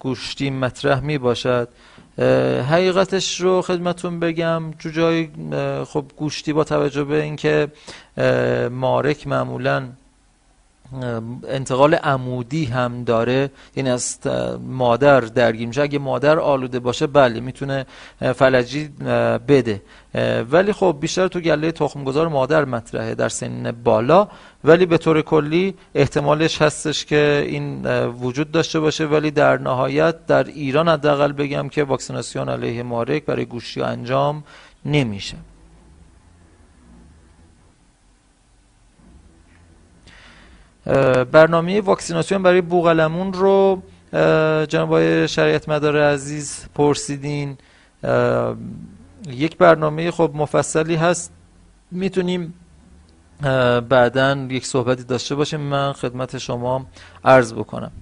گوشتی 0.00 0.50
مطرح 0.50 1.00
می 1.00 1.18
باشد 1.18 1.68
حقیقتش 2.70 3.40
رو 3.40 3.62
خدمتون 3.62 4.20
بگم 4.20 4.62
جوجه 4.78 5.02
های 5.02 5.28
خب 5.84 6.04
گوشتی 6.16 6.52
با 6.52 6.64
توجه 6.64 7.04
به 7.04 7.22
اینکه 7.22 7.68
مارک 8.70 9.26
معمولا 9.26 9.88
انتقال 11.48 11.94
عمودی 11.94 12.64
هم 12.64 13.04
داره. 13.04 13.50
یعنی 13.76 13.90
از 13.90 14.18
مادر 14.60 15.20
درگیر 15.20 15.68
میشه. 15.68 15.82
اگه 15.82 15.98
مادر 15.98 16.38
آلوده 16.38 16.80
باشه 16.80 17.06
بله 17.06 17.40
می‌تونه 17.40 17.86
فلجی 18.34 18.88
بده. 19.48 19.82
ولی 20.50 20.72
خب 20.72 20.96
بیشتر 21.00 21.28
تو 21.28 21.40
گله 21.40 21.72
تخمگذار 21.72 22.28
مادر 22.28 22.64
مطرحه 22.64 23.14
در 23.14 23.28
سن 23.28 23.72
بالا. 23.84 24.28
ولی 24.64 24.86
به 24.86 24.98
طور 24.98 25.22
کلی 25.22 25.74
احتمالش 25.94 26.62
هستش 26.62 27.04
که 27.04 27.44
این 27.46 27.86
وجود 28.06 28.50
داشته 28.50 28.80
باشه. 28.80 29.06
ولی 29.06 29.30
در 29.30 29.58
نهایت 29.58 30.26
در 30.26 30.44
ایران 30.44 30.88
حداقل 30.88 31.32
بگم 31.32 31.68
که 31.68 31.84
واکسیناسیون 31.84 32.48
علیه 32.48 32.82
مارک 32.82 33.24
برای 33.24 33.44
گوشتی 33.44 33.82
انجام 33.82 34.44
نمیشه. 34.84 35.36
برنامه 41.32 41.80
واکسیناسیون 41.80 42.42
برای 42.42 42.60
بوغلمون 42.60 43.32
رو 43.32 43.82
جناب 44.66 45.26
شریعت 45.26 45.68
مدار 45.68 46.02
عزیز 46.02 46.66
پرسیدین. 46.74 47.58
یک 49.28 49.56
برنامه 49.56 50.10
خب 50.10 50.30
مفصلی 50.34 50.96
هست. 50.96 51.32
می‌تونیم 51.90 52.54
بعدا 53.88 54.46
یک 54.50 54.66
صحبتی 54.66 55.04
داشته 55.04 55.34
باشیم. 55.34 55.60
من 55.60 55.92
خدمت 55.92 56.38
شما 56.38 56.86
عرض 57.24 57.54
بکنم. 57.54 57.92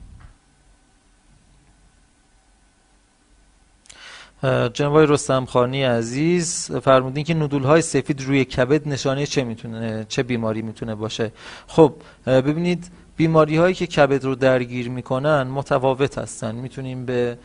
جناب 4.73 4.99
رستم 4.99 5.45
خانی 5.45 5.83
عزیز 5.83 6.71
فرمودین 6.73 7.25
که 7.25 7.35
نودول 7.35 7.63
های 7.63 7.83
سفید 7.83 8.23
روی 8.23 8.45
کبد 8.45 8.89
نشانه 8.89 9.27
چه 9.27 9.45
می‌تونه 9.45 10.07
چه 10.09 10.23
بیماری 10.23 10.63
می‌تونه 10.63 10.95
باشه. 10.95 11.33
خب 11.67 11.93
ببینید 12.27 12.91
بیماری 13.17 13.57
هایی 13.57 13.75
که 13.75 13.87
کبد 13.87 14.25
رو 14.25 14.35
درگیر 14.35 14.89
می‌کنن 14.89 15.43
متفاوت 15.43 16.19
هستن. 16.19 16.55
می‌تونیم 16.55 17.07
به 17.07 17.39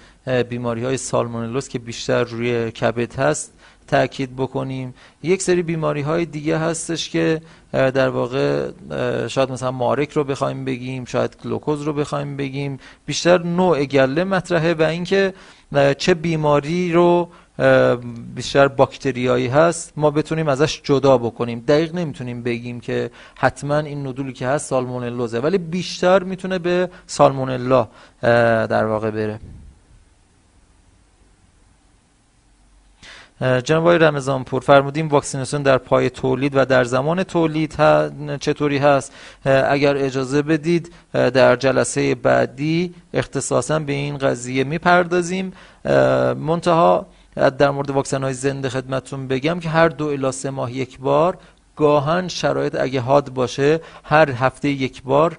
بیماری 0.49 0.83
های 0.83 0.97
سالمونلوس 0.97 1.69
که 1.69 1.79
بیشتر 1.79 2.23
روی 2.23 2.71
کبد 2.71 3.15
هست 3.15 3.53
تاکید 3.87 4.35
بکنیم. 4.35 4.93
یک 5.23 5.41
سری 5.41 5.63
بیماری 5.63 6.01
های 6.01 6.25
دیگه 6.25 6.57
هستش 6.57 7.09
که 7.09 7.41
در 7.71 8.09
واقع 8.09 8.71
شاید 9.27 9.51
مثلا 9.51 9.71
مارک 9.71 10.11
رو 10.11 10.23
بخوایم 10.23 10.65
بگیم 10.65 11.05
شاید 11.05 11.37
گلوکوز 11.43 11.81
رو 11.81 11.93
بخوایم 11.93 12.37
بگیم. 12.37 12.79
بیشتر 13.05 13.43
نوع 13.43 13.85
گله 13.85 14.23
مطرحه 14.23 14.73
و 14.73 14.81
اینکه 14.81 15.33
چه 15.97 16.13
بیماری 16.13 16.93
رو 16.93 17.29
بیشتر 18.35 18.67
باکتریایی 18.67 19.47
هست 19.47 19.93
ما 19.97 20.11
بتونیم 20.11 20.47
ازش 20.47 20.81
جدا 20.83 21.17
بکنیم. 21.17 21.63
دقیق 21.67 21.95
نمی‌تونیم 21.95 22.43
بگیم 22.43 22.79
که 22.79 23.11
حتما 23.35 23.77
این 23.77 24.07
ندولی 24.07 24.33
که 24.33 24.47
هست 24.47 24.69
سالمونلوزه 24.69 25.39
ولی 25.39 25.57
بیشتر 25.57 26.23
می‌تونه 26.23 26.59
به 26.59 26.89
سالمونلا 27.07 27.87
در 28.67 28.85
واقع 28.85 29.11
بره. 29.11 29.39
جناب 33.41 33.89
رمضان 33.89 34.43
پور 34.43 34.61
فرمودیم 34.61 35.07
واکسیناسیون 35.07 35.63
در 35.63 35.77
پای 35.77 36.09
تولید 36.09 36.55
و 36.55 36.65
در 36.65 36.83
زمان 36.83 37.23
تولید 37.23 37.75
چطوری 38.39 38.77
هست؟ 38.77 39.13
اگر 39.45 39.97
اجازه 39.97 40.41
بدید 40.41 40.93
در 41.13 41.55
جلسه 41.55 42.15
بعدی 42.15 42.93
اختصاصا 43.13 43.79
به 43.79 43.93
این 43.93 44.17
قضیه 44.17 44.63
می‌پردازیم. 44.63 45.53
منتها 46.37 47.07
در 47.35 47.69
مورد 47.69 47.89
واکسن 47.89 48.23
های 48.23 48.33
زنده 48.33 48.69
خدمتون 48.69 49.27
بگم 49.27 49.59
که 49.59 49.69
هر 49.69 49.89
دو 49.89 50.05
الی 50.07 50.31
سه 50.31 50.49
ماه 50.49 50.71
یک 50.71 50.99
بار 50.99 51.37
گاهن 51.75 52.27
شرایط 52.27 52.75
اگه 52.79 53.01
حاد 53.01 53.29
باشه 53.29 53.79
هر 54.03 54.31
هفته 54.31 54.69
یک 54.69 55.03
بار 55.03 55.37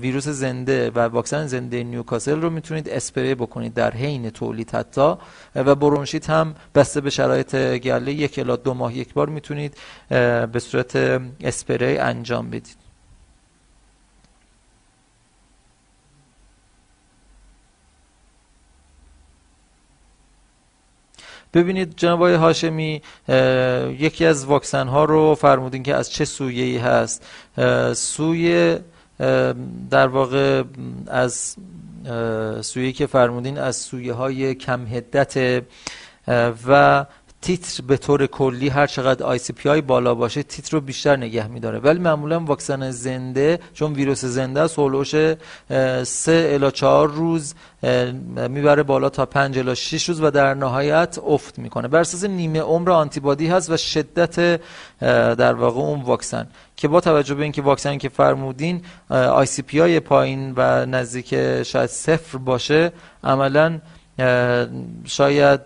ویروس 0.00 0.28
زنده 0.28 0.90
و 0.90 0.98
واکسن 0.98 1.46
زنده 1.46 1.84
نیوکاسل 1.84 2.40
رو 2.40 2.50
می‌تونید 2.50 2.88
اسپری 2.88 3.34
بکنید 3.34 3.74
در 3.74 3.90
حین 3.90 4.30
تولید 4.30 4.70
حتی. 4.70 5.14
و 5.54 5.74
برونشیت 5.74 6.30
هم 6.30 6.54
بسته 6.74 7.00
به 7.00 7.10
شرایط 7.10 7.56
گله 7.56 8.12
یک 8.12 8.38
الی 8.38 8.56
دو 8.56 8.74
ماه 8.74 8.96
یک 8.96 9.14
بار 9.14 9.28
می‌تونید 9.28 9.76
به 10.52 10.58
صورت 10.58 10.96
اسپری 11.40 11.98
انجام 11.98 12.50
بدید. 12.50 12.76
ببینید 21.54 21.96
جناب 21.96 22.18
آقای 22.18 22.34
هاشمی 22.34 23.02
یکی 23.98 24.26
از 24.26 24.44
واکسن 24.44 24.88
ها 24.88 25.04
رو 25.04 25.34
فرمودین 25.34 25.82
که 25.82 25.94
از 25.94 26.10
چه 26.10 26.24
سویه 26.24 26.64
ای 26.64 26.78
هست 26.78 27.26
سوی 27.94 28.78
در 29.90 30.06
واقع 30.06 30.62
از 31.06 31.56
سویه 32.60 32.92
که 32.92 33.06
فرمودین 33.06 33.58
از 33.58 33.76
سویه 33.76 34.12
های 34.12 34.54
کم 34.54 34.86
حدت 34.86 35.64
و 36.66 37.06
تیتر 37.46 37.82
به 37.82 37.96
طور 37.96 38.26
کلی 38.26 38.68
هر 38.68 38.86
چقدر 38.86 39.24
ICPI 39.24 39.80
بالا 39.80 40.14
باشه 40.14 40.42
تیتر 40.42 40.76
رو 40.76 40.80
بیشتر 40.80 41.16
نگه 41.16 41.46
میداره. 41.46 41.78
ولی 41.78 41.98
معمولا 41.98 42.40
واکسن 42.40 42.90
زنده 42.90 43.58
چون 43.74 43.92
ویروس 43.92 44.24
زنده 44.24 44.60
است 44.60 44.78
حول 44.78 44.90
و 44.90 44.94
حوش 44.94 45.10
سه 46.02 46.50
الی 46.52 46.70
چهار 46.70 47.08
روز 47.08 47.54
می‌بره 48.48 48.82
بالا 48.82 49.08
تا 49.08 49.26
پنج 49.26 49.58
الی 49.58 49.74
6 49.74 50.08
روز 50.08 50.20
و 50.20 50.30
در 50.30 50.54
نهایت 50.54 51.18
افت 51.26 51.58
می‌کنه. 51.58 51.88
بر 51.88 52.00
اساس 52.00 52.24
نیمه 52.24 52.60
عمر 52.60 52.90
آنتیبادی 52.90 53.46
هست 53.46 53.70
و 53.70 53.76
شدت 53.76 54.60
در 55.38 55.54
واقع 55.54 55.80
اون 55.80 56.02
واکسن. 56.02 56.46
که 56.76 56.88
با 56.88 57.00
توجه 57.00 57.34
به 57.34 57.42
اینکه 57.42 57.62
واکسن 57.62 57.98
که 57.98 58.08
فرمودین 58.08 58.82
ICPI 59.10 60.00
پایین 60.00 60.52
و 60.56 60.86
نزدیک 60.86 61.62
شاید 61.62 61.90
صفر 61.90 62.38
باشه 62.38 62.92
عملا 63.24 63.78
شاید 65.04 65.60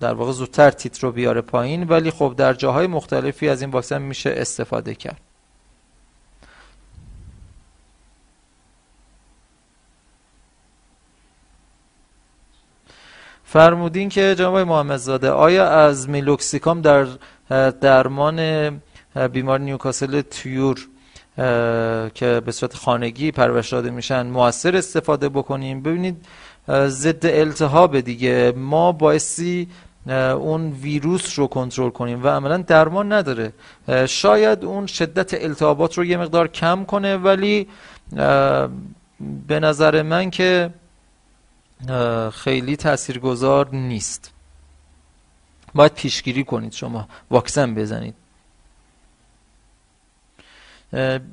در 0.00 0.14
واقع 0.14 0.32
زودتر 0.32 0.70
تیتر 0.70 1.00
رو 1.02 1.12
بیاره 1.12 1.40
پایین 1.40 1.82
ولی 1.82 2.10
خب 2.10 2.34
در 2.36 2.54
جاهای 2.54 2.86
مختلفی 2.86 3.48
از 3.48 3.60
این 3.62 3.70
واکسن 3.70 4.02
میشه 4.02 4.34
استفاده 4.36 4.94
کرد. 4.94 5.20
فرمودین 13.44 14.08
که 14.08 14.34
جناب 14.38 14.58
محمدزاده 14.58 15.30
آیا 15.30 15.68
از 15.68 16.08
میلوکسیکام 16.08 16.80
در 16.80 17.06
درمان 17.70 18.80
بیمار 19.32 19.60
نیوکاسل 19.60 20.20
تیور 20.20 20.78
که 22.14 22.42
به 22.46 22.52
صورت 22.52 22.74
خانگی 22.74 23.32
پرورش 23.32 23.72
داده 23.72 23.90
میشن 23.90 24.26
موثر 24.26 24.76
استفاده 24.76 25.28
بکنیم؟ 25.28 25.82
ببینید 25.82 26.26
ضد 26.70 27.26
التهاب 27.26 28.00
دیگه. 28.00 28.52
ما 28.56 28.92
بایستی 28.92 29.68
اون 30.06 30.70
ویروس 30.70 31.38
رو 31.38 31.46
کنترل 31.46 31.90
کنیم 31.90 32.24
و 32.24 32.28
عملا 32.28 32.56
درمان 32.56 33.12
نداره. 33.12 33.52
شاید 34.06 34.64
اون 34.64 34.86
شدت 34.86 35.34
التهابات 35.34 35.98
رو 35.98 36.04
یه 36.04 36.16
مقدار 36.16 36.48
کم 36.48 36.84
کنه 36.84 37.16
ولی 37.16 37.68
به 39.46 39.60
نظر 39.60 40.02
من 40.02 40.30
که 40.30 40.70
خیلی 42.32 42.76
تاثیرگذار 42.76 43.68
نیست. 43.72 44.32
باید 45.74 45.92
پیشگیری 45.94 46.44
کنید 46.44 46.72
شما 46.72 47.08
واکسن 47.30 47.74
بزنید. 47.74 48.14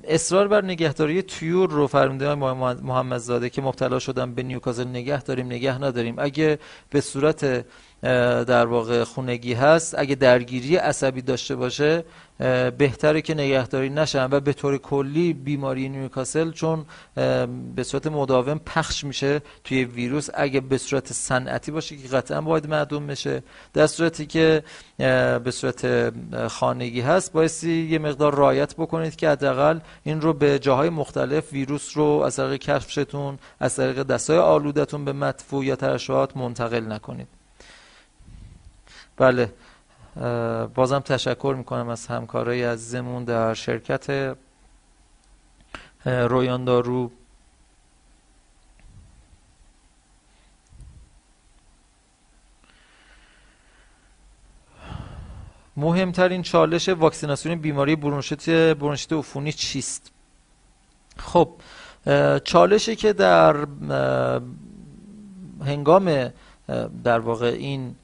اصرار 0.03 0.47
بر 0.47 0.63
نگهداری 0.63 1.21
تیور 1.21 1.69
رو 1.69 1.87
فرمونده 1.87 2.35
محمد 2.35 3.17
زاده 3.17 3.49
که 3.49 3.61
مبتلا 3.61 3.99
شدن 3.99 4.33
به 4.33 4.43
نیوکاسل 4.43 4.87
نگه 4.87 5.23
داریم 5.23 5.45
نگه 5.45 5.81
نداریم. 5.81 6.15
اگه 6.17 6.59
به 6.89 7.01
صورت 7.01 7.65
در 8.47 8.65
واقع 8.65 9.03
خونگی 9.03 9.53
هست. 9.53 9.95
اگه 9.97 10.15
درگیری 10.15 10.75
عصبی 10.75 11.21
داشته 11.21 11.55
باشه 11.55 12.03
بهتره 12.77 13.21
که 13.21 13.33
نگهداری 13.33 13.89
نشن 13.89 14.27
و 14.31 14.39
به 14.39 14.53
طور 14.53 14.77
کلی 14.77 15.33
بیماری 15.33 15.89
نیوکاسل 15.89 16.51
چون 16.51 16.85
به 17.75 17.83
صورت 17.83 18.07
مداوم 18.07 18.59
پخش 18.65 19.03
میشه 19.03 19.41
توی 19.63 19.83
ویروس. 19.85 20.29
اگه 20.33 20.59
به 20.59 20.77
صورت 20.77 21.13
صنعتی 21.13 21.71
باشه 21.71 21.97
که 21.97 22.07
قطعا 22.07 22.41
باید 22.41 22.67
معدوم 22.67 23.07
بشه. 23.07 23.43
در 23.73 23.87
صورتی 23.87 24.25
که 24.25 24.63
به 25.43 25.51
صورت 25.51 26.13
خانگی 26.47 27.01
هست 27.01 27.33
بایستی 27.33 27.87
یه 27.91 27.99
مقدار 27.99 28.35
رایت 28.35 28.75
بکنید 28.75 29.15
که 29.15 29.29
حداقل 29.29 29.79
این 30.03 30.21
رو 30.21 30.33
به 30.33 30.59
جاهای 30.59 30.89
مختلف 30.89 31.53
ویروس 31.53 31.97
رو 31.97 32.05
از 32.25 32.35
طریق 32.35 32.59
کفشتون 32.59 33.39
از 33.59 33.75
طریق 33.75 34.03
دستای 34.03 34.37
آلودتون 34.37 35.05
به 35.05 35.13
مدفوع 35.13 35.65
یا 35.65 35.75
ترشحات 35.75 36.37
منتقل 36.37 36.91
نکنید. 36.91 37.34
بله. 39.17 39.53
بازم 40.75 40.99
تشکر 40.99 41.55
می‌کنم 41.57 41.89
از 41.89 42.07
همکارای 42.07 42.63
عزیزمون 42.63 43.23
در 43.23 43.53
شرکت 43.53 44.35
رویان 46.05 46.65
دارو. 46.65 47.11
مهمترین 55.77 56.41
چالش 56.41 56.89
واکسیناسیون 56.89 57.55
بیماری 57.55 57.95
برونشیت 57.95 58.49
برونشیت 58.49 59.13
عفونی 59.13 59.53
چیست؟ 59.53 60.11
خب 61.17 61.49
چالشی 62.43 62.95
که 62.95 63.13
در 63.13 63.67
هنگام 65.65 66.29
در 67.03 67.19
واقع 67.19 67.45
این 67.45 67.95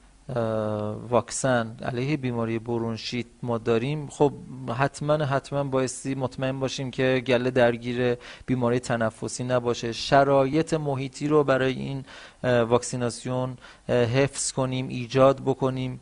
واکسن 1.09 1.77
علیه 1.81 2.17
بیماری 2.17 2.59
برونشیت 2.59 3.25
ما 3.43 3.57
داریم. 3.57 4.07
خب 4.07 4.33
حتما 4.77 5.13
حتما 5.13 5.63
بایستی 5.63 6.15
مطمئن 6.15 6.59
باشیم 6.59 6.91
که 6.91 7.23
گله 7.27 7.51
درگیر 7.51 8.17
بیماری 8.45 8.79
تنفسی 8.79 9.43
نباشه. 9.43 9.91
شرایط 9.91 10.73
محیطی 10.73 11.27
رو 11.27 11.43
برای 11.43 11.73
این 11.73 12.05
واکسیناسیون 12.43 13.57
حفظ 13.89 14.51
کنیم 14.51 14.87
ایجاد 14.87 15.41
بکنیم. 15.41 15.99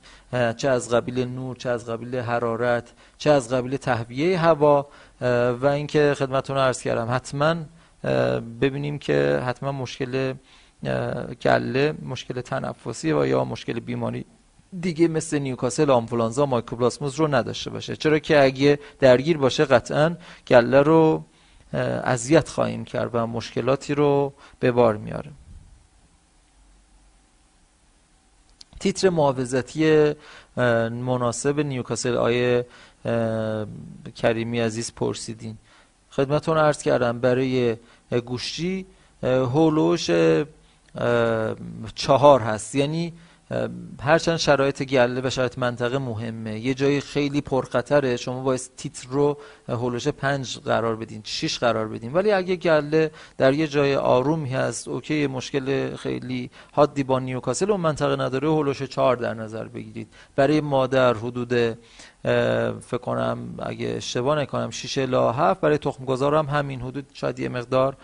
چه 0.57 0.69
از 0.69 0.89
قبیل 0.89 1.25
نور 1.25 1.55
چه 1.55 1.69
از 1.69 1.89
قبیل 1.89 2.15
حرارت 2.15 2.93
چه 3.17 3.29
از 3.29 3.53
قبیل 3.53 3.77
تهویه 3.77 4.39
هوا. 4.39 4.87
و 5.61 5.65
اینکه 5.65 6.15
خدمتتون 6.17 6.57
عرض 6.57 6.81
کردم 6.81 7.07
حتما 7.11 7.55
ببینیم 8.61 8.99
که 8.99 9.41
حتما 9.45 9.71
مشکل 9.71 10.33
گله 11.41 11.93
مشکل 12.01 12.41
تنفسی 12.41 13.11
و 13.11 13.25
یا 13.25 13.43
مشکل 13.43 13.79
بیماری. 13.79 14.25
دیگه 14.81 15.07
مثل 15.07 15.39
نیوکاسل 15.39 15.91
آنفولانزا 15.91 16.45
مایکروپلاسموز 16.45 17.15
رو 17.15 17.35
نداشته 17.35 17.69
باشه. 17.69 17.95
چرا 17.95 18.19
که 18.19 18.43
اگه 18.43 18.79
درگیر 18.99 19.37
باشه 19.37 19.65
قطعا 19.65 20.15
گله 20.47 20.81
رو 20.81 21.23
اذیت 22.03 22.49
خواهیم 22.49 22.85
کرد 22.85 23.09
و 23.13 23.27
مشکلاتی 23.27 23.95
رو 23.95 24.33
به 24.59 24.71
بار 24.71 24.97
میاره. 24.97 25.31
تیتر 28.79 29.09
محافظتی 29.09 30.13
مناسب 30.91 31.59
نیوکاسل 31.59 32.15
آیه 32.17 32.65
کریمی 34.15 34.59
عزیز 34.59 34.93
پرسیدین. 34.93 35.57
خدمتون 36.11 36.57
عرض 36.57 36.81
کردم 36.83 37.19
برای 37.19 37.75
گوشتی 38.25 38.85
هولوش 39.23 40.09
چهار 41.95 42.39
هست. 42.41 42.75
یعنی 42.75 43.13
هرچند 44.01 44.37
شرایط 44.37 44.83
گله 44.83 45.21
و 45.21 45.29
شرایط 45.29 45.57
منطقه 45.57 45.97
مهمه 45.97 46.59
یه 46.59 46.73
جایی 46.73 47.01
خیلی 47.01 47.41
پرخطره 47.41 48.17
شما 48.17 48.43
باید 48.43 48.61
تیتر 48.77 49.07
رو 49.09 49.37
هولوش 49.67 50.07
پنج 50.07 50.57
قرار 50.57 50.95
بدین 50.95 51.21
شیش 51.23 51.59
قرار 51.59 51.87
بدین. 51.87 52.13
ولی 52.13 52.31
اگه 52.31 52.55
گله 52.55 53.11
در 53.37 53.53
یه 53.53 53.67
جای 53.67 53.95
آرومی 53.95 54.49
هست 54.49 54.87
اوکی 54.87 55.27
مشکل 55.27 55.95
خیلی 55.95 56.49
حادی 56.71 57.03
با 57.03 57.19
نیوکاسل 57.19 57.71
اون 57.71 57.81
منطقه 57.81 58.15
نداره 58.15 58.47
هولوش 58.47 58.83
چهار 58.83 59.15
در 59.15 59.33
نظر 59.33 59.67
بگیرید. 59.67 60.13
برای 60.35 60.61
مادر 60.61 61.13
حدود 61.13 61.53
فکر 62.81 62.97
کنم 63.01 63.55
اگه 63.59 63.87
اشتباه 63.87 64.39
نکنم 64.39 64.69
6 64.69 64.97
الی 64.97 65.15
7 65.15 65.61
برای 65.61 65.77
تخم 65.77 66.05
گذار 66.05 66.35
هم 66.35 66.45
همین 66.45 66.81
حدود 66.81 67.05
شاید 67.13 67.39
یه 67.39 67.49
مقدار 67.49 67.97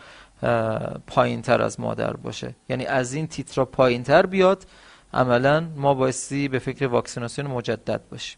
پایین 1.07 1.41
تر 1.41 1.61
از 1.61 1.79
مادر 1.79 2.13
باشه. 2.13 2.55
یعنی 2.69 2.85
از 2.85 3.13
این 3.13 3.27
تیترا 3.27 3.65
پایین 3.65 4.03
تر 4.03 4.25
بیاد 4.25 4.65
عملا 5.13 5.67
ما 5.75 5.93
بایستی 5.93 6.47
به 6.47 6.59
فکر 6.59 6.87
واکسیناسیون 6.87 7.47
مجدد 7.47 8.01
باشیم. 8.11 8.37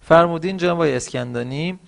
فرمودین 0.00 0.56
جناب 0.56 0.80
اسکندانی 0.80 1.78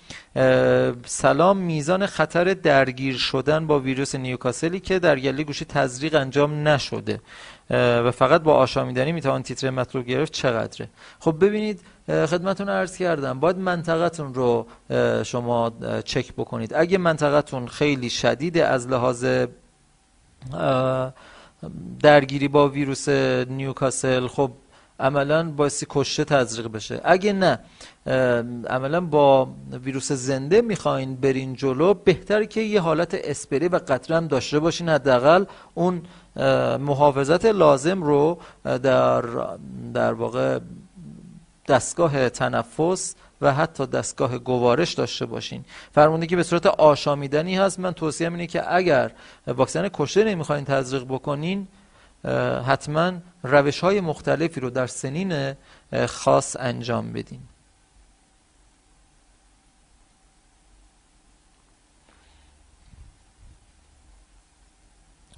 سلام 1.05 1.57
میزان 1.57 2.05
خطر 2.05 2.53
درگیر 2.53 3.17
شدن 3.17 3.67
با 3.67 3.79
ویروس 3.79 4.15
نیوکاسلی 4.15 4.79
که 4.79 4.99
در 4.99 5.19
گله 5.19 5.43
گوشی 5.43 5.65
تزریق 5.65 6.15
انجام 6.15 6.67
نشده. 6.67 7.21
و 7.69 8.11
فقط 8.11 8.41
با 8.41 8.53
آشامیدنی 8.53 9.11
می‌توان 9.11 9.43
تیتر 9.43 9.69
مطلوب 9.69 10.05
گرفت 10.05 10.33
چقدره؟ 10.33 10.89
خب 11.19 11.35
ببینید 11.45 11.81
خدمتون 12.07 12.69
عرض 12.69 12.97
کردم 12.97 13.39
باید 13.39 13.57
منطقتون 13.57 14.33
رو 14.33 14.65
شما 15.23 15.71
چک 16.05 16.33
بکنید. 16.33 16.73
اگه 16.73 16.97
منطقتون 16.97 17.67
خیلی 17.67 18.09
شدیده 18.09 18.65
از 18.65 18.87
لحاظ 18.87 19.25
درگیری 22.03 22.47
با 22.47 22.69
ویروس 22.69 23.09
نیوکاسل 23.49 24.27
خب 24.27 24.51
عملا 24.99 25.51
بایستی 25.51 25.85
کشته 25.89 26.23
تزریق 26.23 26.67
بشه. 26.67 27.01
اگه 27.03 27.33
نه 27.33 27.59
عملا 28.69 29.01
با 29.01 29.49
ویروس 29.83 30.11
زنده 30.11 30.61
می‌خواین 30.61 31.15
برین 31.15 31.53
جلو 31.53 31.93
بهتر 31.93 32.43
که 32.43 32.61
یه 32.61 32.81
حالت 32.81 33.13
اسپری 33.23 33.67
و 33.67 33.75
قطره 33.75 34.17
هم 34.17 34.27
داشته 34.27 34.59
باشین 34.59 34.89
حداقل 34.89 35.45
اون 35.73 36.01
محافظت 36.79 37.45
لازم 37.45 38.03
رو 38.03 38.37
در 38.63 39.23
در 39.93 40.13
واقع 40.13 40.59
دستگاه 41.67 42.29
تنفس 42.29 43.15
و 43.41 43.53
حتی 43.53 43.85
دستگاه 43.85 44.37
گوارش 44.37 44.93
داشته 44.93 45.25
باشین. 45.25 45.65
فرمونده 45.91 46.27
که 46.27 46.35
به 46.35 46.43
صورت 46.43 46.65
آشامیدنی 46.65 47.55
هست. 47.55 47.79
من 47.79 47.91
توصیه 47.91 48.29
اینه 48.29 48.47
که 48.47 48.75
اگر 48.75 49.11
واکسن 49.47 49.89
کشته 49.93 50.23
نمی‌خواین 50.23 50.65
تزریق 50.65 51.03
بکنین 51.03 51.67
حتما 52.67 53.11
روش 53.43 53.79
های 53.79 54.01
مختلفی 54.01 54.59
رو 54.59 54.69
در 54.69 54.87
سنین 54.87 55.53
خاص 56.07 56.55
انجام 56.59 57.13
بدین. 57.13 57.39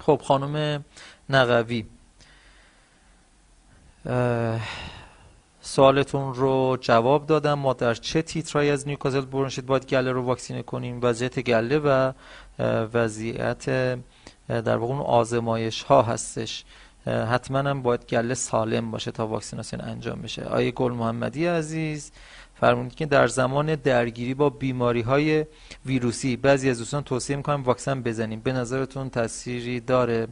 خب 0.06 0.20
خانم 0.24 0.84
نقوی 1.30 1.84
سوالتون 5.60 6.34
رو 6.34 6.78
جواب 6.80 7.26
دادم. 7.26 7.54
ما 7.54 7.72
در 7.72 7.94
چه 7.94 8.22
تیترایی 8.22 8.70
از 8.70 8.88
نیوکاسل 8.88 9.20
برونشید 9.20 9.66
باید 9.66 9.86
گله 9.86 10.12
رو 10.12 10.22
واکسینه 10.22 10.62
کنیم؟ 10.62 10.98
وضعیت 11.02 11.40
گله 11.40 11.78
و 11.78 12.12
وضعیت 12.94 13.66
در 14.48 14.76
واقع 14.76 14.94
اون 14.94 15.02
آزمایش 15.02 15.82
ها 15.82 16.02
هستش 16.02 16.64
حتما 17.06 17.58
هم 17.58 17.82
باید 17.82 18.06
گله 18.06 18.34
سالم 18.34 18.90
باشه 18.90 19.10
تا 19.10 19.26
واکسیناسیون 19.26 19.82
انجام 19.82 20.22
بشه. 20.22 20.44
آقای 20.44 20.70
گل 20.70 20.92
محمدی 20.92 21.46
عزیز 21.46 22.12
فرمودید 22.62 22.94
که 22.94 23.06
در 23.06 23.26
زمان 23.26 23.74
درگیری 23.74 24.34
با 24.34 24.50
بیماری 24.50 25.00
های 25.00 25.46
ویروسی 25.86 26.36
بعضی 26.36 26.70
از 26.70 26.78
دوستان 26.78 27.02
توصیه 27.02 27.36
می‌کنم 27.36 27.62
واکسن 27.62 28.02
بزنیم. 28.02 28.40
به 28.40 28.52
نظرتون 28.52 29.10
تأثیری 29.10 29.80
داره؟ 29.80 30.26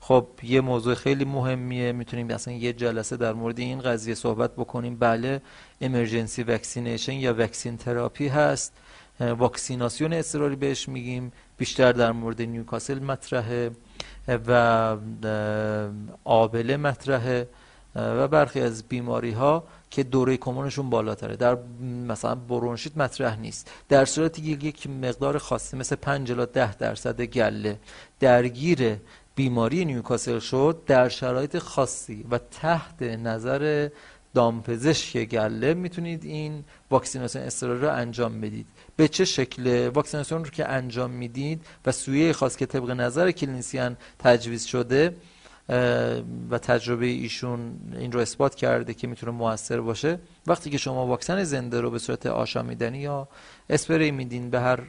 خب 0.00 0.26
یه 0.42 0.60
موضوع 0.60 0.94
خیلی 0.94 1.24
مهمیه. 1.24 1.92
می‌تونیم 1.92 2.30
اصلا 2.30 2.54
یه 2.54 2.72
جلسه 2.72 3.16
در 3.16 3.32
مورد 3.32 3.58
این 3.58 3.80
قضیه 3.80 4.14
صحبت 4.14 4.52
بکنیم. 4.52 4.96
بله 4.96 5.40
emergency 5.80 6.42
vaccination 6.42 7.12
یا 7.12 7.34
vaccine 7.38 7.76
therapy 7.76 8.28
هست. 8.28 8.72
واکسیناسیون 9.20 10.12
اضطراری 10.12 10.56
بهش 10.56 10.88
میگیم. 10.88 11.32
بیشتر 11.58 11.92
در 11.92 12.12
مورد 12.12 12.42
نیوکاسل 12.42 12.98
مطرحه 12.98 13.70
و 14.28 14.96
آبله 16.24 16.76
مطرحه. 16.76 17.48
و 17.96 18.28
برخی 18.28 18.60
از 18.60 18.82
بیماری 18.82 19.30
ها 19.30 19.64
که 19.92 20.02
دوره 20.02 20.36
کمونشون 20.36 20.90
بالاتره. 20.90 21.36
در 21.36 21.58
مثلا 22.08 22.34
برونشیت 22.34 22.96
مطرح 22.96 23.40
نیست. 23.40 23.70
در 23.88 24.04
صورتی 24.04 24.42
که 24.42 24.66
یک 24.66 24.86
مقدار 24.86 25.38
خاصی 25.38 25.76
مثل 25.76 25.96
5 25.96 26.32
الی 26.32 26.46
10 26.46 26.76
درصد 26.76 27.20
گله 27.20 27.78
درگیر 28.20 28.96
بیماری 29.34 29.84
نیوکاسل 29.84 30.38
شد 30.38 30.82
در 30.86 31.08
شرایط 31.08 31.58
خاصی 31.58 32.24
و 32.30 32.38
تحت 32.38 33.02
نظر 33.02 33.88
دامپزشک 34.34 35.24
گله 35.24 35.74
می‌تونید 35.74 36.24
این 36.24 36.64
واکسیناسیون 36.90 37.44
استراری 37.44 37.80
رو 37.80 37.90
انجام 37.92 38.40
بدید. 38.40 38.66
به 38.96 39.08
چه 39.08 39.24
شکل؟ 39.24 39.88
واکسیناسیون 39.88 40.44
رو 40.44 40.50
که 40.50 40.68
انجام 40.68 41.10
می‌دید 41.10 41.66
و 41.86 41.92
سویه 41.92 42.32
خاص 42.32 42.56
که 42.56 42.66
طبق 42.66 42.90
نظر 42.90 43.30
کلینیسیان 43.30 43.96
تجویز 44.18 44.64
شده 44.64 45.16
و 46.50 46.58
تجربه 46.62 47.06
ایشون 47.06 47.74
این 47.98 48.12
رو 48.12 48.20
اثبات 48.20 48.54
کرده 48.54 48.94
که 48.94 49.06
می‌تونه 49.06 49.32
موثر 49.32 49.80
باشه. 49.80 50.18
وقتی 50.46 50.70
که 50.70 50.78
شما 50.78 51.06
واکسن 51.06 51.44
زنده 51.44 51.80
رو 51.80 51.90
به 51.90 51.98
صورت 51.98 52.26
آشامیدنی 52.26 52.98
یا 52.98 53.28
اسپری 53.70 54.10
میدین 54.10 54.50
به 54.50 54.60
هر 54.60 54.80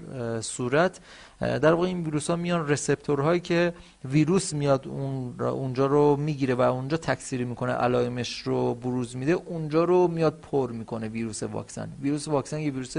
صورت 0.41 1.00
در 1.40 1.74
واقع 1.74 1.88
این 1.88 2.04
ویروس 2.04 2.30
ها 2.30 2.36
میان 2.36 2.68
رسپتورهایی 2.68 3.40
که 3.40 3.74
ویروس 4.06 4.54
میاد 4.54 4.88
اون 4.88 5.41
اونجا 5.41 5.86
رو 5.86 6.16
می‌گیره 6.16 6.56
و 6.56 6.62
اونجا 6.62 6.98
تکثیری 6.98 7.45
می‌کنه 7.45 7.72
علائمش 7.72 8.41
رو 8.41 8.76
بروز 8.76 9.16
میده 9.16 9.32
اونجا 9.32 9.84
رو 9.84 10.08
میاد 10.08 10.40
پر 10.52 10.72
می‌کنه 10.72 11.08
ویروس 11.08 11.44
واکسن. 11.44 11.90
ویروس 12.02 12.28
واکسن 12.28 12.60
یه 12.60 12.72
ویروس 12.72 12.95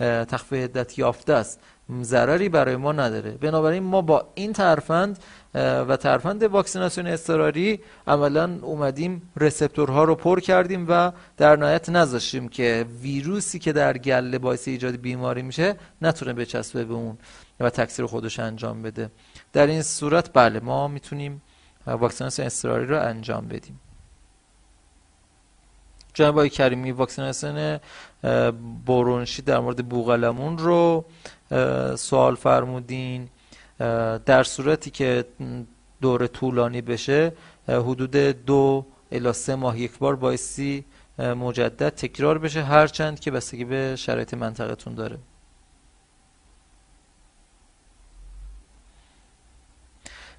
تخفیه 0.00 0.64
عدت 0.64 0.98
یافته 0.98 1.32
است. 1.32 1.60
ضرری 2.02 2.48
برای 2.48 2.76
ما 2.76 2.92
نداره. 2.92 3.30
بنابراین 3.30 3.82
ما 3.82 4.02
با 4.02 4.28
این 4.34 4.52
ترفند 4.52 5.18
و 5.54 5.96
ترفند 5.96 6.42
واکسیناسیون 6.42 7.06
اضطراری. 7.06 7.80
عملا 8.06 8.58
اومدیم 8.62 9.30
رسپتورها 9.36 10.04
رو 10.04 10.14
پر 10.14 10.40
کردیم 10.40 10.86
و 10.88 11.12
در 11.36 11.56
نهایت 11.56 11.88
نذاشتیم 11.88 12.48
که 12.48 12.86
ویروسی 13.02 13.58
که 13.58 13.72
در 13.72 13.98
گله 13.98 14.38
باعث 14.38 14.68
ایجاد 14.68 14.96
بیماری 14.96 15.42
میشه 15.42 15.76
نتونه 16.02 16.32
بچسبه 16.32 16.84
به 16.84 16.94
اون 16.94 17.18
و 17.60 17.70
تکثیر 17.70 18.06
خودش 18.06 18.40
انجام 18.40 18.82
بده. 18.82 19.10
در 19.52 19.66
این 19.66 19.82
صورت 19.82 20.30
بله 20.32 20.60
ما 20.60 20.88
می‌تونیم 20.88 21.42
واکسیناسیون 21.86 22.46
اضطراری 22.46 22.86
رو 22.86 23.00
انجام 23.00 23.48
بدیم. 23.48 23.80
جناب 26.14 26.34
آقای 26.34 26.48
کریمی 26.50 26.92
واکسیناسیون 26.92 27.80
برونشی 28.86 29.42
در 29.42 29.58
مورد 29.58 29.88
بوغلمون 29.88 30.58
رو 30.58 31.04
سوال 31.96 32.34
فرمودین. 32.34 33.28
در 34.26 34.42
صورتی 34.42 34.90
که 34.90 35.24
دور 36.00 36.26
طولانی 36.26 36.80
بشه 36.80 37.32
حدود 37.68 38.16
دو 38.16 38.86
الی 39.12 39.32
سه 39.32 39.54
ماه 39.54 39.80
یک 39.80 39.98
بار 39.98 40.16
بایستی 40.16 40.84
مجدد 41.18 41.88
تکرار 41.88 42.38
بشه 42.38 42.62
هرچند 42.62 43.20
که 43.20 43.30
بستگی 43.30 43.64
به 43.64 43.96
شرایط 43.96 44.34
منطقتون 44.34 44.94
داره. 44.94 45.18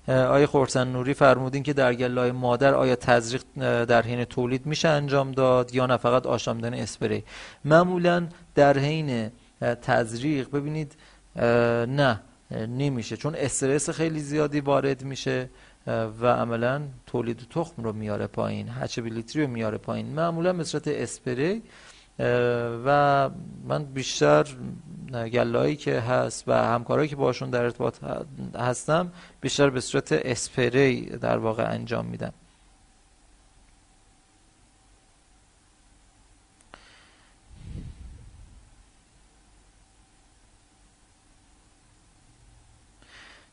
آیا 0.07 0.47
خورسن 0.47 0.87
نوری 0.87 1.13
فرمودین 1.13 1.63
که 1.63 1.73
در 1.73 1.93
گلای 1.93 2.31
مادر 2.31 2.73
آیا 2.73 2.95
تزریق 2.95 3.43
در 3.85 4.01
حین 4.01 4.25
تولید 4.25 4.65
میشه 4.65 4.87
انجام 4.87 5.31
داد 5.31 5.75
یا 5.75 5.85
نه؟ 5.85 5.97
فقط 5.97 6.25
آشامیدن 6.25 6.73
اسپری. 6.73 7.23
معمولا 7.65 8.27
در 8.55 8.77
حین 8.77 9.31
تزریق 9.81 10.49
ببینید 10.51 10.95
نه. 11.87 12.21
نمیشه. 12.51 13.17
چون 13.17 13.35
استرس 13.35 13.89
خیلی 13.89 14.19
زیادی 14.19 14.59
وارد 14.59 15.03
میشه 15.03 15.49
و 15.88 16.27
عملا 16.27 16.81
تولید 17.05 17.47
تخم 17.49 17.84
رو 17.84 17.93
میاره 17.93 18.27
پایین 18.27 18.69
هچبیلیتی 18.69 19.41
رو 19.41 19.47
میاره 19.47 19.77
پایین. 19.77 20.05
معمولا 20.05 20.53
به 20.53 20.63
صورت 20.63 20.88
اسپری 20.88 21.61
و 22.85 23.30
من 23.67 23.84
بیشتر 23.84 24.45
گلایی 25.34 25.76
که 25.76 25.99
هست 25.99 26.43
و 26.47 26.53
همکارایی 26.53 27.09
که 27.09 27.15
باشون 27.15 27.49
در 27.49 27.63
ارتباط 27.63 27.97
هستم 28.55 29.11
بیشتر 29.41 29.69
به 29.69 29.81
صورت 29.81 30.11
اسپری 30.11 31.05
در 31.05 31.38
واقع 31.38 31.72
انجام 31.72 32.05
میدم. 32.05 32.34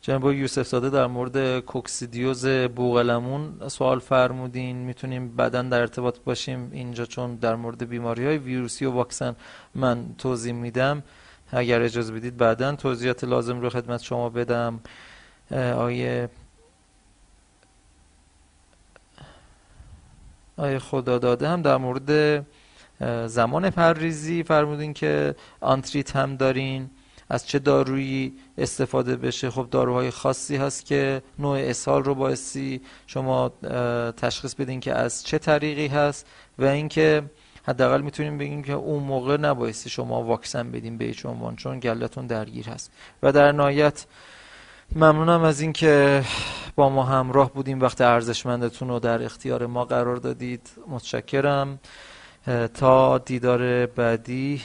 جناب 0.05 0.33
یوسف 0.33 0.66
زاده 0.66 0.91
در 0.91 1.07
مورد 1.07 1.61
کوکسیدیوز 1.61 2.47
بوغلمون 2.47 3.69
سوال 3.69 3.99
فرمودین. 3.99 4.77
می‌تونیم 4.77 5.37
بعدا 5.37 5.62
در 5.62 5.81
ارتباط 5.81 6.19
باشیم. 6.19 6.70
اینجا 6.73 7.05
چون 7.05 7.35
در 7.35 7.55
مورد 7.55 7.89
بیماری 7.89 8.27
های 8.27 8.39
ویروسی 8.39 8.85
و 8.85 8.91
واکسن 8.91 9.37
من 9.74 10.15
توضیح 10.19 10.53
میدم. 10.53 11.03
اگر 11.53 11.83
اجازه 11.83 12.12
بدید 12.12 12.37
بعدا 12.37 12.77
توضیحات 12.77 13.24
لازم 13.24 13.61
رو 13.61 13.70
خدمت 13.70 14.03
شما 14.03 14.29
بدم. 14.29 14.81
آیه 15.77 16.29
آیه 20.57 20.79
خدا 20.79 21.19
داده 21.19 21.49
هم 21.49 21.62
در 21.62 21.77
مورد 21.77 22.47
زمان 23.27 23.70
پرریزی 23.70 24.43
فرمودین 24.43 24.93
که 24.95 25.35
آنتریت 25.61 26.16
هم 26.16 26.37
دارین. 26.37 26.91
از 27.32 27.46
چه 27.46 27.59
دارویی 27.59 28.32
استفاده 28.59 29.16
بشه؟ 29.16 29.50
خب 29.50 29.66
داروهای 29.70 30.10
خاصی 30.10 30.56
هست 30.56 30.86
که 30.86 31.22
نوع 31.38 31.59
اسهال 31.59 32.04
رو 32.04 32.14
بایستی 32.14 32.80
شما 33.06 33.48
تشخیص 34.16 34.54
بدین 34.54 34.80
که 34.80 34.94
از 34.94 35.24
چه 35.24 35.38
طریقی 35.38 35.86
هست 35.86 36.26
و 36.59 36.64
اینکه 36.64 37.22
حداقل 37.62 38.00
می‌تونیم 38.00 38.38
بگیم 38.38 38.62
که 38.62 38.72
اون 38.72 39.02
موقع 39.02 39.36
نبایستی 39.36 39.90
شما 39.90 40.22
واکسن 40.22 40.70
بدین 40.70 40.98
به 40.98 41.04
هیچ 41.04 41.26
عنوان 41.26 41.56
چون 41.56 41.80
گلتون 41.80 42.26
درگیر 42.26 42.68
هست. 42.68 42.92
و 43.22 43.32
در 43.32 43.52
نهایت 43.52 44.06
ممنونم 44.96 45.42
از 45.42 45.60
اینکه 45.60 46.22
با 46.76 46.88
ما 46.88 47.02
همراه 47.02 47.52
بودیم 47.52 47.80
وقت 47.80 48.00
ارزشمندتون 48.00 48.88
رو 48.88 48.98
در 48.98 49.22
اختیار 49.22 49.66
ما 49.66 49.84
قرار 49.84 50.16
دادید. 50.16 50.70
متشکرم. 50.88 51.78
تا 52.74 53.18
دیدار 53.18 53.86
بعدی. 53.86 54.62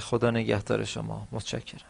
خدا 0.00 0.30
نگهدار 0.30 0.84
شما. 0.84 1.28
متشکرم. 1.32 1.87